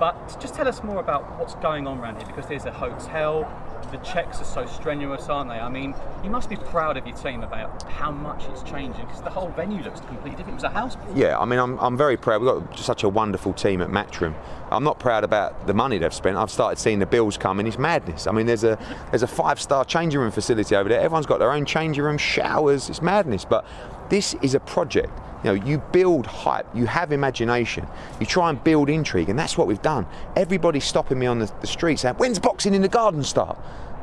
But 0.00 0.40
just 0.40 0.54
tell 0.54 0.66
us 0.66 0.82
more 0.82 0.98
about 0.98 1.38
what's 1.38 1.54
going 1.56 1.86
on 1.86 1.98
around 1.98 2.16
here 2.16 2.26
because 2.26 2.46
there's 2.46 2.64
a 2.64 2.72
hotel. 2.72 3.46
The 3.92 3.98
checks 3.98 4.40
are 4.40 4.44
so 4.44 4.64
strenuous, 4.64 5.28
aren't 5.28 5.50
they? 5.50 5.58
I 5.58 5.68
mean, 5.68 5.94
you 6.24 6.30
must 6.30 6.48
be 6.48 6.56
proud 6.56 6.96
of 6.96 7.06
your 7.06 7.16
team 7.16 7.42
about 7.42 7.82
how 7.82 8.10
much 8.10 8.44
it's 8.46 8.62
changing 8.62 9.04
because 9.04 9.20
the 9.20 9.30
whole 9.30 9.48
venue 9.48 9.82
looks 9.82 10.00
completely 10.00 10.30
different. 10.30 10.52
It 10.52 10.54
was 10.54 10.64
a 10.64 10.70
house. 10.70 10.96
before. 10.96 11.16
Yeah, 11.16 11.38
I 11.38 11.44
mean, 11.44 11.58
I'm, 11.58 11.78
I'm 11.80 11.98
very 11.98 12.16
proud. 12.16 12.40
We've 12.40 12.50
got 12.50 12.78
such 12.78 13.02
a 13.02 13.10
wonderful 13.10 13.52
team 13.52 13.82
at 13.82 13.88
Matchroom. 13.88 14.34
I'm 14.70 14.84
not 14.84 14.98
proud 14.98 15.22
about 15.22 15.66
the 15.66 15.74
money 15.74 15.98
they've 15.98 16.14
spent. 16.14 16.36
I've 16.38 16.50
started 16.50 16.78
seeing 16.80 16.98
the 16.98 17.06
bills 17.06 17.36
coming. 17.36 17.66
It's 17.66 17.78
madness. 17.78 18.26
I 18.26 18.32
mean, 18.32 18.46
there's 18.46 18.64
a 18.64 18.78
there's 19.10 19.24
a 19.24 19.26
five-star 19.26 19.84
changing 19.84 20.20
room 20.20 20.30
facility 20.30 20.76
over 20.76 20.88
there. 20.88 21.00
Everyone's 21.00 21.26
got 21.26 21.40
their 21.40 21.52
own 21.52 21.66
changing 21.66 22.04
room, 22.04 22.16
showers. 22.16 22.88
It's 22.88 23.02
madness. 23.02 23.44
But 23.44 23.66
this 24.08 24.34
is 24.40 24.54
a 24.54 24.60
project. 24.60 25.12
You 25.42 25.54
know, 25.54 25.64
you 25.64 25.78
build 25.92 26.26
hype, 26.26 26.66
you 26.74 26.86
have 26.86 27.12
imagination, 27.12 27.86
you 28.18 28.26
try 28.26 28.50
and 28.50 28.62
build 28.62 28.90
intrigue, 28.90 29.28
and 29.28 29.38
that's 29.38 29.56
what 29.56 29.66
we've 29.66 29.80
done. 29.80 30.06
Everybody's 30.36 30.84
stopping 30.84 31.18
me 31.18 31.26
on 31.26 31.38
the, 31.38 31.50
the 31.60 31.66
street 31.66 31.98
saying, 31.98 32.16
"When's 32.16 32.38
boxing 32.38 32.74
in 32.74 32.82
the 32.82 32.88
garden 32.88 33.22
start?" 33.22 33.58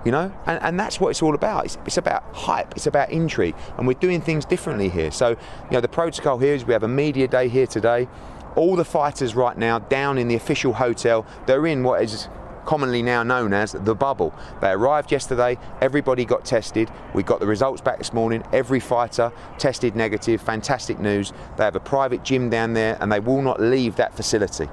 You 0.06 0.12
know, 0.12 0.32
and, 0.46 0.62
and 0.64 0.80
that's 0.80 1.00
what 1.00 1.10
it's 1.10 1.22
all 1.22 1.36
about. 1.36 1.66
It's, 1.66 1.78
it's 1.86 1.98
about 1.98 2.24
hype, 2.34 2.74
it's 2.76 2.88
about 2.88 3.12
intrigue, 3.12 3.56
and 3.78 3.88
we're 3.88 3.94
doing 3.94 4.22
things 4.22 4.46
differently 4.46 4.90
here. 4.90 5.12
So, 5.12 5.30
you 5.30 5.38
know, 5.72 5.82
the 5.82 5.88
protocol 5.88 6.38
here 6.38 6.54
is 6.54 6.66
we 6.66 6.74
have 6.74 6.84
a 6.84 6.88
media 6.88 7.28
day 7.28 7.50
here 7.50 7.68
today. 7.68 8.08
All 8.56 8.76
the 8.76 8.86
fighters 8.86 9.36
right 9.36 9.58
now 9.58 9.80
down 9.80 10.18
in 10.18 10.28
the 10.28 10.36
official 10.36 10.74
hotel, 10.74 11.26
they're 11.46 11.68
in 11.68 11.84
what 11.84 12.02
is 12.02 12.30
commonly 12.68 13.02
now 13.02 13.24
known 13.24 13.54
as 13.54 13.72
the 13.72 13.96
bubble. 13.96 14.36
They 14.62 14.70
arrived 14.70 15.12
yesterday, 15.12 15.58
everybody 15.82 16.26
got 16.26 16.46
tested. 16.46 16.92
We 17.16 17.24
got 17.24 17.40
the 17.40 17.48
results 17.48 17.82
back 17.82 17.98
this 17.98 18.12
morning. 18.14 18.44
Every 18.52 18.82
fighter 18.82 19.32
tested 19.58 19.96
negative, 19.96 20.42
fantastic 20.42 21.00
news. 21.00 21.32
They 21.56 21.64
have 21.64 21.78
a 21.78 21.80
private 21.80 22.24
gym 22.24 22.50
down 22.50 22.74
there 22.74 22.98
and 23.00 23.10
they 23.12 23.22
will 23.22 23.42
not 23.42 23.62
leave 23.62 23.96
that 23.96 24.14
facility. 24.14 24.68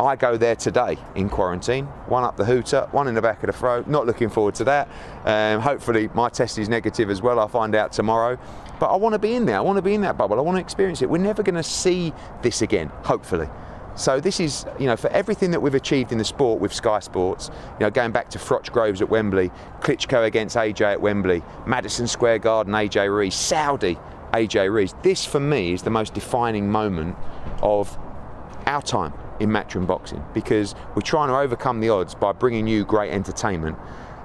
I 0.00 0.14
go 0.14 0.36
there 0.36 0.54
today 0.54 0.96
in 1.16 1.28
quarantine, 1.28 1.86
one 2.06 2.22
up 2.22 2.36
the 2.36 2.44
hooter, 2.44 2.86
one 2.92 3.08
in 3.08 3.16
the 3.16 3.22
back 3.22 3.42
of 3.42 3.48
the 3.48 3.52
throat. 3.52 3.88
Not 3.88 4.06
looking 4.06 4.28
forward 4.28 4.54
to 4.54 4.64
that. 4.64 4.88
Um, 5.24 5.60
hopefully, 5.60 6.08
my 6.14 6.28
test 6.28 6.56
is 6.56 6.68
negative 6.68 7.10
as 7.10 7.20
well. 7.20 7.40
I'll 7.40 7.48
find 7.48 7.74
out 7.74 7.90
tomorrow. 7.90 8.38
But 8.78 8.92
I 8.92 8.96
want 8.96 9.14
to 9.14 9.18
be 9.18 9.34
in 9.34 9.44
there. 9.44 9.56
I 9.56 9.60
want 9.60 9.76
to 9.76 9.82
be 9.82 9.94
in 9.94 10.02
that 10.02 10.16
bubble. 10.16 10.38
I 10.38 10.42
want 10.42 10.54
to 10.54 10.60
experience 10.60 11.02
it. 11.02 11.10
We're 11.10 11.18
never 11.18 11.42
going 11.42 11.56
to 11.56 11.64
see 11.64 12.12
this 12.42 12.62
again, 12.62 12.92
hopefully. 13.02 13.48
So 13.98 14.20
this 14.20 14.38
is, 14.38 14.64
you 14.78 14.86
know, 14.86 14.96
for 14.96 15.10
everything 15.10 15.50
that 15.50 15.60
we've 15.60 15.74
achieved 15.74 16.12
in 16.12 16.18
the 16.18 16.24
sport 16.24 16.60
with 16.60 16.72
Sky 16.72 17.00
Sports, 17.00 17.50
you 17.80 17.86
know, 17.86 17.90
going 17.90 18.12
back 18.12 18.28
to 18.30 18.38
Froch 18.38 18.70
Groves 18.70 19.02
at 19.02 19.08
Wembley, 19.08 19.50
Klitschko 19.80 20.24
against 20.24 20.54
AJ 20.54 20.92
at 20.92 21.00
Wembley, 21.00 21.42
Madison 21.66 22.06
Square 22.06 22.38
Garden, 22.38 22.74
AJ 22.74 23.08
Ruiz, 23.08 23.34
Saudi, 23.34 23.98
AJ 24.32 24.70
Ruiz. 24.70 24.94
This 25.02 25.24
for 25.24 25.40
me 25.40 25.72
is 25.72 25.82
the 25.82 25.90
most 25.90 26.14
defining 26.14 26.70
moment 26.70 27.16
of 27.60 27.98
our 28.66 28.82
time 28.82 29.12
in 29.40 29.50
matchroom 29.50 29.88
boxing 29.88 30.24
because 30.32 30.76
we're 30.94 31.02
trying 31.02 31.28
to 31.28 31.36
overcome 31.36 31.80
the 31.80 31.88
odds 31.88 32.14
by 32.14 32.30
bringing 32.30 32.68
you 32.68 32.84
great 32.84 33.10
entertainment 33.10 33.76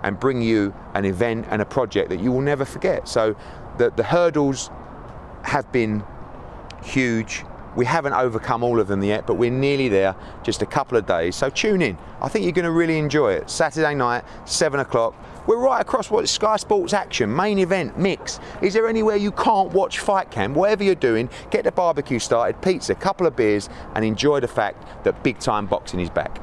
and 0.03 0.19
bring 0.19 0.43
you 0.43 0.71
an 0.93 1.03
event 1.03 1.47
and 1.49 1.63
a 1.63 1.65
project 1.65 2.09
that 2.09 2.19
you 2.19 2.31
will 2.31 2.41
never 2.41 2.63
forget. 2.63 3.07
So 3.07 3.35
the, 3.79 3.89
the 3.89 4.03
hurdles 4.03 4.69
have 5.43 5.71
been 5.71 6.03
huge. 6.83 7.43
We 7.75 7.85
haven't 7.85 8.13
overcome 8.13 8.63
all 8.63 8.79
of 8.79 8.87
them 8.87 9.03
yet, 9.03 9.25
but 9.25 9.35
we're 9.35 9.51
nearly 9.51 9.87
there, 9.89 10.15
just 10.43 10.61
a 10.61 10.65
couple 10.65 10.97
of 10.97 11.05
days. 11.05 11.35
So 11.35 11.49
tune 11.49 11.81
in. 11.81 11.97
I 12.21 12.29
think 12.29 12.43
you're 12.45 12.51
going 12.53 12.65
to 12.65 12.71
really 12.71 12.97
enjoy 12.97 13.33
it. 13.33 13.49
Saturday 13.49 13.95
night, 13.95 14.23
7 14.45 14.79
o'clock. 14.79 15.15
We're 15.47 15.57
right 15.57 15.81
across 15.81 16.09
what 16.09 16.29
Sky 16.29 16.55
Sports 16.57 16.93
Action, 16.93 17.35
main 17.35 17.59
event, 17.59 17.97
mix. 17.97 18.39
Is 18.61 18.73
there 18.73 18.87
anywhere 18.87 19.17
you 19.17 19.31
can't 19.31 19.71
watch 19.73 19.99
Fight 19.99 20.31
Camp? 20.31 20.55
Whatever 20.55 20.83
you're 20.83 20.95
doing, 20.95 21.29
get 21.49 21.65
the 21.65 21.71
barbecue 21.71 22.19
started, 22.19 22.61
pizza, 22.61 22.95
couple 22.95 23.27
of 23.27 23.35
beers, 23.35 23.69
and 23.95 24.05
enjoy 24.05 24.39
the 24.39 24.47
fact 24.47 25.03
that 25.03 25.21
big 25.23 25.39
time 25.39 25.65
boxing 25.65 25.99
is 25.99 26.09
back. 26.09 26.39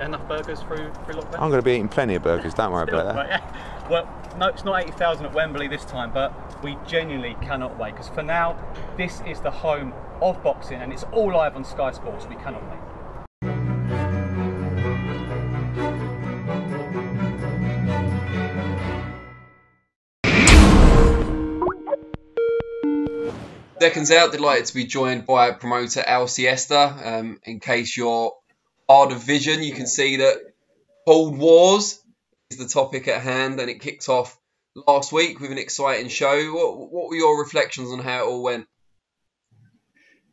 Enough 0.00 0.26
burgers 0.28 0.60
through, 0.60 0.92
through 1.04 1.14
lockdown? 1.14 1.34
I'm 1.34 1.50
going 1.50 1.60
to 1.60 1.62
be 1.62 1.72
eating 1.72 1.88
plenty 1.88 2.14
of 2.14 2.22
burgers, 2.22 2.54
don't 2.54 2.72
worry 2.72 2.86
Still, 2.86 3.00
about 3.00 3.14
that. 3.16 3.28
yeah. 3.28 3.88
Well, 3.88 4.08
no, 4.38 4.46
it's 4.48 4.64
not 4.64 4.82
80,000 4.82 5.26
at 5.26 5.32
Wembley 5.34 5.66
this 5.68 5.84
time, 5.84 6.12
but 6.12 6.32
we 6.62 6.76
genuinely 6.86 7.36
cannot 7.40 7.78
wait 7.78 7.92
because 7.94 8.08
for 8.08 8.22
now, 8.22 8.56
this 8.96 9.22
is 9.26 9.40
the 9.40 9.50
home 9.50 9.92
of 10.20 10.42
boxing 10.42 10.80
and 10.80 10.92
it's 10.92 11.04
all 11.12 11.32
live 11.32 11.56
on 11.56 11.64
Sky 11.64 11.92
Sports. 11.92 12.26
We 12.26 12.36
cannot 12.36 12.62
wait. 12.70 12.78
There 23.80 23.90
seconds 23.90 24.10
out, 24.10 24.32
delighted 24.32 24.66
to 24.66 24.74
be 24.74 24.84
joined 24.84 25.24
by 25.24 25.52
promoter 25.52 26.02
Al 26.04 26.26
Siesta. 26.26 26.96
Um, 27.04 27.38
in 27.44 27.60
case 27.60 27.96
you're 27.96 28.32
hard 28.88 29.12
of 29.12 29.22
vision, 29.22 29.62
you 29.62 29.72
can 29.72 29.86
see 29.86 30.16
that 30.16 30.36
Kold 31.06 31.38
Wars 31.38 32.02
is 32.50 32.58
the 32.58 32.66
topic 32.66 33.06
at 33.06 33.22
hand, 33.22 33.60
and 33.60 33.70
it 33.70 33.80
kicked 33.80 34.08
off 34.08 34.36
last 34.74 35.12
week 35.12 35.38
with 35.38 35.52
an 35.52 35.58
exciting 35.58 36.08
show. 36.08 36.52
What, 36.52 36.90
what 36.90 37.08
were 37.08 37.16
your 37.16 37.40
reflections 37.40 37.92
on 37.92 38.00
how 38.00 38.24
it 38.24 38.28
all 38.28 38.42
went? 38.42 38.66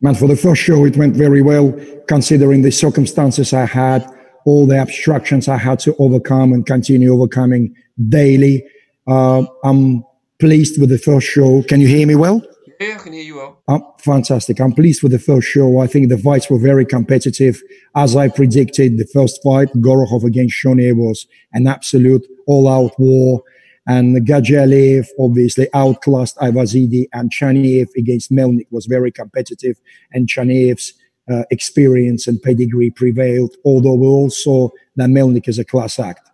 Man, 0.02 0.16
for 0.16 0.28
the 0.28 0.36
first 0.36 0.62
show, 0.62 0.86
it 0.86 0.98
went 0.98 1.16
very 1.16 1.42
well, 1.42 1.74
considering 2.08 2.62
the 2.62 2.72
circumstances 2.72 3.54
I 3.54 3.66
had, 3.66 4.06
all 4.46 4.68
the 4.68 4.82
obstructions 4.82 5.48
I 5.48 5.58
had 5.58 5.80
to 5.80 5.96
overcome 5.98 6.54
and 6.54 6.66
continue 6.66 7.14
overcoming 7.14 7.76
daily. 8.10 8.64
Uh, 9.08 9.46
I'm 9.64 10.04
pleased 10.40 10.80
with 10.80 10.90
the 10.90 10.98
first 10.98 11.28
show. 11.28 11.64
Can 11.64 11.80
you 11.82 11.88
hear 11.88 12.06
me 12.06 12.16
well? 12.16 12.42
Yeah, 12.80 12.98
I 13.00 13.04
can 13.04 13.14
hear 13.14 13.24
you 13.24 13.36
well. 13.38 13.62
Oh, 13.68 13.96
fantastic. 14.00 14.60
I'm 14.60 14.74
pleased 14.74 15.02
with 15.02 15.14
the 15.14 15.20
first 15.20 15.48
show. 15.48 15.80
I 15.80 15.88
think 15.88 16.10
the 16.10 16.18
fights 16.18 16.50
were 16.50 16.60
very 16.60 16.86
competitive. 16.86 17.62
As 17.96 18.16
I 18.16 18.28
predicted, 18.28 18.98
the 18.98 19.08
first 19.14 19.42
fight, 19.42 19.70
Gorokhov 19.76 20.26
against 20.26 20.56
Shoney, 20.62 20.94
was 20.94 21.26
an 21.54 21.68
absolute 21.68 22.28
all 22.48 22.68
out 22.68 23.00
war. 23.00 23.42
And 23.88 24.16
Gajaliev 24.28 25.08
obviously 25.20 25.68
outclassed 25.74 26.38
Aivazidi, 26.38 27.08
and 27.14 27.32
Chaniev 27.32 27.88
against 27.96 28.32
Melnik 28.32 28.68
was 28.72 28.88
very 28.88 29.12
competitive. 29.12 29.80
And 30.12 30.28
Chaniev's 30.28 30.94
uh, 31.30 31.44
experience 31.52 32.28
and 32.28 32.42
pedigree 32.42 32.92
prevailed, 32.92 33.56
although 33.64 33.96
we 33.96 34.08
all 34.08 34.30
saw 34.30 34.70
that 34.96 35.10
Melnik 35.10 35.48
is 35.48 35.60
a 35.60 35.66
class 35.66 36.00
act. 36.00 36.30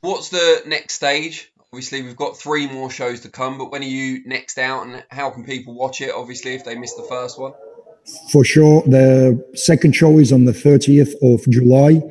What's 0.00 0.28
the 0.28 0.62
next 0.66 0.94
stage? 0.94 1.50
Obviously, 1.72 2.02
we've 2.02 2.16
got 2.16 2.36
three 2.36 2.70
more 2.70 2.90
shows 2.90 3.20
to 3.20 3.30
come, 3.30 3.58
but 3.58 3.72
when 3.72 3.82
are 3.82 3.86
you 3.86 4.22
next 4.26 4.58
out 4.58 4.86
and 4.86 5.02
how 5.10 5.30
can 5.30 5.44
people 5.44 5.74
watch 5.74 6.00
it, 6.00 6.14
obviously, 6.14 6.54
if 6.54 6.64
they 6.64 6.76
missed 6.76 6.96
the 6.96 7.02
first 7.04 7.38
one? 7.38 7.52
For 8.30 8.44
sure. 8.44 8.82
The 8.82 9.42
second 9.54 9.96
show 9.96 10.18
is 10.18 10.30
on 10.30 10.44
the 10.44 10.52
30th 10.52 11.14
of 11.22 11.42
July. 11.50 12.02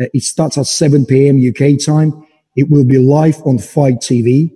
Uh, 0.00 0.06
it 0.14 0.22
starts 0.22 0.56
at 0.56 0.66
7 0.66 1.04
p.m. 1.04 1.38
UK 1.38 1.78
time. 1.78 2.26
It 2.56 2.70
will 2.70 2.84
be 2.84 2.98
live 2.98 3.40
on 3.44 3.58
Fight 3.58 3.96
TV. 4.00 4.52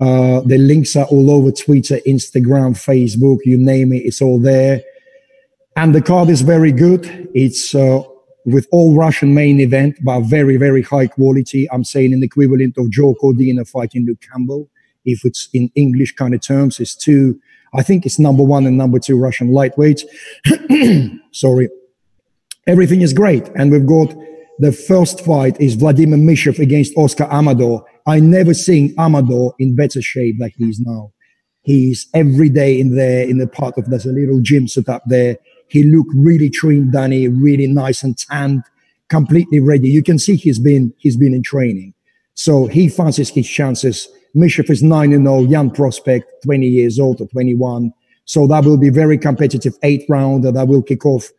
Uh, 0.00 0.40
the 0.40 0.58
links 0.58 0.96
are 0.96 1.06
all 1.06 1.30
over 1.30 1.52
Twitter, 1.52 1.98
Instagram, 2.06 2.74
Facebook, 2.74 3.38
you 3.44 3.56
name 3.56 3.92
it, 3.92 4.02
it's 4.04 4.20
all 4.20 4.40
there. 4.40 4.82
And 5.76 5.94
the 5.94 6.02
card 6.02 6.28
is 6.28 6.42
very 6.42 6.72
good. 6.72 7.30
It's 7.34 7.74
uh, 7.74 8.02
with 8.44 8.66
all 8.72 8.94
Russian 8.94 9.34
main 9.34 9.60
event, 9.60 9.96
but 10.02 10.20
very, 10.22 10.56
very 10.56 10.82
high 10.82 11.06
quality. 11.06 11.68
I'm 11.70 11.84
saying 11.84 12.12
an 12.12 12.22
equivalent 12.22 12.76
of 12.78 12.90
Joe 12.90 13.14
Cordina 13.14 13.66
fighting 13.68 14.04
Luke 14.06 14.20
Campbell. 14.20 14.68
If 15.04 15.24
it's 15.24 15.48
in 15.52 15.70
English 15.74 16.14
kind 16.14 16.34
of 16.34 16.40
terms, 16.40 16.78
it's 16.80 16.94
two, 16.94 17.40
I 17.74 17.82
think 17.82 18.04
it's 18.04 18.18
number 18.18 18.42
one 18.42 18.66
and 18.66 18.76
number 18.76 18.98
two 18.98 19.18
Russian 19.18 19.52
lightweight. 19.52 20.04
Sorry. 21.32 21.68
Everything 22.66 23.00
is 23.00 23.12
great. 23.12 23.48
And 23.56 23.72
we've 23.72 23.86
got 23.86 24.14
the 24.58 24.72
first 24.72 25.24
fight 25.24 25.60
is 25.60 25.74
Vladimir 25.74 26.18
Mishev 26.18 26.58
against 26.58 26.96
Oscar 26.96 27.24
Amador. 27.24 27.84
I 28.06 28.20
never 28.20 28.54
seen 28.54 28.94
Amador 28.98 29.54
in 29.58 29.74
better 29.74 30.02
shape 30.02 30.36
like 30.38 30.54
he 30.56 30.64
is 30.64 30.80
now. 30.80 31.12
He's 31.62 32.08
every 32.14 32.48
day 32.48 32.78
in 32.78 32.96
there 32.96 33.28
in 33.28 33.38
the 33.38 33.46
part 33.46 33.78
of 33.78 33.88
there's 33.88 34.06
a 34.06 34.12
little 34.12 34.40
gym 34.40 34.66
set 34.68 34.88
up 34.88 35.02
there 35.06 35.36
he 35.72 35.84
looked 35.84 36.12
really 36.14 36.50
trimmed, 36.50 36.92
Danny, 36.92 37.28
really 37.28 37.66
nice 37.66 38.02
and 38.02 38.16
tanned, 38.16 38.62
completely 39.08 39.58
ready. 39.58 39.88
You 39.88 40.02
can 40.02 40.18
see 40.18 40.36
he's 40.36 40.58
been 40.58 40.92
he's 40.98 41.16
been 41.16 41.32
in 41.32 41.42
training. 41.42 41.94
So 42.34 42.66
he 42.66 42.90
fancies 42.90 43.30
his 43.30 43.48
chances. 43.48 44.06
Mishev 44.36 44.68
is 44.68 44.82
9 44.82 45.10
0, 45.10 45.40
young 45.44 45.70
prospect, 45.70 46.30
20 46.44 46.66
years 46.66 47.00
old 47.00 47.22
or 47.22 47.26
21. 47.28 47.90
So 48.26 48.46
that 48.48 48.64
will 48.66 48.76
be 48.76 48.90
very 48.90 49.16
competitive 49.16 49.74
eight 49.82 50.04
rounder 50.10 50.52
that 50.52 50.68
will 50.68 50.82
kick 50.82 51.06
off 51.06 51.30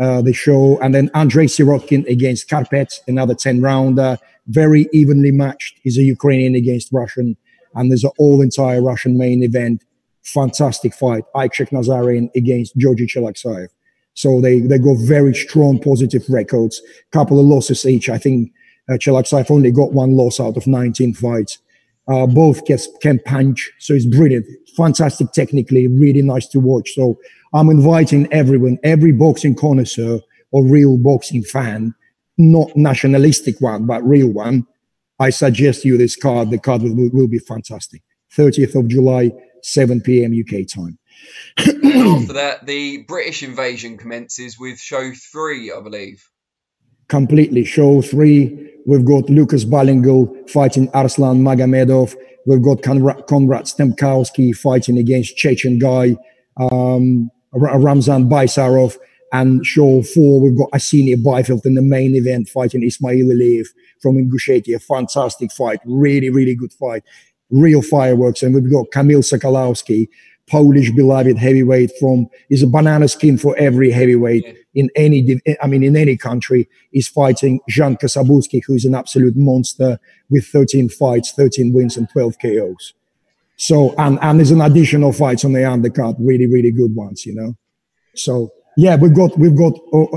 uh, 0.00 0.22
the 0.22 0.32
show. 0.32 0.78
And 0.80 0.94
then 0.94 1.10
Andrei 1.14 1.46
Sirotkin 1.46 2.06
against 2.06 2.48
Karpet, 2.48 3.00
another 3.06 3.34
10 3.34 3.60
rounder, 3.60 4.18
very 4.46 4.88
evenly 4.92 5.30
matched. 5.30 5.78
He's 5.82 5.98
a 5.98 6.02
Ukrainian 6.02 6.54
against 6.54 6.92
Russian. 6.92 7.36
And 7.74 7.90
there's 7.90 8.04
an 8.04 8.10
all 8.18 8.42
entire 8.42 8.82
Russian 8.82 9.16
main 9.16 9.42
event. 9.42 9.84
Fantastic 10.22 10.94
fight. 10.94 11.24
Aikshek 11.34 11.70
Nazarian 11.70 12.28
against 12.34 12.76
Georgi 12.76 13.06
Chelaksayev. 13.06 13.68
So 14.14 14.40
they, 14.40 14.60
they 14.60 14.78
got 14.78 14.98
very 14.98 15.34
strong 15.34 15.78
positive 15.78 16.24
records, 16.28 16.82
couple 17.12 17.40
of 17.40 17.46
losses 17.46 17.86
each. 17.86 18.08
I 18.08 18.18
think 18.18 18.52
uh, 18.90 18.94
Chelaksayev 18.94 19.50
only 19.50 19.70
got 19.70 19.92
one 19.92 20.16
loss 20.16 20.38
out 20.38 20.56
of 20.56 20.66
19 20.66 21.14
fights. 21.14 21.58
Uh, 22.08 22.26
both 22.26 22.64
can, 22.64 22.78
can 23.00 23.20
punch, 23.20 23.70
so 23.78 23.94
it's 23.94 24.06
brilliant. 24.06 24.44
Fantastic 24.76 25.30
technically, 25.32 25.86
really 25.86 26.20
nice 26.20 26.48
to 26.48 26.58
watch. 26.58 26.90
So 26.94 27.16
I'm 27.54 27.68
inviting 27.68 28.32
everyone, 28.32 28.78
every 28.82 29.12
boxing 29.12 29.54
connoisseur 29.54 30.20
or 30.52 30.66
real 30.66 30.96
boxing 30.96 31.42
fan, 31.42 31.94
not 32.38 32.74
nationalistic 32.76 33.60
one, 33.60 33.86
but 33.86 34.02
real 34.02 34.28
one. 34.28 34.66
I 35.18 35.30
suggest 35.30 35.84
you 35.84 35.96
this 35.96 36.16
card. 36.16 36.50
The 36.50 36.58
card 36.58 36.82
will, 36.82 37.10
will 37.12 37.28
be 37.28 37.38
fantastic. 37.38 38.02
30th 38.36 38.74
of 38.74 38.88
July, 38.88 39.30
7 39.62 40.00
p.m. 40.00 40.32
UK 40.32 40.66
time. 40.66 40.98
after 41.58 42.32
that, 42.32 42.66
the 42.66 43.04
British 43.06 43.42
invasion 43.42 43.96
commences 43.96 44.58
with 44.58 44.78
show 44.78 45.12
three, 45.32 45.72
I 45.72 45.80
believe. 45.80 46.24
Completely. 47.08 47.64
Show 47.64 48.00
three, 48.02 48.72
we've 48.86 49.04
got 49.04 49.28
Lucas 49.28 49.64
Ballingall 49.64 50.48
fighting 50.48 50.88
Arslan 50.94 51.42
Magomedov. 51.42 52.14
We've 52.46 52.62
got 52.62 52.82
Konrad, 52.82 53.26
Konrad 53.26 53.64
Stemkowski 53.64 54.56
fighting 54.56 54.98
against 54.98 55.36
Chechen 55.36 55.78
guy, 55.78 56.16
um, 56.58 57.30
Ramzan 57.52 58.28
Baisarov. 58.28 58.96
And 59.34 59.64
show 59.64 60.02
four, 60.02 60.42
we've 60.42 60.58
got 60.58 60.70
Arseniy 60.72 61.16
Byfeld 61.16 61.64
in 61.64 61.74
the 61.74 61.82
main 61.82 62.14
event 62.14 62.50
fighting 62.50 62.82
Ismail 62.82 63.26
Aliyev 63.26 63.66
from 64.02 64.16
Ingushetia. 64.16 64.82
Fantastic 64.82 65.50
fight. 65.52 65.80
Really, 65.86 66.28
really 66.28 66.54
good 66.54 66.72
fight. 66.74 67.02
Real 67.48 67.80
fireworks. 67.80 68.42
And 68.42 68.54
we've 68.54 68.70
got 68.70 68.90
Kamil 68.92 69.20
Sokolowski 69.20 70.08
Polish 70.48 70.90
beloved 70.90 71.38
heavyweight 71.38 71.92
from 71.98 72.26
is 72.50 72.62
a 72.62 72.66
banana 72.66 73.08
skin 73.08 73.38
for 73.38 73.56
every 73.56 73.90
heavyweight 73.90 74.44
in 74.74 74.90
any 74.96 75.40
I 75.62 75.66
mean 75.66 75.82
in 75.82 75.96
any 75.96 76.16
country 76.16 76.68
is 76.92 77.08
fighting 77.08 77.60
Jan 77.68 77.96
Kasabutsky 77.96 78.60
who's 78.66 78.84
an 78.84 78.94
absolute 78.94 79.36
monster 79.36 79.98
with 80.30 80.46
13 80.46 80.88
fights 80.88 81.32
13 81.32 81.72
wins 81.72 81.96
and 81.96 82.08
12 82.10 82.38
KOs 82.40 82.92
so 83.68 83.94
and 83.98 84.18
and 84.22 84.38
there's 84.38 84.50
an 84.50 84.60
additional 84.60 85.12
fights 85.12 85.44
on 85.44 85.52
the 85.52 85.60
undercard 85.60 86.16
really 86.18 86.46
really 86.46 86.72
good 86.72 86.94
ones 86.94 87.24
you 87.24 87.34
know 87.34 87.54
so 88.14 88.50
yeah 88.76 88.96
we've 88.96 89.14
got 89.14 89.36
we've 89.38 89.56
got 89.56 89.74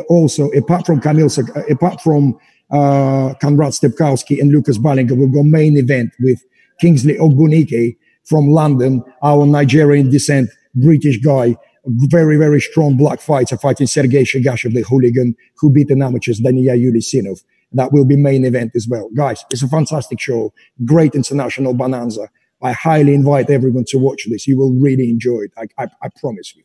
also 0.09 0.49
apart 0.51 0.85
from 0.85 0.99
Kamil 0.99 1.29
apart 1.69 2.01
from 2.01 2.37
uh 2.71 3.33
Konrad 3.41 3.73
Stepkowski 3.73 4.39
and 4.41 4.51
Lucas 4.51 4.77
Ballingall 4.77 5.17
we've 5.17 5.33
got 5.33 5.45
main 5.45 5.77
event 5.77 6.11
with 6.19 6.39
Kingsley 6.79 7.15
Egbunike 7.15 7.97
from 8.25 8.49
London, 8.49 9.03
our 9.21 9.45
Nigerian 9.45 10.09
descent 10.09 10.49
British 10.73 11.19
guy, 11.19 11.55
very, 11.85 12.37
very 12.37 12.59
strong 12.59 12.97
black 12.97 13.21
fighter 13.21 13.57
fighting 13.57 13.87
Sergei 13.87 14.23
Shegashev, 14.23 14.73
the 14.73 14.81
hooligan 14.81 15.35
who 15.57 15.71
beat 15.71 15.87
the 15.87 16.01
amateurs, 16.01 16.41
Daniyar 16.41 16.77
Yeleussinov. 16.77 17.43
That 17.73 17.91
will 17.91 18.05
be 18.05 18.15
main 18.15 18.45
event 18.45 18.71
as 18.75 18.87
well. 18.87 19.09
Guys, 19.15 19.45
it's 19.51 19.61
a 19.61 19.67
fantastic 19.67 20.19
show. 20.19 20.53
Great 20.85 21.13
international 21.13 21.73
bonanza. 21.73 22.29
I 22.61 22.71
highly 22.71 23.13
invite 23.13 23.49
everyone 23.49 23.85
to 23.89 23.97
watch 23.97 24.27
this. 24.29 24.47
You 24.47 24.57
will 24.57 24.73
really 24.73 25.09
enjoy 25.09 25.41
it. 25.41 25.51
I, 25.57 25.83
I, 25.83 25.87
I 26.01 26.09
promise 26.19 26.55
you. 26.55 26.63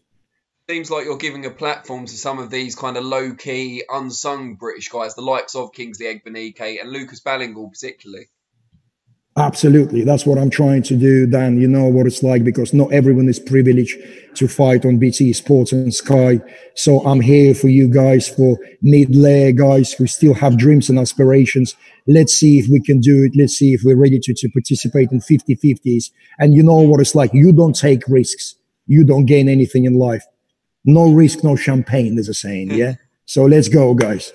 Seems 0.69 0.91
like 0.91 1.05
you're 1.05 1.17
giving 1.17 1.47
a 1.47 1.51
platform 1.51 2.07
to 2.07 2.17
some 2.17 2.39
of 2.39 2.49
these 2.51 2.77
kind 2.77 2.97
of 2.97 3.05
low 3.05 3.35
key, 3.35 3.83
unsung 3.89 4.55
British 4.55 4.89
guys, 4.89 5.17
the 5.17 5.21
likes 5.21 5.57
of 5.57 5.73
Kingsley 5.73 6.07
Egbunike 6.07 6.81
and 6.81 6.91
Lucas 6.91 7.21
Ballingall, 7.21 7.71
particularly. 7.73 8.29
Absolutely. 9.41 10.05
That's 10.05 10.27
what 10.27 10.39
I'm 10.39 10.51
trying 10.51 10.83
to 10.85 10.97
do, 10.97 11.27
Dan. 11.27 11.59
You 11.59 11.67
know 11.67 11.87
what 11.87 12.07
it's 12.07 12.23
like 12.23 12.45
because 12.45 12.75
not 12.75 12.93
everyone 12.93 13.27
is 13.27 13.39
privileged 13.39 13.97
to 14.35 14.47
fight 14.47 14.85
on 14.85 14.99
BT 14.99 15.33
Sports 15.33 15.73
and 15.73 15.95
Sky. 15.95 16.41
So 16.75 17.01
I'm 17.07 17.23
here 17.23 17.55
for 17.55 17.69
you 17.69 17.89
guys, 17.89 18.29
for 18.29 18.59
mid-layer 18.83 19.53
guys 19.53 19.93
who 19.95 20.07
still 20.07 20.35
have 20.35 20.59
dreams 20.59 20.91
and 20.91 20.99
aspirations. 20.99 21.75
Let's 22.07 22.35
see 22.35 22.59
if 22.59 22.67
we 22.71 22.83
can 22.83 23.01
do 23.01 23.25
it. 23.25 23.33
Let's 23.35 23.55
see 23.55 23.73
if 23.73 23.81
we're 23.83 23.97
ready 23.97 24.19
to, 24.19 24.35
to 24.35 24.49
participate 24.51 25.11
in 25.11 25.21
50-50s. 25.21 26.11
And 26.39 26.53
you 26.53 26.63
know 26.63 26.81
what 26.81 27.01
it's 27.01 27.15
like. 27.15 27.33
You 27.33 27.53
don't 27.53 27.75
take 27.75 28.03
risks. 28.09 28.57
You 28.87 29.05
don't 29.05 29.25
gain 29.25 29.49
anything 29.49 29.87
in 29.87 29.95
life. 29.95 30.25
No 30.85 31.11
risk, 31.11 31.43
no 31.43 31.57
champagne, 31.57 32.17
there's 32.17 32.29
a 32.29 32.35
saying. 32.35 32.73
Yeah. 32.73 32.93
Mm. 32.93 32.99
So 33.25 33.45
let's 33.45 33.69
go, 33.69 33.95
guys. 33.95 34.33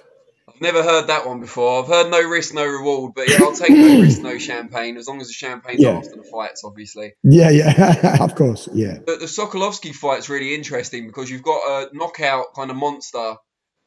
Never 0.65 0.81
heard 0.81 1.07
that 1.07 1.27
one 1.27 1.41
before. 1.41 1.83
I've 1.83 1.87
heard 1.87 2.09
no 2.09 2.27
risk, 2.27 2.51
no 2.55 2.65
reward, 2.65 3.13
but 3.15 3.29
yeah, 3.29 3.37
I'll 3.41 3.53
take 3.53 3.69
no 3.69 4.01
risk, 4.01 4.19
no 4.19 4.37
champagne, 4.49 4.97
as 4.97 5.07
long 5.07 5.21
as 5.21 5.27
the 5.27 5.33
champagne's 5.33 5.83
yeah. 5.83 5.91
after 5.91 6.15
the 6.15 6.23
fights, 6.23 6.63
obviously. 6.65 7.13
Yeah, 7.21 7.51
yeah, 7.51 8.17
of 8.23 8.33
course, 8.33 8.67
yeah. 8.73 8.97
But 9.05 9.19
the 9.19 9.27
Sokolovsky 9.27 9.93
fight's 9.93 10.27
really 10.27 10.55
interesting 10.55 11.05
because 11.05 11.29
you've 11.29 11.43
got 11.43 11.59
a 11.59 11.95
knockout 11.95 12.55
kind 12.55 12.71
of 12.71 12.77
monster 12.77 13.35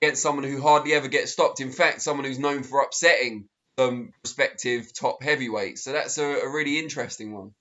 against 0.01 0.23
someone 0.23 0.45
who 0.45 0.63
hardly 0.63 0.93
ever 0.93 1.09
gets 1.09 1.33
stopped. 1.33 1.61
In 1.61 1.73
fact, 1.73 2.01
someone 2.01 2.25
who's 2.25 2.39
known 2.39 2.63
for 2.63 2.81
upsetting 2.81 3.49
some 3.77 4.13
prospective 4.23 4.93
top 4.95 5.21
heavyweights. 5.21 5.83
So 5.83 5.93
that's 5.93 6.17
a, 6.19 6.25
a 6.25 6.49
really 6.49 6.79
interesting 6.79 7.33
one. 7.33 7.55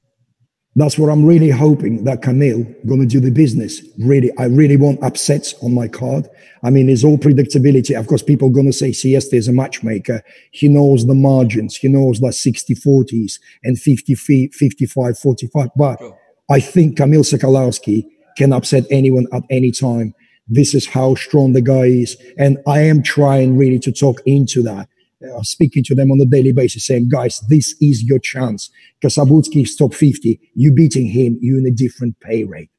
That's 0.77 0.99
what 0.99 1.09
I'm 1.09 1.25
really 1.25 1.49
hoping 1.49 2.03
that 2.03 2.21
Kamil 2.21 2.63
going 2.85 2.99
to 2.99 3.07
do 3.07 3.19
the 3.19 3.31
business. 3.31 3.81
Really, 3.97 4.31
I 4.37 4.45
really 4.45 4.77
want 4.77 5.01
upsets 5.01 5.55
on 5.63 5.73
my 5.73 5.87
card. 5.87 6.29
I 6.63 6.69
mean, 6.69 6.87
it's 6.87 7.03
all 7.03 7.17
predictability. 7.17 7.99
Of 7.99 8.05
course, 8.05 8.21
people 8.21 8.51
going 8.51 8.67
to 8.67 8.73
say 8.73 8.91
Siesta 8.91 9.35
is 9.35 9.47
a 9.47 9.53
matchmaker. 9.53 10.21
He 10.51 10.67
knows 10.67 11.07
the 11.07 11.15
margins. 11.15 11.75
He 11.75 11.87
knows 11.87 12.19
the 12.19 12.31
60 12.31 12.75
40s 12.75 13.39
and 13.63 13.79
50 13.79 14.13
55 14.53 15.17
45. 15.17 15.69
But 15.75 15.99
I 16.47 16.59
think 16.59 16.95
Kamil 16.95 17.23
Sokolowski 17.23 18.05
can 18.37 18.53
upset 18.53 18.85
anyone 18.91 19.25
at 19.33 19.41
any 19.49 19.71
time. 19.71 20.13
This 20.47 20.75
is 20.75 20.85
how 20.85 21.15
strong 21.15 21.53
the 21.53 21.61
guy 21.61 21.85
is. 21.85 22.17
And 22.37 22.59
I 22.67 22.81
am 22.81 23.01
trying 23.01 23.57
really 23.57 23.79
to 23.79 23.91
talk 23.91 24.21
into 24.27 24.61
that. 24.61 24.87
Uh, 25.23 25.41
speaking 25.41 25.83
to 25.83 25.95
them 25.95 26.11
on 26.11 26.21
a 26.21 26.25
daily 26.25 26.53
basis, 26.53 26.85
saying, 26.85 27.09
guys, 27.09 27.39
this 27.49 27.75
is 27.81 28.03
your 28.03 28.19
chance. 28.19 28.69
Kasabutski 29.03 29.63
is 29.63 29.75
top 29.75 29.93
50. 29.93 30.39
You're 30.53 30.75
beating 30.75 31.07
him, 31.07 31.39
You're 31.41 31.57
in 31.59 31.65
a 31.65 31.71
different 31.71 32.19
pay 32.19 32.43
rate 32.43 32.69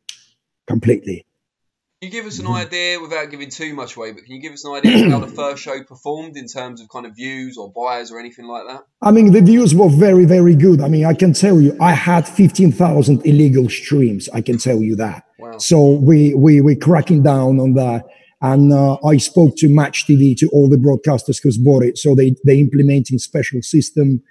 completely. 0.69 1.27
Can 2.01 2.13
you 2.13 2.21
give 2.21 2.27
us 2.27 2.39
an 2.39 2.47
idea, 2.47 3.01
without 3.01 3.29
giving 3.29 3.51
too 3.51 3.75
much 3.75 3.97
away, 3.97 4.13
but 4.13 4.25
can 4.25 4.37
you 4.37 4.41
give 4.41 4.53
us 4.53 4.65
an 4.65 4.73
idea 4.73 5.07
of 5.07 5.11
how 5.11 5.19
the 5.19 5.27
first 5.35 5.61
show 5.61 5.83
performed 5.83 6.37
in 6.37 6.47
terms 6.47 6.81
of 6.81 6.89
kind 6.89 7.07
of 7.07 7.17
views 7.17 7.59
or 7.59 7.73
buyers 7.73 8.13
or 8.13 8.21
anything 8.21 8.47
like 8.47 8.69
that? 8.69 8.85
I 9.03 9.11
mean, 9.11 9.33
the 9.33 9.41
views 9.41 9.75
were 9.75 9.89
very, 9.89 10.25
very 10.25 10.55
good. 10.55 10.81
I 10.81 10.87
mean, 10.87 11.05
I 11.05 11.15
can 11.15 11.33
tell 11.33 11.61
you, 11.61 11.77
I 11.81 11.95
had 11.95 12.29
15,000 12.29 13.27
illegal 13.27 13.69
streams. 13.69 14.29
I 14.29 14.43
can 14.43 14.59
tell 14.59 14.81
you 14.81 14.95
that. 14.95 15.25
Wow. 15.41 15.59
So 15.59 15.91
we, 15.91 16.35
we, 16.35 16.61
we're 16.61 16.77
cracking 16.77 17.25
down 17.25 17.59
on 17.59 17.75
that. 17.75 18.05
And 18.41 18.73
uh, 18.73 18.99
I 19.05 19.17
spoke 19.17 19.57
to 19.57 19.69
Match 19.69 20.07
TV, 20.07 20.37
to 20.39 20.49
all 20.49 20.69
the 20.69 20.77
broadcasters 20.77 21.43
who's 21.43 21.59
bought 21.59 21.83
it. 21.83 21.99
So 21.99 22.15
they, 22.15 22.37
they 22.45 22.59
implementing 22.61 23.19
special 23.19 23.63
system, 23.63 24.23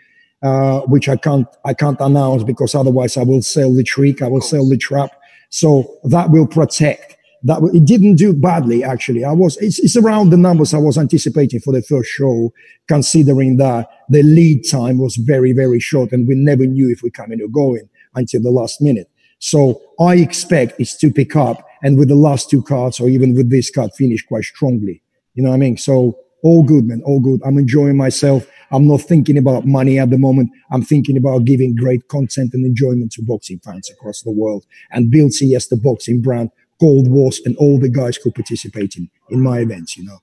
uh, 0.41 0.81
which 0.81 1.09
I 1.09 1.17
can't, 1.17 1.47
I 1.65 1.73
can't 1.73 1.99
announce 1.99 2.43
because 2.43 2.73
otherwise 2.73 3.17
I 3.17 3.23
will 3.23 3.41
sell 3.41 3.73
the 3.73 3.83
trick. 3.83 4.21
I 4.21 4.27
will 4.27 4.41
sell 4.41 4.67
the 4.67 4.77
trap. 4.77 5.11
So 5.49 5.99
that 6.05 6.29
will 6.29 6.47
protect 6.47 7.17
that 7.43 7.61
it 7.73 7.85
didn't 7.85 8.15
do 8.15 8.33
badly 8.33 8.83
actually 8.83 9.23
i 9.23 9.31
was 9.31 9.57
it's, 9.57 9.79
it's 9.79 9.95
around 9.95 10.29
the 10.29 10.37
numbers 10.37 10.73
i 10.73 10.77
was 10.77 10.97
anticipating 10.97 11.59
for 11.59 11.71
the 11.71 11.81
first 11.81 12.09
show 12.09 12.51
considering 12.87 13.57
that 13.57 13.87
the 14.09 14.23
lead 14.23 14.63
time 14.69 14.97
was 14.97 15.15
very 15.17 15.53
very 15.53 15.79
short 15.79 16.11
and 16.11 16.27
we 16.27 16.35
never 16.35 16.65
knew 16.65 16.89
if 16.89 17.01
we're 17.03 17.09
coming 17.09 17.41
or 17.41 17.47
going 17.47 17.87
until 18.15 18.41
the 18.41 18.49
last 18.49 18.81
minute 18.81 19.09
so 19.39 19.79
i 19.99 20.15
expect 20.15 20.79
it's 20.79 20.97
to 20.97 21.11
pick 21.11 21.35
up 21.35 21.66
and 21.84 21.97
with 21.97 22.07
the 22.09 22.15
last 22.15 22.49
two 22.49 22.61
cards 22.61 22.99
or 22.99 23.09
even 23.09 23.34
with 23.36 23.49
this 23.49 23.69
card 23.69 23.91
finish 23.95 24.25
quite 24.25 24.43
strongly. 24.43 25.01
You 25.34 25.43
know 25.43 25.49
what 25.49 25.55
i 25.55 25.59
mean? 25.59 25.78
So 25.78 26.17
all 26.43 26.63
good 26.63 26.86
man. 26.86 27.01
All 27.05 27.19
good. 27.19 27.41
I'm 27.45 27.57
enjoying 27.57 27.97
myself. 27.97 28.47
I'm 28.71 28.88
not 28.88 29.01
thinking 29.01 29.38
about 29.38 29.65
money 29.65 29.97
at 29.97 30.09
the 30.09 30.17
moment. 30.17 30.49
I'm 30.71 30.84
thinking 30.84 31.17
about 31.17 31.45
giving 31.45 31.75
great 31.75 32.07
content 32.09 32.53
and 32.53 32.65
enjoyment 32.65 33.11
to 33.13 33.21
boxing 33.21 33.59
fans 33.59 33.89
across 33.89 34.21
the 34.21 34.32
world. 34.32 34.65
And 34.91 35.09
build 35.09 35.34
cs 35.34 35.67
the 35.67 35.78
boxing 35.78 36.21
brand 36.21 36.51
Kold 36.80 37.09
Wars, 37.09 37.41
and 37.43 37.55
all 37.57 37.80
the 37.80 37.89
guys 37.89 38.17
who 38.17 38.32
participate 38.32 38.95
in, 38.97 39.09
in 39.30 39.41
my 39.41 39.59
events, 39.59 39.97
you 39.97 40.05
know. 40.05 40.19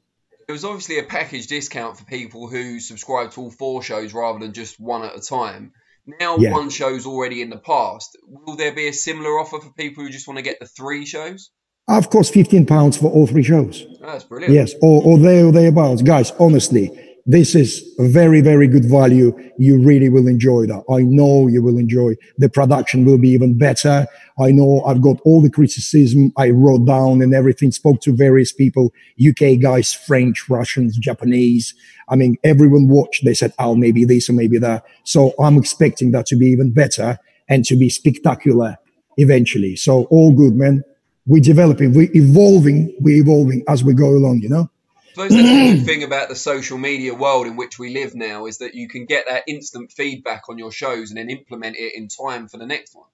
There 0.46 0.54
was 0.54 0.64
obviously 0.64 0.98
a 0.98 1.02
package 1.02 1.46
discount 1.46 1.98
for 1.98 2.04
people 2.04 2.48
who 2.48 2.78
subscribe 2.78 3.32
to 3.32 3.40
all 3.40 3.50
four 3.50 3.82
shows 3.82 4.12
rather 4.12 4.38
than 4.38 4.52
just 4.52 4.78
one 4.78 5.02
at 5.02 5.16
a 5.16 5.20
time. 5.20 5.72
Now 6.06 6.36
yeah. 6.36 6.52
one 6.52 6.70
show's 6.70 7.06
already 7.06 7.40
in 7.40 7.50
the 7.50 7.58
past. 7.58 8.18
Will 8.26 8.56
there 8.56 8.74
be 8.74 8.88
a 8.88 8.92
similar 8.92 9.30
offer 9.30 9.58
for 9.58 9.72
people 9.72 10.04
who 10.04 10.10
just 10.10 10.28
want 10.28 10.38
to 10.38 10.42
get 10.42 10.60
the 10.60 10.66
three 10.66 11.06
shows? 11.06 11.50
Of 11.88 12.08
course, 12.10 12.30
fifteen 12.30 12.66
pounds 12.66 12.96
for 12.96 13.10
all 13.10 13.26
three 13.26 13.42
shows. 13.42 13.86
Oh, 14.02 14.06
that's 14.06 14.24
brilliant. 14.24 14.54
Yes, 14.54 14.72
or, 14.80 15.02
or 15.02 15.18
there 15.18 15.46
or 15.46 15.52
thereabouts, 15.52 16.02
guys. 16.02 16.32
Honestly, 16.38 16.90
this 17.26 17.54
is 17.54 17.82
very, 17.98 18.42
very 18.42 18.68
good 18.68 18.84
value. 18.84 19.32
You 19.58 19.80
really 19.80 20.10
will 20.10 20.28
enjoy 20.28 20.66
that. 20.66 20.84
I 20.90 21.00
know 21.02 21.46
you 21.46 21.62
will 21.62 21.78
enjoy. 21.78 22.16
The 22.36 22.50
production 22.50 23.06
will 23.06 23.16
be 23.16 23.30
even 23.30 23.56
better. 23.56 24.06
I 24.38 24.50
know 24.50 24.82
I've 24.84 25.00
got 25.00 25.20
all 25.24 25.40
the 25.40 25.50
criticism 25.50 26.32
I 26.36 26.50
wrote 26.50 26.84
down 26.84 27.22
and 27.22 27.34
everything, 27.34 27.72
spoke 27.72 28.02
to 28.02 28.14
various 28.14 28.52
people, 28.52 28.92
UK 29.26 29.60
guys, 29.60 29.94
French, 29.94 30.50
Russians, 30.50 30.98
Japanese. 30.98 31.74
I 32.10 32.16
mean, 32.16 32.36
everyone 32.44 32.88
watched. 32.88 33.24
They 33.24 33.34
said, 33.34 33.54
oh, 33.58 33.74
maybe 33.74 34.04
this 34.04 34.28
or 34.28 34.34
maybe 34.34 34.58
that. 34.58 34.84
So 35.04 35.32
I'm 35.38 35.56
expecting 35.56 36.10
that 36.10 36.26
to 36.26 36.36
be 36.36 36.46
even 36.48 36.72
better 36.72 37.18
and 37.48 37.64
to 37.64 37.76
be 37.76 37.88
spectacular 37.88 38.76
eventually. 39.16 39.76
So 39.76 40.04
all 40.04 40.32
good, 40.32 40.56
man. 40.56 40.82
We're 41.26 41.42
developing, 41.42 41.94
we're 41.94 42.10
evolving, 42.12 42.94
we're 43.00 43.22
evolving 43.22 43.64
as 43.66 43.82
we 43.82 43.94
go 43.94 44.08
along, 44.08 44.40
you 44.40 44.50
know? 44.50 44.68
Suppose 45.14 45.30
that's 45.30 45.48
the 45.48 45.76
good 45.76 45.86
thing 45.86 46.02
about 46.02 46.28
the 46.28 46.34
social 46.34 46.76
media 46.76 47.14
world 47.14 47.46
in 47.46 47.54
which 47.54 47.78
we 47.78 47.94
live 47.94 48.16
now 48.16 48.46
is 48.46 48.58
that 48.58 48.74
you 48.74 48.88
can 48.88 49.06
get 49.06 49.26
that 49.28 49.44
instant 49.46 49.92
feedback 49.92 50.48
on 50.48 50.58
your 50.58 50.72
shows 50.72 51.10
and 51.10 51.18
then 51.18 51.30
implement 51.30 51.76
it 51.76 51.94
in 51.94 52.08
time 52.08 52.48
for 52.48 52.56
the 52.56 52.66
next 52.66 52.96
one. 52.96 53.06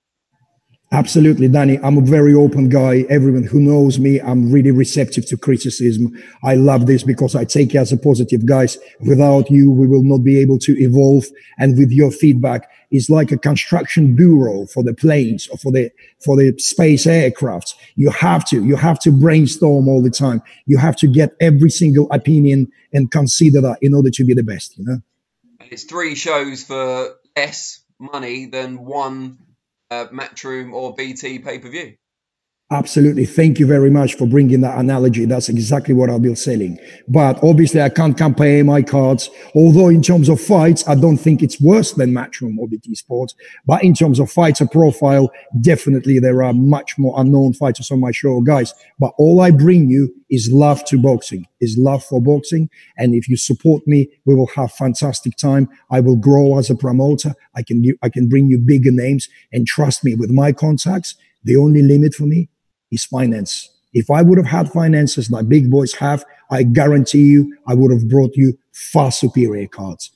Absolutely, 0.92 1.46
Danny. 1.46 1.78
I'm 1.84 1.98
a 1.98 2.00
very 2.00 2.34
open 2.34 2.68
guy. 2.68 3.04
Everyone 3.08 3.44
who 3.44 3.60
knows 3.60 4.00
me, 4.00 4.20
I'm 4.20 4.50
really 4.50 4.72
receptive 4.72 5.24
to 5.26 5.36
criticism. 5.36 6.20
I 6.42 6.56
love 6.56 6.86
this 6.86 7.04
because 7.04 7.36
I 7.36 7.44
take 7.44 7.76
it 7.76 7.78
as 7.78 7.92
a 7.92 7.96
positive, 7.96 8.44
guys. 8.44 8.76
Without 8.98 9.48
you, 9.52 9.70
we 9.70 9.86
will 9.86 10.02
not 10.02 10.24
be 10.24 10.40
able 10.40 10.58
to 10.58 10.76
evolve. 10.82 11.26
And 11.58 11.78
with 11.78 11.92
your 11.92 12.10
feedback, 12.10 12.68
it's 12.90 13.08
like 13.08 13.30
a 13.30 13.38
construction 13.38 14.16
bureau 14.16 14.66
for 14.66 14.82
the 14.82 14.92
planes 14.92 15.46
or 15.46 15.58
for 15.58 15.70
the 15.70 15.92
for 16.24 16.36
the 16.36 16.58
space 16.58 17.06
aircraft. 17.06 17.76
You 17.94 18.10
have 18.10 18.44
to 18.46 18.64
you 18.64 18.74
have 18.74 18.98
to 19.00 19.12
brainstorm 19.12 19.86
all 19.86 20.02
the 20.02 20.10
time. 20.10 20.42
You 20.66 20.78
have 20.78 20.96
to 20.96 21.06
get 21.06 21.36
every 21.40 21.70
single 21.70 22.10
opinion 22.10 22.66
and 22.92 23.12
consider 23.12 23.60
that 23.60 23.78
in 23.80 23.94
order 23.94 24.10
to 24.10 24.24
be 24.24 24.34
the 24.34 24.42
best. 24.42 24.76
You 24.76 24.84
know. 24.84 25.00
It's 25.70 25.84
three 25.84 26.16
shows 26.16 26.64
for 26.64 27.14
less 27.36 27.80
money 28.00 28.46
than 28.46 28.84
one 28.84 29.38
uh, 29.90 30.06
Matchroom 30.08 30.72
or 30.72 30.94
BT 30.94 31.40
pay 31.40 31.58
per 31.58 31.68
view. 31.68 31.94
Absolutely. 32.72 33.26
Thank 33.26 33.58
you 33.58 33.66
very 33.66 33.90
much 33.90 34.14
for 34.14 34.28
bringing 34.28 34.60
that 34.60 34.78
analogy. 34.78 35.24
That's 35.24 35.48
exactly 35.48 35.92
what 35.92 36.08
I'll 36.08 36.20
be 36.20 36.32
selling. 36.36 36.78
But 37.08 37.42
obviously, 37.42 37.82
I 37.82 37.88
can't 37.88 38.16
compare 38.16 38.62
my 38.62 38.80
cards. 38.80 39.28
Although, 39.56 39.88
in 39.88 40.02
terms 40.02 40.28
of 40.28 40.40
fights, 40.40 40.86
I 40.86 40.94
don't 40.94 41.16
think 41.16 41.42
it's 41.42 41.60
worse 41.60 41.94
than 41.94 42.12
Matchroom 42.12 42.58
or 42.58 42.68
BT 42.68 42.94
Sports. 42.94 43.34
But 43.66 43.82
in 43.82 43.92
terms 43.92 44.20
of 44.20 44.30
fighter 44.30 44.68
profile, 44.68 45.32
definitely 45.60 46.20
there 46.20 46.44
are 46.44 46.52
much 46.52 46.96
more 46.96 47.12
unknown 47.16 47.54
fighters 47.54 47.90
on 47.90 47.98
my 47.98 48.12
show, 48.12 48.40
guys. 48.40 48.72
But 49.00 49.14
all 49.18 49.40
I 49.40 49.50
bring 49.50 49.88
you 49.90 50.14
is 50.30 50.48
love 50.52 50.84
to 50.84 50.96
boxing, 50.96 51.48
is 51.60 51.76
love 51.76 52.04
for 52.04 52.22
boxing. 52.22 52.70
And 52.96 53.16
if 53.16 53.28
you 53.28 53.36
support 53.36 53.82
me, 53.88 54.08
we 54.26 54.36
will 54.36 54.50
have 54.54 54.70
fantastic 54.70 55.36
time. 55.36 55.68
I 55.90 55.98
will 55.98 56.14
grow 56.14 56.56
as 56.56 56.70
a 56.70 56.76
promoter. 56.76 57.34
I 57.56 57.64
can, 57.64 57.84
I 58.00 58.10
can 58.10 58.28
bring 58.28 58.46
you 58.46 58.58
bigger 58.58 58.92
names. 58.92 59.28
And 59.52 59.66
trust 59.66 60.04
me, 60.04 60.14
with 60.14 60.30
my 60.30 60.52
contacts, 60.52 61.16
the 61.42 61.56
only 61.56 61.82
limit 61.82 62.14
for 62.14 62.26
me 62.26 62.48
is 62.90 63.04
finance. 63.04 63.70
If 63.92 64.10
I 64.10 64.22
would 64.22 64.38
have 64.38 64.46
had 64.46 64.70
finances 64.70 65.30
like 65.30 65.48
big 65.48 65.70
boys 65.70 65.92
have, 65.94 66.24
I 66.50 66.62
guarantee 66.62 67.24
you, 67.24 67.56
I 67.66 67.74
would 67.74 67.90
have 67.90 68.08
brought 68.08 68.36
you 68.36 68.56
far 68.72 69.10
superior 69.10 69.66
cards. 69.66 70.12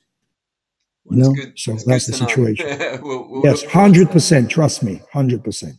You 1.09 1.17
know, 1.17 1.35
so 1.55 1.71
that's, 1.71 1.83
that's 1.85 2.07
the 2.07 2.13
situation. 2.13 2.67
we'll, 3.03 3.29
we'll 3.29 3.43
yes, 3.43 3.63
hundred 3.63 4.09
percent. 4.09 4.49
Trust 4.49 4.81
me, 4.81 5.01
hundred 5.13 5.43
percent. 5.43 5.75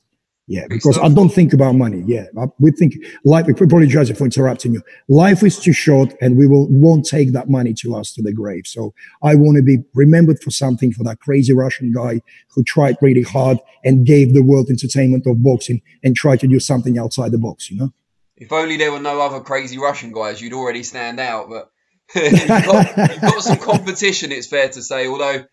Yeah, 0.49 0.67
because 0.69 0.97
I 0.97 1.09
don't 1.09 1.29
think 1.29 1.53
about 1.53 1.73
money. 1.75 2.05
Yeah, 2.07 2.27
we 2.61 2.71
think 2.71 2.95
life. 3.25 3.47
We 3.47 3.53
apologize 3.53 4.09
for 4.13 4.25
interrupting 4.25 4.75
you. 4.75 4.83
Life 5.09 5.43
is 5.43 5.59
too 5.59 5.73
short, 5.73 6.15
and 6.21 6.37
we 6.39 6.47
will 6.47 6.69
won't 6.71 7.05
take 7.05 7.33
that 7.33 7.51
money 7.51 7.75
to 7.75 7.97
us 7.97 8.13
to 8.15 8.23
the 8.23 8.33
grave. 8.33 8.63
So 8.65 8.95
I 9.25 9.35
want 9.35 9.57
to 9.57 9.63
be 9.63 9.79
remembered 9.95 10.41
for 10.41 10.53
something 10.53 10.93
for 10.93 11.03
that 11.03 11.19
crazy 11.19 11.53
Russian 11.53 11.91
guy 11.91 12.21
who 12.51 12.63
tried 12.63 12.97
really 13.03 13.23
hard 13.23 13.59
and 13.85 14.07
gave 14.07 14.35
the 14.35 14.43
world 14.43 14.71
entertainment 14.71 15.27
of 15.27 15.43
boxing 15.43 15.83
and 16.05 16.15
tried 16.15 16.39
to 16.41 16.47
do 16.47 16.61
something 16.61 16.97
outside 16.97 17.33
the 17.33 17.39
box. 17.39 17.69
You 17.69 17.79
know. 17.79 17.93
If 18.37 18.53
only 18.53 18.77
there 18.77 18.93
were 18.93 19.01
no 19.01 19.21
other 19.21 19.41
crazy 19.41 19.79
Russian 19.79 20.13
guys, 20.13 20.41
you'd 20.41 20.53
already 20.53 20.85
stand 20.85 21.19
out. 21.19 21.49
But 21.49 21.71
you've, 22.15 22.47
got, 22.47 22.97
you've 22.97 23.21
got 23.21 23.43
some 23.43 23.59
competition. 23.59 24.31
It's 24.31 24.47
fair 24.47 24.69
to 24.69 24.81
say. 24.81 25.09
Although, 25.09 25.45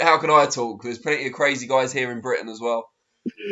how 0.00 0.18
can 0.18 0.30
I 0.30 0.46
talk? 0.46 0.82
There's 0.82 0.98
plenty 0.98 1.28
of 1.28 1.32
crazy 1.34 1.68
guys 1.68 1.92
here 1.92 2.10
in 2.10 2.20
Britain 2.20 2.48
as 2.48 2.58
well. 2.60 2.90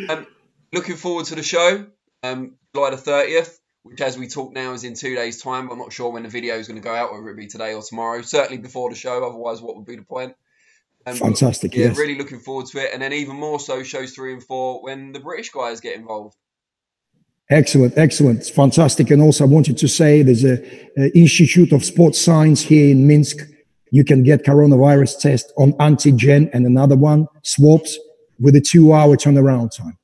Um, 0.08 0.26
looking 0.72 0.96
forward 0.96 1.26
to 1.26 1.34
the 1.34 1.42
show, 1.42 1.86
um, 2.22 2.54
July 2.74 2.90
the 2.90 2.96
30th, 2.96 3.58
which 3.82 4.00
as 4.00 4.18
we 4.18 4.28
talk 4.28 4.52
now 4.52 4.72
is 4.72 4.84
in 4.84 4.94
two 4.94 5.14
days' 5.14 5.40
time. 5.40 5.70
I'm 5.70 5.78
not 5.78 5.92
sure 5.92 6.10
when 6.10 6.22
the 6.22 6.28
video 6.28 6.56
is 6.56 6.68
going 6.68 6.80
to 6.80 6.84
go 6.84 6.94
out, 6.94 7.12
whether 7.12 7.28
it 7.30 7.36
be 7.36 7.46
today 7.46 7.74
or 7.74 7.82
tomorrow. 7.82 8.22
Certainly 8.22 8.58
before 8.58 8.90
the 8.90 8.96
show, 8.96 9.24
otherwise, 9.24 9.60
what 9.60 9.76
would 9.76 9.86
be 9.86 9.96
the 9.96 10.02
point? 10.02 10.34
Um, 11.06 11.16
Fantastic. 11.16 11.74
Yeah, 11.74 11.86
yes. 11.86 11.98
really 11.98 12.18
looking 12.18 12.40
forward 12.40 12.66
to 12.66 12.78
it. 12.78 12.90
And 12.92 13.00
then 13.00 13.12
even 13.12 13.36
more 13.36 13.60
so, 13.60 13.82
shows 13.82 14.12
three 14.12 14.32
and 14.32 14.42
four 14.42 14.82
when 14.82 15.12
the 15.12 15.20
British 15.20 15.50
guys 15.50 15.80
get 15.80 15.96
involved. 15.96 16.36
Excellent, 17.50 17.96
excellent, 17.96 18.40
it's 18.40 18.50
fantastic. 18.50 19.10
And 19.10 19.22
also, 19.22 19.44
I 19.44 19.46
wanted 19.46 19.78
to 19.78 19.88
say 19.88 20.22
there's 20.22 20.44
a, 20.44 20.62
a 20.98 21.10
Institute 21.16 21.72
of 21.72 21.82
Sports 21.82 22.20
Science 22.20 22.60
here 22.60 22.90
in 22.90 23.06
Minsk. 23.06 23.38
You 23.90 24.04
can 24.04 24.22
get 24.22 24.44
coronavirus 24.44 25.18
test 25.18 25.50
on 25.56 25.72
antigen 25.74 26.50
and 26.52 26.66
another 26.66 26.94
one 26.94 27.26
swabs 27.42 27.98
with 28.38 28.54
a 28.54 28.60
two-hour 28.60 29.16
turnaround 29.16 29.74
time. 29.74 29.97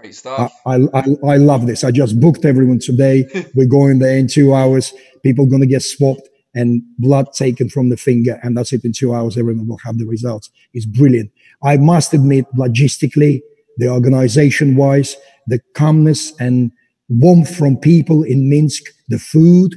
Great 0.00 0.14
stuff. 0.14 0.52
I, 0.64 0.76
I, 0.94 1.04
I 1.26 1.36
love 1.38 1.66
this. 1.66 1.82
I 1.82 1.90
just 1.90 2.20
booked 2.20 2.44
everyone 2.44 2.78
today. 2.78 3.24
We're 3.54 3.66
going 3.66 3.98
there 3.98 4.16
in 4.16 4.28
two 4.28 4.54
hours. 4.54 4.92
People 5.24 5.46
going 5.46 5.60
to 5.60 5.66
get 5.66 5.82
swapped 5.82 6.28
and 6.54 6.82
blood 6.98 7.32
taken 7.32 7.68
from 7.68 7.88
the 7.88 7.96
finger, 7.96 8.38
and 8.44 8.56
that's 8.56 8.72
it. 8.72 8.84
In 8.84 8.92
two 8.92 9.12
hours, 9.12 9.36
everyone 9.36 9.66
will 9.66 9.78
have 9.78 9.98
the 9.98 10.06
results. 10.06 10.50
It's 10.72 10.86
brilliant. 10.86 11.32
I 11.64 11.78
must 11.78 12.14
admit, 12.14 12.46
logistically, 12.56 13.40
the 13.78 13.88
organization 13.88 14.76
wise, 14.76 15.16
the 15.48 15.60
calmness 15.74 16.32
and 16.38 16.70
warmth 17.08 17.56
from 17.56 17.76
people 17.76 18.22
in 18.22 18.48
Minsk, 18.48 18.84
the 19.08 19.18
food, 19.18 19.74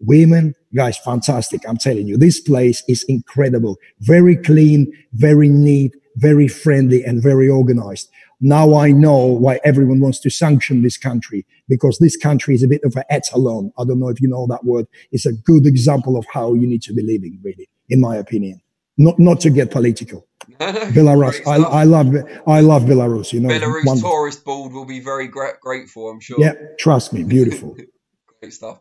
women, 0.00 0.54
guys, 0.74 0.96
fantastic. 0.98 1.60
I'm 1.68 1.76
telling 1.76 2.06
you, 2.06 2.16
this 2.16 2.40
place 2.40 2.82
is 2.88 3.04
incredible. 3.08 3.76
Very 4.00 4.36
clean, 4.36 4.90
very 5.12 5.48
neat, 5.48 5.92
very 6.18 6.48
friendly, 6.48 7.04
and 7.04 7.22
very 7.22 7.48
organized. 7.48 8.10
Now 8.40 8.76
I 8.76 8.92
know 8.92 9.26
why 9.26 9.58
everyone 9.64 10.00
wants 10.00 10.20
to 10.20 10.30
sanction 10.30 10.82
this 10.82 10.96
country 10.96 11.44
because 11.68 11.98
this 11.98 12.16
country 12.16 12.54
is 12.54 12.62
a 12.62 12.68
bit 12.68 12.82
of 12.84 12.96
an 12.96 13.02
etalon. 13.10 13.72
I 13.78 13.84
don't 13.84 13.98
know 13.98 14.08
if 14.08 14.20
you 14.20 14.28
know 14.28 14.46
that 14.48 14.64
word. 14.64 14.86
It's 15.10 15.26
a 15.26 15.32
good 15.32 15.66
example 15.66 16.16
of 16.16 16.24
how 16.32 16.54
you 16.54 16.66
need 16.66 16.82
to 16.82 16.94
be 16.94 17.02
living, 17.02 17.40
really, 17.42 17.68
in 17.88 18.00
my 18.00 18.16
opinion. 18.16 18.60
Not 18.96 19.18
not 19.18 19.40
to 19.40 19.50
get 19.50 19.70
political. 19.70 20.26
Belarus, 20.58 21.46
I, 21.46 21.56
I 21.56 21.84
love 21.84 22.14
I 22.46 22.60
love 22.60 22.82
Belarus. 22.82 23.32
You 23.32 23.40
know, 23.40 23.48
Belarus 23.48 23.86
wonderful. 23.86 24.10
tourist 24.10 24.44
board 24.44 24.72
will 24.72 24.86
be 24.86 25.00
very 25.00 25.28
gra- 25.28 25.58
grateful, 25.60 26.08
I'm 26.08 26.20
sure. 26.20 26.40
Yeah, 26.40 26.54
trust 26.78 27.12
me, 27.12 27.22
beautiful. 27.24 27.76
Great 28.40 28.52
stuff. 28.52 28.80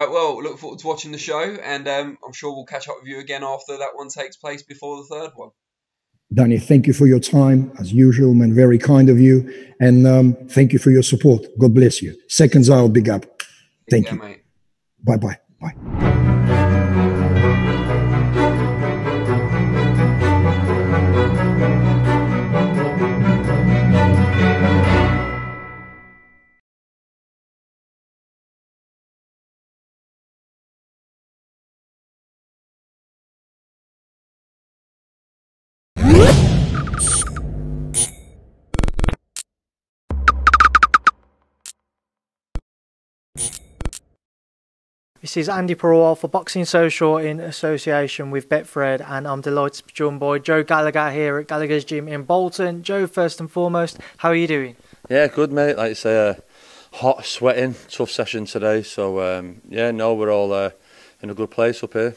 All 0.00 0.06
right, 0.06 0.12
well, 0.12 0.42
look 0.42 0.58
forward 0.58 0.78
to 0.80 0.86
watching 0.86 1.12
the 1.12 1.18
show, 1.18 1.40
and 1.40 1.88
um, 1.88 2.18
I'm 2.24 2.32
sure 2.32 2.54
we'll 2.54 2.66
catch 2.66 2.88
up 2.88 2.96
with 3.00 3.08
you 3.08 3.18
again 3.18 3.42
after 3.42 3.76
that 3.78 3.90
one 3.94 4.08
takes 4.08 4.36
place 4.36 4.62
before 4.62 4.98
the 4.98 5.04
third 5.04 5.30
one. 5.34 5.50
Danny, 6.32 6.58
thank 6.58 6.86
you 6.86 6.92
for 6.92 7.06
your 7.06 7.20
time 7.20 7.72
as 7.80 7.92
usual, 7.92 8.34
man. 8.34 8.54
Very 8.54 8.78
kind 8.78 9.08
of 9.08 9.18
you, 9.18 9.50
and 9.80 10.06
um, 10.06 10.34
thank 10.50 10.72
you 10.72 10.78
for 10.78 10.90
your 10.90 11.02
support. 11.02 11.46
God 11.58 11.74
bless 11.74 12.02
you. 12.02 12.14
Seconds 12.28 12.68
out, 12.68 12.92
big 12.92 13.08
up. 13.08 13.24
Thank 13.90 14.06
Yeah, 14.06 14.14
you. 14.14 14.18
mate. 14.18 14.42
Bye 15.02 15.16
bye. 15.16 15.38
This 45.28 45.36
is 45.36 45.48
Andy 45.50 45.74
Perowal 45.74 46.16
for 46.16 46.26
Boxing 46.26 46.64
Social 46.64 47.18
in 47.18 47.38
association 47.38 48.30
with 48.30 48.48
Betfred, 48.48 49.06
and 49.06 49.28
I'm 49.28 49.42
delighted 49.42 49.80
to 49.80 49.84
be 49.84 49.92
joined 49.92 50.20
by 50.20 50.38
Joe 50.38 50.62
Gallagher 50.62 51.10
here 51.10 51.36
at 51.36 51.48
Gallagher's 51.48 51.84
Gym 51.84 52.08
in 52.08 52.22
Bolton. 52.22 52.82
Joe, 52.82 53.06
first 53.06 53.38
and 53.38 53.50
foremost, 53.50 53.98
how 54.16 54.30
are 54.30 54.34
you 54.34 54.46
doing? 54.46 54.76
Yeah, 55.10 55.26
good 55.26 55.52
mate. 55.52 55.76
Like 55.76 55.90
I 55.90 55.92
say, 55.92 56.30
uh, 56.30 56.34
hot, 56.92 57.26
sweating, 57.26 57.74
tough 57.90 58.10
session 58.10 58.46
today. 58.46 58.82
So 58.82 59.20
um, 59.20 59.60
yeah, 59.68 59.90
no, 59.90 60.14
we're 60.14 60.32
all 60.32 60.50
uh, 60.50 60.70
in 61.20 61.28
a 61.28 61.34
good 61.34 61.50
place 61.50 61.84
up 61.84 61.92
here. 61.92 62.16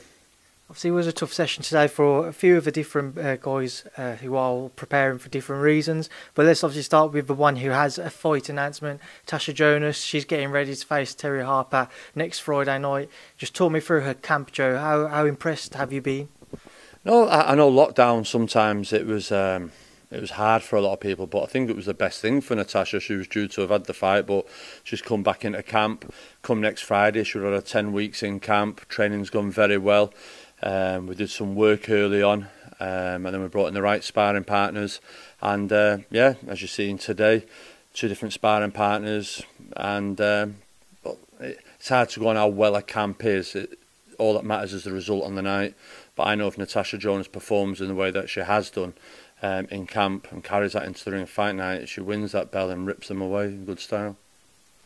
Obviously, 0.72 0.92
it 0.92 0.94
was 0.94 1.08
a 1.08 1.12
tough 1.12 1.34
session 1.34 1.64
today 1.64 1.86
for 1.90 2.30
a 2.30 2.32
few 2.32 2.56
of 2.56 2.64
the 2.64 2.72
different 2.72 3.18
uh, 3.18 3.36
guys 3.36 3.84
uh, 3.98 4.14
who 4.14 4.38
are 4.38 4.70
preparing 4.70 5.20
for 5.20 5.28
different 5.28 5.62
reasons. 5.62 6.10
But 6.34 6.46
let's 6.46 6.64
obviously 6.64 6.84
start 6.84 7.12
with 7.12 7.28
the 7.28 7.34
one 7.34 7.58
who 7.58 7.72
has 7.72 7.98
a 7.98 8.10
fight 8.10 8.48
announcement, 8.48 9.02
Tasha 9.28 9.54
Jonas. 9.54 10.02
She's 10.02 10.24
getting 10.24 10.50
ready 10.50 10.74
to 10.74 10.88
face 10.88 11.14
Terri 11.14 11.44
Harper 11.44 11.90
next 12.16 12.40
Friday 12.40 12.80
night. 12.80 13.10
Just 13.38 13.54
talk 13.54 13.74
me 13.74 13.82
through 13.82 14.00
her 14.00 14.14
camp, 14.14 14.54
Joe. 14.54 14.78
How 14.78 15.08
how 15.08 15.26
impressed 15.26 15.74
have 15.74 15.92
you 15.92 16.00
been? 16.00 16.30
No, 17.04 17.28
I, 17.28 17.52
I 17.52 17.56
know 17.56 17.70
lockdown 17.70 18.26
sometimes 18.26 18.94
it 18.94 19.06
was 19.06 19.30
um, 19.30 19.74
it 20.10 20.22
was 20.22 20.32
hard 20.32 20.62
for 20.62 20.78
a 20.78 20.82
lot 20.82 20.94
of 20.94 21.00
people, 21.02 21.28
but 21.28 21.44
I 21.44 21.48
think 21.48 21.70
it 21.70 21.76
was 21.76 21.86
the 21.86 21.94
best 21.94 22.22
thing 22.22 22.40
for 22.40 22.56
Natasha. 22.56 23.02
She 23.02 23.16
was 23.16 23.28
due 23.28 23.50
to 23.50 23.62
have 23.62 23.72
had 23.72 23.86
the 23.86 23.94
fight, 23.94 24.26
but 24.26 24.48
she's 24.86 25.02
come 25.02 25.22
back 25.22 25.44
into 25.44 25.64
camp. 25.64 26.14
Come 26.44 26.62
next 26.62 26.82
Friday, 26.82 27.26
she'll 27.26 27.52
have 27.52 27.66
ten 27.66 27.92
weeks 27.92 28.24
in 28.24 28.40
camp. 28.40 28.88
Training's 28.88 29.30
gone 29.30 29.52
very 29.52 29.78
well. 29.78 30.14
Um, 30.64 31.08
we 31.08 31.16
did 31.16 31.30
some 31.30 31.56
work 31.56 31.90
early 31.90 32.22
on, 32.22 32.48
um, 32.80 33.26
and 33.26 33.28
then 33.28 33.42
we 33.42 33.48
brought 33.48 33.68
in 33.68 33.74
the 33.74 33.82
right 33.82 34.04
sparring 34.04 34.44
partners. 34.44 35.02
And 35.42 35.72
uh, 35.72 36.00
yeah, 36.10 36.36
as 36.48 36.62
you're 36.62 36.68
seeing 36.68 36.98
today, 36.98 37.46
two 37.94 38.08
different 38.08 38.34
sparring 38.34 38.72
partners, 38.72 39.42
and 39.76 40.20
um, 40.22 40.56
it's 41.40 41.90
hard 41.90 42.10
to 42.10 42.20
go 42.20 42.28
on 42.28 42.36
how 42.36 42.48
well 42.48 42.76
a 42.76 42.82
camp 42.82 43.26
is. 43.26 43.56
It, 43.56 43.80
all 44.18 44.36
that 44.36 44.46
matters 44.46 44.74
is 44.74 44.84
the 44.84 44.92
result 44.92 45.24
on 45.24 45.36
the 45.36 45.42
night. 45.42 45.74
But 46.16 46.28
I 46.28 46.36
know 46.36 46.48
if 46.48 46.58
Natasha 46.58 46.98
Jones 46.98 47.28
performs 47.28 47.82
in 47.82 47.88
the 47.88 47.96
way 47.96 48.12
that 48.12 48.30
she 48.30 48.42
has 48.42 48.70
done 48.70 48.94
um, 49.42 49.68
in 49.72 49.88
camp 49.88 50.28
and 50.32 50.44
carries 50.44 50.74
that 50.74 50.84
into 50.84 51.04
the 51.04 51.12
ring 51.12 51.26
fight 51.26 51.56
night, 51.56 51.90
she 51.90 52.02
wins 52.02 52.34
that 52.34 52.52
bell 52.52 52.70
and 52.70 52.86
rips 52.86 53.08
them 53.08 53.22
away 53.22 53.46
in 53.46 53.66
good 53.66 53.80
style. 53.80 54.18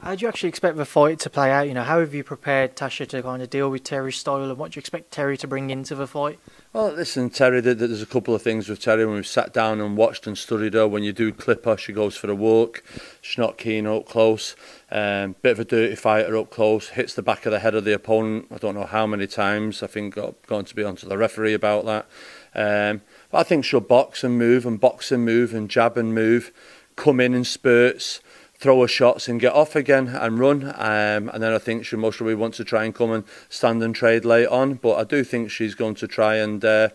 How 0.06 0.14
do 0.14 0.22
you 0.22 0.28
actually 0.28 0.49
expect 0.49 0.78
the 0.78 0.86
fight 0.86 1.18
to 1.22 1.32
play 1.32 1.49
out? 1.49 1.68
You 1.68 1.74
know, 1.74 1.82
how 1.82 1.99
have 1.99 2.14
you 2.14 2.24
prepared 2.24 2.76
Tasha 2.76 3.08
to 3.08 3.24
kind 3.24 3.41
of 3.41 3.49
deal 3.49 3.72
with 3.72 3.84
Terri's 3.84 4.18
style, 4.18 4.43
and 4.43 4.56
what 4.56 4.72
do 4.72 4.78
you 4.78 4.80
expect 4.80 5.10
Terri 5.10 5.36
to 5.39 5.47
bring 5.47 5.72
into 5.72 5.95
the 5.95 6.06
fight? 6.06 6.38
Well, 6.74 6.91
listen, 6.91 7.32
Terri, 7.32 7.64
there's 7.64 8.03
a 8.03 8.06
couple 8.06 8.36
of 8.36 8.43
things 8.43 8.70
with 8.70 8.80
Terri 8.80 9.08
when 9.08 9.16
we've 9.16 9.26
sat 9.26 9.51
down 9.51 9.82
and 9.82 9.97
watched 9.97 10.28
and 10.28 10.38
studied 10.38 10.76
her. 10.76 10.88
When 10.88 11.01
you 11.01 11.12
do 11.12 11.32
clip 11.32 11.66
her, 11.66 11.76
she 11.76 11.91
goes 11.91 12.16
for 12.16 12.30
a 12.30 12.36
walk. 12.36 12.84
She's 13.20 13.39
not 13.39 13.58
keen 13.58 13.88
up 13.88 14.06
close. 14.06 14.56
Um, 14.91 15.38
bit 15.41 15.53
of 15.53 15.62
a 15.62 15.66
dirty 15.66 15.95
fighter 15.95 16.38
up 16.38 16.51
close. 16.51 16.89
Hits 16.89 17.16
the 17.16 17.24
back 17.24 17.47
of 17.47 17.51
the 17.51 17.58
head 17.58 17.74
of 17.74 17.84
the 17.84 17.95
opponent. 17.95 18.45
I 18.51 18.60
don't 18.60 18.76
know 18.76 18.86
how 18.86 19.08
many 19.08 19.26
times. 19.26 19.82
I 19.82 19.88
think 19.88 20.14
got 20.14 20.36
going 20.45 20.66
to 20.66 20.76
be 20.76 20.84
onto 20.84 21.10
the 21.10 21.18
referee 21.18 21.56
about 21.56 21.86
that. 21.86 22.06
Um, 22.53 23.01
but 23.32 23.39
I 23.39 23.43
think 23.43 23.66
she'll 23.66 23.80
box 23.80 24.24
and 24.24 24.38
move 24.38 24.68
and 24.68 24.80
box 24.80 25.12
and 25.12 25.26
move 25.26 25.51
and 25.51 25.68
jab 25.68 25.97
and 25.97 26.14
move, 26.14 26.51
come 26.95 27.20
in 27.20 27.34
in 27.34 27.43
spurts, 27.43 28.22
throw 28.66 28.82
her 28.82 28.88
shots 28.88 29.28
and 29.28 29.39
get 29.39 29.53
off 29.53 29.76
again 29.76 30.07
and 30.07 30.39
run. 30.39 30.63
Um, 30.63 31.30
and 31.30 31.43
then 31.43 31.53
I 31.53 31.59
think 31.59 31.86
she'll 31.86 31.99
most 31.99 32.18
probably 32.18 32.34
wants 32.34 32.57
to 32.57 32.63
try 32.63 32.84
and 32.84 32.95
come 32.95 33.11
and 33.11 33.24
stand 33.47 33.84
and 33.84 33.93
trade 33.93 34.26
late 34.26 34.47
on. 34.47 34.74
But 34.74 34.95
I 34.95 35.03
do 35.03 35.24
think 35.24 35.51
she's 35.51 35.76
going 35.76 35.93
to 35.93 36.07
try 36.07 36.38
and 36.38 36.66
uh, 36.66 36.89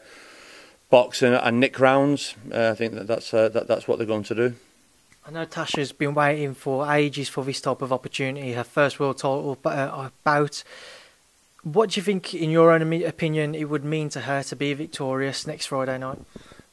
box 0.91 1.23
and, 1.23 1.37
and 1.37 1.61
nick 1.61 1.79
rounds. 1.79 2.35
Uh, 2.53 2.71
I 2.71 2.75
think 2.75 2.95
that 2.95 3.07
that's 3.07 3.33
uh, 3.33 3.49
that, 3.51 3.69
that's 3.69 3.87
what 3.87 3.99
they're 3.99 4.07
going 4.07 4.25
to 4.25 4.35
do. 4.35 4.55
I 5.25 5.31
know 5.31 5.47
Tasha's 5.47 5.93
been 5.93 6.13
waiting 6.13 6.55
for 6.55 6.93
ages 6.93 7.29
for 7.29 7.45
this 7.45 7.61
type 7.61 7.83
of 7.83 7.93
opportunity, 7.93 8.55
her 8.55 8.65
first 8.65 8.99
world 8.99 9.19
title 9.19 9.57
uh, 9.65 10.09
bout. 10.25 10.65
What 11.63 11.91
do 11.91 12.01
you 12.01 12.03
think, 12.03 12.35
in 12.35 12.51
your 12.51 12.73
own 12.73 12.83
opinion, 13.05 13.55
it 13.55 13.67
would 13.67 13.85
mean 13.85 14.09
to 14.09 14.23
her 14.23 14.43
to 14.43 14.57
be 14.57 14.75
victorious 14.75 15.47
next 15.47 15.67
Friday 15.67 15.99
night? 15.99 16.19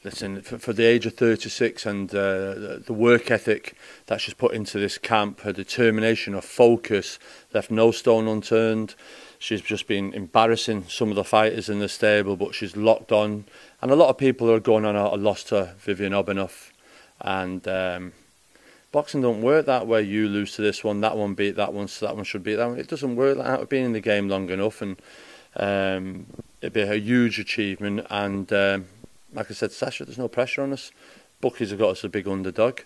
Listen, 0.08 0.40
for, 0.40 0.56
for 0.56 0.72
the 0.72 0.86
age 0.86 1.04
of 1.04 1.12
36 1.16 1.84
and 1.84 2.08
uh, 2.14 2.78
the, 2.86 2.94
work 2.94 3.30
ethic 3.30 3.76
that 4.06 4.22
she's 4.22 4.32
put 4.32 4.54
into 4.54 4.78
this 4.78 4.96
camp, 4.96 5.40
her 5.40 5.52
determination, 5.52 6.32
her 6.32 6.40
focus, 6.40 7.18
left 7.52 7.70
no 7.70 7.90
stone 7.90 8.26
unturned. 8.26 8.94
She's 9.38 9.60
just 9.60 9.86
been 9.86 10.14
embarrassing 10.14 10.86
some 10.88 11.10
of 11.10 11.14
the 11.14 11.24
fighters 11.24 11.68
in 11.68 11.80
the 11.80 11.90
stable, 11.90 12.36
but 12.36 12.54
she's 12.54 12.74
locked 12.74 13.12
on. 13.12 13.44
And 13.82 13.90
a 13.90 13.96
lot 13.96 14.08
of 14.08 14.16
people 14.16 14.50
are 14.50 14.60
going 14.60 14.86
on 14.86 14.96
are 14.96 15.14
lost 15.18 15.48
to 15.48 15.74
Viviane 15.84 16.12
Obenauf. 16.12 16.70
And 17.20 17.68
um, 17.68 18.12
boxing 18.90 19.20
don't 19.20 19.42
work 19.42 19.66
that 19.66 19.86
way. 19.86 20.00
You 20.00 20.26
lose 20.26 20.54
to 20.54 20.62
this 20.62 20.82
one, 20.82 21.02
that 21.02 21.18
one 21.18 21.34
beat 21.34 21.56
that 21.56 21.74
one, 21.74 21.86
so 21.86 22.06
that 22.06 22.16
one 22.16 22.24
should 22.24 22.42
beat 22.42 22.54
that 22.54 22.70
one. 22.70 22.78
It 22.78 22.88
doesn't 22.88 23.14
work 23.14 23.36
that. 23.36 23.60
I've 23.60 23.68
been 23.68 23.84
in 23.84 23.92
the 23.92 24.00
game 24.00 24.30
long 24.30 24.48
enough, 24.48 24.80
and 24.80 24.98
um, 25.54 26.24
it'd 26.62 26.72
be 26.72 26.80
a 26.80 26.94
huge 26.94 27.38
achievement. 27.38 28.06
And 28.08 28.50
um, 28.54 28.86
like 29.32 29.50
I 29.50 29.54
said, 29.54 29.72
Sasha, 29.72 30.04
there's 30.04 30.18
no 30.18 30.28
pressure 30.28 30.62
on 30.62 30.72
us. 30.72 30.90
Bookies 31.40 31.70
have 31.70 31.78
got 31.78 31.90
us 31.90 32.04
a 32.04 32.08
big 32.08 32.26
underdog. 32.26 32.80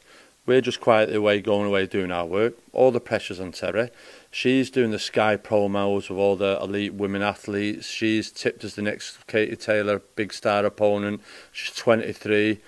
We're 0.44 0.60
just 0.60 0.81
quietly 0.81 1.14
away, 1.14 1.40
going 1.40 1.69
away, 1.69 1.86
doing 1.86 2.10
our 2.10 2.27
work. 2.27 2.55
All 2.73 2.90
the 2.90 3.01
pressure's 3.01 3.39
on 3.39 3.52
Terri. 3.52 3.90
She's 4.31 4.70
doing 4.70 4.90
the 4.90 4.98
Sky 4.98 5.36
promos 5.36 6.10
with 6.10 6.19
all 6.19 6.35
the 6.35 6.59
elite 6.60 6.94
women 6.94 7.23
athletes. 7.23 7.86
She's 7.86 8.31
tipped 8.32 8.64
as 8.64 8.74
the 8.74 8.82
next 8.82 9.24
Katie 9.28 9.55
Taylor 9.55 10.01
big 10.16 10.32
star 10.32 10.64
opponent. 10.64 11.20
She's 11.52 11.74
23. 11.77 12.59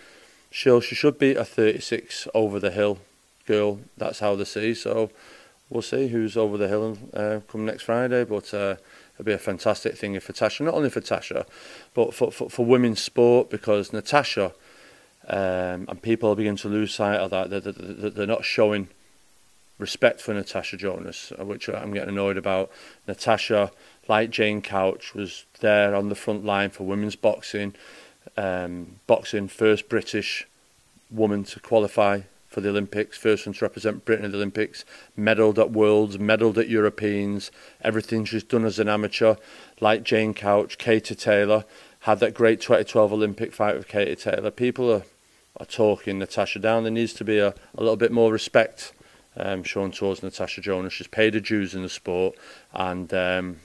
She'll, 0.50 0.80
she 0.80 0.94
should 0.94 1.18
be 1.18 1.34
a 1.34 1.44
36 1.44 2.28
over 2.32 2.60
the 2.60 2.70
hill 2.70 2.98
girl. 3.44 3.80
That's 3.96 4.20
how 4.20 4.36
they 4.36 4.44
see. 4.44 4.74
So 4.74 5.10
we'll 5.68 5.82
see 5.82 6.08
who's 6.08 6.36
over 6.36 6.56
the 6.56 6.68
hill 6.68 6.96
uh, 7.12 7.40
come 7.48 7.66
next 7.66 7.82
Friday. 7.82 8.22
But 8.24 8.54
uh, 8.54 8.76
It'd 9.14 9.26
be 9.26 9.32
a 9.32 9.38
fantastic 9.38 9.96
thing 9.96 10.18
for 10.20 10.32
Tasha, 10.32 10.64
not 10.64 10.74
only 10.74 10.90
for 10.90 11.00
Tasha, 11.00 11.46
but 11.94 12.12
for, 12.12 12.32
for, 12.32 12.50
for 12.50 12.64
women's 12.64 13.00
sport 13.00 13.48
because 13.48 13.92
Natasha 13.92 14.52
um, 15.28 15.86
and 15.88 16.02
people 16.02 16.34
begin 16.34 16.56
to 16.56 16.68
lose 16.68 16.94
sight 16.94 17.20
of 17.20 17.30
that. 17.30 17.50
They're, 17.50 17.60
they're, 17.60 18.10
they're 18.10 18.26
not 18.26 18.44
showing 18.44 18.88
respect 19.78 20.20
for 20.20 20.34
Natasha 20.34 20.76
Jonas, 20.76 21.32
which 21.38 21.68
I'm 21.68 21.92
getting 21.92 22.10
annoyed 22.10 22.36
about. 22.36 22.70
Natasha, 23.06 23.70
like 24.08 24.30
Jane 24.30 24.62
Couch, 24.62 25.14
was 25.14 25.46
there 25.60 25.94
on 25.94 26.08
the 26.08 26.14
front 26.14 26.44
line 26.44 26.70
for 26.70 26.84
women's 26.84 27.16
boxing, 27.16 27.74
um, 28.36 29.00
boxing 29.06 29.48
first 29.48 29.88
British 29.88 30.46
woman 31.10 31.44
to 31.44 31.60
qualify 31.60 32.22
for 32.54 32.60
the 32.60 32.68
Olympics, 32.68 33.18
first 33.18 33.46
one 33.46 33.52
to 33.52 33.64
represent 33.64 34.04
Britain 34.04 34.24
at 34.24 34.30
the 34.30 34.36
Olympics, 34.36 34.84
medalled 35.18 35.58
at 35.58 35.72
Worlds, 35.72 36.18
medalled 36.18 36.56
at 36.56 36.68
Europeans, 36.68 37.50
everything 37.80 38.24
she's 38.24 38.44
done 38.44 38.64
as 38.64 38.78
an 38.78 38.88
amateur, 38.88 39.34
like 39.80 40.04
Jane 40.04 40.32
Couch, 40.34 40.78
Katie 40.78 41.16
Taylor, 41.16 41.64
had 42.00 42.20
that 42.20 42.32
great 42.32 42.60
2012 42.60 43.12
Olympic 43.12 43.52
fight 43.52 43.74
with 43.74 43.88
Katie 43.88 44.14
Taylor. 44.14 44.52
People 44.52 44.92
are, 44.92 45.02
are 45.56 45.66
talking 45.66 46.20
Natasha 46.20 46.60
down. 46.60 46.84
There 46.84 46.92
needs 46.92 47.12
to 47.14 47.24
be 47.24 47.38
a, 47.38 47.48
a 47.48 47.80
little 47.80 47.96
bit 47.96 48.12
more 48.12 48.30
respect 48.30 48.92
um, 49.36 49.64
shown 49.64 49.90
towards 49.90 50.22
Natasha 50.22 50.60
Jonas. 50.60 50.92
She's 50.92 51.08
paid 51.08 51.34
her 51.34 51.40
dues 51.40 51.74
in 51.74 51.82
the 51.82 51.88
sport 51.88 52.36
and 52.72 53.12
um, 53.12 53.56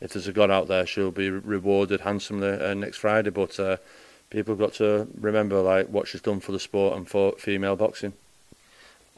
if 0.00 0.12
there's 0.12 0.26
a 0.26 0.32
God 0.32 0.50
out 0.50 0.66
there, 0.66 0.86
she'll 0.86 1.12
be 1.12 1.30
rewarded 1.30 2.00
handsomely 2.00 2.48
uh, 2.48 2.74
next 2.74 2.96
Friday. 2.96 3.30
But 3.30 3.60
uh, 3.60 3.76
people 4.30 4.52
have 4.52 4.60
got 4.60 4.74
to 4.74 5.08
remember 5.20 5.60
like 5.60 5.88
what 5.88 6.08
she's 6.08 6.20
done 6.20 6.40
for 6.40 6.52
the 6.52 6.60
sport 6.60 6.96
and 6.96 7.08
for 7.08 7.32
female 7.32 7.76
boxing. 7.76 8.12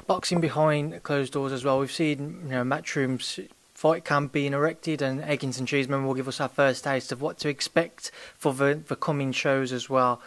Boxing 0.06 0.40
behind 0.40 1.02
closed 1.02 1.34
doors 1.34 1.52
as 1.52 1.64
well. 1.64 1.78
We've 1.78 1.93
seen 1.93 2.40
you 2.44 2.51
know 2.51 2.64
matchrooms 2.64 3.47
fight 3.74 4.05
camp 4.05 4.32
being 4.32 4.52
erected, 4.52 5.02
and 5.02 5.20
Eggington 5.20 5.66
Cheeseman 5.66 6.06
will 6.06 6.14
give 6.14 6.28
us 6.28 6.40
our 6.40 6.48
first 6.48 6.84
taste 6.84 7.12
of 7.12 7.20
what 7.20 7.39
to 7.40 7.48
expect 7.48 8.10
for 8.39 8.52
the, 8.52 8.80
the 8.86 8.97
coming 8.97 9.32
shows 9.32 9.72
as 9.72 9.90
well. 9.90 10.20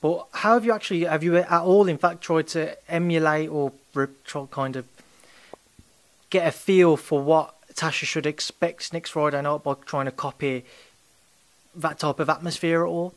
But 0.00 0.26
how 0.32 0.54
have 0.54 0.64
you 0.64 0.72
actually 0.72 1.04
have 1.04 1.22
you 1.22 1.36
at 1.36 1.50
all, 1.50 1.86
in 1.86 1.98
fact, 1.98 2.22
tried 2.22 2.48
to 2.48 2.76
emulate 2.90 3.50
or 3.50 3.72
kind 4.50 4.76
of 4.76 4.86
get 6.30 6.46
a 6.46 6.52
feel 6.52 6.96
for 6.96 7.20
what 7.20 7.54
Tasha 7.74 8.04
should 8.04 8.26
expect 8.26 8.92
next 8.92 9.10
Friday 9.10 9.42
night 9.42 9.62
by 9.62 9.74
trying 9.84 10.06
to 10.06 10.12
copy 10.12 10.64
that 11.74 11.98
type 11.98 12.18
of 12.20 12.30
atmosphere 12.30 12.84
at 12.84 12.88
all? 12.88 13.14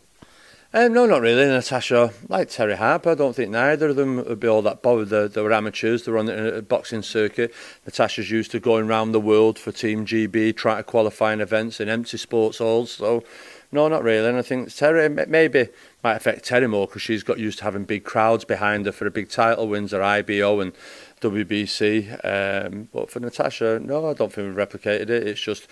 Um, 0.75 0.91
no, 0.91 1.05
not 1.05 1.21
really. 1.21 1.45
Natasha, 1.45 2.11
like 2.29 2.49
Terri 2.49 2.75
Harper, 2.75 3.11
I 3.11 3.15
don't 3.15 3.35
think 3.35 3.51
neither 3.51 3.89
of 3.89 3.95
them 3.95 4.15
would 4.15 4.39
be 4.39 4.47
all 4.47 4.63
that 4.63 4.81
bothered. 4.81 5.09
They, 5.09 5.27
they 5.27 5.41
were 5.41 5.53
amateurs, 5.53 6.03
they 6.03 6.11
were 6.11 6.17
on 6.17 6.25
the 6.25 6.65
boxing 6.67 7.03
circuit. 7.03 7.53
Natasha's 7.85 8.31
used 8.31 8.49
to 8.51 8.59
going 8.59 8.87
around 8.87 9.11
the 9.11 9.19
world 9.19 9.59
for 9.59 9.71
Team 9.71 10.03
GB, 10.03 10.57
trying 10.57 10.77
to 10.77 10.83
qualify 10.83 11.31
in 11.31 11.41
events 11.41 11.79
in 11.79 11.89
empty 11.89 12.17
sports 12.17 12.57
halls. 12.57 12.93
So, 12.93 13.23
no, 13.71 13.87
not 13.87 14.01
really. 14.01 14.27
And 14.27 14.35
I 14.35 14.41
think 14.41 14.69
Terri 14.69 15.27
maybe 15.27 15.67
might 16.03 16.15
affect 16.15 16.49
Terri 16.49 16.67
more 16.67 16.87
because 16.87 17.03
she's 17.03 17.21
got 17.21 17.37
used 17.37 17.59
to 17.59 17.65
having 17.65 17.83
big 17.83 18.03
crowds 18.03 18.43
behind 18.43 18.87
her 18.87 18.91
for 18.91 19.05
a 19.05 19.11
big 19.11 19.29
title 19.29 19.67
wins 19.67 19.93
or 19.93 20.01
IBO 20.01 20.59
and 20.59 20.73
WBC. 21.21 22.25
Um, 22.25 22.89
but 22.91 23.11
for 23.11 23.19
Natasha, 23.19 23.79
no, 23.79 24.09
I 24.09 24.13
don't 24.13 24.33
think 24.33 24.47
we've 24.47 24.67
replicated 24.67 25.11
it. 25.11 25.27
It's 25.27 25.39
just 25.39 25.67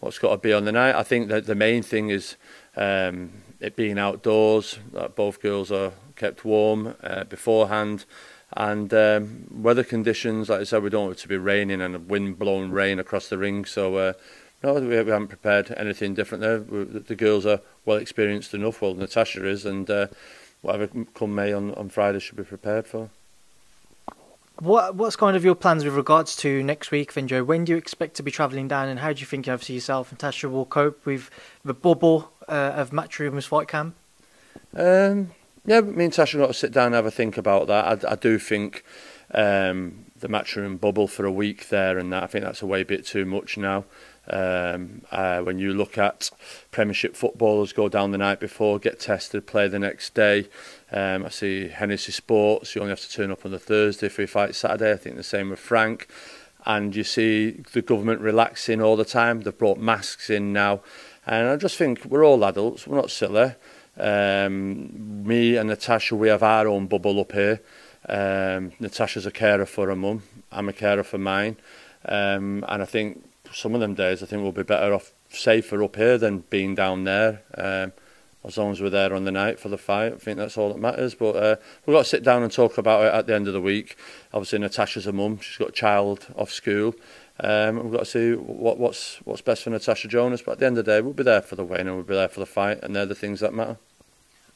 what's 0.00 0.18
got 0.18 0.32
to 0.32 0.38
be 0.38 0.52
on 0.52 0.64
the 0.64 0.72
night. 0.72 0.96
I 0.96 1.04
think 1.04 1.28
that 1.28 1.46
the 1.46 1.54
main 1.54 1.84
thing 1.84 2.10
is 2.10 2.36
um, 2.76 3.30
it 3.62 3.76
being 3.76 3.96
outdoors, 3.96 4.80
that 4.92 5.14
both 5.14 5.40
girls 5.40 5.70
are 5.70 5.92
kept 6.16 6.44
warm 6.44 6.96
uh, 7.02 7.24
beforehand. 7.24 8.04
And 8.54 8.92
um, 8.92 9.46
weather 9.50 9.84
conditions, 9.84 10.50
like 10.50 10.60
I 10.60 10.64
said, 10.64 10.82
we 10.82 10.90
don't 10.90 11.06
want 11.06 11.18
it 11.18 11.22
to 11.22 11.28
be 11.28 11.36
raining 11.38 11.80
and 11.80 12.08
wind 12.10 12.38
blowing 12.38 12.72
rain 12.72 12.98
across 12.98 13.28
the 13.28 13.38
ring. 13.38 13.64
So, 13.64 13.96
uh, 13.96 14.12
no, 14.62 14.74
we, 14.74 14.96
haven't 14.96 15.28
prepared 15.28 15.72
anything 15.76 16.12
different 16.12 16.42
there. 16.42 16.60
We, 16.60 16.84
the 16.84 17.14
girls 17.14 17.46
are 17.46 17.60
well 17.86 17.96
experienced 17.96 18.52
enough, 18.52 18.82
well, 18.82 18.94
Natasha 18.94 19.46
is, 19.46 19.64
and 19.64 19.88
uh, 19.88 20.08
whatever 20.60 20.88
come 21.14 21.34
May 21.34 21.52
on, 21.52 21.72
on 21.74 21.88
Friday 21.88 22.18
should 22.18 22.36
be 22.36 22.42
prepared 22.42 22.86
for. 22.86 23.10
What 24.58 24.96
what's 24.96 25.16
kind 25.16 25.34
of 25.36 25.44
your 25.44 25.54
plans 25.54 25.84
with 25.84 25.94
regards 25.94 26.36
to 26.36 26.62
next 26.62 26.90
week, 26.90 27.14
then, 27.14 27.28
When 27.46 27.64
do 27.64 27.72
you 27.72 27.78
expect 27.78 28.16
to 28.16 28.22
be 28.22 28.30
travelling 28.30 28.68
down, 28.68 28.88
and 28.88 29.00
how 29.00 29.12
do 29.12 29.20
you 29.20 29.26
think 29.26 29.48
obviously 29.48 29.76
yourself 29.76 30.10
and 30.10 30.18
Tasha 30.18 30.50
will 30.50 30.66
cope 30.66 31.06
with 31.06 31.30
the 31.64 31.74
bubble 31.74 32.31
uh, 32.48 32.72
of 32.76 32.90
Matchroom's 32.90 33.46
fight 33.46 33.68
camp? 33.68 33.94
Um, 34.74 35.32
yeah, 35.64 35.80
me 35.80 36.04
and 36.04 36.12
Tasha 36.12 36.38
got 36.38 36.48
to 36.48 36.54
sit 36.54 36.72
down 36.72 36.86
and 36.86 36.94
have 36.94 37.06
a 37.06 37.10
think 37.10 37.36
about 37.36 37.66
that. 37.68 38.04
I, 38.04 38.12
I 38.12 38.14
do 38.16 38.38
think 38.38 38.84
um, 39.32 40.06
the 40.18 40.28
Matchroom 40.28 40.80
bubble 40.80 41.08
for 41.08 41.24
a 41.24 41.32
week 41.32 41.68
there 41.68 41.98
and 41.98 42.12
that, 42.12 42.22
I 42.22 42.26
think 42.26 42.44
that's 42.44 42.62
a 42.62 42.66
way 42.66 42.82
bit 42.82 43.06
too 43.06 43.24
much 43.24 43.56
now. 43.56 43.84
Um, 44.28 45.02
uh, 45.10 45.40
when 45.40 45.58
you 45.58 45.74
look 45.74 45.98
at 45.98 46.30
Premiership 46.70 47.16
footballers 47.16 47.72
go 47.72 47.88
down 47.88 48.12
the 48.12 48.18
night 48.18 48.38
before, 48.38 48.78
get 48.78 49.00
tested, 49.00 49.46
play 49.46 49.66
the 49.66 49.80
next 49.80 50.14
day. 50.14 50.48
Um, 50.92 51.24
I 51.24 51.28
see 51.28 51.68
Hennessy 51.68 52.12
Sports, 52.12 52.74
you 52.74 52.80
only 52.80 52.90
have 52.90 53.00
to 53.00 53.10
turn 53.10 53.32
up 53.32 53.44
on 53.44 53.50
the 53.50 53.58
Thursday 53.58 54.08
for 54.08 54.22
your 54.22 54.28
fight 54.28 54.54
Saturday. 54.54 54.92
I 54.92 54.96
think 54.96 55.16
the 55.16 55.24
same 55.24 55.50
with 55.50 55.58
Frank. 55.58 56.08
And 56.64 56.94
you 56.94 57.02
see 57.02 57.62
the 57.72 57.82
government 57.82 58.20
relaxing 58.20 58.80
all 58.80 58.96
the 58.96 59.04
time. 59.04 59.40
They've 59.40 59.56
brought 59.56 59.78
masks 59.78 60.30
in 60.30 60.52
now. 60.52 60.80
And 61.26 61.48
I 61.48 61.56
just 61.56 61.76
think 61.76 62.04
we're 62.04 62.24
all 62.24 62.44
adults, 62.44 62.86
we're 62.86 62.96
not 62.96 63.10
silly. 63.10 63.54
Um, 63.96 65.24
me 65.26 65.56
and 65.56 65.68
Natasha, 65.68 66.16
we 66.16 66.28
have 66.28 66.42
our 66.42 66.66
own 66.66 66.86
bubble 66.86 67.20
up 67.20 67.32
here. 67.32 67.60
Um, 68.08 68.72
Natasha's 68.80 69.26
a 69.26 69.30
carer 69.30 69.66
for 69.66 69.86
her 69.88 69.96
mum, 69.96 70.24
I'm 70.50 70.68
a 70.68 70.72
carer 70.72 71.04
for 71.04 71.18
mine. 71.18 71.56
Um, 72.04 72.64
and 72.68 72.82
I 72.82 72.84
think 72.84 73.24
some 73.52 73.74
of 73.74 73.80
them 73.80 73.94
days, 73.94 74.22
I 74.22 74.26
think 74.26 74.42
we'll 74.42 74.52
be 74.52 74.64
better 74.64 74.92
off 74.92 75.12
safer 75.28 75.82
up 75.82 75.96
here 75.96 76.18
than 76.18 76.40
being 76.50 76.74
down 76.74 77.04
there. 77.04 77.42
Um, 77.56 77.92
as 78.44 78.58
long 78.58 78.72
as 78.72 78.80
we're 78.80 78.90
there 78.90 79.14
on 79.14 79.24
the 79.24 79.30
night 79.30 79.60
for 79.60 79.68
the 79.68 79.78
fight, 79.78 80.14
I 80.14 80.16
think 80.16 80.36
that's 80.36 80.58
all 80.58 80.70
that 80.70 80.80
matters. 80.80 81.14
But 81.14 81.36
uh, 81.36 81.56
we've 81.86 81.94
got 81.94 82.02
to 82.02 82.08
sit 82.08 82.24
down 82.24 82.42
and 82.42 82.50
talk 82.50 82.76
about 82.76 83.04
it 83.04 83.14
at 83.14 83.26
the 83.28 83.34
end 83.36 83.46
of 83.46 83.52
the 83.52 83.60
week. 83.60 83.96
Obviously, 84.34 84.58
Natasha's 84.58 85.06
a 85.06 85.12
mum, 85.12 85.38
she's 85.38 85.58
got 85.58 85.68
a 85.68 85.72
child 85.72 86.26
off 86.34 86.50
school. 86.50 86.94
Um, 87.42 87.82
we've 87.82 87.92
got 87.92 88.00
to 88.00 88.06
see 88.06 88.32
what, 88.34 88.78
what's 88.78 89.16
what's 89.24 89.42
best 89.42 89.64
for 89.64 89.70
Natasha 89.70 90.08
Jonas. 90.08 90.42
But 90.42 90.52
at 90.52 90.58
the 90.60 90.66
end 90.66 90.78
of 90.78 90.84
the 90.84 90.92
day, 90.92 91.00
we'll 91.00 91.12
be 91.12 91.24
there 91.24 91.42
for 91.42 91.56
the 91.56 91.64
win 91.64 91.88
and 91.88 91.96
we'll 91.96 92.04
be 92.04 92.14
there 92.14 92.28
for 92.28 92.40
the 92.40 92.46
fight, 92.46 92.78
and 92.82 92.94
they're 92.94 93.04
the 93.04 93.14
things 93.14 93.40
that 93.40 93.52
matter. 93.52 93.76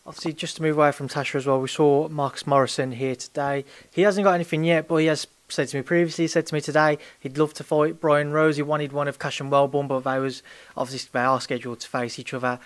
Obviously, 0.07 0.33
just 0.33 0.57
to 0.57 0.63
move 0.63 0.79
away 0.79 0.93
from 0.93 1.09
Tasha 1.09 1.35
as 1.35 1.47
well, 1.47 1.61
we 1.61 1.67
saw 1.67 2.09
Marcus 2.09 2.47
Morrison 2.47 2.93
here 2.93 3.17
today. 3.17 3.65
He 3.93 4.03
hasn't 4.03 4.23
got 4.23 4.35
anything 4.35 4.63
yet, 4.63 4.87
but 4.87 4.97
he 4.97 5.07
has 5.07 5.27
said 5.49 5.67
to 5.69 5.77
me 5.77 5.83
previously, 5.83 6.25
he 6.25 6.29
said 6.29 6.47
to 6.47 6.55
me 6.55 6.61
today, 6.61 6.99
he'd 7.19 7.37
love 7.37 7.55
to 7.55 7.65
fight 7.65 8.01
Brian 8.01 8.33
Rose. 8.33 8.57
He 8.57 8.63
wanted 8.63 8.93
one 8.93 9.09
of 9.09 9.19
Cash 9.19 9.41
and 9.41 9.51
Welborn, 9.51 9.89
but 9.89 10.01
they 10.01 10.21
was 10.21 10.45
obviously 10.77 11.11
they 11.13 11.21
are 11.21 11.41
scheduled 11.41 11.81
to 11.81 11.89
face 11.89 12.21
each 12.21 12.33
other. 12.33 12.61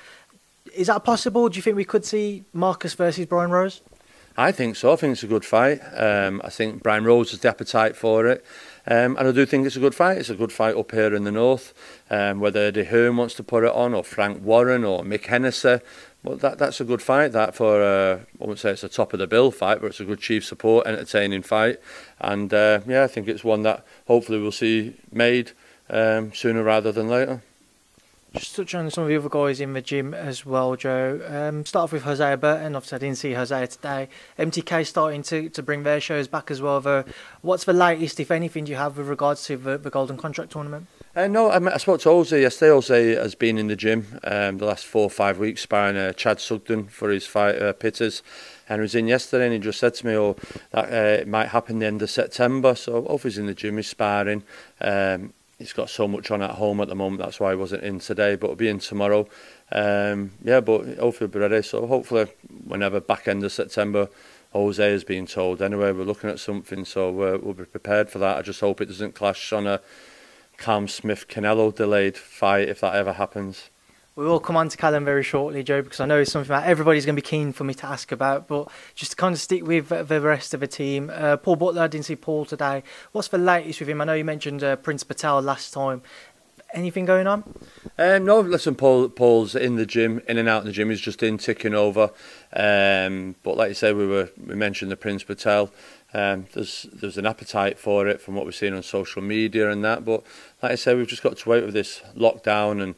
Is 0.75 0.89
that 0.89 1.03
possible? 1.03 1.49
Do 1.49 1.57
you 1.57 1.63
think 1.63 1.77
we 1.77 1.85
could 1.85 2.05
see 2.05 2.45
Marcus 2.53 2.93
versus 2.93 3.25
Brian 3.25 3.51
Rose? 3.51 3.81
I 4.37 4.53
think 4.53 4.77
so. 4.77 4.93
I 4.93 4.97
think 4.97 5.13
it's 5.13 5.23
a 5.23 5.27
good 5.27 5.45
fight. 5.45 5.81
Um, 5.95 6.41
I 6.45 6.51
think 6.51 6.83
Brian 6.83 7.05
Rose 7.05 7.31
has 7.31 7.41
the 7.41 7.49
appetite 7.49 7.97
for 7.97 8.27
it. 8.27 8.45
Um, 8.86 9.16
and 9.16 9.28
I 9.28 9.32
do 9.32 9.44
think 9.47 9.66
it's 9.66 9.77
a 9.77 9.81
good 9.81 9.94
fight. 9.94 10.19
It's 10.19 10.31
a 10.31 10.35
good 10.35 10.52
fight 10.52 10.77
up 10.77 10.90
here 10.93 11.15
in 11.15 11.24
the 11.24 11.32
north. 11.32 11.74
Um, 12.11 12.40
whether 12.40 12.61
Eddie 12.61 12.85
Hearn 12.85 13.16
wants 13.16 13.35
to 13.35 13.43
put 13.43 13.65
it 13.65 13.73
on, 13.73 13.94
or 13.94 14.02
Frank 14.02 14.43
Warren, 14.43 14.85
or 14.85 15.02
Mick 15.02 15.27
Hennessy, 15.27 15.81
well, 16.23 16.36
that 16.36 16.59
that's 16.59 16.81
a 16.81 16.85
good 16.85 17.01
fight. 17.01 17.32
That 17.32 17.55
for 17.55 17.82
uh, 17.82 18.16
I 18.16 18.40
wouldn't 18.40 18.59
say 18.59 18.70
it's 18.70 18.85
a 18.85 18.89
top 18.89 19.12
of 19.12 19.19
the 19.19 19.27
bill 19.27 19.51
fight, 19.51 19.81
but 19.81 19.89
it's 19.89 20.01
a 20.01 20.05
good 20.05 20.20
chief 20.20 20.44
support, 20.44 20.86
entertaining 20.86 21.43
fight, 21.43 21.78
and 22.20 22.52
uh, 22.52 22.81
yeah, 22.86 23.05
I 23.05 23.07
think 23.07 23.28
it's 23.28 23.44
one 23.44 23.62
that 23.62 23.85
hopefully 24.07 24.40
we'll 24.40 24.52
see 24.52 24.97
made 25.11 25.52
um, 25.89 26.32
sooner 26.35 26.62
rather 26.62 26.93
than 26.93 27.09
later. 27.09 27.43
Just 28.35 28.55
touch 28.55 28.77
on 28.77 28.89
some 28.93 29.02
of 29.02 29.09
the 29.09 29.16
other 29.16 29.28
guys 29.28 29.61
in 29.61 29.73
the 29.73 29.82
gym 29.82 30.15
as 30.15 30.47
well, 30.47 30.77
Joe. 30.77 31.20
Um, 31.27 31.66
start 31.66 31.85
off 31.85 31.93
with 31.93 32.05
Hosea 32.05 32.36
Burton. 32.36 32.77
Obviously, 32.77 32.97
I 32.97 32.98
didn't 33.01 33.19
see 33.19 33.32
Hosea 33.32 33.66
today. 33.66 34.09
MTK 34.39 34.86
starting 34.86 35.23
to, 35.24 35.48
to 35.48 35.62
bring 35.65 35.82
their 35.82 36.01
shows 36.01 36.28
back 36.28 36.48
as 36.48 36.62
well. 36.62 36.81
Though. 36.81 37.05
What's 37.43 37.65
the 37.65 37.73
latest, 37.73 38.20
if 38.20 38.31
anything, 38.31 38.65
do 38.65 38.70
you 38.70 38.77
have 38.77 38.97
with 38.97 39.09
regards 39.09 39.44
to 39.47 39.57
the, 39.57 39.78
the 39.78 39.90
Golden 39.90 40.16
Contract 40.16 40.52
Tournament? 40.52 40.86
Uh, 41.16 41.27
no, 41.27 41.48
I, 41.48 41.74
I 41.74 41.77
spoke 41.78 42.01
to 42.02 42.09
Jose 42.11 42.40
yesterday. 42.40 42.70
Jose 42.70 43.15
has 43.16 43.35
been 43.35 43.59
in 43.59 43.66
the 43.66 43.74
gym 43.74 44.20
um, 44.23 44.59
the 44.59 44.66
last 44.66 44.86
four 44.86 45.02
or 45.02 45.11
five 45.11 45.39
weeks 45.39 45.62
sparring 45.62 45.97
uh, 45.97 46.12
Chad 46.12 46.39
Sugden 46.39 46.86
for 46.86 47.11
his 47.11 47.27
fight 47.27 47.61
uh, 47.61 47.73
Pitters. 47.73 48.23
And 48.69 48.81
he 48.81 48.82
was 48.82 48.94
in 48.94 49.09
yesterday 49.09 49.47
and 49.47 49.55
he 49.55 49.59
just 49.59 49.81
said 49.81 49.94
to 49.94 50.07
me, 50.07 50.15
oh, 50.15 50.36
that 50.70 51.24
uh, 51.24 51.27
might 51.28 51.48
happen 51.48 51.81
the 51.81 51.86
end 51.86 52.01
of 52.01 52.11
September. 52.11 52.77
So, 52.77 52.98
obviously, 53.09 53.31
he's 53.31 53.39
in 53.39 53.47
the 53.47 53.55
gym, 53.55 53.77
he's 53.77 53.89
sparring. 53.89 54.44
Um, 54.81 55.32
he's 55.61 55.74
got 55.74 55.91
so 55.91 56.09
much 56.09 56.31
on 56.31 56.43
at 56.43 56.53
home 56.53 56.81
at 56.81 56.89
the 56.89 56.95
moment. 56.95 57.23
That's 57.23 57.39
why 57.39 57.53
I 57.53 57.55
wasn't 57.55 57.85
in 57.85 58.01
today, 58.01 58.35
but 58.35 58.47
it'll 58.47 58.57
be 58.57 58.69
in 58.69 58.78
tomorrow. 58.78 59.28
Um, 59.70 60.32
yeah, 60.43 60.61
but 60.61 60.87
hopefully 60.99 61.12
he'll 61.19 61.28
be 61.28 61.39
ready. 61.39 61.62
So 61.62 61.87
hopefully, 61.87 62.27
whenever 62.65 62.99
back 62.99 63.28
end 63.28 63.45
of 63.45 63.53
September, 63.53 64.09
Jose 64.53 64.91
is 64.91 65.05
being 65.05 65.27
told 65.27 65.62
anyway. 65.62 65.93
We're 65.93 66.05
looking 66.05 66.31
at 66.31 66.41
something, 66.41 66.85
so 66.85 67.11
uh, 67.11 67.39
we'll 67.41 67.55
be 67.55 67.65
prepared 67.66 68.09
for 68.09 68.19
that. 68.19 68.39
I 68.39 68.43
just 68.43 68.61
hope 68.61 68.81
it 68.81 68.87
doesn't 68.87 69.15
clash 69.15 69.53
on 69.53 69.66
a 69.66 69.81
Cam 70.57 70.89
Smith 70.89 71.28
Canelo 71.28 71.74
delayed 71.74 72.16
fight 72.16 72.69
if 72.69 72.81
that 72.81 72.95
ever 72.95 73.12
happens. 73.12 73.70
We 74.16 74.27
will 74.27 74.41
come 74.41 74.57
on 74.57 74.69
to 74.69 74.77
Callum 74.77 75.05
very 75.05 75.23
shortly, 75.23 75.62
Joe, 75.62 75.82
because 75.82 76.01
I 76.01 76.07
know 76.07 76.19
it's 76.19 76.32
something 76.32 76.49
that 76.49 76.66
everybody's 76.66 77.07
going 77.07 77.15
to 77.15 77.23
be 77.23 77.27
keen 77.27 77.53
for 77.53 77.65
me 77.65 77.74
to 77.74 77.87
ask 77.87 78.11
about. 78.11 78.49
But 78.49 78.69
just 78.95 79.12
to 79.12 79.16
kind 79.16 79.32
of 79.32 79.41
stick 79.41 79.65
with 79.65 79.89
the 79.89 80.20
rest 80.20 80.53
of 80.53 80.61
the 80.61 80.66
team, 80.66 81.11
uh, 81.15 81.37
Paul 81.37 81.57
Butler, 81.57 81.82
I 81.82 81.87
didn't 81.87 82.07
see 82.07 82.16
Paul 82.16 82.45
today. 82.45 82.82
What's 83.12 83.28
the 83.28 83.39
latest 83.39 83.81
with 83.81 83.89
him? 83.89 84.01
I 84.01 84.05
know 84.05 84.15
you 84.15 84.24
mentioned 84.24 84.65
uh, 84.65 84.77
Prince 84.77 85.05
Patel 85.05 85.41
last 85.41 85.73
time. 85.73 86.03
Anything 86.73 87.05
going 87.05 87.27
on? 87.27 87.43
Um, 87.99 88.24
no, 88.24 88.41
listen, 88.41 88.74
Paul. 88.74 89.09
Paul's 89.09 89.55
in 89.55 89.77
the 89.77 89.87
gym, 89.87 90.20
in 90.28 90.39
and 90.39 90.49
out 90.49 90.61
of 90.61 90.65
the 90.66 90.73
gym. 90.73 90.91
He's 90.91 91.01
just 91.01 91.23
in, 91.23 91.39
ticking 91.39 91.74
over. 91.74 92.11
Um, 92.53 93.35
but 93.43 93.57
like 93.57 93.70
you 93.70 93.74
said, 93.74 93.97
we 93.97 94.07
were 94.07 94.31
we 94.45 94.55
mentioned 94.55 94.91
the 94.91 94.97
Prince 94.97 95.24
Patel. 95.24 95.73
Um, 96.12 96.47
there's 96.53 96.87
there's 96.93 97.19
an 97.19 97.27
appetite 97.27 97.78
for 97.78 98.07
it 98.07 98.20
from 98.20 98.35
what 98.35 98.45
we're 98.45 98.53
seeing 98.53 98.74
on 98.74 98.82
social 98.82 99.23
media 99.23 99.70
and 99.70 99.85
that. 99.85 100.05
But 100.05 100.23
like 100.62 100.73
I 100.73 100.77
said, 100.77 100.97
we've 100.97 101.09
just 101.09 101.23
got 101.23 101.37
to 101.39 101.49
wait 101.49 101.65
with 101.65 101.74
this 101.74 102.03
lockdown 102.16 102.82
and 102.82 102.95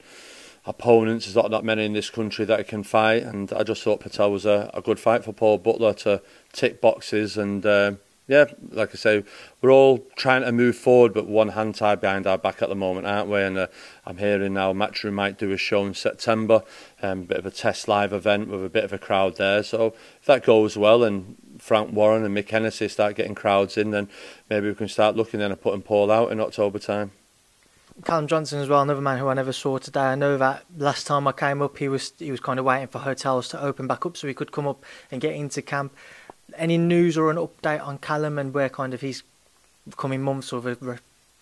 opponents. 0.65 1.27
There's 1.27 1.37
not 1.37 1.51
that 1.51 1.65
many 1.65 1.85
in 1.85 1.93
this 1.93 2.11
country 2.11 2.45
that 2.45 2.61
I 2.61 2.63
can 2.63 2.83
fight, 2.83 3.23
and 3.23 3.53
I 3.53 3.63
just 3.63 3.83
thought 3.83 4.01
Patel 4.01 4.33
was 4.33 4.47
a, 4.47 4.71
a 4.75 4.81
good 4.81 5.01
fight 5.01 5.25
for 5.25 5.33
Paul 5.33 5.59
Butler 5.59 5.95
to 5.95 6.23
tick 6.53 6.81
boxes, 6.81 7.37
and 7.37 7.65
um, 7.67 7.99
yeah, 8.29 8.47
like 8.71 8.91
I 8.93 8.95
say, 8.95 9.25
we're 9.61 9.73
all 9.73 10.07
trying 10.17 10.43
to 10.43 10.53
move 10.53 10.77
forward, 10.77 11.13
but 11.13 11.27
one 11.27 11.51
hand 11.51 11.75
tied 11.75 12.01
behind 12.01 12.27
our 12.27 12.39
back 12.39 12.63
at 12.63 12.69
the 12.69 12.75
moment, 12.77 13.07
aren't 13.07 13.29
we? 13.29 13.43
And 13.43 13.59
uh, 13.59 13.67
I'm 14.07 14.19
hearing 14.19 14.55
now 14.55 14.73
Matchroom 14.73 15.15
might 15.15 15.39
do 15.39 15.51
a 15.51 15.57
show 15.57 15.85
in 15.85 15.95
September, 15.95 16.63
a 17.03 17.11
um, 17.11 17.25
bit 17.25 17.39
of 17.39 17.47
a 17.47 17.51
test 17.51 17.89
live 17.89 18.13
event 18.13 18.49
with 18.49 18.65
a 18.65 18.71
bit 18.71 18.85
of 18.85 18.93
a 18.93 18.99
crowd 18.99 19.39
there. 19.39 19.63
So 19.65 19.95
if 20.21 20.27
that 20.27 20.45
goes 20.45 20.77
well 20.77 21.03
and 21.03 21.37
Frank 21.59 21.93
Warren 21.93 22.25
and 22.25 22.37
Mick 22.37 22.49
Hennessy 22.49 22.89
start 22.89 23.17
getting 23.17 23.35
crowds 23.35 23.77
in, 23.77 23.91
then 23.91 24.09
maybe 24.49 24.69
we 24.69 24.75
can 24.75 24.89
start 24.89 25.17
looking 25.17 25.41
then 25.41 25.53
at 25.53 25.61
putting 25.61 25.83
Paul 25.83 26.11
out 26.11 26.31
in 26.31 26.41
October 26.41 26.79
time. 26.79 27.11
Callum 28.05 28.27
Johnson 28.27 28.61
as 28.61 28.69
well, 28.69 28.83
another 28.83 29.01
man 29.01 29.19
who 29.19 29.29
I 29.29 29.35
never 29.35 29.53
saw 29.53 29.79
today. 29.79 30.01
I 30.01 30.15
know 30.15 30.37
that 30.39 30.65
last 30.77 31.07
time 31.07 31.29
I 31.29 31.33
came 31.33 31.63
up, 31.63 31.79
he 31.79 31.89
was 31.89 32.13
he 32.19 32.31
was 32.31 32.41
kind 32.41 32.59
of 32.59 32.65
waiting 32.65 32.89
for 32.89 32.99
hotels 32.99 33.49
to 33.49 33.63
open 33.63 33.87
back 33.87 34.05
up 34.07 34.17
so 34.17 34.27
he 34.27 34.35
could 34.35 34.53
come 34.53 34.67
up 34.67 34.85
and 35.11 35.21
get 35.21 35.35
into 35.35 35.63
camp 35.63 35.93
any 36.57 36.79
news 36.79 37.17
or 37.17 37.31
an 37.31 37.37
update 37.37 37.85
on 37.85 37.99
Callum 37.99 38.39
and 38.39 38.53
where 38.53 38.69
kind 38.69 38.95
of 38.95 39.01
his 39.01 39.23
coming 39.97 40.23
months 40.23 40.53
or 40.53 40.61
the 40.61 40.99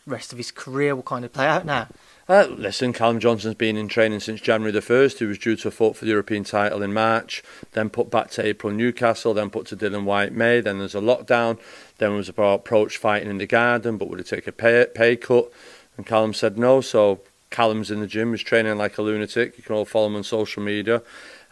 rest 0.07 0.33
of 0.33 0.39
his 0.39 0.51
career 0.51 0.95
will 0.95 1.03
kind 1.03 1.25
of 1.25 1.33
play 1.33 1.47
out 1.47 1.65
now? 1.65 1.89
Uh, 2.29 2.47
listen, 2.51 2.93
Callum 2.93 3.19
Johnson's 3.19 3.55
been 3.55 3.77
in 3.77 3.89
training 3.89 4.21
since 4.21 4.41
January 4.41 4.73
the 4.73 4.81
1st. 4.81 5.19
He 5.19 5.25
was 5.25 5.39
due 5.39 5.57
to 5.57 5.71
fight 5.71 5.97
for 5.97 6.05
the 6.05 6.13
European 6.13 6.45
title 6.45 6.83
in 6.83 6.93
March, 6.93 7.43
then 7.73 7.91
put 7.91 8.11
back 8.11 8.31
to 8.33 8.47
April 8.47 8.73
Newcastle, 8.73 9.35
then 9.35 9.51
put 9.51 9.67
to 9.67 9.77
Dillian 9.77 10.05
Whyte 10.05 10.33
May, 10.33 10.61
then 10.61 10.79
there's 10.79 10.95
a 10.95 11.01
lockdown, 11.01 11.59
then 11.99 12.15
was 12.15 12.29
about 12.29 12.61
approach 12.61 12.99
fighting 12.99 13.29
in 13.29 13.39
the 13.39 13.47
garden, 13.47 13.97
but 13.97 14.09
would 14.09 14.21
he 14.21 14.25
take 14.25 14.47
a 14.47 14.53
pay, 14.53 14.87
pay 14.95 15.17
cut? 15.17 15.51
And 15.97 16.07
Callum 16.07 16.35
said 16.35 16.59
no, 16.59 16.81
so 16.81 17.21
Callum's 17.51 17.91
in 17.91 18.01
the 18.01 18.07
gym, 18.07 18.33
he's 18.33 18.43
training 18.43 18.79
like 18.79 18.97
a 18.99 19.03
lunatic. 19.03 19.57
You 19.57 19.65
can 19.65 19.75
all 19.75 19.85
follow 19.85 20.07
him 20.07 20.17
on 20.17 20.25
social 20.25 20.63
media 20.63 21.03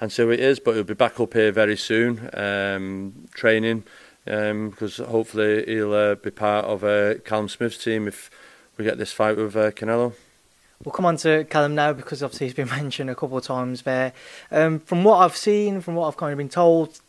and 0.01 0.13
so 0.13 0.31
it 0.31 0.41
is. 0.41 0.61
But 0.61 0.75
he'll 0.75 0.85
be 0.85 0.95
back 0.95 1.21
up 1.21 1.35
here 1.35 1.53
very 1.53 1.77
soon, 1.77 2.31
um, 2.35 3.29
training, 3.35 3.85
um, 4.27 4.71
because 4.71 4.99
hopefully 4.99 5.65
he'll 5.67 5.95
uh, 5.95 6.15
be 6.17 6.31
part 6.31 6.65
of 6.65 6.85
uh, 6.85 7.15
Callum 7.25 7.49
Smith's 7.49 7.83
team 7.83 8.09
if 8.09 8.31
we 8.77 8.85
get 8.85 8.99
this 8.99 9.13
fight 9.13 9.37
with 9.37 9.57
uh, 9.57 9.71
Canelo. 9.71 10.15
We'll 10.85 10.93
come 10.93 11.07
on 11.07 11.17
to 11.19 11.45
Callum 11.45 11.75
now 11.75 11.93
because 11.93 12.23
obviously 12.23 12.47
he's 12.47 12.55
been 12.55 12.69
mentioned 12.71 13.11
a 13.11 13.15
couple 13.15 13.39
of 13.39 13.45
times 13.45 13.83
there. 13.83 14.13
Um, 14.51 14.81
from 14.81 15.05
what 15.05 15.19
I've 15.19 15.37
seen, 15.37 15.81
from 15.81 15.95
what 15.95 16.09
I've 16.09 16.17
kind 16.17 16.33
of 16.33 16.39
been 16.39 16.49
told, 16.49 17.01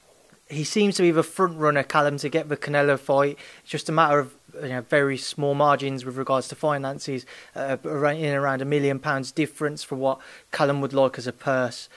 he 0.49 0.63
seems 0.63 0.95
to 0.95 1.03
be 1.03 1.11
the 1.11 1.21
front 1.21 1.59
runner, 1.59 1.83
Callum, 1.83 2.17
to 2.17 2.29
get 2.29 2.49
the 2.49 2.57
Canelo 2.57 2.97
fight. 2.97 3.37
It's 3.61 3.69
just 3.69 3.87
a 3.87 3.91
matter 3.91 4.17
of 4.17 4.33
you 4.61 4.69
know, 4.69 4.81
very 4.81 5.17
small 5.17 5.53
margins 5.53 6.05
with 6.05 6.17
regards 6.17 6.47
to 6.49 6.55
finances, 6.55 7.25
uh, 7.55 7.77
in 7.83 8.33
around 8.33 8.61
a 8.61 8.65
million 8.65 8.99
pounds 8.99 9.31
difference 9.31 9.83
for 9.83 9.95
what 9.95 10.19
Callum 10.51 10.81
would 10.81 10.93
like 10.93 11.17
as 11.17 11.27
a 11.27 11.33
purse. 11.33 11.89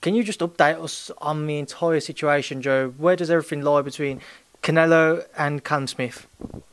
Can 0.00 0.14
you 0.14 0.24
just 0.24 0.40
update 0.40 0.82
us 0.82 1.10
on 1.18 1.46
the 1.46 1.58
entire 1.58 2.00
situation, 2.00 2.62
Joe? 2.62 2.94
Where 2.96 3.16
does 3.16 3.30
everything 3.30 3.62
lie 3.62 3.82
between 3.82 4.20
Canelo 4.62 5.26
and 5.36 5.64
Callum 5.64 5.86
Smith? 5.86 6.26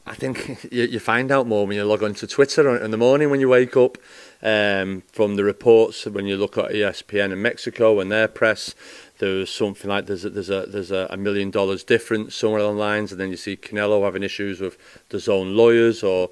I 0.06 0.16
think 0.16 0.68
you, 0.72 0.84
you 0.84 1.00
find 1.00 1.32
out 1.32 1.48
more 1.48 1.68
when 1.68 1.76
you 1.76 1.84
log 1.84 2.04
on 2.04 2.14
to 2.16 2.28
Twitter 2.28 2.78
in 2.78 2.92
the 2.92 2.98
morning 2.98 3.30
when 3.30 3.40
you 3.40 3.50
wake 3.50 3.76
up. 3.78 3.98
Um, 4.42 5.02
from 5.12 5.36
the 5.36 5.44
reports, 5.44 6.06
when 6.06 6.28
you 6.28 6.38
look 6.38 6.60
at 6.60 6.66
ESPN 6.66 7.34
in 7.34 7.42
Mexico 7.42 8.00
and 8.00 8.12
their 8.12 8.28
press, 8.28 8.76
there's 9.20 9.50
something 9.50 9.90
like 9.90 10.06
there's 10.06 10.26
a, 10.26 10.30
there's 10.30 10.50
a 10.50 10.66
there's 10.68 10.92
a, 10.92 11.08
a 11.10 11.18
million 11.18 11.52
dollars 11.52 11.84
difference 11.84 12.36
somewhere 12.36 12.62
along 12.62 12.76
the 12.76 12.82
lines, 12.82 13.12
and 13.12 13.20
then 13.20 13.30
you 13.30 13.38
see 13.38 13.56
Canelo 13.56 14.04
having 14.04 14.24
issues 14.24 14.60
with 14.60 14.78
the 15.10 15.20
zone 15.20 15.56
lawyers 15.56 16.04
or 16.04 16.30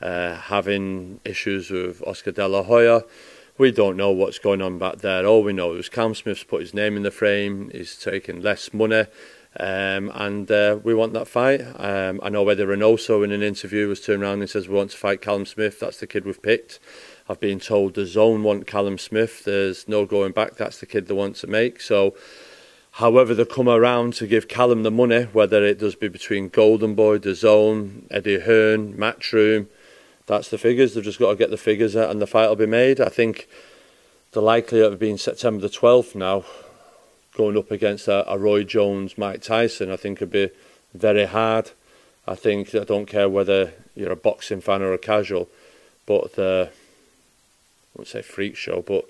uh, 0.00 0.34
having 0.34 1.20
issues 1.24 1.70
with 1.70 2.02
Oscar 2.06 2.32
De 2.32 2.46
La 2.46 2.62
Hoya. 2.62 3.02
We 3.58 3.72
don't 3.72 3.96
know 3.96 4.12
what's 4.12 4.38
going 4.38 4.62
on 4.62 4.78
back 4.78 4.98
there. 4.98 5.26
All 5.26 5.42
we 5.42 5.52
know 5.52 5.74
is 5.74 5.88
Cam 5.88 6.14
Smith's 6.14 6.44
put 6.44 6.60
his 6.60 6.74
name 6.74 6.96
in 6.96 7.02
the 7.02 7.10
frame. 7.10 7.70
He's 7.70 7.96
taken 7.96 8.40
less 8.40 8.72
money. 8.72 9.06
Um, 9.58 10.12
and 10.14 10.48
uh, 10.48 10.78
we 10.84 10.94
want 10.94 11.14
that 11.14 11.26
fight. 11.26 11.62
Um, 11.76 12.20
I 12.22 12.28
know 12.28 12.44
whether 12.44 12.68
Reynoso 12.68 13.24
in 13.24 13.32
an 13.32 13.42
interview 13.42 13.88
was 13.88 14.00
turned 14.00 14.22
around 14.22 14.40
and 14.40 14.48
says, 14.48 14.68
we 14.68 14.76
want 14.76 14.92
to 14.92 14.96
fight 14.96 15.22
Callum 15.22 15.46
Smith. 15.46 15.80
That's 15.80 15.98
the 15.98 16.06
kid 16.06 16.24
we've 16.24 16.40
picked. 16.40 16.78
I've 17.28 17.40
been 17.40 17.60
told 17.60 17.92
the 17.92 18.02
DAZN 18.02 18.42
want 18.42 18.66
Callum 18.66 18.96
Smith. 18.96 19.44
There's 19.44 19.86
no 19.86 20.06
going 20.06 20.32
back. 20.32 20.56
That's 20.56 20.80
the 20.80 20.86
kid 20.86 21.08
they 21.08 21.14
want 21.14 21.36
to 21.36 21.46
make. 21.46 21.82
So, 21.82 22.14
however 22.92 23.34
they 23.34 23.44
come 23.44 23.68
around 23.68 24.14
to 24.14 24.26
give 24.26 24.48
Callum 24.48 24.82
the 24.82 24.90
money, 24.90 25.24
whether 25.24 25.62
it 25.62 25.78
does 25.78 25.94
be 25.94 26.08
between 26.08 26.48
Golden 26.48 26.94
Boy, 26.94 27.18
the 27.18 27.30
DAZN, 27.30 28.04
Eddie 28.10 28.40
Hearn, 28.40 28.94
Matchroom, 28.94 29.66
that's 30.24 30.48
the 30.48 30.56
figures. 30.56 30.94
They've 30.94 31.04
just 31.04 31.18
got 31.18 31.30
to 31.30 31.36
get 31.36 31.50
the 31.50 31.58
figures 31.58 31.94
out 31.96 32.10
and 32.10 32.20
the 32.20 32.26
fight 32.26 32.48
will 32.48 32.56
be 32.56 32.66
made. 32.66 32.98
I 32.98 33.10
think 33.10 33.46
the 34.32 34.40
likelihood 34.40 34.94
of 34.94 34.98
being 34.98 35.18
September 35.18 35.60
the 35.60 35.68
12th 35.68 36.14
now, 36.14 36.44
going 37.36 37.58
up 37.58 37.70
against 37.70 38.08
a, 38.08 38.30
a 38.30 38.38
Roy 38.38 38.64
Jones, 38.64 39.18
Mike 39.18 39.42
Tyson, 39.42 39.90
I 39.90 39.96
think 39.96 40.20
would 40.20 40.30
be 40.30 40.50
very 40.94 41.26
hard. 41.26 41.72
I 42.26 42.34
think 42.34 42.74
I 42.74 42.84
don't 42.84 43.06
care 43.06 43.28
whether 43.28 43.72
you're 43.94 44.12
a 44.12 44.16
boxing 44.16 44.60
fan 44.60 44.82
or 44.82 44.92
a 44.92 44.98
casual, 44.98 45.48
but 46.06 46.34
the 46.34 46.70
won't 47.94 48.08
say 48.08 48.22
freak 48.22 48.56
show, 48.56 48.82
but 48.82 49.08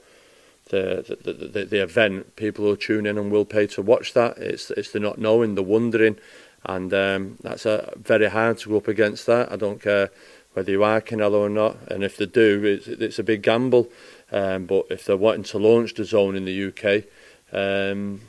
the, 0.70 1.16
the, 1.22 1.32
the, 1.32 1.64
the 1.64 1.82
event, 1.82 2.36
people 2.36 2.64
will 2.64 2.76
tune 2.76 3.06
in 3.06 3.18
and 3.18 3.30
will 3.30 3.44
pay 3.44 3.66
to 3.68 3.82
watch 3.82 4.12
that. 4.14 4.38
It's, 4.38 4.70
it's 4.70 4.90
the 4.90 5.00
not 5.00 5.18
knowing, 5.18 5.54
the 5.54 5.62
wondering, 5.62 6.18
and 6.64 6.92
um, 6.92 7.38
that's 7.42 7.66
a, 7.66 7.92
very 7.96 8.28
hard 8.28 8.58
to 8.58 8.68
go 8.70 8.76
up 8.76 8.88
against 8.88 9.26
that. 9.26 9.50
I 9.50 9.56
don't 9.56 9.80
care 9.80 10.10
whether 10.52 10.70
you 10.70 10.82
are 10.82 11.00
Canelo 11.00 11.40
or 11.40 11.48
not, 11.48 11.76
and 11.88 12.02
if 12.02 12.16
they 12.16 12.26
do, 12.26 12.64
it's, 12.64 12.88
it's 12.88 13.18
a 13.18 13.22
big 13.22 13.42
gamble. 13.42 13.88
Um, 14.30 14.66
but 14.66 14.86
if 14.90 15.04
they're 15.04 15.16
wanting 15.16 15.44
to 15.44 15.58
launch 15.58 15.94
the 15.94 16.04
zone 16.04 16.36
in 16.36 16.44
the 16.44 16.68
UK, 16.68 17.04
um, 17.52 18.20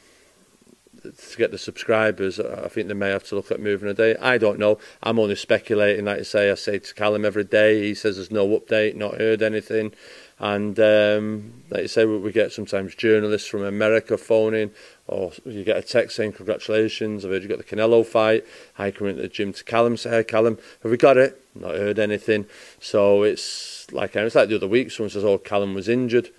to 1.01 1.37
get 1.37 1.51
the 1.51 1.57
subscribers, 1.57 2.39
I 2.39 2.67
think 2.67 2.87
they 2.87 2.93
may 2.93 3.09
have 3.09 3.23
to 3.25 3.35
look 3.35 3.51
at 3.51 3.59
moving 3.59 3.89
a 3.89 3.93
day. 3.93 4.15
I 4.17 4.37
don't 4.37 4.59
know. 4.59 4.79
I'm 5.01 5.19
only 5.19 5.35
speculating. 5.35 6.05
Like 6.05 6.19
I 6.19 6.23
say, 6.23 6.51
I 6.51 6.55
say 6.55 6.79
to 6.79 6.93
Callum 6.93 7.25
every 7.25 7.43
day. 7.43 7.81
He 7.81 7.95
says 7.95 8.15
there's 8.15 8.31
no 8.31 8.47
update, 8.47 8.95
not 8.95 9.17
heard 9.17 9.41
anything. 9.41 9.93
And 10.39 10.79
um, 10.79 11.63
like 11.69 11.81
you 11.81 11.87
say, 11.89 12.05
we 12.05 12.31
get 12.31 12.53
sometimes 12.53 12.95
journalists 12.95 13.47
from 13.47 13.63
America 13.63 14.17
phoning, 14.17 14.71
or 15.07 15.33
you 15.45 15.65
get 15.65 15.75
a 15.75 15.81
text 15.81 16.15
saying, 16.15 16.33
Congratulations, 16.33 17.25
I've 17.25 17.31
heard 17.31 17.43
you 17.43 17.49
got 17.49 17.57
the 17.57 17.63
Canelo 17.65 18.05
fight. 18.05 18.45
I 18.77 18.91
come 18.91 19.07
into 19.07 19.21
the 19.21 19.27
gym 19.27 19.51
to 19.51 19.63
Callum, 19.65 19.97
say, 19.97 20.09
Hey, 20.09 20.23
Callum, 20.23 20.57
have 20.81 20.91
we 20.91 20.97
got 20.97 21.17
it? 21.17 21.43
Not 21.55 21.75
heard 21.75 21.99
anything. 21.99 22.45
So 22.79 23.23
it's 23.23 23.91
like, 23.91 24.15
it's 24.15 24.35
like 24.35 24.47
the 24.47 24.55
other 24.55 24.67
week, 24.67 24.91
someone 24.91 25.09
says, 25.09 25.25
Oh, 25.25 25.37
Callum 25.37 25.73
was 25.73 25.89
injured. 25.89 26.29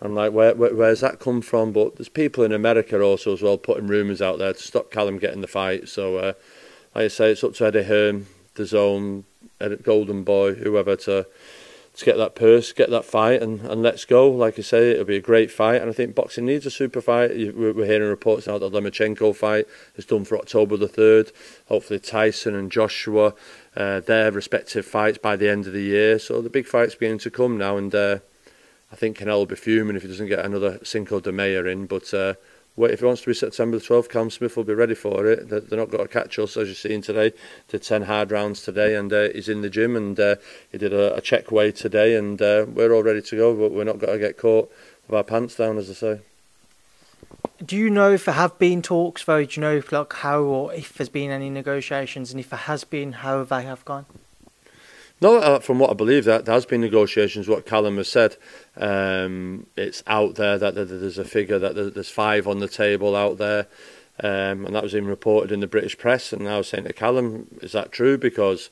I'm 0.00 0.14
like, 0.14 0.32
where, 0.32 0.54
where, 0.54 0.74
where's 0.74 1.00
that 1.00 1.18
come 1.18 1.40
from? 1.40 1.72
But 1.72 1.96
there's 1.96 2.08
people 2.08 2.44
in 2.44 2.52
America 2.52 3.00
also 3.00 3.32
as 3.32 3.42
well 3.42 3.58
putting 3.58 3.88
rumours 3.88 4.22
out 4.22 4.38
there 4.38 4.52
to 4.52 4.62
stop 4.62 4.90
Callum 4.92 5.18
getting 5.18 5.40
the 5.40 5.48
fight. 5.48 5.88
So, 5.88 6.18
uh, 6.18 6.32
like 6.94 7.06
I 7.06 7.08
say, 7.08 7.32
it's 7.32 7.42
up 7.42 7.54
to 7.54 7.66
Eddie 7.66 7.82
Hearn, 7.82 8.26
the 8.54 8.66
zone, 8.66 9.24
Golden 9.82 10.22
Boy, 10.22 10.54
whoever 10.54 10.94
to 10.96 11.26
to 11.98 12.04
get 12.04 12.16
that 12.16 12.36
purse, 12.36 12.72
get 12.72 12.90
that 12.90 13.04
fight, 13.04 13.42
and, 13.42 13.60
and 13.62 13.82
let's 13.82 14.04
go. 14.04 14.30
Like 14.30 14.56
I 14.56 14.62
say, 14.62 14.92
it'll 14.92 15.04
be 15.04 15.16
a 15.16 15.20
great 15.20 15.50
fight, 15.50 15.80
and 15.82 15.90
I 15.90 15.92
think 15.92 16.14
boxing 16.14 16.46
needs 16.46 16.64
a 16.64 16.70
super 16.70 17.00
fight. 17.00 17.30
We're 17.30 17.84
hearing 17.84 18.08
reports 18.08 18.46
now 18.46 18.56
that 18.56 18.70
the 18.70 18.80
Lomachenko 18.80 19.34
fight 19.34 19.66
is 19.96 20.06
done 20.06 20.24
for 20.24 20.38
October 20.38 20.76
the 20.76 20.86
3rd. 20.86 21.32
Hopefully, 21.66 21.98
Tyson 21.98 22.54
and 22.54 22.70
Joshua, 22.70 23.34
uh, 23.76 23.98
their 23.98 24.30
respective 24.30 24.86
fights 24.86 25.18
by 25.18 25.34
the 25.34 25.48
end 25.48 25.66
of 25.66 25.72
the 25.72 25.82
year. 25.82 26.20
So 26.20 26.40
the 26.40 26.48
big 26.48 26.66
fight's 26.66 26.94
beginning 26.94 27.18
to 27.18 27.32
come 27.32 27.58
now, 27.58 27.76
and 27.76 27.92
uh, 27.92 28.18
I 28.92 28.96
think 28.96 29.18
Canelo 29.18 29.38
will 29.38 29.46
be 29.46 29.56
fuming 29.56 29.96
if 29.96 30.02
he 30.02 30.08
doesn't 30.08 30.28
get 30.28 30.44
another 30.44 30.78
Cinco 30.84 31.18
de 31.18 31.32
Mayo 31.32 31.66
in. 31.66 31.86
But 31.86 32.14
uh, 32.14 32.34
if 32.86 33.00
he 33.00 33.06
wants 33.06 33.22
to 33.22 33.26
be 33.28 33.34
September 33.34 33.78
the 33.78 33.84
12th, 33.84 34.08
Cam 34.08 34.30
Smith 34.30 34.56
will 34.56 34.64
be 34.64 34.74
ready 34.74 34.94
for 34.94 35.26
it. 35.26 35.48
They're 35.48 35.78
not 35.78 35.90
going 35.90 36.06
to 36.06 36.12
catch 36.12 36.38
us, 36.38 36.56
as 36.56 36.68
you're 36.68 36.74
seeing 36.74 37.02
today. 37.02 37.32
Did 37.68 37.82
10 37.82 38.02
hard 38.02 38.30
rounds 38.30 38.62
today, 38.62 38.94
and 38.94 39.12
uh, 39.12 39.28
he's 39.30 39.48
in 39.48 39.62
the 39.62 39.70
gym, 39.70 39.96
and 39.96 40.18
uh, 40.18 40.36
he 40.70 40.78
did 40.78 40.92
a, 40.92 41.16
a 41.16 41.20
check 41.20 41.50
weigh 41.50 41.72
today, 41.72 42.14
and 42.14 42.40
uh, 42.40 42.66
we're 42.68 42.92
all 42.92 43.02
ready 43.02 43.22
to 43.22 43.36
go, 43.36 43.54
but 43.54 43.72
we're 43.72 43.84
not 43.84 43.98
going 43.98 44.12
to 44.12 44.18
get 44.18 44.38
caught 44.38 44.70
with 45.06 45.16
our 45.16 45.24
pants 45.24 45.56
down, 45.56 45.78
as 45.78 45.90
I 45.90 45.94
say. 45.94 46.20
Do 47.64 47.76
you 47.76 47.90
know 47.90 48.12
if 48.12 48.24
there 48.24 48.34
have 48.34 48.58
been 48.58 48.82
talks, 48.82 49.24
though? 49.24 49.44
Do 49.44 49.60
you 49.60 49.60
know 49.60 49.82
like, 49.90 50.12
how 50.12 50.40
or 50.42 50.72
if 50.72 50.94
there's 50.94 51.08
been 51.08 51.30
any 51.30 51.50
negotiations, 51.50 52.30
and 52.30 52.38
if 52.38 52.50
there 52.50 52.58
has 52.58 52.84
been, 52.84 53.12
how 53.12 53.38
have 53.38 53.48
they 53.48 53.62
have 53.62 53.84
gone? 53.84 54.06
No, 55.20 55.38
uh, 55.38 55.58
from 55.58 55.80
what 55.80 55.90
I 55.90 55.94
believe, 55.94 56.24
that 56.26 56.44
there 56.44 56.54
has 56.54 56.64
been 56.64 56.80
negotiations. 56.80 57.48
What 57.48 57.66
Callum 57.66 57.96
has 57.96 58.08
said, 58.08 58.36
um, 58.76 59.66
it's 59.76 60.02
out 60.06 60.36
there 60.36 60.58
that, 60.58 60.74
there's 60.74 61.18
a 61.18 61.24
figure 61.24 61.58
that 61.58 61.74
there's 61.94 62.10
five 62.10 62.46
on 62.46 62.60
the 62.60 62.68
table 62.68 63.16
out 63.16 63.38
there, 63.38 63.66
um, 64.22 64.64
and 64.64 64.76
that 64.76 64.84
was 64.84 64.94
even 64.94 65.08
reported 65.08 65.50
in 65.50 65.58
the 65.58 65.66
British 65.66 65.98
press. 65.98 66.32
And 66.32 66.48
I 66.48 66.58
was 66.58 66.68
saying 66.68 66.84
to 66.84 66.92
Callum, 66.92 67.48
is 67.62 67.72
that 67.72 67.90
true? 67.90 68.16
Because 68.16 68.70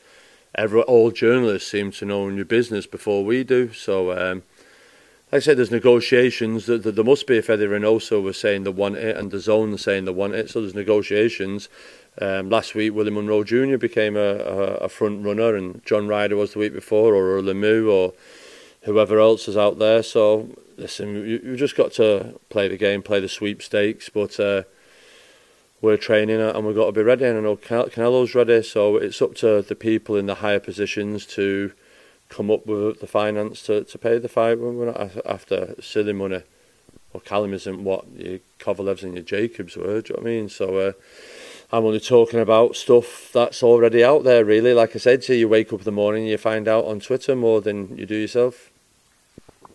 every 0.54 0.82
all 0.82 1.10
journalists 1.10 1.68
seem 1.68 1.90
to 1.92 2.04
know 2.04 2.28
your 2.28 2.44
business 2.44 2.86
before 2.86 3.24
we 3.24 3.42
do. 3.42 3.72
So, 3.72 4.12
um, 4.12 4.44
like 5.32 5.38
I 5.38 5.40
said, 5.40 5.58
there's 5.58 5.72
negotiations. 5.72 6.66
There, 6.66 6.78
there 6.78 7.04
must 7.04 7.26
be 7.26 7.38
if 7.38 7.50
Eddie 7.50 7.66
Reynoso 7.66 8.22
was 8.22 8.38
saying 8.38 8.62
they 8.62 8.70
want 8.70 8.96
it, 8.96 9.16
and 9.16 9.32
the 9.32 9.38
DAZN 9.38 9.80
saying 9.80 10.04
they 10.04 10.12
want 10.12 10.34
it. 10.34 10.48
So 10.48 10.60
there's 10.60 10.74
negotiations. 10.74 11.68
Um, 12.20 12.48
last 12.48 12.74
week, 12.74 12.94
Willie 12.94 13.10
Munro 13.10 13.44
Jr. 13.44 13.76
became 13.76 14.16
a, 14.16 14.20
a, 14.20 14.74
a 14.76 14.88
front 14.88 15.24
runner, 15.24 15.54
and 15.54 15.84
John 15.84 16.08
Ryder 16.08 16.36
was 16.36 16.52
the 16.52 16.58
week 16.58 16.72
before, 16.72 17.14
or 17.14 17.40
Lemieux, 17.42 17.90
or 17.90 18.14
whoever 18.82 19.18
else 19.18 19.48
is 19.48 19.56
out 19.56 19.78
there. 19.78 20.02
So, 20.02 20.48
listen, 20.78 21.14
you, 21.14 21.40
you've 21.44 21.58
just 21.58 21.76
got 21.76 21.92
to 21.92 22.38
play 22.48 22.68
the 22.68 22.78
game, 22.78 23.02
play 23.02 23.20
the 23.20 23.28
sweepstakes, 23.28 24.08
but 24.08 24.40
uh, 24.40 24.62
we're 25.82 25.96
training 25.96 26.40
and 26.40 26.66
we've 26.66 26.76
got 26.76 26.86
to 26.86 26.92
be 26.92 27.02
ready. 27.02 27.24
And 27.26 27.38
I 27.38 27.40
know 27.42 27.56
Can 27.56 27.84
Canelo's 27.84 28.34
ready, 28.34 28.62
so 28.62 28.96
it's 28.96 29.20
up 29.20 29.34
to 29.36 29.60
the 29.60 29.74
people 29.74 30.16
in 30.16 30.26
the 30.26 30.36
higher 30.36 30.60
positions 30.60 31.26
to 31.26 31.72
come 32.28 32.50
up 32.50 32.66
with 32.66 33.00
the 33.00 33.06
finance 33.06 33.62
to, 33.62 33.84
to 33.84 33.98
pay 33.98 34.18
the 34.18 34.28
fight. 34.28 34.58
We're 34.58 34.86
not 34.86 35.26
after 35.26 35.74
silly 35.82 36.12
money. 36.12 36.42
Well, 37.12 37.20
Callum 37.20 37.54
isn't 37.54 37.84
what 37.84 38.04
your 38.16 38.40
Kovalevs 38.58 39.02
and 39.02 39.14
your 39.14 39.22
Jacobs 39.22 39.76
were, 39.76 40.00
do 40.00 40.12
you 40.12 40.16
know 40.16 40.22
what 40.22 40.30
I 40.30 40.34
mean? 40.34 40.48
So, 40.48 40.78
uh, 40.78 40.92
I'm 41.72 41.84
only 41.84 42.00
talking 42.00 42.40
about 42.40 42.76
stuff 42.76 43.30
that's 43.32 43.62
already 43.62 44.04
out 44.04 44.24
there, 44.24 44.44
really. 44.44 44.72
Like 44.72 44.94
I 44.94 44.98
said 44.98 45.28
you, 45.28 45.34
you 45.34 45.48
wake 45.48 45.72
up 45.72 45.80
in 45.80 45.84
the 45.84 45.92
morning 45.92 46.22
and 46.22 46.30
you 46.30 46.38
find 46.38 46.68
out 46.68 46.84
on 46.84 47.00
Twitter 47.00 47.34
more 47.34 47.60
than 47.60 47.96
you 47.96 48.06
do 48.06 48.16
yourself 48.16 48.70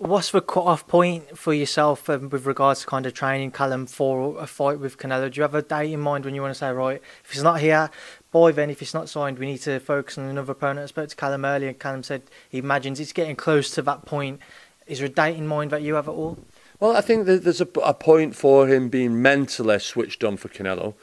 what's 0.01 0.31
the 0.31 0.41
cut-off 0.41 0.87
point 0.87 1.37
for 1.37 1.53
yourself 1.53 2.09
um, 2.09 2.27
with 2.29 2.47
regards 2.47 2.81
to 2.81 2.87
kind 2.87 3.05
of 3.05 3.13
training 3.13 3.51
Callum 3.51 3.85
for 3.85 4.39
a 4.39 4.47
fight 4.47 4.79
with 4.79 4.97
Canelo? 4.97 5.31
Do 5.31 5.37
you 5.37 5.43
have 5.43 5.53
a 5.53 5.61
date 5.61 5.93
in 5.93 5.99
mind 5.99 6.25
when 6.25 6.33
you 6.33 6.41
want 6.41 6.55
to 6.55 6.57
say, 6.57 6.71
right, 6.71 6.99
if 7.23 7.31
he's 7.31 7.43
not 7.43 7.59
here, 7.59 7.91
boy, 8.31 8.51
then 8.51 8.71
if 8.71 8.79
he's 8.79 8.95
not 8.95 9.09
signed, 9.09 9.37
we 9.37 9.45
need 9.45 9.59
to 9.59 9.79
focus 9.79 10.17
on 10.17 10.25
another 10.25 10.53
opponent? 10.53 10.85
I 10.85 10.87
spoke 10.87 11.09
to 11.09 11.15
Callum 11.15 11.45
earlier, 11.45 11.69
and 11.69 11.79
Callum 11.79 12.01
said 12.01 12.23
he 12.49 12.57
imagines 12.57 12.99
it's 12.99 13.13
getting 13.13 13.35
close 13.35 13.69
to 13.75 13.83
that 13.83 14.05
point. 14.05 14.39
Is 14.87 14.99
there 14.99 15.07
a 15.07 15.09
date 15.09 15.37
in 15.37 15.47
mind 15.47 15.69
that 15.69 15.83
you 15.83 15.93
have 15.93 16.09
at 16.09 16.15
all? 16.15 16.39
Well, 16.79 16.97
I 16.97 17.01
think 17.01 17.27
there's 17.27 17.61
a, 17.61 17.67
a 17.83 17.93
point 17.93 18.35
for 18.35 18.67
him 18.67 18.89
being 18.89 19.21
mentally 19.21 19.77
switched 19.77 20.23
on 20.23 20.35
for 20.35 20.49
Canelo. 20.49 20.95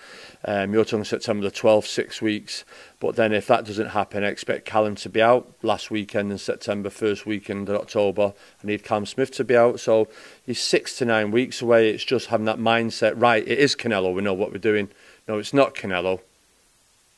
Um, 0.44 0.72
you're 0.72 0.84
talking 0.84 1.04
September 1.04 1.42
the 1.44 1.54
12th, 1.54 1.86
six 1.86 2.22
weeks. 2.22 2.64
But 3.00 3.16
then 3.16 3.32
if 3.32 3.46
that 3.48 3.64
doesn't 3.64 3.88
happen, 3.88 4.22
I 4.22 4.28
expect 4.28 4.64
Callum 4.64 4.94
to 4.96 5.08
be 5.08 5.20
out 5.20 5.52
last 5.62 5.90
weekend 5.90 6.30
in 6.30 6.38
September, 6.38 6.90
first 6.90 7.26
weekend 7.26 7.68
in 7.68 7.74
October. 7.74 8.34
I 8.62 8.66
need 8.66 8.84
Callum 8.84 9.06
Smith 9.06 9.32
to 9.32 9.44
be 9.44 9.56
out. 9.56 9.80
So 9.80 10.08
he's 10.46 10.60
six 10.60 10.96
to 10.98 11.04
nine 11.04 11.30
weeks 11.32 11.60
away. 11.60 11.90
It's 11.90 12.04
just 12.04 12.28
having 12.28 12.46
that 12.46 12.58
mindset, 12.58 13.20
right, 13.20 13.46
it 13.46 13.58
is 13.58 13.74
Canelo. 13.74 14.14
We 14.14 14.22
know 14.22 14.34
what 14.34 14.52
we're 14.52 14.58
doing. 14.58 14.90
No, 15.26 15.38
it's 15.38 15.52
not 15.52 15.74
Canelo. 15.74 16.20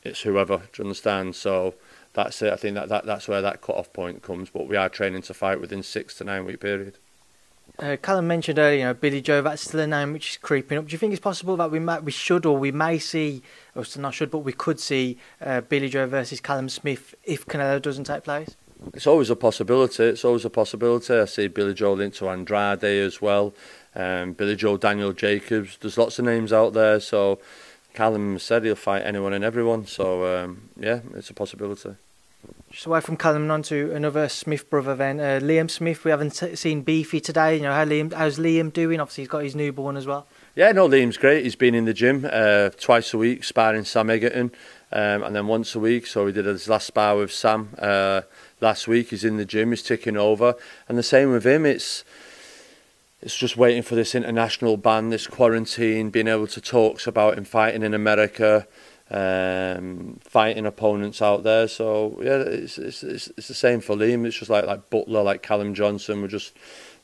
It's 0.03 0.21
whoever. 0.21 0.57
Do 0.57 0.63
you 0.77 0.85
understand? 0.85 1.35
So 1.35 1.75
that's 2.13 2.41
it. 2.41 2.51
I 2.51 2.55
think 2.55 2.75
that, 2.75 2.89
that 2.89 3.05
that's 3.05 3.27
where 3.27 3.41
that 3.41 3.61
cut-off 3.61 3.93
point 3.93 4.23
comes. 4.23 4.49
But 4.49 4.67
we 4.67 4.75
are 4.75 4.89
training 4.89 5.21
to 5.23 5.33
fight 5.33 5.61
within 5.61 5.83
six 5.83 6.15
to 6.15 6.23
nine 6.23 6.45
week 6.45 6.59
period. 6.59 6.97
Uh, 7.79 7.97
Callum 8.01 8.27
mentioned 8.27 8.59
earlier, 8.59 8.79
you 8.79 8.85
know, 8.85 8.93
Billy 8.93 9.21
Joe. 9.21 9.41
That's 9.41 9.63
still 9.63 9.79
a 9.79 9.87
name 9.87 10.13
which 10.13 10.31
is 10.31 10.37
creeping 10.37 10.77
up. 10.77 10.87
Do 10.87 10.91
you 10.91 10.97
think 10.97 11.13
it's 11.13 11.21
possible 11.21 11.57
that 11.57 11.71
we 11.71 11.79
might, 11.79 12.03
we 12.03 12.11
should, 12.11 12.45
or 12.45 12.57
we 12.57 12.71
may 12.71 12.99
see, 12.99 13.41
or 13.75 13.83
not 13.97 14.13
should, 14.13 14.29
but 14.29 14.39
we 14.39 14.53
could 14.53 14.79
see 14.79 15.17
uh, 15.41 15.61
Billy 15.61 15.89
Joe 15.89 16.05
versus 16.07 16.39
Callum 16.39 16.69
Smith 16.69 17.15
if 17.23 17.45
Canelo 17.45 17.81
doesn't 17.81 18.03
take 18.05 18.23
place? 18.23 18.55
It's 18.93 19.07
always 19.07 19.29
a 19.29 19.35
possibility. 19.35 20.03
It's 20.03 20.25
always 20.25 20.45
a 20.45 20.49
possibility. 20.49 21.13
I 21.13 21.25
see 21.25 21.47
Billy 21.47 21.73
Joe 21.73 21.93
linked 21.93 22.17
to 22.17 22.29
Andrade 22.29 22.83
as 22.83 23.21
well. 23.21 23.53
Um, 23.95 24.33
Billy 24.33 24.55
Joe, 24.55 24.77
Daniel 24.77 25.13
Jacobs. 25.13 25.77
There's 25.79 25.97
lots 25.97 26.17
of 26.19 26.25
names 26.25 26.51
out 26.51 26.73
there. 26.73 26.99
So 26.99 27.39
Callum 27.93 28.39
said 28.39 28.63
he'll 28.63 28.75
fight 28.75 29.03
anyone 29.03 29.33
and 29.33 29.43
everyone. 29.43 29.85
So 29.85 30.43
um, 30.43 30.69
yeah, 30.77 31.01
it's 31.13 31.29
a 31.29 31.33
possibility. 31.33 31.95
Just 32.71 32.85
away 32.85 33.01
from 33.01 33.17
Callum 33.17 33.51
on 33.51 33.63
to 33.63 33.93
another 33.93 34.29
Smith 34.29 34.69
brother 34.69 34.95
then. 34.95 35.19
Uh, 35.19 35.41
Liam 35.43 35.69
Smith, 35.69 36.05
we 36.05 36.11
haven't 36.11 36.31
seen 36.57 36.83
Beefy 36.83 37.19
today. 37.19 37.57
You 37.57 37.63
know, 37.63 37.73
how 37.73 37.83
Liam, 37.83 38.13
how's 38.13 38.39
Liam 38.39 38.71
doing? 38.71 39.01
Obviously, 39.01 39.23
he's 39.23 39.29
got 39.29 39.43
his 39.43 39.55
newborn 39.55 39.97
as 39.97 40.07
well. 40.07 40.25
Yeah, 40.55 40.71
no, 40.71 40.87
Liam's 40.87 41.17
great. 41.17 41.43
He's 41.43 41.57
been 41.57 41.75
in 41.75 41.83
the 41.83 41.93
gym 41.93 42.25
uh, 42.31 42.69
twice 42.79 43.13
a 43.13 43.17
week, 43.17 43.43
sparring 43.43 43.83
Sam 43.83 44.09
Egerton, 44.09 44.53
um, 44.93 45.23
and 45.23 45.35
then 45.35 45.47
once 45.47 45.75
a 45.75 45.79
week. 45.79 46.07
So 46.07 46.23
we 46.23 46.31
did 46.31 46.45
his 46.45 46.69
last 46.69 46.87
spar 46.87 47.17
with 47.17 47.33
Sam 47.33 47.75
uh, 47.77 48.21
last 48.61 48.87
week. 48.87 49.09
He's 49.09 49.25
in 49.25 49.35
the 49.35 49.45
gym, 49.45 49.71
he's 49.71 49.83
ticking 49.83 50.15
over. 50.15 50.55
And 50.87 50.97
the 50.97 51.03
same 51.03 51.31
with 51.31 51.45
him. 51.45 51.65
It's 51.65 52.05
it's 53.21 53.37
just 53.37 53.57
waiting 53.57 53.83
for 53.83 53.95
this 53.95 54.15
international 54.15 54.77
ban, 54.77 55.09
this 55.09 55.27
quarantine, 55.27 56.09
being 56.09 56.29
able 56.29 56.47
to 56.47 56.61
talk 56.61 57.05
about 57.05 57.37
him 57.37 57.43
fighting 57.43 57.83
in 57.83 57.93
America 57.93 58.65
um, 59.11 60.19
fighting 60.21 60.65
opponents 60.65 61.21
out 61.21 61.43
there. 61.43 61.67
So 61.67 62.17
yeah, 62.23 62.37
it's, 62.37 62.77
it's 62.77 63.03
it's 63.03 63.27
it's 63.37 63.49
the 63.49 63.53
same 63.53 63.81
for 63.81 63.95
Liam. 63.95 64.25
It's 64.25 64.37
just 64.37 64.49
like 64.49 64.65
like 64.65 64.89
Butler, 64.89 65.21
like 65.21 65.43
Callum 65.43 65.73
Johnson. 65.73 66.21
We're 66.21 66.29
just, 66.29 66.53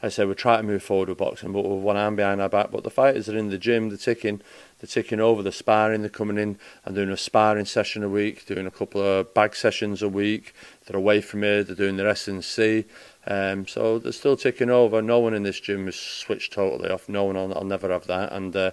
I 0.02 0.08
say, 0.08 0.24
we're 0.24 0.34
trying 0.34 0.62
to 0.62 0.68
move 0.68 0.84
forward 0.84 1.10
with 1.10 1.18
boxing, 1.18 1.52
but 1.52 1.66
with 1.66 1.84
one 1.84 1.98
arm 1.98 2.16
behind 2.16 2.42
our 2.42 2.48
back. 2.48 2.72
But 2.72 2.84
the 2.84 2.90
fighters 2.90 3.28
are 3.28 3.38
in 3.38 3.50
the 3.50 3.58
gym, 3.58 3.90
they're 3.90 3.98
ticking, 3.98 4.42
they're 4.80 4.88
ticking 4.88 5.20
over, 5.20 5.44
they're 5.44 5.52
sparring, 5.52 6.02
they're 6.02 6.10
coming 6.10 6.38
in 6.38 6.58
and 6.86 6.96
doing 6.96 7.10
a 7.10 7.18
sparring 7.18 7.66
session 7.66 8.04
a 8.04 8.10
week, 8.10 8.46
doing 8.46 8.66
a 8.66 8.72
couple 8.72 9.02
of 9.02 9.34
bag 9.34 9.54
sessions 9.54 10.02
a 10.02 10.08
week. 10.08 10.56
They're 10.86 10.98
away 10.98 11.20
from 11.20 11.44
here, 11.44 11.62
they're 11.62 11.76
doing 11.76 11.98
their 11.98 12.08
S&C. 12.08 12.86
Um, 13.30 13.68
so 13.68 14.00
they're 14.00 14.14
still 14.14 14.38
ticking 14.38 14.70
over. 14.70 15.02
No 15.02 15.20
one 15.20 15.34
in 15.34 15.44
this 15.44 15.60
gym 15.60 15.86
has 15.88 15.98
switched 15.98 16.54
totally 16.54 16.90
off. 16.90 17.10
No 17.10 17.26
one, 17.26 17.36
I'll, 17.36 17.54
I'll 17.54 17.66
never 17.66 17.92
have 17.92 18.08
that. 18.08 18.32
And 18.32 18.56
uh, 18.56 18.72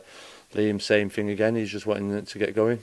Liam, 0.55 0.81
same 0.81 1.11
thing 1.11 1.31
again. 1.31 1.56
He's 1.56 1.70
just 1.70 1.86
wanting 1.86 2.24
to 2.24 2.39
get 2.39 2.55
going 2.55 2.81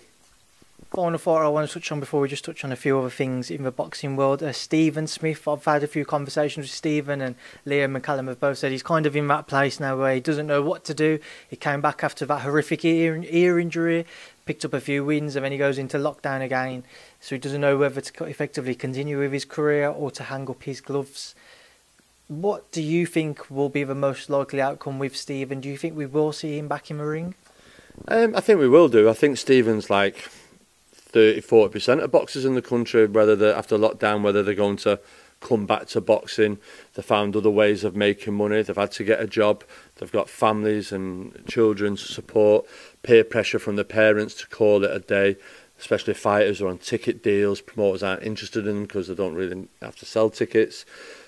final 0.92 1.18
thought 1.18 1.42
I 1.42 1.48
want 1.48 1.70
to 1.70 1.74
touch 1.74 1.90
on 1.94 2.02
before 2.02 2.20
we 2.20 2.28
just 2.28 2.44
touch 2.44 2.66
on 2.66 2.72
a 2.74 2.76
few 2.76 3.00
other 3.00 3.10
things 3.10 3.50
in 3.50 3.64
the 3.64 3.72
boxing 3.72 4.18
world. 4.18 4.44
Uh, 4.44 4.52
Stephen 4.52 5.08
Smith, 5.08 5.48
I've 5.48 5.64
had 5.64 5.84
a 5.84 5.88
few 5.88 6.04
conversations 6.04 6.66
with 6.66 6.74
Stephen 6.74 7.22
and 7.22 7.36
Liam 7.66 7.98
McCallum 7.98 8.28
have 8.28 8.42
both 8.42 8.58
said 8.58 8.74
he's 8.74 8.84
kind 8.84 9.06
of 9.06 9.16
in 9.16 9.28
that 9.30 9.48
place 9.48 9.80
now 9.80 9.98
where 9.98 10.14
he 10.14 10.20
doesn't 10.20 10.48
know 10.48 10.62
what 10.62 10.84
to 10.86 10.94
do. 10.94 11.20
He 11.50 11.56
came 11.56 11.80
back 11.80 12.04
after 12.04 12.26
that 12.26 12.42
horrific 12.42 12.84
ear, 12.84 13.24
ear 13.30 13.58
injury, 13.58 14.06
picked 14.46 14.66
up 14.66 14.74
a 14.74 14.82
few 14.82 15.06
wins, 15.06 15.38
and 15.38 15.46
then 15.46 15.54
he 15.54 15.58
goes 15.58 15.78
into 15.78 15.98
lockdown 15.98 16.42
again. 16.42 16.84
So 17.22 17.36
he 17.36 17.40
doesn't 17.40 17.62
know 17.62 17.78
whether 17.78 18.02
to 18.02 18.24
effectively 18.26 18.76
continue 18.76 19.18
with 19.18 19.32
his 19.32 19.46
career 19.46 19.88
or 19.88 20.12
to 20.12 20.24
hang 20.24 20.50
up 20.50 20.64
his 20.64 20.82
gloves. 20.82 21.36
What 22.28 22.70
do 22.74 22.82
you 22.82 23.06
think 23.06 23.50
will 23.50 23.70
be 23.70 23.86
the 23.86 23.96
most 23.96 24.30
likely 24.30 24.60
outcome 24.60 25.00
with 25.00 25.16
Stephen? 25.16 25.62
Do 25.62 25.70
you 25.70 25.78
think 25.78 25.96
we 25.96 26.06
will 26.06 26.34
see 26.34 26.58
him 26.58 26.68
back 26.68 26.92
in 26.92 26.98
the 26.98 27.06
ring? 27.06 27.36
Um, 28.10 28.36
I 28.36 28.42
think 28.42 28.60
we 28.60 28.68
will 28.68 28.90
do. 28.90 29.10
I 29.10 29.14
think 29.14 29.38
Stephen's 29.38 29.90
like 29.90 30.30
30 31.12 31.42
40% 31.42 32.04
of 32.04 32.12
boxers 32.12 32.46
in 32.46 32.56
the 32.56 32.62
country 32.62 33.06
whether 33.06 33.36
they're 33.36 33.56
after 33.56 33.78
lockdown 33.78 34.22
whether 34.22 34.44
they're 34.44 34.54
going 34.56 34.78
to 34.78 35.00
come 35.42 35.66
back 35.66 35.88
to 35.88 36.00
boxing. 36.00 36.60
They 36.94 37.02
found 37.02 37.36
other 37.36 37.50
ways 37.50 37.84
of 37.84 37.96
making 37.96 38.36
money. 38.36 38.62
They've 38.62 38.76
had 38.76 38.92
to 38.92 39.04
get 39.04 39.20
a 39.20 39.26
job. 39.26 39.64
They've 39.96 40.12
got 40.12 40.30
families 40.30 40.92
and 40.92 41.46
children 41.48 41.96
to 41.96 42.04
support 42.04 42.66
peer 43.02 43.24
pressure 43.24 43.58
from 43.58 43.76
the 43.76 43.84
parents 43.84 44.36
to 44.36 44.48
call 44.48 44.84
it 44.84 44.92
a 44.92 45.00
day 45.00 45.38
especially 45.82 46.14
fighters 46.14 46.62
are 46.62 46.68
on 46.68 46.78
ticket 46.78 47.24
deals 47.24 47.60
promoters 47.60 48.04
aren't 48.04 48.22
interested 48.22 48.68
in 48.68 48.76
them 48.76 48.84
because 48.84 49.08
they 49.08 49.16
don't 49.16 49.34
really 49.34 49.68
have 49.82 49.96
to 49.96 50.06
sell 50.06 50.30
tickets. 50.30 50.86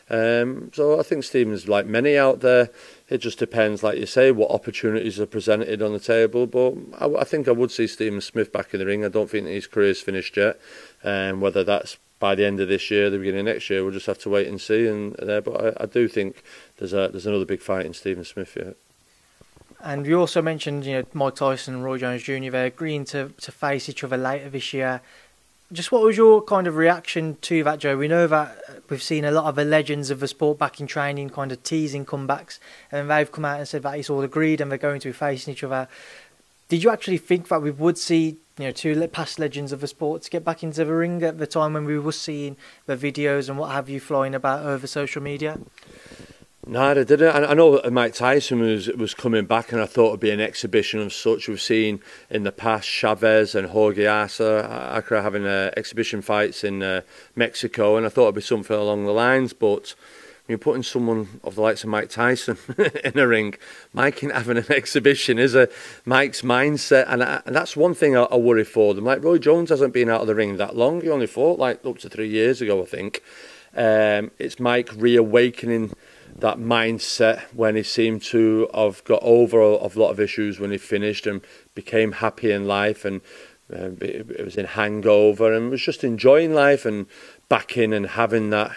Um, 0.10 0.70
so 0.74 1.00
I 1.00 1.04
think 1.04 1.24
Stephen's 1.24 1.68
like 1.68 1.88
many 1.88 2.18
out 2.18 2.42
there 2.42 2.70
it 3.14 3.22
just 3.22 3.38
depends, 3.38 3.84
like 3.84 4.00
you 4.00 4.08
say, 4.08 4.32
what 4.32 4.50
opportunities 4.50 5.20
are 5.20 5.28
presented 5.28 5.84
on 5.84 5.94
the 5.94 6.00
table. 6.00 6.48
But 6.48 6.74
I, 7.00 7.22
I 7.22 7.24
think 7.24 7.48
I 7.48 7.52
would 7.52 7.70
see 7.70 7.86
Stephen 7.86 8.22
Smith 8.22 8.52
back 8.52 8.74
in 8.74 8.80
the 8.80 8.88
ring. 8.88 9.06
I 9.06 9.10
don't 9.10 9.30
think 9.30 9.46
his 9.46 9.68
career's 9.68 10.02
finished 10.02 10.36
yet. 10.36 10.60
Um, 11.04 11.40
whether 11.40 11.64
that's 11.64 11.98
by 12.18 12.34
the 12.34 12.44
end 12.44 12.60
of 12.60 12.70
this 12.70 12.90
year, 12.90 13.12
the 13.12 13.20
beginning 13.20 13.42
of 13.42 13.46
next 13.46 13.70
year, 13.70 13.84
we'll 13.84 13.94
just 13.94 14.08
have 14.08 14.18
to 14.20 14.30
wait 14.30 14.48
and 14.48 14.60
see. 14.60 14.88
And 14.88 15.14
there, 15.18 15.42
but 15.42 15.78
I, 15.80 15.84
I 15.84 15.86
do 15.86 16.08
think 16.08 16.42
there's 16.78 16.94
a 16.94 17.10
there's 17.10 17.28
another 17.28 17.46
big 17.46 17.62
fight 17.62 17.86
in 17.86 17.94
Stephen 17.94 18.24
Smith 18.24 18.56
yet. 18.56 18.78
And 19.80 20.08
you 20.08 20.20
also 20.20 20.42
mentioned, 20.42 20.84
you 20.84 20.94
know, 20.94 21.04
Mike 21.14 21.36
Tyson 21.36 21.76
and 21.76 21.84
Roy 21.84 22.00
Jones 22.00 22.24
Jr. 22.24 22.50
They're 22.50 22.66
agreeing 22.66 23.06
to 23.06 23.30
to 23.30 23.52
face 23.52 23.90
each 23.90 24.04
other 24.04 24.18
later 24.18 24.50
this 24.50 24.74
year 24.74 25.02
just 25.72 25.92
what 25.92 26.04
was 26.04 26.18
your 26.18 26.42
kind 26.42 26.68
of 26.68 26.76
reaction 26.76 27.38
to 27.42 27.64
that, 27.64 27.80
Joe? 27.80 27.98
We 27.98 28.08
know 28.08 28.28
that 28.28 28.58
uh, 28.70 28.74
we've 28.90 29.02
seen 29.02 29.26
a 29.26 29.32
lot 29.32 29.46
of 29.46 29.56
the 29.56 29.66
legends 29.66 30.10
of 30.10 30.20
the 30.20 30.28
sport 30.28 30.60
back 30.60 30.80
in 30.80 30.88
training, 30.88 31.30
kind 31.30 31.52
of 31.52 31.64
teasing 31.64 32.06
comebacks, 32.06 32.60
and 32.92 33.10
they've 33.10 33.32
come 33.32 33.46
out 33.46 33.60
and 33.60 33.68
said 33.68 33.84
that 33.84 33.98
it's 33.98 34.10
all 34.10 34.22
agreed 34.22 34.62
and 34.62 34.70
they're 34.70 34.78
going 34.78 35.00
to 35.00 35.10
be 35.10 35.14
facing 35.14 35.54
each 35.54 35.64
other. 35.64 35.88
Did 36.70 36.84
you 36.84 36.90
actually 36.90 37.18
think 37.18 37.48
that 37.48 37.62
we 37.62 37.72
would 37.72 37.98
see, 37.98 38.38
you 38.58 38.66
know, 38.66 38.72
two 38.72 39.08
past 39.08 39.40
legends 39.40 39.72
of 39.72 39.82
the 39.82 39.88
sport 39.88 40.24
to 40.24 40.30
get 40.30 40.44
back 40.44 40.64
into 40.64 40.84
the 40.84 40.94
ring 40.94 41.24
at 41.24 41.38
the 41.38 41.48
time 41.48 41.74
when 41.74 41.86
we 41.86 42.00
were 42.00 42.12
seeing 42.12 42.58
the 42.86 42.96
videos 42.96 43.50
and 43.50 43.58
what 43.58 43.72
have 43.72 43.90
you 43.90 44.00
flying 44.00 44.36
about 44.36 44.66
over 44.66 44.88
social 44.88 45.22
media? 45.22 45.60
No, 46.66 46.82
I 46.82 46.94
didn't. 46.94 47.36
I 47.36 47.54
know 47.56 47.82
Mike 47.92 48.14
Tyson 48.14 48.62
was 48.62 48.88
was 48.88 49.14
coming 49.14 49.44
back, 49.44 49.74
and 49.74 49.82
I 49.82 49.86
thought 49.86 50.10
it'd 50.10 50.20
be 50.22 50.32
an 50.32 50.40
exhibition 50.40 51.02
of 51.02 51.12
such 51.12 51.50
we've 51.50 51.60
seen 51.60 52.00
in 52.30 52.44
the 52.44 52.54
past. 52.54 52.88
Chavez 52.88 53.54
and 53.54 53.68
Jorge 53.68 54.06
Arce, 54.06 54.40
Acra 54.40 55.22
having 55.22 55.46
uh, 55.46 55.72
exhibition 55.76 56.22
fights 56.22 56.64
in 56.64 56.82
uh, 56.82 57.02
Mexico, 57.36 57.98
and 57.98 58.06
I 58.06 58.10
thought 58.10 58.24
it'd 58.24 58.36
be 58.36 58.42
something 58.42 58.78
along 58.78 59.06
the 59.06 59.12
lines. 59.12 59.52
But 59.52 59.94
you're 60.48 60.58
putting 60.58 60.84
someone 60.84 61.42
of 61.44 61.56
the 61.56 61.62
likes 61.62 61.84
of 61.84 61.90
Mike 61.90 62.10
Tyson 62.10 62.58
in 63.04 63.20
a 63.20 63.28
ring, 63.28 63.56
Mike 63.92 64.24
ain't 64.24 64.34
having 64.34 64.58
an 64.58 64.72
exhibition, 64.72 65.40
is 65.40 65.56
a 65.56 65.68
Mike's 66.06 66.44
mindset, 66.44 67.06
and, 67.10 67.24
I, 67.24 67.42
and 67.46 67.54
that's 67.54 67.76
one 67.76 67.94
thing 67.94 68.16
I, 68.16 68.24
I 68.24 68.38
worry 68.38 68.64
for 68.64 68.94
them. 68.94 69.04
Like 69.04 69.22
Roy 69.22 69.38
Jones 69.38 69.70
hasn't 69.70 69.94
been 69.94 70.10
out 70.10 70.22
of 70.22 70.28
the 70.28 70.36
ring 70.36 70.56
that 70.56 70.78
long; 70.78 71.02
he 71.02 71.10
only 71.10 71.28
fought 71.28 71.60
like 71.60 71.86
up 71.86 71.98
to 72.00 72.10
three 72.10 72.30
years 72.30 72.62
ago, 72.62 72.82
I 72.82 72.86
think. 72.86 73.22
Um, 73.76 74.32
it's 74.40 74.62
Mike 74.62 74.92
reawakening 74.96 75.94
that 76.40 76.58
mindset 76.58 77.42
when 77.54 77.76
he 77.76 77.84
seemed 77.84 78.22
to 78.22 78.70
have 78.74 79.04
got 79.04 79.22
over 79.22 79.62
a, 79.62 79.70
a 79.70 79.90
lot 79.96 80.10
of 80.10 80.20
issues 80.20 80.60
when 80.60 80.72
he 80.72 80.78
finished 80.78 81.28
and 81.28 81.42
became 81.76 82.14
happy 82.14 82.52
in 82.52 82.68
life 82.68 83.06
and 83.06 83.22
uh, 83.72 83.92
it, 84.02 84.30
it 84.32 84.46
was 84.46 84.58
in 84.58 84.66
hangover 84.66 85.54
and 85.54 85.70
was 85.70 85.82
just 85.82 86.04
enjoying 86.04 86.54
life 86.54 86.86
and 86.86 87.06
back 87.50 87.78
in 87.78 87.94
and 87.94 88.08
having 88.08 88.50
that 88.50 88.72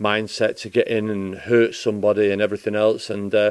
mindset 0.00 0.58
to 0.60 0.68
get 0.68 0.88
in 0.88 1.10
and 1.10 1.34
hurt 1.34 1.74
somebody 1.74 2.30
and 2.30 2.40
everything 2.40 2.74
else 2.74 3.10
and 3.10 3.34
uh, 3.34 3.50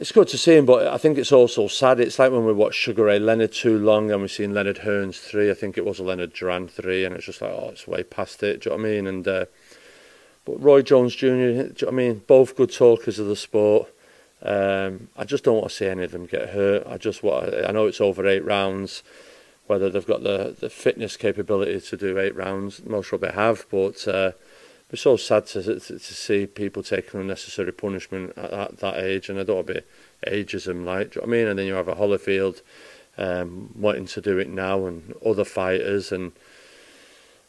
it's 0.00 0.12
good 0.12 0.28
to 0.28 0.38
see 0.38 0.54
him, 0.56 0.64
but 0.64 0.86
I 0.86 0.96
think 0.96 1.18
it's 1.18 1.32
also 1.32 1.66
sad. 1.66 1.98
It's 1.98 2.20
like 2.20 2.30
when 2.30 2.44
we 2.44 2.52
watched 2.52 2.78
Sugar 2.78 3.04
Ray 3.04 3.18
Leonard 3.18 3.52
too 3.52 3.76
long 3.76 4.12
and 4.12 4.20
we've 4.20 4.30
seen 4.30 4.54
Leonard 4.54 4.78
Hearns 4.78 5.18
three. 5.18 5.50
I 5.50 5.54
think 5.54 5.76
it 5.76 5.84
was 5.84 5.98
a 5.98 6.04
Leonard 6.04 6.34
Duran 6.34 6.68
three, 6.68 7.04
and 7.04 7.16
it's 7.16 7.26
just 7.26 7.42
like, 7.42 7.50
oh, 7.50 7.70
it's 7.70 7.88
way 7.88 8.04
past 8.04 8.40
it. 8.44 8.60
Do 8.60 8.70
you 8.70 8.76
know 8.76 8.82
what 8.82 8.88
I 8.88 8.92
mean? 8.92 9.06
And 9.08 9.26
uh, 9.26 9.44
But 10.48 10.62
Roy 10.62 10.80
Jones 10.80 11.14
Jr., 11.14 11.26
you 11.26 11.74
know 11.82 11.88
I 11.88 11.90
mean, 11.90 12.22
both 12.26 12.56
good 12.56 12.72
talkers 12.72 13.18
of 13.18 13.26
the 13.26 13.36
sport. 13.36 13.92
Um, 14.40 15.08
I 15.14 15.24
just 15.24 15.44
don't 15.44 15.56
want 15.56 15.68
to 15.68 15.74
see 15.74 15.86
any 15.86 16.04
of 16.04 16.10
them 16.10 16.24
get 16.24 16.48
hurt. 16.50 16.86
I 16.86 16.96
just 16.96 17.22
want. 17.22 17.50
To, 17.50 17.68
I 17.68 17.72
know 17.72 17.86
it's 17.86 18.00
over 18.00 18.26
eight 18.26 18.42
rounds. 18.44 19.02
Whether 19.66 19.90
they've 19.90 20.06
got 20.06 20.22
the, 20.22 20.56
the 20.58 20.70
fitness 20.70 21.18
capability 21.18 21.78
to 21.78 21.96
do 21.98 22.18
eight 22.18 22.34
rounds, 22.34 22.82
most 22.86 23.10
probably 23.10 23.32
have. 23.32 23.66
But 23.70 24.08
uh, 24.08 24.32
it's 24.90 25.02
so 25.02 25.18
sad 25.18 25.44
to, 25.48 25.62
to, 25.62 25.80
to 25.80 25.98
see 25.98 26.46
people 26.46 26.82
taking 26.82 27.20
unnecessary 27.20 27.72
punishment 27.72 28.32
at 28.38 28.50
that, 28.50 28.78
that 28.78 28.96
age, 28.96 29.28
and 29.28 29.38
I 29.38 29.42
don't 29.42 29.56
want 29.56 29.66
to 29.66 29.74
be 29.74 29.80
ageism 30.26 30.86
like. 30.86 31.10
Do 31.10 31.20
you 31.20 31.26
know 31.26 31.28
what 31.28 31.36
I 31.36 31.38
mean? 31.40 31.48
And 31.48 31.58
then 31.58 31.66
you 31.66 31.74
have 31.74 31.88
a 31.88 31.96
Holyfield 31.96 32.62
um, 33.18 33.74
wanting 33.76 34.06
to 34.06 34.22
do 34.22 34.38
it 34.38 34.48
now, 34.48 34.86
and 34.86 35.14
other 35.26 35.44
fighters, 35.44 36.10
and 36.10 36.32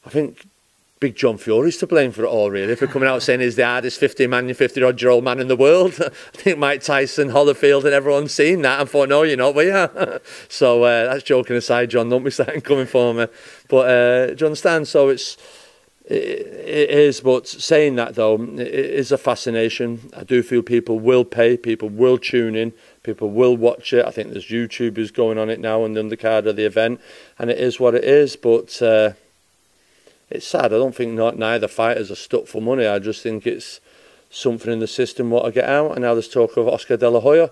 I 0.06 0.10
think 0.10 0.48
Big 1.00 1.16
John 1.16 1.38
Fury's 1.38 1.78
to 1.78 1.88
blame 1.88 2.12
for 2.12 2.26
it 2.26 2.28
all, 2.28 2.52
really, 2.52 2.76
for 2.76 2.86
coming 2.86 3.08
out 3.08 3.24
saying 3.24 3.40
he's 3.40 3.56
the 3.56 3.66
hardest 3.66 4.00
50 4.02 4.28
man, 4.28 4.54
50 4.54 4.84
odd 4.84 5.02
year 5.02 5.12
old 5.12 5.24
man 5.24 5.40
in 5.40 5.48
the 5.48 5.56
world. 5.56 5.94
I 6.02 6.38
think 6.38 6.58
Mike 6.58 6.82
Tyson, 6.82 7.30
Holyfield, 7.30 7.86
and 7.86 7.94
everyone's 7.94 8.34
seen 8.34 8.64
that 8.64 8.82
and 8.82 8.90
thought, 8.90 9.08
no, 9.08 9.24
you're 9.24 9.38
not, 9.38 9.56
but 9.56 9.66
yeah. 9.66 10.18
so 10.50 10.84
uh, 10.84 11.06
that's 11.06 11.24
joking 11.24 11.56
aside, 11.56 11.90
John, 11.90 12.10
don't 12.10 12.24
be 12.24 12.32
starting 12.32 12.60
coming 12.60 12.86
for 12.86 13.14
me. 13.14 13.28
But 13.70 13.90
uh, 13.90 14.26
do 14.34 14.36
you 14.40 14.46
understand? 14.48 14.90
So 14.90 15.08
it's 15.08 15.38
it 16.10 16.90
is, 16.90 17.22
but 17.22 17.48
saying 17.48 17.96
that 17.98 18.16
though, 18.16 18.42
it 18.42 18.68
is 18.68 19.12
a 19.12 19.18
fascination. 19.18 20.10
I 20.18 20.24
do 20.24 20.42
feel 20.42 20.64
people 20.64 21.00
will 21.00 21.24
pay, 21.24 21.56
people 21.56 21.88
will 21.88 22.18
tune 22.18 22.56
in, 22.56 22.74
people 23.04 23.30
will 23.30 23.56
watch 23.56 23.94
it. 23.94 24.04
I 24.06 24.10
think 24.10 24.32
there's 24.32 24.48
YouTubers 24.48 25.14
going 25.14 25.38
on 25.38 25.52
it 25.52 25.60
now 25.60 25.86
and 25.86 25.96
on 25.96 26.10
the 26.10 26.18
undercard 26.18 26.48
of 26.48 26.56
the 26.56 26.66
event, 26.66 27.00
and 27.38 27.52
it 27.52 27.60
is 27.60 27.80
what 27.80 27.94
it 27.94 28.04
is. 28.04 28.36
But 28.36 28.82
uh, 28.82 29.12
it's 30.30 30.48
sad. 30.48 30.66
I 30.66 30.78
don't 30.78 30.96
think 30.96 31.14
not 31.14 31.38
neither 31.38 31.68
fighters 31.68 32.12
are 32.12 32.16
stuck 32.16 32.48
for 32.48 32.62
money. 32.62 32.86
I 32.86 33.00
just 33.00 33.24
think 33.24 33.48
it's 33.48 33.80
something 34.30 34.72
in 34.72 34.80
the 34.80 34.88
system 34.88 35.30
what 35.30 35.46
I 35.46 35.52
get 35.52 35.68
out. 35.68 35.92
And 35.92 36.02
now 36.02 36.14
there's 36.14 36.30
talk 36.30 36.58
of 36.58 36.68
Oscar 36.68 36.98
De 36.98 37.10
La 37.10 37.20
Hoya 37.20 37.52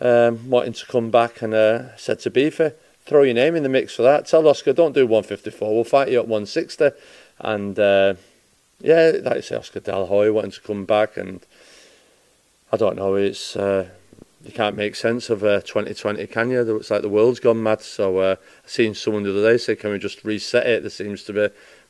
um, 0.00 0.50
wanting 0.50 0.72
to 0.72 0.86
come 0.86 1.10
back 1.10 1.42
and 1.42 1.54
uh, 1.54 1.96
said 1.96 2.20
to 2.20 2.30
Beefy, 2.30 2.70
throw 3.06 3.22
your 3.22 3.34
name 3.34 3.56
in 3.56 3.62
the 3.62 3.68
mix 3.68 3.94
for 3.94 4.02
that. 4.02 4.26
Tell 4.26 4.46
Oscar, 4.46 4.72
don't 4.72 4.94
do 4.94 5.06
154. 5.06 5.74
We'll 5.74 5.84
fight 5.84 6.10
you 6.10 6.18
at 6.18 6.28
160. 6.28 6.90
And 7.40 7.78
uh, 7.78 8.14
yeah, 8.80 9.12
like 9.22 9.38
I 9.38 9.40
say, 9.40 9.56
Oscar 9.56 9.80
De 9.80 9.96
La 9.96 10.06
Hoya 10.06 10.32
wanting 10.32 10.52
to 10.52 10.60
come 10.60 10.84
back, 10.84 11.16
and 11.16 11.44
I 12.72 12.76
don't 12.76 12.96
know, 12.96 13.14
it's 13.14 13.56
uh, 13.56 13.88
you 14.44 14.52
can't 14.52 14.76
make 14.76 14.94
sense 14.94 15.30
of 15.30 15.42
uh, 15.42 15.60
2020, 15.62 16.26
can 16.28 16.50
you? 16.50 16.76
It's 16.76 16.90
like 16.90 17.02
the 17.02 17.08
world's 17.08 17.40
gone 17.40 17.62
mad. 17.62 17.80
So 17.80 18.18
uh, 18.18 18.36
I 18.64 18.68
seen 18.68 18.94
someone 18.94 19.24
the 19.24 19.30
other 19.30 19.50
day 19.52 19.58
say, 19.58 19.76
"Can 19.76 19.90
we 19.90 19.98
just 19.98 20.24
reset 20.24 20.66
it?" 20.66 20.82
There 20.82 20.90
seems 20.90 21.24
to 21.24 21.32
be 21.32 21.48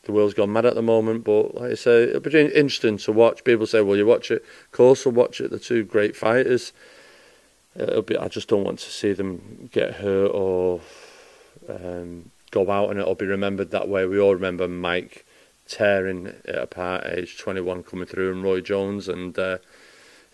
the 0.09 0.14
world's 0.14 0.32
gone 0.32 0.51
mad 0.51 0.64
at 0.64 0.74
the 0.74 0.80
moment. 0.80 1.22
But 1.22 1.55
like 1.55 1.72
I 1.72 1.74
say, 1.74 2.05
it'll 2.05 2.20
be 2.20 2.40
interesting 2.40 2.97
to 2.97 3.12
watch. 3.12 3.44
People 3.44 3.66
say, 3.66 3.82
"Well, 3.82 3.94
you 3.94 4.06
watch 4.06 4.30
it." 4.30 4.43
Of 4.64 4.72
course, 4.72 5.06
I'll 5.06 5.12
watch 5.12 5.39
it. 5.39 5.51
The 5.51 5.59
two 5.59 5.85
great 5.85 6.16
fighters. 6.16 6.72
It'll 7.76 8.01
be. 8.01 8.16
I 8.16 8.28
just 8.28 8.48
don't 8.48 8.64
want 8.64 8.78
to 8.78 8.90
see 8.90 9.12
them 9.12 9.68
get 9.70 9.97
hurt 9.97 10.30
or 10.30 10.80
um, 11.68 12.30
go 12.51 12.70
out, 12.70 12.90
and 12.90 12.98
it'll 12.98 13.14
be 13.14 13.26
remembered 13.26 13.70
that 13.70 13.86
way. 13.86 14.06
We 14.06 14.18
all 14.18 14.35
remember 14.35 14.66
Mike 14.66 15.26
tearing 15.68 16.28
it 16.28 16.56
apart 16.56 17.05
age 17.05 17.36
21 17.36 17.82
coming 17.82 18.06
through 18.06 18.32
and 18.32 18.43
Roy 18.43 18.62
Jones 18.62 19.06
and 19.06 19.39
uh, 19.39 19.59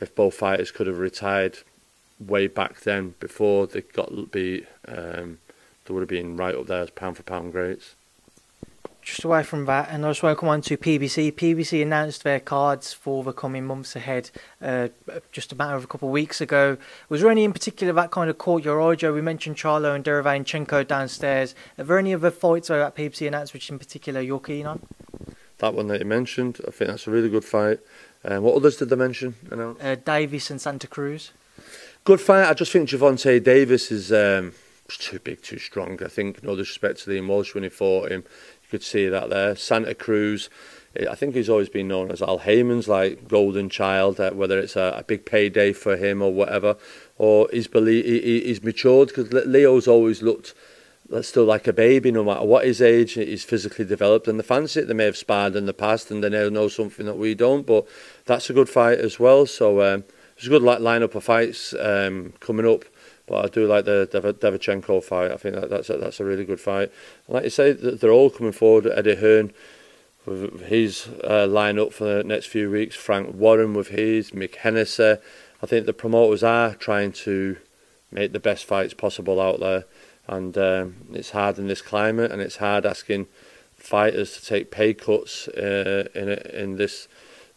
if 0.00 0.14
both 0.14 0.34
fighters 0.34 0.70
could 0.70 0.86
have 0.86 0.98
retired 0.98 1.58
way 2.20 2.46
back 2.46 2.82
then 2.82 3.16
before 3.18 3.66
they 3.66 3.80
got 3.80 4.30
beat 4.30 4.64
um, 4.86 5.38
they 5.84 5.92
would 5.92 6.02
have 6.02 6.08
been 6.08 6.36
right 6.36 6.54
up 6.54 6.68
there 6.68 6.82
as 6.82 6.90
pound 6.90 7.16
for 7.16 7.24
pound 7.24 7.50
greats 7.50 7.96
just 9.04 9.24
away 9.24 9.42
from 9.42 9.66
that, 9.66 9.90
and 9.90 10.04
I 10.04 10.10
just 10.10 10.22
want 10.22 10.36
to 10.36 10.40
come 10.40 10.48
on 10.48 10.62
to 10.62 10.76
PBC. 10.76 11.32
PBC 11.32 11.82
announced 11.82 12.24
their 12.24 12.40
cards 12.40 12.92
for 12.92 13.22
the 13.22 13.32
coming 13.32 13.66
months 13.66 13.94
ahead 13.94 14.30
uh, 14.62 14.88
just 15.30 15.52
a 15.52 15.56
matter 15.56 15.76
of 15.76 15.84
a 15.84 15.86
couple 15.86 16.08
of 16.08 16.12
weeks 16.12 16.40
ago. 16.40 16.78
Was 17.08 17.20
there 17.20 17.30
any 17.30 17.44
in 17.44 17.52
particular 17.52 17.92
that 17.92 18.10
kind 18.10 18.30
of 18.30 18.38
caught 18.38 18.64
your 18.64 18.80
eye, 18.80 18.94
Joe? 18.94 19.12
We 19.12 19.20
mentioned 19.20 19.56
Charlo 19.56 19.94
and 19.94 20.04
Derevyanchenko 20.04 20.86
downstairs. 20.86 21.54
Are 21.78 21.84
there 21.84 21.98
any 21.98 22.14
other 22.14 22.30
fights 22.30 22.68
that 22.68 22.96
PBC 22.96 23.28
announced 23.28 23.52
which 23.52 23.70
in 23.70 23.78
particular 23.78 24.20
you're 24.20 24.40
keen 24.40 24.66
on? 24.66 24.86
that 25.58 25.74
one 25.74 25.86
that 25.88 26.00
you 26.00 26.06
mentioned. 26.06 26.60
I 26.66 26.70
think 26.70 26.90
that's 26.90 27.06
a 27.06 27.10
really 27.10 27.28
good 27.28 27.44
fight. 27.44 27.80
Um, 28.24 28.42
what 28.42 28.54
others 28.54 28.76
did 28.76 28.88
they 28.88 28.96
mention? 28.96 29.34
Uh, 29.50 29.96
Davis 29.96 30.50
and 30.50 30.60
Santa 30.60 30.86
Cruz. 30.86 31.32
Good 32.04 32.20
fight. 32.20 32.48
I 32.48 32.54
just 32.54 32.72
think 32.72 32.88
Gervonta 32.88 33.42
Davis 33.42 33.90
is 33.90 34.12
um, 34.12 34.52
too 34.88 35.18
big, 35.18 35.42
too 35.42 35.58
strong. 35.58 36.02
I 36.02 36.08
think, 36.08 36.42
no 36.42 36.56
disrespect 36.56 37.04
to 37.04 37.10
Liam 37.10 37.28
Walsh 37.28 37.54
when 37.54 37.64
he 37.64 37.70
fought 37.70 38.10
him, 38.10 38.24
could 38.74 38.82
see 38.82 39.08
that 39.08 39.30
there. 39.30 39.54
Santa 39.54 39.94
Cruz, 39.94 40.50
eh, 40.96 41.06
I 41.08 41.14
think 41.14 41.36
he's 41.36 41.48
always 41.48 41.68
been 41.68 41.86
known 41.86 42.10
as 42.10 42.20
Al 42.20 42.40
Haymon's 42.40 42.88
like 42.88 43.28
golden 43.28 43.68
child, 43.68 44.18
uh, 44.18 44.32
whether 44.32 44.58
it's 44.58 44.74
a, 44.74 44.96
a, 44.98 45.04
big 45.04 45.24
payday 45.24 45.72
for 45.72 45.96
him 45.96 46.20
or 46.20 46.32
whatever, 46.32 46.76
or 47.16 47.48
he's, 47.52 47.68
belie- 47.68 48.02
he, 48.02 48.40
he's 48.40 48.64
matured 48.64 49.08
because 49.08 49.32
Leo's 49.32 49.86
always 49.86 50.22
looked 50.22 50.54
that's 51.08 51.28
still 51.28 51.44
like 51.44 51.68
a 51.68 51.72
baby, 51.72 52.10
no 52.10 52.24
matter 52.24 52.44
what 52.44 52.64
his 52.64 52.80
age, 52.80 53.12
he's 53.12 53.44
physically 53.44 53.84
developed 53.84 54.26
and 54.26 54.38
the 54.38 54.42
fancy 54.42 54.80
it. 54.80 54.88
They 54.88 54.94
may 54.94 55.04
have 55.04 55.18
sparred 55.18 55.54
in 55.54 55.66
the 55.66 55.74
past 55.74 56.10
and 56.10 56.24
they 56.24 56.30
now 56.30 56.48
know 56.48 56.66
something 56.66 57.06
that 57.06 57.18
we 57.18 57.34
don't, 57.34 57.66
but 57.66 57.86
that's 58.24 58.48
a 58.48 58.54
good 58.54 58.70
fight 58.70 58.98
as 58.98 59.20
well. 59.20 59.46
So 59.46 59.82
um, 59.82 60.04
it's 60.36 60.46
a 60.46 60.50
good 60.50 60.62
lineup 60.62 61.14
of 61.14 61.22
fights 61.22 61.74
um, 61.78 62.32
coming 62.40 62.66
up. 62.66 62.86
But 63.26 63.44
I 63.44 63.48
do 63.48 63.66
like 63.66 63.84
the 63.84 64.08
Dev- 64.10 64.40
Derevyanchenko 64.40 65.02
fight. 65.02 65.30
I 65.30 65.36
think 65.36 65.54
that, 65.54 65.70
that's 65.70 65.88
a, 65.90 65.96
that's 65.96 66.20
a 66.20 66.24
really 66.24 66.44
good 66.44 66.60
fight. 66.60 66.92
like 67.28 67.44
you 67.44 67.50
say, 67.50 67.72
they're 67.72 68.10
all 68.10 68.30
coming 68.30 68.52
forward. 68.52 68.86
Eddie 68.86 69.16
Hearn 69.16 69.52
with 70.26 70.66
his 70.66 71.08
uh, 71.22 71.46
lineup 71.48 71.92
for 71.92 72.04
the 72.04 72.24
next 72.24 72.46
few 72.46 72.70
weeks. 72.70 72.96
Frank 72.96 73.34
Warren 73.34 73.74
with 73.74 73.88
his. 73.88 74.32
Mick 74.32 74.56
Hennessy. 74.56 75.16
I 75.62 75.66
think 75.66 75.86
the 75.86 75.92
promoters 75.92 76.42
are 76.42 76.74
trying 76.74 77.12
to 77.12 77.56
make 78.10 78.32
the 78.32 78.40
best 78.40 78.64
fights 78.64 78.94
possible 78.94 79.40
out 79.40 79.60
there 79.60 79.84
and 80.26 80.56
um, 80.56 80.96
it's 81.12 81.30
hard 81.30 81.58
in 81.58 81.66
this 81.66 81.82
climate, 81.82 82.30
and 82.32 82.40
it's 82.40 82.56
hard 82.56 82.86
asking 82.86 83.26
fighters 83.76 84.38
to 84.38 84.44
take 84.44 84.70
pay 84.70 84.94
cuts 84.94 85.48
uh, 85.48 86.08
in 86.14 86.28
in 86.28 86.76
this 86.76 87.08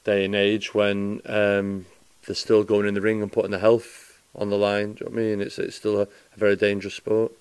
day 0.03 0.25
and 0.25 0.35
age 0.35 0.73
when 0.73 1.21
um, 1.25 1.85
they're 2.25 2.35
still 2.35 2.63
going 2.63 2.87
in 2.87 2.93
the 2.93 3.01
ring 3.01 3.21
and 3.21 3.31
putting 3.31 3.51
their 3.51 3.59
health 3.59 4.06
on 4.37 4.49
the 4.49 4.57
line. 4.57 4.93
Do 4.93 5.05
you 5.05 5.09
know 5.09 5.15
what 5.15 5.21
I 5.21 5.25
mean? 5.25 5.41
It's 5.41 5.59
it's 5.59 5.75
still 5.75 5.99
a, 5.99 6.03
a 6.03 6.37
very 6.37 6.55
dangerous 6.55 6.95
sport. 6.95 7.31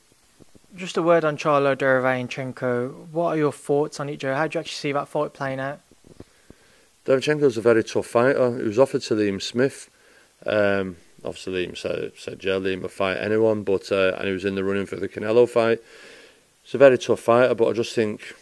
Just 0.74 0.96
a 0.96 1.02
word 1.02 1.24
on 1.24 1.36
Charlo 1.36 1.74
Derevyanchenko. 1.76 3.08
What 3.10 3.28
are 3.30 3.36
your 3.36 3.52
thoughts 3.52 3.98
on 3.98 4.08
it, 4.08 4.18
Joe? 4.18 4.34
How 4.34 4.46
do 4.46 4.56
you 4.56 4.60
actually 4.60 4.74
see 4.74 4.92
that 4.92 5.08
fight 5.08 5.32
playing 5.32 5.60
out? 5.60 5.80
Derevyanchenko's 7.06 7.56
a 7.56 7.60
very 7.60 7.84
tough 7.84 8.06
fighter. 8.06 8.58
He 8.58 8.64
was 8.64 8.78
offered 8.78 9.02
to 9.02 9.14
Liam 9.14 9.40
Smith. 9.40 9.88
Um, 10.44 10.96
obviously 11.24 11.66
Liam 11.66 11.76
said, 11.76 12.12
said 12.16 12.44
yeah, 12.44 12.52
Liam 12.52 12.82
would 12.82 12.90
fight 12.90 13.16
anyone, 13.18 13.62
but 13.62 13.90
uh, 13.90 14.14
and 14.16 14.26
he 14.26 14.32
was 14.32 14.44
in 14.44 14.54
the 14.54 14.64
running 14.64 14.86
for 14.86 14.96
the 14.96 15.08
Canelo 15.08 15.48
fight. 15.48 15.80
It's 16.64 16.74
a 16.74 16.78
very 16.78 16.98
tough 16.98 17.20
fighter, 17.20 17.54
but 17.54 17.68
I 17.68 17.72
just 17.72 17.94
think 17.94 18.34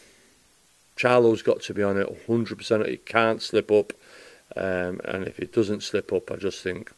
Charlo's 0.97 1.43
got 1.43 1.60
to 1.62 1.74
be 1.74 1.82
on 1.82 1.98
it 1.98 2.26
100%. 2.26 2.89
He 2.89 2.97
can't 2.97 3.43
slip 3.43 3.70
up, 3.70 3.93
um, 4.56 5.01
and 5.05 5.26
if 5.26 5.36
he 5.39 5.47
doesn't 5.47 5.82
slip 5.82 6.12
up, 6.12 6.31
I 6.31 6.36
just 6.36 6.62
think, 6.62 6.93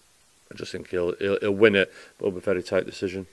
I 0.53 0.55
just 0.57 0.73
think 0.73 0.91
he'll 0.91 1.15
he'll, 1.17 1.39
he'll 1.41 1.53
win 1.53 1.75
it, 1.75 1.93
but 2.19 2.27
it'll 2.27 2.33
be 2.33 2.39
a 2.39 2.41
very 2.41 2.63
tight 2.63 2.87
decision. 2.87 3.27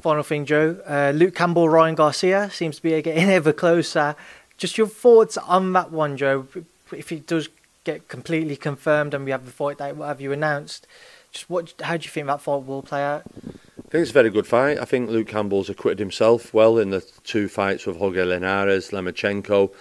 Final 0.00 0.22
thing, 0.22 0.44
Joe. 0.44 0.78
Uh, 0.86 1.12
Luke 1.14 1.34
Campbell, 1.34 1.68
Ryan 1.68 1.94
Garcia 1.94 2.50
seems 2.50 2.76
to 2.76 2.82
be 2.82 3.00
getting 3.00 3.30
ever 3.30 3.52
closer. 3.52 4.16
Just 4.58 4.76
your 4.76 4.86
thoughts 4.86 5.36
on 5.38 5.72
that 5.72 5.90
one, 5.90 6.16
Joe. 6.16 6.46
If 6.92 7.10
it 7.10 7.26
does 7.26 7.48
get 7.84 8.08
completely 8.08 8.56
confirmed 8.56 9.14
and 9.14 9.24
we 9.24 9.30
have 9.30 9.46
the 9.46 9.52
fight 9.52 9.78
date, 9.78 9.96
what 9.96 10.08
have 10.08 10.20
you 10.20 10.32
announced? 10.32 10.86
Just 11.32 11.50
what? 11.50 11.74
How 11.82 11.96
do 11.96 12.04
you 12.04 12.10
think 12.10 12.26
that 12.26 12.40
fight 12.40 12.64
will 12.64 12.82
play 12.82 13.02
out? 13.02 13.24
I 13.36 13.88
think 13.88 14.02
it's 14.02 14.10
a 14.10 14.14
very 14.14 14.30
good 14.30 14.46
fight. 14.46 14.78
I 14.78 14.84
think 14.84 15.10
Luke 15.10 15.28
Campbell's 15.28 15.70
acquitted 15.70 15.98
himself 15.98 16.52
well 16.52 16.78
in 16.78 16.90
the 16.90 17.00
two 17.24 17.48
fights 17.48 17.86
with 17.86 17.96
Jorge 17.96 18.24
Linares, 18.24 18.90
Lomachenko, 18.90 19.72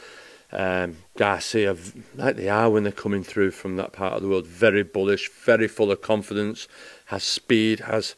um, 0.54 0.98
Garcia, 1.18 1.76
like 2.16 2.36
they 2.36 2.48
are 2.48 2.70
when 2.70 2.84
they're 2.84 2.92
coming 2.92 3.24
through 3.24 3.52
from 3.52 3.76
that 3.78 3.92
part 3.92 4.14
of 4.14 4.22
the 4.22 4.30
world. 4.30 4.48
Very 4.48 4.84
bullish, 4.84 5.30
very 5.30 5.68
full 5.68 5.92
of 5.92 6.02
confidence, 6.02 6.68
has 7.08 7.24
speed, 7.24 7.82
has 7.82 8.16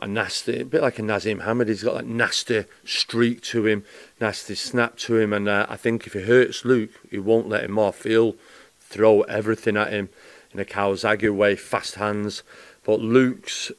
a 0.00 0.06
nasty, 0.06 0.60
a 0.60 0.64
bit 0.64 0.82
like 0.82 0.98
a 0.98 1.02
Naseem 1.02 1.42
Hamed. 1.44 1.68
He's 1.68 1.82
got 1.82 1.94
that 1.94 2.06
nasty 2.06 2.64
streak 2.84 3.42
to 3.42 3.66
him, 3.66 3.84
nasty 4.20 4.54
snap 4.54 4.96
to 4.98 5.18
him, 5.18 5.32
and 5.32 5.48
uh, 5.48 5.66
I 5.68 5.76
think 5.76 6.06
if 6.06 6.12
he 6.12 6.22
hurts 6.22 6.64
Luke, 6.64 6.90
he 7.10 7.18
won't 7.18 7.48
let 7.48 7.64
him 7.64 7.78
off. 7.78 8.04
He'll 8.04 8.36
throw 8.80 9.22
everything 9.22 9.76
at 9.76 9.92
him 9.92 10.08
in 10.52 10.60
a 10.60 10.64
Kawasaki 10.64 11.34
way, 11.34 11.56
fast 11.56 11.96
hands. 11.96 12.42
But 12.84 13.00
Luke's 13.00 13.72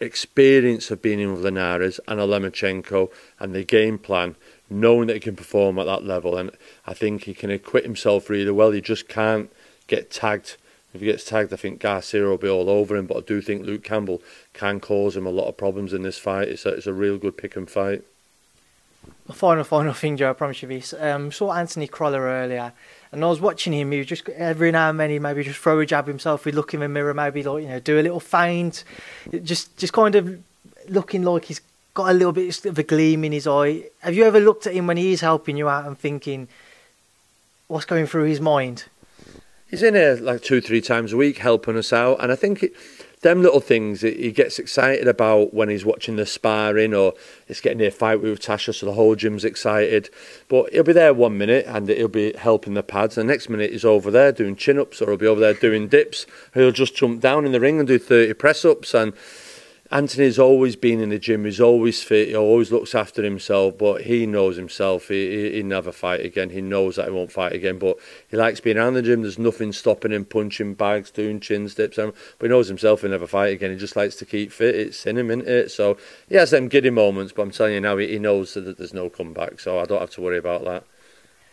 experience 0.00 0.90
of 0.90 1.02
being 1.02 1.20
in 1.20 1.32
with 1.32 1.44
Linares 1.44 2.00
and 2.08 2.20
Lomachenko 2.20 3.10
and 3.38 3.54
the 3.54 3.64
game 3.64 3.98
plan, 3.98 4.36
knowing 4.70 5.06
that 5.08 5.14
he 5.14 5.20
can 5.20 5.36
perform 5.36 5.78
at 5.78 5.86
that 5.86 6.04
level, 6.04 6.36
and 6.36 6.50
I 6.86 6.94
think 6.94 7.24
he 7.24 7.34
can 7.34 7.50
acquit 7.50 7.84
himself 7.84 8.28
really 8.28 8.50
well. 8.50 8.70
He 8.70 8.80
just 8.80 9.08
can't 9.08 9.50
get 9.86 10.10
tagged 10.10 10.56
If 10.94 11.00
he 11.00 11.06
gets 11.06 11.24
tagged, 11.24 11.52
I 11.52 11.56
think 11.56 11.80
Garcia 11.80 12.24
will 12.24 12.38
be 12.38 12.48
all 12.48 12.70
over 12.70 12.96
him. 12.96 13.06
But 13.06 13.18
I 13.18 13.20
do 13.20 13.40
think 13.40 13.66
Luke 13.66 13.84
Campbell 13.84 14.22
can 14.54 14.80
cause 14.80 15.16
him 15.16 15.26
a 15.26 15.30
lot 15.30 15.48
of 15.48 15.56
problems 15.56 15.92
in 15.92 16.02
this 16.02 16.18
fight. 16.18 16.48
It's 16.48 16.64
a, 16.64 16.70
it's 16.70 16.86
a 16.86 16.94
real 16.94 17.18
good 17.18 17.36
pick 17.36 17.56
and 17.56 17.70
fight. 17.70 18.02
Final, 19.32 19.64
final 19.64 19.92
thing, 19.92 20.16
Joe. 20.16 20.30
I 20.30 20.32
promise 20.32 20.62
you 20.62 20.68
this. 20.68 20.94
Um, 20.98 21.30
saw 21.30 21.52
Anthony 21.52 21.86
Crolla 21.86 22.18
earlier, 22.18 22.72
and 23.12 23.22
I 23.22 23.28
was 23.28 23.40
watching 23.40 23.74
him. 23.74 23.92
He 23.92 23.98
was 23.98 24.06
just 24.06 24.28
every 24.30 24.72
now 24.72 24.88
and 24.88 24.98
then 24.98 25.10
he 25.10 25.18
maybe 25.18 25.44
just 25.44 25.58
throw 25.58 25.78
a 25.80 25.86
jab 25.86 26.06
himself. 26.06 26.44
He'd 26.44 26.54
look 26.54 26.72
in 26.72 26.80
the 26.80 26.88
mirror, 26.88 27.12
maybe 27.12 27.42
like 27.42 27.62
you 27.62 27.68
know 27.68 27.80
do 27.80 28.00
a 28.00 28.02
little 28.02 28.20
feint, 28.20 28.84
just 29.44 29.76
just 29.76 29.92
kind 29.92 30.14
of 30.14 30.42
looking 30.88 31.22
like 31.22 31.44
he's 31.44 31.60
got 31.98 32.10
a 32.10 32.14
little 32.14 32.32
bit 32.32 32.64
of 32.64 32.78
a 32.78 32.84
gleam 32.84 33.24
in 33.24 33.32
his 33.32 33.48
eye. 33.48 33.82
Have 34.02 34.14
you 34.14 34.22
ever 34.22 34.38
looked 34.38 34.68
at 34.68 34.72
him 34.72 34.86
when 34.86 34.96
he 34.96 35.12
is 35.12 35.20
helping 35.20 35.56
you 35.56 35.68
out 35.68 35.84
and 35.84 35.98
thinking, 35.98 36.46
what's 37.66 37.86
going 37.86 38.06
through 38.06 38.26
his 38.26 38.40
mind? 38.40 38.84
He's 39.68 39.82
in 39.82 39.96
here 39.96 40.14
like 40.14 40.40
two, 40.40 40.60
three 40.60 40.80
times 40.80 41.12
a 41.12 41.16
week 41.16 41.38
helping 41.38 41.76
us 41.76 41.92
out, 41.92 42.22
and 42.22 42.30
I 42.30 42.36
think 42.36 42.62
it, 42.62 42.72
them 43.22 43.42
little 43.42 43.58
things 43.58 44.02
he 44.02 44.30
gets 44.30 44.60
excited 44.60 45.08
about 45.08 45.52
when 45.52 45.68
he's 45.68 45.84
watching 45.84 46.14
the 46.14 46.24
sparring 46.24 46.94
or 46.94 47.14
it's 47.48 47.60
getting 47.60 47.84
a 47.84 47.90
fight 47.90 48.22
with 48.22 48.38
Tasha, 48.38 48.72
so 48.72 48.86
the 48.86 48.92
whole 48.92 49.16
gym's 49.16 49.44
excited. 49.44 50.08
But 50.48 50.72
he'll 50.72 50.84
be 50.84 50.92
there 50.92 51.12
one 51.12 51.36
minute 51.36 51.66
and 51.66 51.88
he'll 51.88 52.06
be 52.06 52.32
helping 52.34 52.74
the 52.74 52.84
pads. 52.84 53.16
The 53.16 53.24
next 53.24 53.48
minute 53.48 53.72
he's 53.72 53.84
over 53.84 54.12
there 54.12 54.30
doing 54.30 54.54
chin 54.54 54.78
ups 54.78 55.02
or 55.02 55.06
he'll 55.06 55.16
be 55.16 55.26
over 55.26 55.40
there 55.40 55.52
doing 55.52 55.88
dips. 55.88 56.26
He'll 56.54 56.70
just 56.70 56.94
jump 56.94 57.20
down 57.20 57.44
in 57.44 57.50
the 57.50 57.58
ring 57.58 57.80
and 57.80 57.88
do 57.88 57.98
30 57.98 58.34
press 58.34 58.64
ups 58.64 58.94
and 58.94 59.14
Anthony's 59.90 60.38
always 60.38 60.76
been 60.76 61.00
in 61.00 61.08
the 61.08 61.18
gym. 61.18 61.46
He's 61.46 61.60
always 61.60 62.02
fit. 62.02 62.28
He 62.28 62.36
always 62.36 62.70
looks 62.70 62.94
after 62.94 63.22
himself. 63.22 63.78
But 63.78 64.02
he 64.02 64.26
knows 64.26 64.56
himself. 64.56 65.08
He, 65.08 65.30
he, 65.30 65.52
he 65.54 65.62
never 65.62 65.92
fight 65.92 66.20
again. 66.20 66.50
He 66.50 66.60
knows 66.60 66.96
that 66.96 67.06
he 67.06 67.10
won't 67.10 67.32
fight 67.32 67.54
again. 67.54 67.78
But 67.78 67.96
he 68.28 68.36
likes 68.36 68.60
being 68.60 68.76
around 68.76 68.94
the 68.94 69.02
gym. 69.02 69.22
There's 69.22 69.38
nothing 69.38 69.72
stopping 69.72 70.12
him 70.12 70.26
punching 70.26 70.74
bags, 70.74 71.10
doing 71.10 71.40
chin 71.40 71.66
dips. 71.66 71.98
Um, 71.98 72.12
but 72.38 72.46
he 72.46 72.50
knows 72.50 72.68
himself. 72.68 73.00
He'll 73.00 73.10
never 73.10 73.26
fight 73.26 73.54
again. 73.54 73.70
He 73.70 73.78
just 73.78 73.96
likes 73.96 74.16
to 74.16 74.26
keep 74.26 74.52
fit. 74.52 74.74
It's 74.74 75.06
in 75.06 75.16
him, 75.16 75.30
isn't 75.30 75.48
it? 75.48 75.70
So 75.70 75.96
he 76.28 76.34
has 76.34 76.50
them 76.50 76.68
giddy 76.68 76.90
moments. 76.90 77.32
But 77.32 77.42
I'm 77.42 77.50
telling 77.50 77.72
you 77.72 77.80
now, 77.80 77.96
he, 77.96 78.08
he 78.08 78.18
knows 78.18 78.52
that 78.54 78.76
there's 78.76 78.92
no 78.92 79.08
comeback. 79.08 79.58
So 79.58 79.78
I 79.78 79.86
don't 79.86 80.00
have 80.00 80.10
to 80.10 80.20
worry 80.20 80.38
about 80.38 80.64
that. 80.66 80.84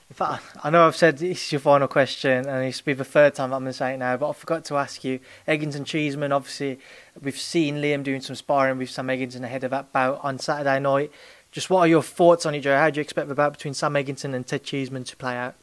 In 0.09 0.15
fact, 0.15 0.43
I 0.63 0.69
know 0.69 0.85
I've 0.85 0.95
said 0.95 1.17
this 1.17 1.45
is 1.45 1.51
your 1.51 1.59
final 1.59 1.87
question, 1.87 2.47
and 2.47 2.65
it's 2.65 2.79
be 2.79 2.93
the 2.93 3.03
third 3.03 3.33
time 3.33 3.51
I'm 3.51 3.63
going 3.63 3.71
to 3.71 3.73
say 3.73 3.95
it 3.95 3.97
now, 3.97 4.15
but 4.17 4.29
I 4.29 4.33
forgot 4.33 4.63
to 4.65 4.77
ask 4.77 5.03
you. 5.03 5.19
Eggington 5.47 5.83
Cheeseman, 5.83 6.31
obviously, 6.31 6.79
we've 7.19 7.37
seen 7.37 7.77
Liam 7.77 8.03
doing 8.03 8.21
some 8.21 8.35
sparring 8.35 8.77
with 8.77 8.91
Sam 8.91 9.07
Eggington 9.07 9.43
ahead 9.43 9.63
of 9.63 9.71
that 9.71 9.91
bout 9.91 10.19
on 10.23 10.37
Saturday 10.37 10.79
night. 10.79 11.11
Just 11.51 11.71
what 11.71 11.79
are 11.79 11.87
your 11.87 12.03
thoughts 12.03 12.45
on 12.45 12.53
it, 12.53 12.61
Joe? 12.61 12.77
How 12.77 12.91
do 12.91 12.99
you 12.99 13.01
expect 13.01 13.29
the 13.29 13.35
bout 13.35 13.53
between 13.53 13.73
Sam 13.73 13.93
Eggington 13.93 14.35
and 14.35 14.45
Ted 14.45 14.63
Cheeseman 14.63 15.05
to 15.05 15.15
play 15.15 15.35
out? 15.35 15.55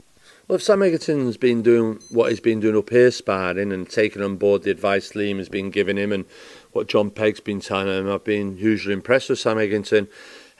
Well, 0.49 0.57
if 0.57 0.63
Sam 0.63 0.81
Eggington's 0.81 1.37
been 1.37 1.63
doing 1.63 2.01
what 2.11 2.31
he's 2.31 2.41
been 2.41 2.59
doing 2.59 2.77
up 2.77 2.91
here 2.91 3.13
sparring 3.13 3.73
and 3.73 3.89
taking 3.89 4.23
on 4.23 4.37
board 4.37 4.65
the 4.65 4.73
advice 4.73 5.13
Liam 5.13 5.39
has 5.39 5.49
been 5.49 5.71
giving 5.71 5.97
him 5.97 6.11
and 6.11 6.25
what 6.73 6.89
John 6.89 7.11
Pegg's 7.11 7.41
been 7.41 7.61
telling 7.61 7.87
him, 7.87 8.11
I've 8.11 8.25
been 8.25 8.57
hugely 8.57 8.93
impressed 8.93 9.31
with 9.31 9.39
Sam 9.39 9.59
Eggington. 9.59 10.09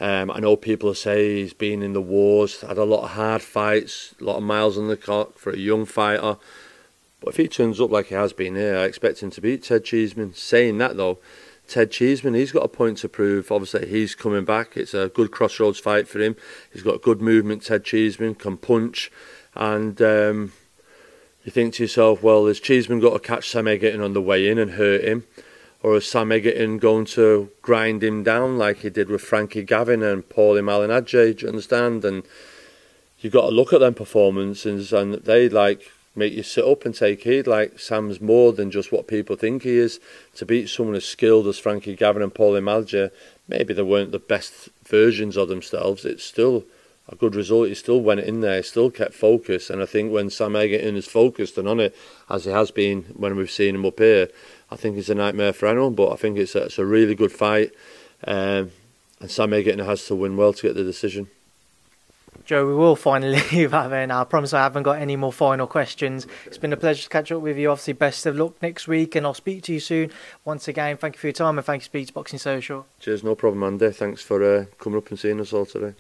Um, 0.03 0.33
I 0.33 0.41
know 0.41 0.57
people 0.57 0.95
say 0.95 1.37
he's 1.37 1.53
been 1.53 1.81
in 1.81 1.93
the 1.93 2.01
wars, 2.01 2.61
had 2.63 2.77
a 2.77 2.85
lot 2.85 3.05
of 3.05 3.11
hard 3.11 3.41
fights, 3.41 4.17
a 4.21 4.25
lot 4.25 4.37
of 4.37 4.43
miles 4.43 4.77
on 4.77 4.89
the 4.89 4.97
clock 4.97 5.39
for 5.39 5.53
a 5.53 5.57
young 5.57 5.87
fighter. 5.87 6.39
But 7.21 7.29
if 7.29 7.37
he 7.37 7.47
turns 7.47 7.81
up 7.81 7.93
like 7.93 8.07
he 8.07 8.17
has 8.17 8.33
been 8.33 8.57
here, 8.57 8.77
I 8.77 8.83
expect 8.83 9.23
him 9.23 9.31
to 9.31 9.41
beat 9.41 9.63
Ted 9.63 9.85
Cheeseman. 9.85 10.35
Saying 10.35 10.79
that 10.79 10.97
though, 10.97 11.21
Ted 11.69 11.93
Cheeseman, 11.93 12.35
he's 12.35 12.51
got 12.51 12.65
a 12.65 12.69
point 12.69 12.99
to 12.99 13.09
prove. 13.09 13.53
Obviously, 13.53 13.87
he's 13.87 14.17
coming 14.17 14.45
back. 14.45 14.77
It's 14.77 14.93
a 14.93 15.09
good 15.15 15.31
crossroads 15.31 15.79
fight 15.79 16.09
for 16.09 16.19
him. 16.19 16.35
He's 16.73 16.83
got 16.83 17.01
good 17.01 17.23
movement. 17.23 17.63
Ted 17.63 17.85
Cheeseman 17.85 18.35
can 18.35 18.57
punch, 18.57 19.09
and 19.55 20.03
um, 20.03 20.53
you 21.45 21.53
think 21.53 21.75
to 21.75 21.85
yourself, 21.85 22.25
well, 22.25 22.49
has 22.49 22.59
Cheeseman 22.59 22.99
got 22.99 23.13
to 23.13 23.21
catch 23.21 23.51
Sam 23.51 23.67
Eggington 23.67 24.05
on 24.05 24.15
the 24.15 24.21
way 24.21 24.49
in 24.49 24.59
and 24.59 24.73
hurt 24.73 25.05
him? 25.05 25.29
Or 25.83 25.97
is 25.97 26.09
Sam 26.09 26.29
Eggington 26.29 26.79
going 26.79 27.07
to 27.07 27.51
grind 27.61 28.05
him 28.05 28.23
down 28.23 28.57
like 28.57 28.79
he 28.79 28.91
did 28.91 29.09
with 29.09 29.23
Frankie 29.23 29.65
Gavin 29.65 30.03
and 30.03 30.29
Paulie 30.29 30.63
Malignaggi? 30.63 31.37
Do 31.37 31.43
you 31.43 31.49
understand? 31.49 32.05
And 32.05 32.23
you've 33.19 33.33
got 33.33 33.49
to 33.49 33.55
look 33.55 33.73
at 33.73 33.81
them 33.81 33.95
performances 33.95 34.93
and 34.93 35.15
they 35.15 35.49
like 35.49 35.91
make 36.15 36.33
you 36.35 36.45
sit 36.45 36.65
up 36.65 36.85
and 36.85 36.95
take 36.95 37.25
heed. 37.25 37.49
Like 37.49 37.81
Sam's 37.81 38.21
more 38.21 38.53
than 38.53 38.71
just 38.71 38.93
what 38.93 39.09
people 39.09 39.35
think 39.35 39.65
he 39.65 39.77
is. 39.77 39.99
To 40.37 40.47
beat 40.47 40.69
someone 40.69 40.95
as 40.95 41.05
skilled 41.05 41.49
as 41.49 41.59
Frankie 41.59 41.97
Gavin 41.97 42.23
and 42.23 42.33
Paulie 42.33 42.63
Malignaggi, 42.63 43.11
maybe 43.49 43.75
they 43.75 43.83
weren't 43.83 44.13
the 44.13 44.21
best 44.21 44.69
versions 44.85 45.37
of 45.37 45.49
themselves. 45.49 46.05
It's 46.05 46.23
still 46.23 46.65
a 47.09 47.17
good 47.17 47.35
result. 47.35 47.69
He 47.69 47.75
still 47.75 48.01
went 48.01 48.21
in 48.21 48.41
there, 48.41 48.63
still 48.63 48.91
kept 48.91 49.15
focus. 49.15 49.69
And 49.69 49.83
I 49.83 49.87
think 49.87 50.13
when 50.13 50.31
Sam 50.31 50.53
Eggington 50.53 50.97
is 50.97 51.07
focused 51.07 51.59
and 51.59 51.67
on 51.67 51.81
it, 51.81 51.97
as 52.31 52.45
he 52.45 52.53
has 52.53 52.71
been 52.71 53.03
when 53.17 53.37
we've 53.37 53.51
seen 53.51 53.75
him 53.75 53.85
up 53.85 53.99
here, 53.99 54.29
I 54.73 54.77
think 54.77 54.97
it's 54.97 55.11
a 55.11 55.15
nightmare 55.15 55.53
for 55.53 55.67
anyone, 55.67 55.95
but 55.95 56.13
I 56.13 56.17
think 56.17 56.39
it's 56.39 56.55
a, 56.55 56.65
it's 56.65 56.79
a 56.79 56.87
really 56.87 57.15
good 57.15 57.31
fight. 57.31 57.73
Um, 58.27 58.71
and 59.21 59.31
Sam 59.31 59.51
Eggington 59.51 59.85
has 59.85 60.07
to 60.07 60.15
win 60.15 60.37
well 60.37 60.53
to 60.55 60.63
get 60.63 60.75
the 60.75 60.83
decision. 60.83 61.29
Joe, 62.45 62.67
we 62.67 62.75
will 62.75 62.97
finally 62.97 63.41
leave 63.53 63.71
that 63.71 63.89
there 63.89 64.07
now. 64.07 64.23
I 64.23 64.25
promise 64.25 64.53
I 64.53 64.63
haven't 64.63 64.83
got 64.83 64.99
any 64.99 65.15
more 65.15 65.33
final 65.33 65.67
questions. 65.67 66.27
It's 66.47 66.59
been 66.59 66.73
a 66.73 66.77
pleasure 66.77 67.03
to 67.05 67.09
catch 67.09 67.31
up 67.31 67.43
with 67.43 67.59
you. 67.59 67.71
Obviously, 67.71 67.93
best 67.93 68.25
of 68.27 68.37
luck 68.37 68.55
next 68.63 68.89
week, 68.89 69.15
and 69.15 69.27
I'll 69.27 69.35
speak 69.35 69.63
to 69.65 69.73
you 69.75 69.81
soon. 69.81 70.11
Once 70.45 70.67
again, 70.67 70.97
thank 70.97 71.17
you 71.17 71.21
for 71.21 71.27
your 71.29 71.35
time, 71.35 71.59
and 71.59 71.65
thank 71.65 71.83
you, 71.83 71.85
Speeds 71.85 72.11
Boxing 72.11 72.39
Social. 72.39 72.87
Cheers, 72.99 73.23
no 73.23 73.35
problem, 73.35 73.63
Andy. 73.63 73.91
Thanks 73.93 74.23
for 74.23 74.43
uh, 74.43 74.65
coming 74.79 74.99
up 74.99 75.11
and 75.11 75.19
seeing 75.19 75.41
us 75.41 75.53
all 75.53 75.67
today. 75.67 75.95